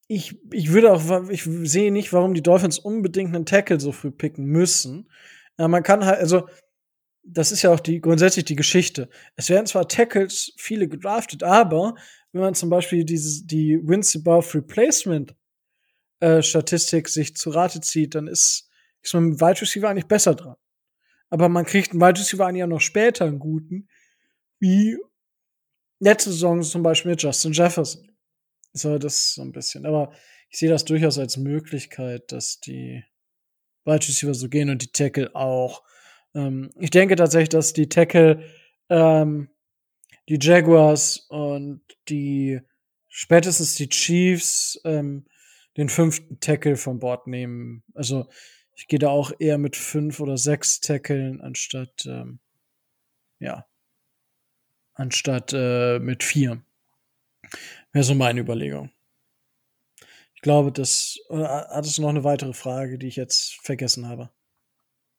ich, 0.07 0.39
ich 0.53 0.71
würde 0.71 0.93
auch, 0.93 1.29
ich 1.29 1.43
sehe 1.43 1.91
nicht, 1.91 2.13
warum 2.13 2.34
die 2.34 2.43
Dolphins 2.43 2.79
unbedingt 2.79 3.35
einen 3.35 3.45
Tackle 3.45 3.79
so 3.79 3.91
früh 3.91 4.11
picken 4.11 4.45
müssen. 4.45 5.11
Ja, 5.57 5.67
man 5.67 5.84
kann 5.84 6.05
halt, 6.05 6.19
also, 6.19 6.47
das 7.23 7.51
ist 7.51 7.61
ja 7.61 7.73
auch 7.73 7.81
die, 7.81 7.99
grundsätzlich 7.99 8.45
die 8.45 8.55
Geschichte. 8.55 9.09
Es 9.35 9.49
werden 9.49 9.65
zwar 9.65 9.88
Tackles 9.88 10.53
viele 10.57 10.88
gedraftet, 10.88 11.43
aber 11.43 11.95
wenn 12.31 12.41
man 12.41 12.53
zum 12.53 12.69
Beispiel 12.69 13.03
diese, 13.03 13.45
die 13.45 13.79
Wins 13.84 14.15
above 14.15 14.53
Replacement 14.53 15.35
äh, 16.21 16.41
Statistik 16.41 17.09
sich 17.09 17.35
zu 17.35 17.49
Rate 17.49 17.81
zieht, 17.81 18.15
dann 18.15 18.27
ist, 18.27 18.66
ist 19.07 19.13
man 19.13 19.29
mit 19.29 19.41
Wide 19.41 19.61
Receiver 19.61 19.89
eigentlich 19.89 20.07
besser 20.07 20.35
dran. 20.35 20.55
Aber 21.29 21.49
man 21.49 21.65
kriegt 21.65 21.91
einen 21.91 22.01
Wide 22.01 22.19
Receiver 22.19 22.45
eigentlich 22.45 22.63
auch 22.63 22.67
noch 22.67 22.81
später 22.81 23.25
einen 23.25 23.39
guten, 23.39 23.88
wie 24.59 24.97
letzte 25.99 26.31
Saison 26.31 26.61
zum 26.61 26.84
Beispiel 26.84 27.11
mit 27.11 27.21
Justin 27.21 27.53
Jefferson. 27.53 28.11
So, 28.73 28.97
das 28.97 29.34
so 29.34 29.41
ein 29.41 29.51
bisschen. 29.51 29.85
Aber 29.85 30.11
ich 30.49 30.59
sehe 30.59 30.69
das 30.69 30.85
durchaus 30.85 31.17
als 31.17 31.38
Möglichkeit, 31.38 32.31
dass 32.31 32.59
die 32.59 33.03
Wide 33.85 34.07
Receiver 34.07 34.34
so 34.34 34.49
gehen 34.49 34.69
und 34.69 34.81
die 34.81 34.91
Tackle 34.91 35.34
auch. 35.35 35.84
Ähm, 36.35 36.69
ich 36.79 36.89
denke 36.89 37.15
tatsächlich, 37.15 37.49
dass 37.49 37.73
die 37.73 37.89
Tackle 37.89 38.43
ähm, 38.89 39.49
die 40.29 40.38
Jaguars 40.39 41.25
und 41.29 41.81
die 42.09 42.59
spätestens 43.07 43.75
die 43.75 43.89
Chiefs 43.89 44.79
ähm, 44.84 45.25
den 45.77 45.89
fünften 45.89 46.39
Tackle 46.39 46.75
vom 46.75 46.99
Bord 46.99 47.27
nehmen. 47.27 47.84
Also 47.93 48.27
ich 48.77 48.87
gehe 48.87 48.99
da 48.99 49.09
auch 49.09 49.31
eher 49.39 49.57
mit 49.57 49.75
fünf 49.75 50.19
oder 50.19 50.37
sechs 50.37 50.79
Tackeln 50.79 51.41
anstatt 51.41 52.05
ähm, 52.05 52.39
ja 53.39 53.65
anstatt 54.93 55.51
äh, 55.53 55.99
mit 55.99 56.23
vier. 56.23 56.61
Wäre 57.91 58.03
so 58.03 58.15
meine 58.15 58.39
Überlegung. 58.39 58.91
Ich 60.35 60.41
glaube, 60.41 60.71
das 60.71 61.19
oder 61.29 61.67
hattest 61.71 61.97
du 61.97 62.03
noch 62.03 62.09
eine 62.09 62.23
weitere 62.23 62.53
Frage, 62.53 62.97
die 62.99 63.07
ich 63.07 63.15
jetzt 63.15 63.55
vergessen 63.63 64.07
habe? 64.07 64.29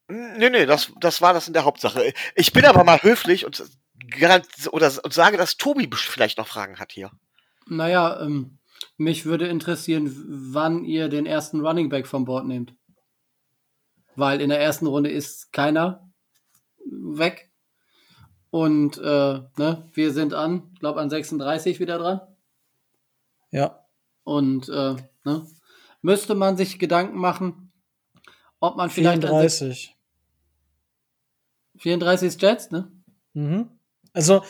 Nee, 0.09 0.51
nee, 0.51 0.64
das, 0.64 0.93
das 1.01 1.20
war 1.20 1.35
das 1.35 1.48
in 1.48 1.52
der 1.52 1.64
Hauptsache. 1.64 2.14
Ich 2.35 2.52
bin 2.52 2.64
aber 2.64 2.82
mal 2.85 3.02
höflich 3.02 3.44
und, 3.44 3.62
oder, 4.70 4.93
und 5.02 5.12
sage, 5.12 5.36
dass 5.36 5.59
Tobi 5.59 5.89
vielleicht 5.93 6.39
noch 6.39 6.47
Fragen 6.47 6.78
hat 6.78 6.93
hier. 6.93 7.10
Naja, 7.66 8.22
ähm, 8.22 8.59
mich 8.97 9.26
würde 9.26 9.48
interessieren, 9.48 10.10
wann 10.28 10.85
ihr 10.85 11.09
den 11.09 11.26
ersten 11.26 11.60
Running 11.60 11.90
Back 11.90 12.06
vom 12.06 12.24
Board 12.24 12.47
nehmt. 12.47 12.74
Weil 14.19 14.40
in 14.40 14.49
der 14.49 14.61
ersten 14.61 14.89
Runde 14.89 15.11
ist 15.12 15.53
keiner 15.53 16.11
weg. 16.85 17.53
Und 18.51 18.99
äh, 18.99 19.03
ne, 19.03 19.89
wir 19.93 20.12
sind 20.12 20.35
an, 20.35 20.74
glaube 20.81 21.01
an 21.01 21.09
36 21.09 21.78
wieder 21.78 21.99
dran. 21.99 22.20
Ja. 23.53 23.85
Und 24.24 24.69
äh, 24.70 24.97
ne, 25.24 25.47
müsste 26.03 26.35
man 26.35 26.57
sich 26.57 26.81
Gedanken 26.81 27.16
machen, 27.16 27.73
ob 28.59 28.77
man 28.77 28.90
vielleicht. 28.90 29.23
34. 29.23 29.97
34 31.78 32.27
ist 32.27 32.43
Jets, 32.43 32.73
ne? 32.73 32.90
Mhm. 33.35 33.69
Also, 34.15 34.43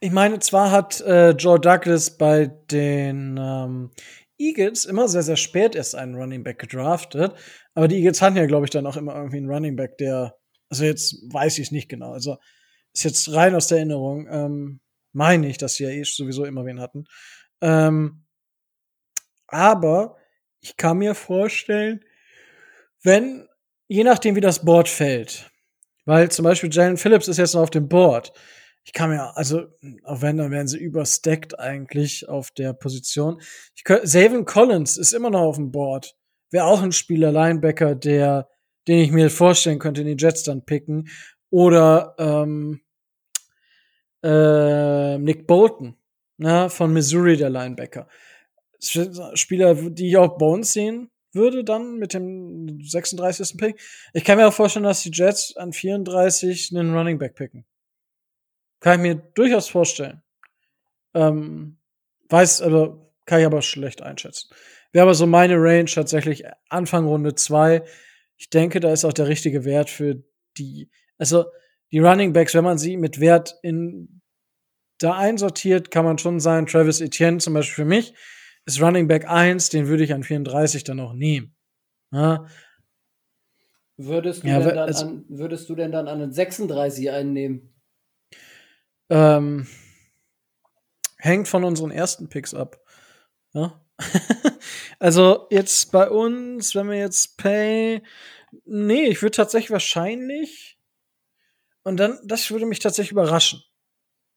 ich 0.00 0.10
meine, 0.10 0.38
zwar 0.40 0.70
hat 0.70 1.00
äh, 1.00 1.30
Joe 1.30 1.58
Douglas 1.58 2.18
bei 2.18 2.46
den 2.70 3.38
ähm, 3.40 3.90
Eagles 4.38 4.84
immer 4.84 5.08
sehr, 5.08 5.22
sehr 5.22 5.36
spät 5.36 5.74
erst 5.74 5.94
einen 5.94 6.14
Running 6.14 6.44
Back 6.44 6.58
gedraftet, 6.58 7.34
aber 7.78 7.86
die 7.86 7.98
Eagles 7.98 8.20
hatten 8.20 8.36
ja, 8.36 8.44
glaube 8.46 8.64
ich, 8.64 8.70
dann 8.70 8.88
auch 8.88 8.96
immer 8.96 9.14
irgendwie 9.14 9.36
einen 9.36 9.48
Running 9.48 9.76
Back, 9.76 9.98
der, 9.98 10.36
also 10.68 10.82
jetzt 10.82 11.14
weiß 11.32 11.58
ich 11.58 11.68
es 11.68 11.70
nicht 11.70 11.88
genau, 11.88 12.10
also 12.12 12.36
ist 12.92 13.04
jetzt 13.04 13.32
rein 13.32 13.54
aus 13.54 13.68
der 13.68 13.78
Erinnerung, 13.78 14.26
ähm, 14.28 14.80
meine 15.12 15.46
ich, 15.46 15.58
dass 15.58 15.74
sie 15.74 15.84
ja 15.84 15.90
eh 15.90 16.02
sowieso 16.02 16.44
immer 16.44 16.66
wen 16.66 16.80
hatten. 16.80 17.04
Ähm, 17.60 18.24
aber 19.46 20.16
ich 20.58 20.76
kann 20.76 20.98
mir 20.98 21.14
vorstellen, 21.14 22.04
wenn, 23.04 23.46
je 23.86 24.02
nachdem, 24.02 24.34
wie 24.34 24.40
das 24.40 24.64
Board 24.64 24.88
fällt, 24.88 25.48
weil 26.04 26.32
zum 26.32 26.42
Beispiel 26.42 26.70
Jalen 26.72 26.96
Phillips 26.96 27.28
ist 27.28 27.36
jetzt 27.36 27.54
noch 27.54 27.62
auf 27.62 27.70
dem 27.70 27.88
Board. 27.88 28.32
Ich 28.82 28.92
kann 28.92 29.10
mir, 29.10 29.36
also, 29.36 29.68
auch 30.02 30.20
wenn, 30.20 30.38
dann 30.38 30.50
werden 30.50 30.66
sie 30.66 30.78
überstackt 30.78 31.60
eigentlich 31.60 32.28
auf 32.28 32.50
der 32.50 32.72
Position. 32.72 33.40
Ich 33.76 33.84
könnte, 33.84 34.08
Savin 34.08 34.46
Collins 34.46 34.96
ist 34.96 35.12
immer 35.12 35.30
noch 35.30 35.42
auf 35.42 35.56
dem 35.56 35.70
Board. 35.70 36.17
Wäre 36.50 36.64
auch 36.64 36.82
ein 36.82 36.92
Spieler, 36.92 37.32
Linebacker, 37.32 37.94
der, 37.94 38.48
den 38.86 39.00
ich 39.00 39.10
mir 39.10 39.30
vorstellen 39.30 39.78
könnte, 39.78 40.00
in 40.02 40.16
die 40.16 40.22
Jets 40.22 40.42
dann 40.42 40.64
picken. 40.64 41.08
Oder, 41.50 42.14
ähm, 42.18 42.80
äh, 44.22 45.18
Nick 45.18 45.46
Bolton, 45.46 45.96
na, 46.36 46.68
von 46.68 46.92
Missouri, 46.92 47.36
der 47.36 47.50
Linebacker. 47.50 48.08
Spieler, 48.80 49.74
die 49.74 50.08
ich 50.08 50.16
auch 50.16 50.38
Bones 50.38 50.72
sehen 50.72 51.10
würde 51.32 51.64
dann 51.64 51.98
mit 51.98 52.14
dem 52.14 52.80
36. 52.82 53.56
Pick. 53.56 53.80
Ich 54.12 54.24
kann 54.24 54.38
mir 54.38 54.48
auch 54.48 54.52
vorstellen, 54.52 54.84
dass 54.84 55.02
die 55.02 55.10
Jets 55.12 55.56
an 55.56 55.72
34 55.72 56.70
einen 56.72 56.94
Running 56.94 57.18
Back 57.18 57.34
picken. 57.34 57.64
Kann 58.80 59.00
ich 59.00 59.08
mir 59.08 59.22
durchaus 59.34 59.68
vorstellen. 59.68 60.22
Ähm, 61.14 61.78
weiß, 62.28 62.62
also 62.62 63.12
kann 63.26 63.40
ich 63.40 63.46
aber 63.46 63.62
schlecht 63.62 64.02
einschätzen. 64.02 64.48
Wäre 64.92 65.02
aber 65.02 65.14
so 65.14 65.26
meine 65.26 65.56
Range 65.56 65.86
tatsächlich 65.86 66.44
Anfang 66.68 67.06
Runde 67.06 67.34
2. 67.34 67.82
Ich 68.36 68.50
denke, 68.50 68.80
da 68.80 68.92
ist 68.92 69.04
auch 69.04 69.12
der 69.12 69.28
richtige 69.28 69.64
Wert 69.64 69.90
für 69.90 70.22
die, 70.56 70.90
also 71.18 71.46
die 71.90 71.98
Running 71.98 72.32
Backs, 72.32 72.54
wenn 72.54 72.64
man 72.64 72.78
sie 72.78 72.96
mit 72.96 73.20
Wert 73.20 73.58
in 73.62 74.20
da 74.98 75.16
einsortiert, 75.16 75.90
kann 75.90 76.04
man 76.04 76.18
schon 76.18 76.40
sagen, 76.40 76.66
Travis 76.66 77.00
Etienne 77.00 77.38
zum 77.38 77.54
Beispiel 77.54 77.84
für 77.84 77.88
mich 77.88 78.14
ist 78.68 78.82
Running 78.82 79.08
Back 79.08 79.28
1, 79.28 79.70
den 79.70 79.88
würde 79.88 80.04
ich 80.04 80.12
an 80.12 80.22
34 80.22 80.84
dann 80.84 81.00
auch 81.00 81.14
nehmen. 81.14 81.56
Ja. 82.12 82.46
Würdest, 83.96 84.44
du 84.44 84.48
ja, 84.48 84.58
denn 84.58 84.68
dann 84.68 84.78
also, 84.78 85.06
an, 85.06 85.24
würdest 85.28 85.68
du 85.68 85.74
denn 85.74 85.90
dann 85.90 86.06
an 86.06 86.20
den 86.20 86.32
36 86.32 87.10
einnehmen? 87.10 87.74
Ähm, 89.08 89.66
hängt 91.16 91.48
von 91.48 91.64
unseren 91.64 91.90
ersten 91.90 92.28
Picks 92.28 92.54
ab. 92.54 92.78
Ja? 93.54 93.80
also 94.98 95.46
jetzt 95.50 95.92
bei 95.92 96.08
uns, 96.08 96.74
wenn 96.74 96.88
wir 96.88 96.98
jetzt 96.98 97.36
Pay, 97.36 98.02
nee, 98.64 99.06
ich 99.06 99.22
würde 99.22 99.36
tatsächlich 99.36 99.70
wahrscheinlich 99.70 100.78
und 101.82 101.96
dann, 101.96 102.18
das 102.24 102.50
würde 102.50 102.66
mich 102.66 102.80
tatsächlich 102.80 103.12
überraschen. 103.12 103.62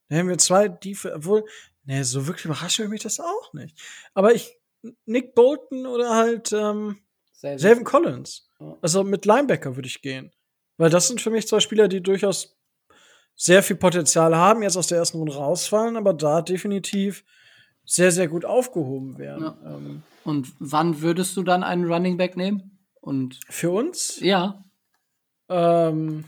Dann 0.07 0.19
haben 0.19 0.29
wir 0.29 0.38
zwei, 0.38 0.67
die, 0.67 0.97
obwohl, 1.05 1.45
Nee, 1.83 2.03
so 2.03 2.27
wirklich 2.27 2.45
überrascht 2.45 2.79
mich 2.79 3.03
das 3.03 3.19
auch 3.19 3.53
nicht. 3.53 3.79
Aber 4.13 4.33
ich, 4.33 4.57
Nick 5.05 5.35
Bolton 5.35 5.85
oder 5.85 6.15
halt 6.15 6.51
ähm, 6.51 6.99
Savin 7.33 7.83
Collins. 7.83 8.49
Also 8.81 9.03
mit 9.03 9.25
Linebacker 9.25 9.75
würde 9.75 9.88
ich 9.88 10.01
gehen. 10.01 10.31
Weil 10.77 10.89
das 10.89 11.07
sind 11.07 11.21
für 11.21 11.31
mich 11.31 11.47
zwei 11.47 11.59
Spieler, 11.59 11.88
die 11.88 12.01
durchaus 12.01 12.57
sehr 13.35 13.63
viel 13.63 13.75
Potenzial 13.75 14.35
haben, 14.35 14.61
jetzt 14.61 14.77
aus 14.77 14.88
der 14.88 14.99
ersten 14.99 15.17
Runde 15.17 15.35
rausfallen, 15.35 15.97
aber 15.97 16.13
da 16.13 16.41
definitiv 16.41 17.23
sehr, 17.91 18.11
sehr 18.11 18.30
gut 18.30 18.45
aufgehoben 18.45 19.18
werden. 19.18 19.43
Ja. 19.43 19.57
Ähm, 19.65 20.03
Und 20.23 20.53
wann 20.59 21.01
würdest 21.01 21.35
du 21.35 21.43
dann 21.43 21.61
einen 21.61 21.91
Running 21.91 22.15
Back 22.15 22.38
nehmen? 22.38 22.80
Und 23.01 23.39
für 23.49 23.72
uns? 23.72 24.19
Ja. 24.22 24.63
Ähm, 25.49 26.23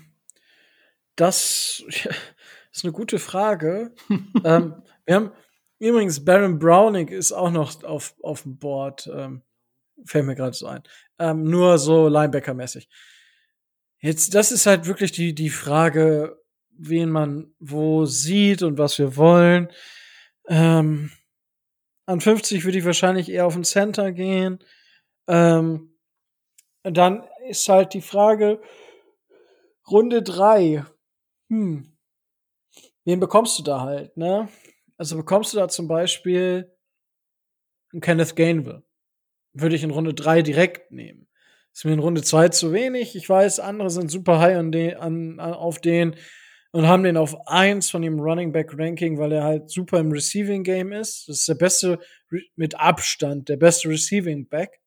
das 1.15 1.83
ist 2.71 2.83
eine 2.83 2.91
gute 2.91 3.17
Frage. 3.17 3.95
ähm, 4.43 4.83
wir 5.05 5.15
haben, 5.15 5.31
Übrigens, 5.79 6.23
Baron 6.23 6.59
Browning 6.59 7.09
ist 7.09 7.31
auch 7.31 7.51
noch 7.51 7.83
auf, 7.83 8.15
auf 8.21 8.43
dem 8.43 8.57
Board. 8.57 9.09
Ähm, 9.13 9.41
fällt 10.05 10.25
mir 10.25 10.35
gerade 10.35 10.55
so 10.55 10.67
ein. 10.67 10.83
Ähm, 11.19 11.43
nur 11.43 11.77
so 11.77 12.07
Linebacker-mäßig. 12.07 12.87
Jetzt, 13.99 14.33
das 14.33 14.51
ist 14.51 14.65
halt 14.65 14.85
wirklich 14.85 15.11
die, 15.11 15.33
die 15.35 15.49
Frage, 15.49 16.41
wen 16.71 17.09
man 17.09 17.53
wo 17.59 18.05
sieht 18.05 18.63
und 18.63 18.77
was 18.77 18.97
wir 18.97 19.15
wollen. 19.15 19.69
Ähm, 20.47 21.11
an 22.05 22.21
50 22.21 22.65
würde 22.65 22.77
ich 22.77 22.85
wahrscheinlich 22.85 23.29
eher 23.29 23.45
auf 23.45 23.53
den 23.53 23.63
Center 23.63 24.11
gehen. 24.11 24.59
Ähm, 25.27 25.95
dann 26.83 27.23
ist 27.47 27.67
halt 27.69 27.93
die 27.93 28.01
Frage, 28.01 28.61
Runde 29.89 30.21
3. 30.21 30.85
Hm. 31.49 31.97
Wen 33.05 33.19
bekommst 33.19 33.59
du 33.59 33.63
da 33.63 33.81
halt, 33.81 34.15
ne? 34.17 34.49
Also 34.97 35.17
bekommst 35.17 35.53
du 35.53 35.57
da 35.57 35.67
zum 35.67 35.87
Beispiel 35.87 36.71
einen 37.91 38.01
Kenneth 38.01 38.35
Gainville. 38.35 38.83
Würde 39.53 39.75
ich 39.75 39.83
in 39.83 39.91
Runde 39.91 40.13
3 40.13 40.41
direkt 40.41 40.91
nehmen. 40.91 41.27
Ist 41.73 41.85
mir 41.85 41.93
in 41.93 41.99
Runde 41.99 42.21
2 42.21 42.49
zu 42.49 42.71
wenig. 42.71 43.15
Ich 43.15 43.27
weiß, 43.27 43.59
andere 43.59 43.89
sind 43.89 44.09
super 44.09 44.39
high 44.39 44.57
an 44.57 44.71
den, 44.71 44.95
an, 44.95 45.39
an, 45.39 45.53
auf 45.53 45.79
den 45.79 46.15
und 46.73 46.87
haben 46.87 47.03
den 47.03 47.17
auf 47.17 47.47
1 47.47 47.91
von 47.91 48.01
dem 48.01 48.19
Running 48.19 48.51
Back 48.51 48.73
Ranking, 48.75 49.19
weil 49.19 49.31
er 49.31 49.43
halt 49.43 49.69
super 49.69 49.99
im 49.99 50.11
Receiving 50.11 50.63
Game 50.63 50.91
ist. 50.91 51.29
Das 51.29 51.39
ist 51.39 51.47
der 51.47 51.53
beste, 51.53 51.99
mit 52.55 52.79
Abstand, 52.79 53.47
der 53.47 53.57
beste 53.57 53.89
Receiving 53.89 54.47
Back. 54.47 54.81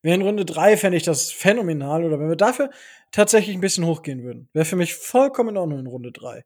Wäre 0.00 0.14
in 0.14 0.22
Runde 0.22 0.46
3 0.46 0.78
fände 0.78 0.96
ich 0.96 1.02
das 1.02 1.30
phänomenal. 1.30 2.02
Oder 2.02 2.18
wenn 2.18 2.30
wir 2.30 2.36
dafür 2.36 2.70
tatsächlich 3.12 3.54
ein 3.54 3.60
bisschen 3.60 3.84
hochgehen 3.84 4.22
würden. 4.22 4.48
Wäre 4.54 4.64
für 4.64 4.76
mich 4.76 4.94
vollkommen 4.94 5.50
in 5.50 5.56
Ordnung 5.58 5.80
in 5.80 5.86
Runde 5.86 6.12
3. 6.12 6.44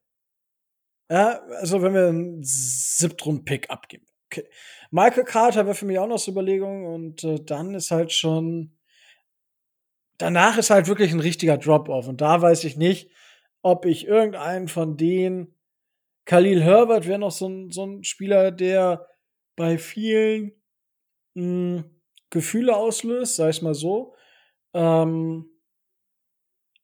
Ja, 1.08 1.40
also 1.60 1.80
wenn 1.82 1.94
wir 1.94 2.08
einen 2.08 2.42
Siebtrunden-Pick 2.42 3.70
abgeben. 3.70 4.06
Okay. 4.26 4.48
Michael 4.90 5.24
Carter 5.24 5.64
wäre 5.66 5.76
für 5.76 5.86
mich 5.86 6.00
auch 6.00 6.08
noch 6.08 6.18
so 6.18 6.32
Überlegung 6.32 6.86
und 6.86 7.22
äh, 7.22 7.38
dann 7.44 7.74
ist 7.74 7.92
halt 7.92 8.12
schon 8.12 8.72
danach 10.18 10.58
ist 10.58 10.70
halt 10.70 10.88
wirklich 10.88 11.12
ein 11.12 11.20
richtiger 11.20 11.58
Drop-off 11.58 12.08
und 12.08 12.20
da 12.20 12.40
weiß 12.40 12.64
ich 12.64 12.76
nicht, 12.76 13.10
ob 13.62 13.86
ich 13.86 14.06
irgendeinen 14.06 14.68
von 14.68 14.96
denen 14.96 15.54
Khalil 16.24 16.62
Herbert 16.62 17.06
wäre 17.06 17.18
noch 17.18 17.30
so 17.30 17.48
ein, 17.48 17.70
so 17.70 17.84
ein 17.84 18.04
Spieler, 18.04 18.50
der 18.50 19.08
bei 19.56 19.78
vielen 19.78 20.52
mh, 21.34 21.82
hm, 21.82 21.84
Gefühle 22.30 22.76
auslöst, 22.76 23.36
sag 23.36 23.50
ich 23.50 23.62
mal 23.62 23.74
so. 23.74 24.14
Ähm, 24.74 25.50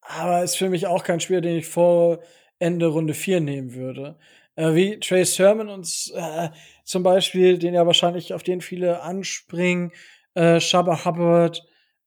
aber 0.00 0.42
ist 0.42 0.56
für 0.56 0.68
mich 0.70 0.86
auch 0.86 1.05
kein 1.05 1.20
Spieler, 1.20 1.40
den 1.40 1.56
ich 1.56 1.66
vor 1.66 2.20
Ende 2.59 2.86
Runde 2.86 3.14
4 3.14 3.40
nehmen 3.40 3.74
würde. 3.74 4.18
Äh, 4.56 4.74
wie 4.74 5.00
Trey 5.00 5.24
Sermon 5.24 5.68
uns 5.68 6.10
äh, 6.14 6.50
zum 6.84 7.02
Beispiel, 7.02 7.59
den 7.59 7.74
ja 7.74 7.86
wahrscheinlich 7.86 8.34
auf 8.34 8.42
den 8.42 8.60
viele 8.60 9.02
anspringen, 9.02 9.92
äh, 10.34 10.60
Shabba 10.60 11.05
Hubbard, 11.05 11.64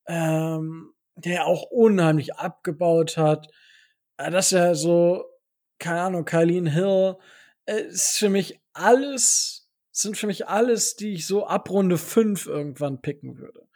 ähm, 0.07 0.93
der 1.15 1.47
auch 1.47 1.63
unheimlich 1.63 2.35
abgebaut 2.35 3.17
hat. 3.17 3.47
Äh, 4.21 4.31
das 4.31 4.47
ist 4.47 4.51
ja 4.51 4.75
so, 4.75 5.25
keine 5.79 6.01
Ahnung, 6.01 6.25
Kylene 6.25 6.71
Hill, 6.71 7.15
äh, 7.65 7.81
ist 7.81 8.17
für 8.17 8.29
mich 8.29 8.59
alles, 8.73 9.69
sind 9.91 10.17
für 10.17 10.27
mich 10.27 10.47
alles, 10.47 10.95
die 10.95 11.13
ich 11.13 11.27
so 11.27 11.45
ab 11.45 11.69
Runde 11.69 11.97
5 11.97 12.45
irgendwann 12.47 13.01
picken 13.01 13.37
würde. 13.37 13.67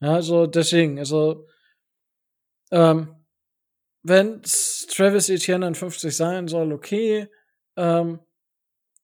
Ja, 0.00 0.14
also 0.14 0.46
deswegen, 0.46 0.98
also 0.98 1.46
ähm, 2.70 3.16
wenn 4.02 4.42
Travis 4.42 5.28
Etienne 5.28 5.66
an 5.66 5.74
50 5.74 6.16
sein 6.16 6.48
soll, 6.48 6.72
okay. 6.72 7.28
Ähm, 7.76 8.20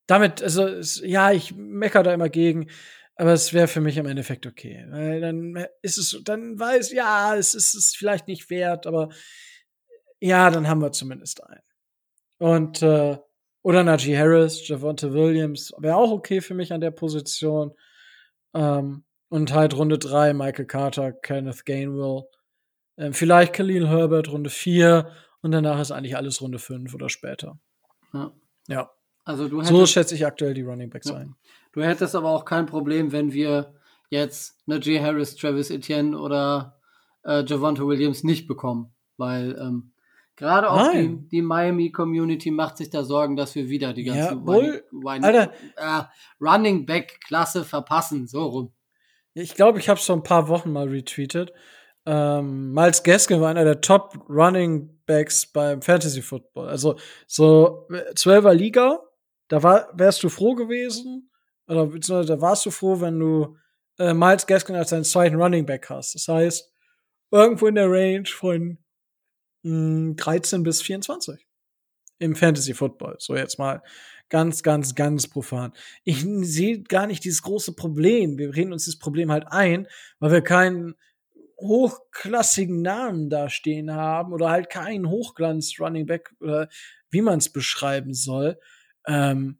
damit, 0.07 0.43
also, 0.43 0.69
ja, 1.05 1.33
ich 1.33 1.55
mecker 1.55 2.03
da 2.03 2.15
immer 2.15 2.29
gegen. 2.29 2.71
Aber 3.17 3.33
es 3.33 3.53
wäre 3.53 3.67
für 3.67 3.81
mich 3.81 3.97
im 3.97 4.07
Endeffekt 4.07 4.47
okay. 4.47 4.87
Weil 4.91 5.21
dann 5.21 5.67
ist 5.83 5.99
es, 5.99 6.21
dann 6.25 6.59
weiß, 6.59 6.93
ja, 6.93 7.35
es 7.35 7.55
ist 7.55 7.75
es 7.75 7.95
vielleicht 7.97 8.29
nicht 8.29 8.51
wert, 8.51 8.87
aber 8.87 9.09
ja, 10.21 10.51
dann 10.51 10.69
haben 10.69 10.81
wir 10.81 10.93
zumindest 10.93 11.43
einen. 11.45 11.63
Und, 12.39 12.83
äh, 12.83 13.19
oder 13.63 13.83
Najee 13.83 14.17
Harris, 14.17 14.67
Javonte 14.69 15.13
Williams, 15.13 15.73
wäre 15.79 15.97
auch 15.97 16.11
okay 16.11 16.41
für 16.41 16.55
mich 16.55 16.73
an 16.73 16.81
der 16.81 16.93
Position. 16.93 17.73
Ähm, 18.55 19.05
und 19.29 19.53
halt 19.53 19.77
Runde 19.77 19.99
drei 19.99 20.33
Michael 20.33 20.67
Carter, 20.67 21.13
Kenneth 21.13 21.65
Gainwell. 21.65 22.25
Ähm, 22.97 23.13
vielleicht 23.13 23.53
Khalil 23.53 23.89
Herbert 23.89 24.31
Runde 24.31 24.51
vier 24.51 25.11
und 25.43 25.51
danach 25.53 25.81
ist 25.81 25.91
eigentlich 25.91 26.17
alles 26.17 26.41
Runde 26.41 26.59
fünf 26.59 26.95
oder 26.95 27.09
später. 27.09 27.59
Ja. 28.13 28.33
Ja. 28.69 28.91
Also 29.25 29.49
du 29.49 29.63
So 29.63 29.85
schätze 29.87 30.15
ich 30.15 30.25
aktuell 30.25 30.55
die 30.55 30.63
Running 30.63 30.89
Backs 30.91 31.09
Ja. 31.09 31.17
ein. 31.17 31.35
Du 31.73 31.83
hättest 31.83 32.15
aber 32.15 32.31
auch 32.31 32.45
kein 32.45 32.67
Problem, 32.67 33.11
wenn 33.13 33.33
wir 33.33 33.75
jetzt 34.09 34.63
Najee 34.67 35.01
Harris, 35.01 35.35
Travis 35.37 35.71
Etienne 35.71 36.19
oder 36.19 36.81
äh, 37.25 37.45
Javonte 37.45 37.87
Williams 37.87 38.23
nicht 38.23 38.47
bekommen. 38.47 38.95
Weil 39.17 39.59
ähm, 39.61 39.93
gerade 40.37 40.71
auch 40.71 40.93
die, 40.93 41.29
die 41.29 41.43
Miami-Community 41.43 42.51
macht 42.51 42.77
sich 42.77 42.91
da 42.91 43.03
Sorgen, 43.05 43.37
dass 43.37 43.55
wir 43.55 43.69
wieder 43.69 43.93
die 43.93 44.05
ganze 44.05 44.35
Jawohl. 44.35 44.85
Running, 44.93 45.25
Alter. 45.25 45.53
äh, 45.77 46.03
Running 46.41 46.87
Back-Klasse 46.87 47.65
verpassen. 47.65 48.27
So 48.27 48.45
rum. 48.45 48.73
Ich 49.35 49.55
glaube, 49.55 49.79
ich 49.79 49.89
habe 49.89 49.99
es 49.99 50.07
vor 50.07 50.17
ein 50.17 50.23
paar 50.23 50.49
Wochen 50.49 50.73
mal 50.73 50.89
retweetet. 50.89 51.53
Ähm, 52.07 52.73
Miles 52.73 53.03
Gaskin 53.03 53.41
war 53.41 53.51
einer 53.51 53.65
der 53.65 53.81
Top 53.81 54.17
Running 54.29 55.01
Backs 55.07 55.47
beim 55.47 55.83
Fantasy 55.83 56.23
Football. 56.23 56.69
Also 56.69 56.97
so 57.27 57.87
12er 57.91 58.53
Liga, 58.53 59.01
da 59.49 59.63
war, 59.63 59.89
wärst 59.95 60.23
du 60.23 60.29
froh 60.29 60.55
gewesen, 60.55 61.31
oder 61.67 61.87
beziehungsweise 61.87 62.37
da 62.37 62.41
warst 62.41 62.65
du 62.67 62.71
froh, 62.71 63.01
wenn 63.01 63.19
du 63.19 63.57
äh, 63.99 64.15
Miles 64.15 64.47
Gaskin 64.47 64.77
als 64.77 64.91
deinen 64.91 65.05
zweiten 65.05 65.37
Running 65.37 65.67
Back 65.67 65.91
hast. 65.91 66.15
Das 66.15 66.29
heißt, 66.29 66.73
irgendwo 67.31 67.67
in 67.67 67.75
der 67.75 67.91
Range 67.91 68.27
von 68.27 68.79
mh, 69.67 70.15
13 70.17 70.63
bis 70.63 70.83
24 70.83 71.47
im 72.19 72.37
Fantasy 72.37 72.75
Football. 72.75 73.17
So 73.19 73.37
jetzt 73.37 73.59
mal 73.59 73.83
ganz, 74.29 74.63
ganz, 74.63 74.95
ganz 74.95 75.29
profan. 75.29 75.73
Ich 76.05 76.25
sehe 76.43 76.83
gar 76.83 77.07
nicht 77.07 77.25
dieses 77.25 77.43
große 77.43 77.75
Problem. 77.75 78.39
Wir 78.39 78.55
reden 78.55 78.73
uns 78.73 78.85
dieses 78.85 78.99
Problem 78.99 79.31
halt 79.31 79.47
ein, 79.49 79.87
weil 80.19 80.33
wir 80.33 80.43
keinen 80.43 80.95
hochklassigen 81.59 82.83
Namen 82.83 83.31
da 83.31 83.49
stehen 83.49 83.93
haben 83.93 84.33
oder 84.33 84.51
halt 84.51 84.69
keinen 84.69 85.09
Hochglanz 85.09 85.77
Running 85.81 86.07
Back 86.07 86.35
oder 86.41 86.69
wie 87.11 87.23
man 87.23 87.39
es 87.39 87.51
beschreiben 87.51 88.13
soll. 88.15 88.59
Ähm, 89.07 89.59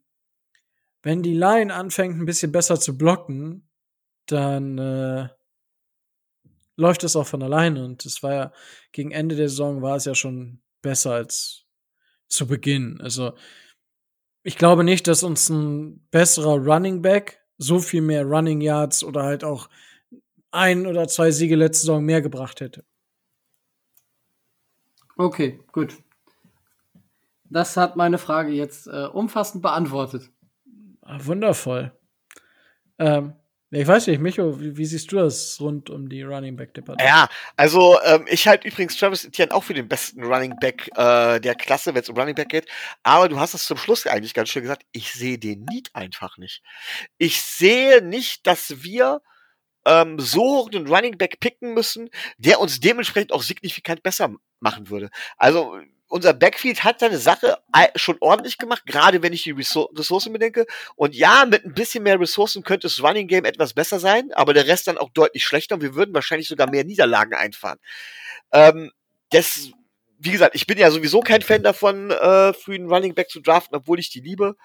wenn 1.01 1.23
die 1.23 1.33
Line 1.33 1.73
anfängt, 1.73 2.19
ein 2.19 2.25
bisschen 2.25 2.51
besser 2.51 2.79
zu 2.79 2.97
blocken, 2.97 3.69
dann 4.27 4.77
äh, 4.77 5.29
läuft 6.77 7.03
es 7.03 7.15
auch 7.15 7.27
von 7.27 7.43
alleine. 7.43 7.83
Und 7.83 8.05
es 8.05 8.23
war 8.23 8.33
ja 8.33 8.51
gegen 8.93 9.11
Ende 9.11 9.35
der 9.35 9.49
Saison 9.49 9.81
war 9.81 9.97
es 9.97 10.05
ja 10.05 10.15
schon 10.15 10.61
besser 10.81 11.11
als 11.11 11.65
zu 12.29 12.47
Beginn. 12.47 13.01
Also 13.01 13.33
ich 14.43 14.57
glaube 14.57 14.85
nicht, 14.85 15.07
dass 15.07 15.23
uns 15.23 15.49
ein 15.49 16.07
besserer 16.09 16.55
Running 16.55 17.01
Back 17.01 17.43
so 17.57 17.79
viel 17.79 18.01
mehr 18.01 18.23
Running 18.23 18.61
Yards 18.61 19.03
oder 19.03 19.23
halt 19.23 19.43
auch 19.43 19.69
ein 20.51 20.87
oder 20.87 21.07
zwei 21.07 21.31
Siege 21.31 21.55
letzte 21.55 21.81
Saison 21.81 22.05
mehr 22.05 22.21
gebracht 22.21 22.61
hätte. 22.61 22.85
Okay, 25.17 25.59
gut. 25.71 25.97
Das 27.49 27.75
hat 27.75 27.95
meine 27.95 28.17
Frage 28.17 28.51
jetzt 28.51 28.87
äh, 28.87 29.05
umfassend 29.05 29.63
beantwortet. 29.63 30.29
Ah, 31.01 31.17
wundervoll. 31.21 31.91
Ähm, 32.99 33.33
ich 33.69 33.85
weiß 33.85 34.07
nicht, 34.07 34.21
Micho, 34.21 34.59
wie, 34.61 34.77
wie 34.77 34.85
siehst 34.85 35.11
du 35.11 35.17
das 35.17 35.59
rund 35.59 35.89
um 35.89 36.07
die 36.07 36.23
Running 36.23 36.55
Back 36.55 36.73
Debatte? 36.73 37.03
Ja, 37.03 37.27
also 37.57 37.99
ähm, 38.05 38.25
ich 38.29 38.47
halte 38.47 38.67
übrigens 38.67 38.97
Travis 38.97 39.25
Etienne 39.25 39.53
auch 39.53 39.63
für 39.63 39.73
den 39.73 39.87
besten 39.89 40.23
Running 40.23 40.55
Back 40.59 40.89
äh, 40.95 41.39
der 41.39 41.55
Klasse, 41.55 41.93
wenn 41.93 42.01
es 42.01 42.09
um 42.09 42.17
Running 42.17 42.35
Back 42.35 42.49
geht. 42.49 42.67
Aber 43.03 43.27
du 43.27 43.39
hast 43.39 43.53
es 43.53 43.65
zum 43.65 43.77
Schluss 43.77 44.07
eigentlich 44.07 44.33
ganz 44.33 44.49
schön 44.49 44.61
gesagt, 44.61 44.83
ich 44.93 45.11
sehe 45.11 45.37
den 45.37 45.65
Need 45.65 45.89
einfach 45.93 46.37
nicht. 46.37 46.63
Ich 47.17 47.41
sehe 47.41 48.01
nicht, 48.01 48.47
dass 48.47 48.83
wir 48.83 49.21
ähm, 49.85 50.17
so 50.19 50.41
hoch 50.41 50.71
einen 50.71 50.87
Running 50.87 51.17
Back 51.17 51.39
picken 51.39 51.73
müssen, 51.73 52.09
der 52.37 52.61
uns 52.61 52.79
dementsprechend 52.79 53.33
auch 53.33 53.43
signifikant 53.43 54.01
besser 54.01 54.33
machen 54.59 54.89
würde. 54.89 55.09
Also 55.37 55.77
unser 56.07 56.33
Backfield 56.33 56.83
hat 56.83 56.99
seine 56.99 57.17
Sache 57.17 57.57
schon 57.95 58.17
ordentlich 58.19 58.57
gemacht, 58.57 58.85
gerade 58.85 59.21
wenn 59.21 59.33
ich 59.33 59.43
die 59.43 59.51
Ressour- 59.51 59.89
Ressourcen 59.95 60.33
bedenke. 60.33 60.65
Und 60.95 61.15
ja, 61.15 61.45
mit 61.45 61.65
ein 61.65 61.73
bisschen 61.73 62.03
mehr 62.03 62.19
Ressourcen 62.19 62.63
könnte 62.63 62.87
das 62.87 63.01
Running 63.03 63.27
Game 63.27 63.45
etwas 63.45 63.73
besser 63.73 63.99
sein, 63.99 64.31
aber 64.33 64.53
der 64.53 64.67
Rest 64.67 64.87
dann 64.87 64.97
auch 64.97 65.09
deutlich 65.09 65.43
schlechter 65.43 65.75
und 65.75 65.81
wir 65.81 65.95
würden 65.95 66.13
wahrscheinlich 66.13 66.47
sogar 66.47 66.69
mehr 66.69 66.83
Niederlagen 66.83 67.33
einfahren. 67.33 67.79
Ähm, 68.51 68.91
das, 69.31 69.69
wie 70.17 70.31
gesagt, 70.31 70.55
ich 70.55 70.67
bin 70.67 70.77
ja 70.77 70.91
sowieso 70.91 71.19
kein 71.19 71.41
Fan 71.41 71.63
davon, 71.63 72.11
äh, 72.11 72.53
frühen 72.53 72.87
Running 72.89 73.13
Back 73.13 73.29
zu 73.29 73.41
draften, 73.41 73.75
obwohl 73.77 73.99
ich 73.99 74.09
die 74.09 74.21
liebe. 74.21 74.55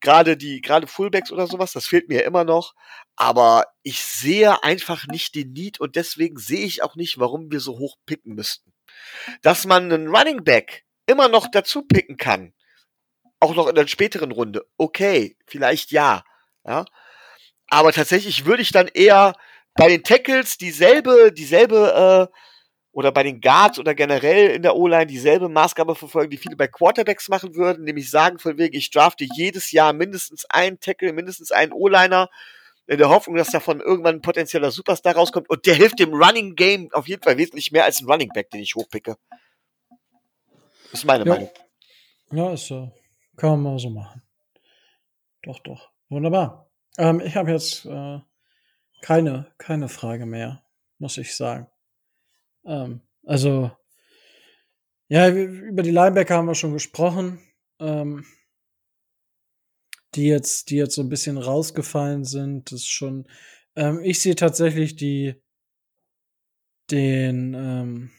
Gerade 0.00 0.38
die, 0.38 0.62
gerade 0.62 0.86
Fullbacks 0.86 1.30
oder 1.30 1.46
sowas, 1.46 1.72
das 1.72 1.84
fehlt 1.86 2.08
mir 2.08 2.24
immer 2.24 2.44
noch. 2.44 2.72
Aber 3.16 3.66
ich 3.82 4.00
sehe 4.02 4.62
einfach 4.62 5.06
nicht 5.06 5.34
den 5.34 5.52
Need 5.52 5.78
und 5.78 5.94
deswegen 5.96 6.38
sehe 6.38 6.64
ich 6.64 6.82
auch 6.82 6.96
nicht, 6.96 7.18
warum 7.18 7.52
wir 7.52 7.60
so 7.60 7.78
hoch 7.78 7.96
picken 8.06 8.34
müssten. 8.34 8.72
Dass 9.42 9.66
man 9.66 9.92
einen 9.92 10.14
Running 10.14 10.44
Back 10.44 10.84
immer 11.06 11.28
noch 11.28 11.48
dazu 11.50 11.82
picken 11.82 12.16
kann, 12.16 12.52
auch 13.40 13.54
noch 13.54 13.68
in 13.68 13.74
der 13.74 13.86
späteren 13.86 14.32
Runde, 14.32 14.66
okay, 14.76 15.36
vielleicht 15.46 15.90
ja, 15.90 16.24
ja. 16.66 16.84
Aber 17.68 17.92
tatsächlich 17.92 18.44
würde 18.46 18.62
ich 18.62 18.72
dann 18.72 18.88
eher 18.88 19.34
bei 19.74 19.88
den 19.88 20.02
Tackles 20.02 20.58
dieselbe, 20.58 21.32
dieselbe, 21.32 22.28
äh, 22.30 22.36
oder 22.92 23.12
bei 23.12 23.22
den 23.22 23.40
Guards 23.40 23.78
oder 23.78 23.94
generell 23.94 24.50
in 24.50 24.62
der 24.62 24.74
O-Line 24.74 25.06
dieselbe 25.06 25.48
Maßgabe 25.48 25.94
verfolgen, 25.94 26.30
die 26.30 26.38
viele 26.38 26.56
bei 26.56 26.66
Quarterbacks 26.66 27.28
machen 27.28 27.54
würden, 27.54 27.84
nämlich 27.84 28.10
sagen 28.10 28.38
von 28.38 28.58
wegen, 28.58 28.76
ich 28.76 28.90
drafte 28.90 29.26
jedes 29.32 29.70
Jahr 29.70 29.92
mindestens 29.92 30.44
einen 30.46 30.80
Tackle, 30.80 31.12
mindestens 31.12 31.52
einen 31.52 31.72
O-Liner, 31.72 32.28
in 32.90 32.98
der 32.98 33.08
Hoffnung, 33.08 33.36
dass 33.36 33.50
davon 33.52 33.78
irgendwann 33.80 34.16
ein 34.16 34.20
potenzieller 34.20 34.72
Superstar 34.72 35.14
rauskommt 35.14 35.48
und 35.48 35.64
der 35.64 35.76
hilft 35.76 36.00
dem 36.00 36.12
Running 36.12 36.56
Game 36.56 36.88
auf 36.92 37.06
jeden 37.06 37.22
Fall 37.22 37.38
wesentlich 37.38 37.70
mehr 37.70 37.84
als 37.84 38.00
ein 38.00 38.10
Running 38.10 38.30
Back, 38.30 38.50
den 38.50 38.60
ich 38.60 38.74
hochpicke. 38.74 39.16
Das 40.90 41.00
ist 41.00 41.04
meine 41.04 41.24
Ja. 41.24 41.32
Meinung. 41.34 41.50
Ja, 42.32 42.52
ist 42.52 42.66
so. 42.66 42.92
Kann 43.36 43.50
man 43.50 43.62
mal 43.62 43.78
so 43.78 43.90
machen. 43.90 44.22
Doch, 45.42 45.60
doch. 45.60 45.92
Wunderbar. 46.08 46.68
Ähm, 46.98 47.20
ich 47.20 47.36
habe 47.36 47.52
jetzt 47.52 47.86
äh, 47.86 48.18
keine, 49.02 49.52
keine 49.56 49.88
Frage 49.88 50.26
mehr, 50.26 50.64
muss 50.98 51.16
ich 51.16 51.36
sagen. 51.36 51.68
Ähm, 52.64 53.02
also, 53.24 53.70
ja, 55.06 55.28
über 55.30 55.82
die 55.84 55.92
Linebacker 55.92 56.36
haben 56.36 56.48
wir 56.48 56.56
schon 56.56 56.72
gesprochen. 56.72 57.40
Ähm, 57.78 58.26
die 60.14 60.26
jetzt, 60.26 60.70
die 60.70 60.76
jetzt 60.76 60.94
so 60.94 61.02
ein 61.02 61.08
bisschen 61.08 61.38
rausgefallen 61.38 62.24
sind, 62.24 62.72
das 62.72 62.80
ist 62.80 62.88
schon. 62.88 63.28
Ähm, 63.76 64.00
ich 64.02 64.20
sehe 64.20 64.34
tatsächlich 64.34 64.96
die 64.96 65.34
den 66.90 67.54
ähm, 67.54 68.10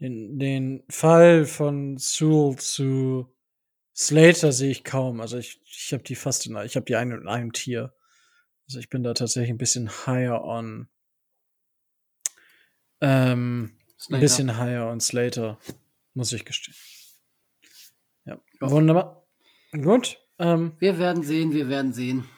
den, 0.00 0.38
den 0.38 0.82
Fall 0.88 1.44
von 1.44 1.98
Sewell 1.98 2.56
zu 2.56 3.34
Slater 3.94 4.52
sehe 4.52 4.70
ich 4.70 4.84
kaum. 4.84 5.20
Also 5.20 5.36
ich, 5.36 5.60
ich 5.64 5.92
habe 5.92 6.02
die 6.02 6.14
fast 6.14 6.46
in, 6.46 6.56
ich 6.64 6.76
habe 6.76 6.86
die 6.86 6.96
eine 6.96 7.16
in 7.16 7.28
einem 7.28 7.52
Tier. 7.52 7.94
Also 8.66 8.78
ich 8.78 8.88
bin 8.88 9.02
da 9.02 9.14
tatsächlich 9.14 9.50
ein 9.50 9.58
bisschen 9.58 9.90
higher 10.06 10.42
on, 10.42 10.88
ähm, 13.00 13.78
ein 14.10 14.20
bisschen 14.20 14.56
higher 14.56 14.86
on 14.90 15.00
Slater, 15.00 15.58
muss 16.14 16.32
ich 16.32 16.44
gestehen. 16.44 16.76
Ja, 18.24 18.40
wunderbar. 18.60 19.19
Gut, 19.72 20.18
ähm, 20.38 20.72
Wir 20.78 20.98
werden 20.98 21.22
sehen, 21.22 21.52
wir 21.52 21.68
werden 21.68 21.92
sehen. 21.92 22.28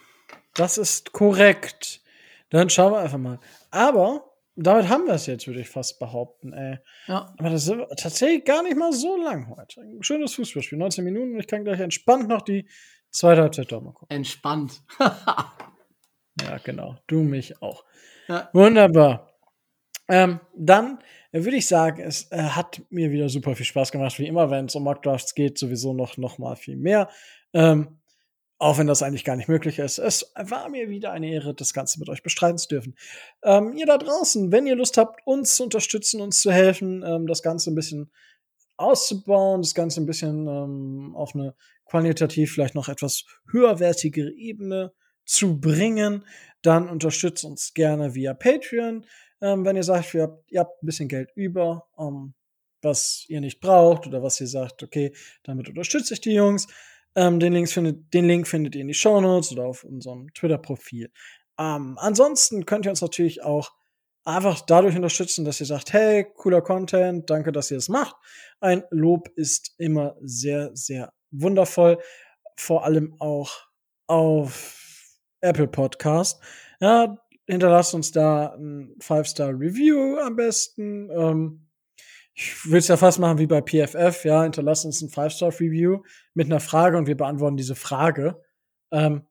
das 0.54 0.76
ist 0.78 1.12
korrekt. 1.12 2.00
Dann 2.50 2.68
schauen 2.68 2.92
wir 2.92 2.98
einfach 2.98 3.18
mal. 3.18 3.38
Aber 3.70 4.30
damit 4.54 4.88
haben 4.90 5.06
wir 5.06 5.14
es 5.14 5.24
jetzt, 5.26 5.46
würde 5.46 5.60
ich 5.60 5.68
fast 5.70 5.98
behaupten. 5.98 6.52
Ey. 6.52 6.78
Ja, 7.06 7.32
Aber 7.38 7.48
das 7.50 7.66
ist 7.66 7.74
tatsächlich 7.96 8.44
gar 8.44 8.62
nicht 8.62 8.76
mal 8.76 8.92
so 8.92 9.16
lang 9.16 9.48
heute. 9.56 9.80
Ein 9.80 10.02
schönes 10.02 10.34
Fußballspiel, 10.34 10.76
19 10.78 11.04
Minuten 11.04 11.32
und 11.34 11.40
ich 11.40 11.46
kann 11.46 11.64
gleich 11.64 11.80
entspannt 11.80 12.28
noch 12.28 12.42
die 12.42 12.68
zweite 13.10 13.40
Halbzeit 13.42 13.72
da 13.72 13.80
mal 13.80 13.92
gucken. 13.94 14.14
entspannt. 14.14 14.82
Ja, 16.40 16.58
genau. 16.64 16.96
Du 17.06 17.22
mich 17.22 17.60
auch. 17.62 17.84
ja, 18.28 18.48
Wunderbar. 18.52 19.31
Ähm, 20.08 20.40
dann 20.56 20.98
würde 21.32 21.56
ich 21.56 21.66
sagen, 21.66 22.02
es 22.02 22.30
äh, 22.30 22.38
hat 22.38 22.82
mir 22.90 23.10
wieder 23.10 23.28
super 23.28 23.54
viel 23.56 23.66
Spaß 23.66 23.92
gemacht, 23.92 24.18
wie 24.18 24.26
immer, 24.26 24.50
wenn 24.50 24.66
es 24.66 24.74
um 24.74 24.84
Mockdrafts 24.84 25.34
geht, 25.34 25.58
sowieso 25.58 25.94
noch, 25.94 26.16
noch 26.16 26.38
mal 26.38 26.56
viel 26.56 26.76
mehr. 26.76 27.08
Ähm, 27.52 27.98
auch 28.62 28.78
wenn 28.78 28.86
das 28.86 29.02
eigentlich 29.02 29.24
gar 29.24 29.34
nicht 29.34 29.48
möglich 29.48 29.80
ist. 29.80 29.98
Es 29.98 30.32
war 30.36 30.68
mir 30.68 30.88
wieder 30.88 31.10
eine 31.10 31.32
Ehre, 31.32 31.52
das 31.52 31.74
Ganze 31.74 31.98
mit 31.98 32.08
euch 32.08 32.22
bestreiten 32.22 32.58
zu 32.58 32.68
dürfen. 32.68 32.94
Ähm, 33.42 33.72
ihr 33.76 33.86
da 33.86 33.98
draußen, 33.98 34.52
wenn 34.52 34.68
ihr 34.68 34.76
Lust 34.76 34.98
habt, 34.98 35.20
uns 35.26 35.56
zu 35.56 35.64
unterstützen, 35.64 36.20
uns 36.20 36.40
zu 36.40 36.52
helfen, 36.52 37.02
ähm, 37.04 37.26
das 37.26 37.42
Ganze 37.42 37.72
ein 37.72 37.74
bisschen 37.74 38.12
auszubauen, 38.76 39.62
das 39.62 39.74
Ganze 39.74 40.00
ein 40.00 40.06
bisschen 40.06 40.46
ähm, 40.46 41.16
auf 41.16 41.34
eine 41.34 41.56
qualitativ 41.86 42.52
vielleicht 42.52 42.76
noch 42.76 42.88
etwas 42.88 43.24
höherwertigere 43.50 44.30
Ebene 44.30 44.92
zu 45.24 45.60
bringen, 45.60 46.24
dann 46.62 46.88
unterstützt 46.88 47.44
uns 47.44 47.74
gerne 47.74 48.14
via 48.14 48.32
Patreon. 48.32 49.04
Ähm, 49.42 49.64
wenn 49.64 49.76
ihr 49.76 49.82
sagt, 49.82 50.14
ihr 50.14 50.22
habt, 50.22 50.50
ihr 50.50 50.60
habt 50.60 50.82
ein 50.82 50.86
bisschen 50.86 51.08
Geld 51.08 51.30
über, 51.34 51.88
ähm, 51.98 52.34
was 52.80 53.24
ihr 53.28 53.40
nicht 53.40 53.60
braucht 53.60 54.06
oder 54.06 54.22
was 54.22 54.40
ihr 54.40 54.46
sagt, 54.46 54.82
okay, 54.82 55.12
damit 55.42 55.68
unterstütze 55.68 56.14
ich 56.14 56.20
die 56.20 56.32
Jungs. 56.32 56.68
Ähm, 57.14 57.40
den, 57.40 57.52
Links 57.52 57.72
findet, 57.72 58.14
den 58.14 58.26
Link 58.26 58.48
findet 58.48 58.74
ihr 58.74 58.80
in 58.80 58.88
die 58.88 58.94
Show 58.94 59.20
Notes 59.20 59.52
oder 59.52 59.64
auf 59.66 59.84
unserem 59.84 60.32
Twitter-Profil. 60.32 61.10
Ähm, 61.58 61.98
ansonsten 61.98 62.64
könnt 62.64 62.86
ihr 62.86 62.90
uns 62.90 63.02
natürlich 63.02 63.42
auch 63.42 63.72
einfach 64.24 64.60
dadurch 64.60 64.96
unterstützen, 64.96 65.44
dass 65.44 65.60
ihr 65.60 65.66
sagt, 65.66 65.92
hey, 65.92 66.26
cooler 66.36 66.62
Content, 66.62 67.28
danke, 67.28 67.52
dass 67.52 67.70
ihr 67.70 67.78
es 67.78 67.88
macht. 67.88 68.16
Ein 68.60 68.84
Lob 68.90 69.28
ist 69.36 69.74
immer 69.78 70.16
sehr, 70.20 70.70
sehr 70.74 71.12
wundervoll. 71.30 71.98
Vor 72.56 72.84
allem 72.84 73.16
auch 73.18 73.66
auf 74.06 75.18
Apple 75.40 75.68
Podcast. 75.68 76.40
Ja, 76.80 77.18
hinterlasst 77.52 77.94
uns 77.94 78.12
da 78.12 78.54
ein 78.54 78.94
Five-Star-Review 78.98 80.18
am 80.18 80.36
besten. 80.36 81.10
Ähm, 81.10 81.68
ich 82.34 82.70
will 82.70 82.78
es 82.78 82.88
ja 82.88 82.96
fast 82.96 83.18
machen 83.18 83.38
wie 83.38 83.46
bei 83.46 83.60
PFF, 83.60 84.24
ja, 84.24 84.42
hinterlasst 84.42 84.86
uns 84.86 85.02
ein 85.02 85.10
Five-Star-Review 85.10 86.02
mit 86.34 86.46
einer 86.46 86.60
Frage 86.60 86.96
und 86.96 87.06
wir 87.06 87.16
beantworten 87.16 87.58
diese 87.58 87.74
Frage. 87.74 88.42
Ähm, 88.90 89.26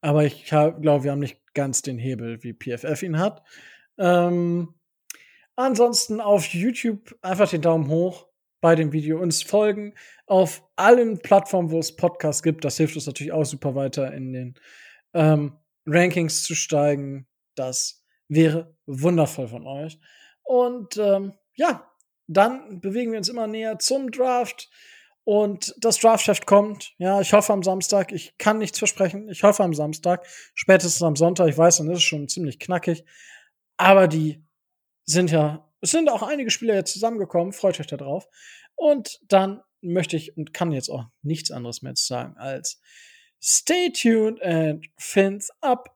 aber 0.00 0.24
ich 0.24 0.44
glaube, 0.44 1.02
wir 1.02 1.10
haben 1.10 1.18
nicht 1.18 1.40
ganz 1.54 1.82
den 1.82 1.98
Hebel, 1.98 2.42
wie 2.42 2.52
PFF 2.52 3.02
ihn 3.02 3.18
hat. 3.18 3.42
Ähm, 3.96 4.74
ansonsten 5.56 6.20
auf 6.20 6.46
YouTube 6.46 7.16
einfach 7.22 7.48
den 7.48 7.62
Daumen 7.62 7.88
hoch 7.88 8.28
bei 8.60 8.74
dem 8.74 8.92
Video 8.92 9.20
uns 9.20 9.42
folgen 9.42 9.94
auf 10.26 10.62
allen 10.76 11.18
Plattformen, 11.18 11.70
wo 11.70 11.78
es 11.78 11.96
Podcasts 11.96 12.42
gibt. 12.42 12.64
Das 12.64 12.76
hilft 12.76 12.94
uns 12.96 13.06
natürlich 13.06 13.32
auch 13.32 13.44
super 13.44 13.74
weiter 13.74 14.12
in 14.12 14.32
den 14.32 14.54
ähm, 15.14 15.54
Rankings 15.86 16.42
zu 16.42 16.54
steigen. 16.54 17.26
Das 17.58 18.04
wäre 18.28 18.76
wundervoll 18.86 19.48
von 19.48 19.66
euch. 19.66 19.98
Und 20.42 20.96
ähm, 20.96 21.34
ja, 21.54 21.90
dann 22.26 22.80
bewegen 22.80 23.12
wir 23.12 23.18
uns 23.18 23.28
immer 23.28 23.46
näher 23.46 23.78
zum 23.78 24.10
Draft. 24.10 24.70
Und 25.24 25.74
das 25.78 25.98
Draftheft 25.98 26.46
kommt. 26.46 26.94
Ja, 26.96 27.20
ich 27.20 27.32
hoffe 27.34 27.52
am 27.52 27.62
Samstag. 27.62 28.12
Ich 28.12 28.38
kann 28.38 28.58
nichts 28.58 28.78
versprechen. 28.78 29.28
Ich 29.28 29.42
hoffe 29.42 29.62
am 29.62 29.74
Samstag. 29.74 30.26
Spätestens 30.54 31.02
am 31.02 31.16
Sonntag. 31.16 31.48
Ich 31.48 31.58
weiß, 31.58 31.78
dann 31.78 31.90
ist 31.90 31.98
es 31.98 32.04
schon 32.04 32.28
ziemlich 32.28 32.58
knackig. 32.58 33.04
Aber 33.76 34.08
die 34.08 34.42
sind 35.04 35.30
ja, 35.30 35.70
es 35.82 35.90
sind 35.90 36.08
auch 36.08 36.22
einige 36.22 36.50
Spieler 36.50 36.74
jetzt 36.74 36.94
zusammengekommen. 36.94 37.52
Freut 37.52 37.78
euch 37.78 37.86
da 37.86 37.98
drauf. 37.98 38.26
Und 38.74 39.20
dann 39.28 39.60
möchte 39.80 40.16
ich 40.16 40.36
und 40.36 40.54
kann 40.54 40.72
jetzt 40.72 40.88
auch 40.88 41.04
nichts 41.22 41.50
anderes 41.50 41.82
mehr 41.82 41.94
zu 41.94 42.06
sagen 42.06 42.36
als 42.36 42.80
stay 43.40 43.92
tuned 43.92 44.42
and 44.42 44.86
fins 44.96 45.50
up. 45.60 45.94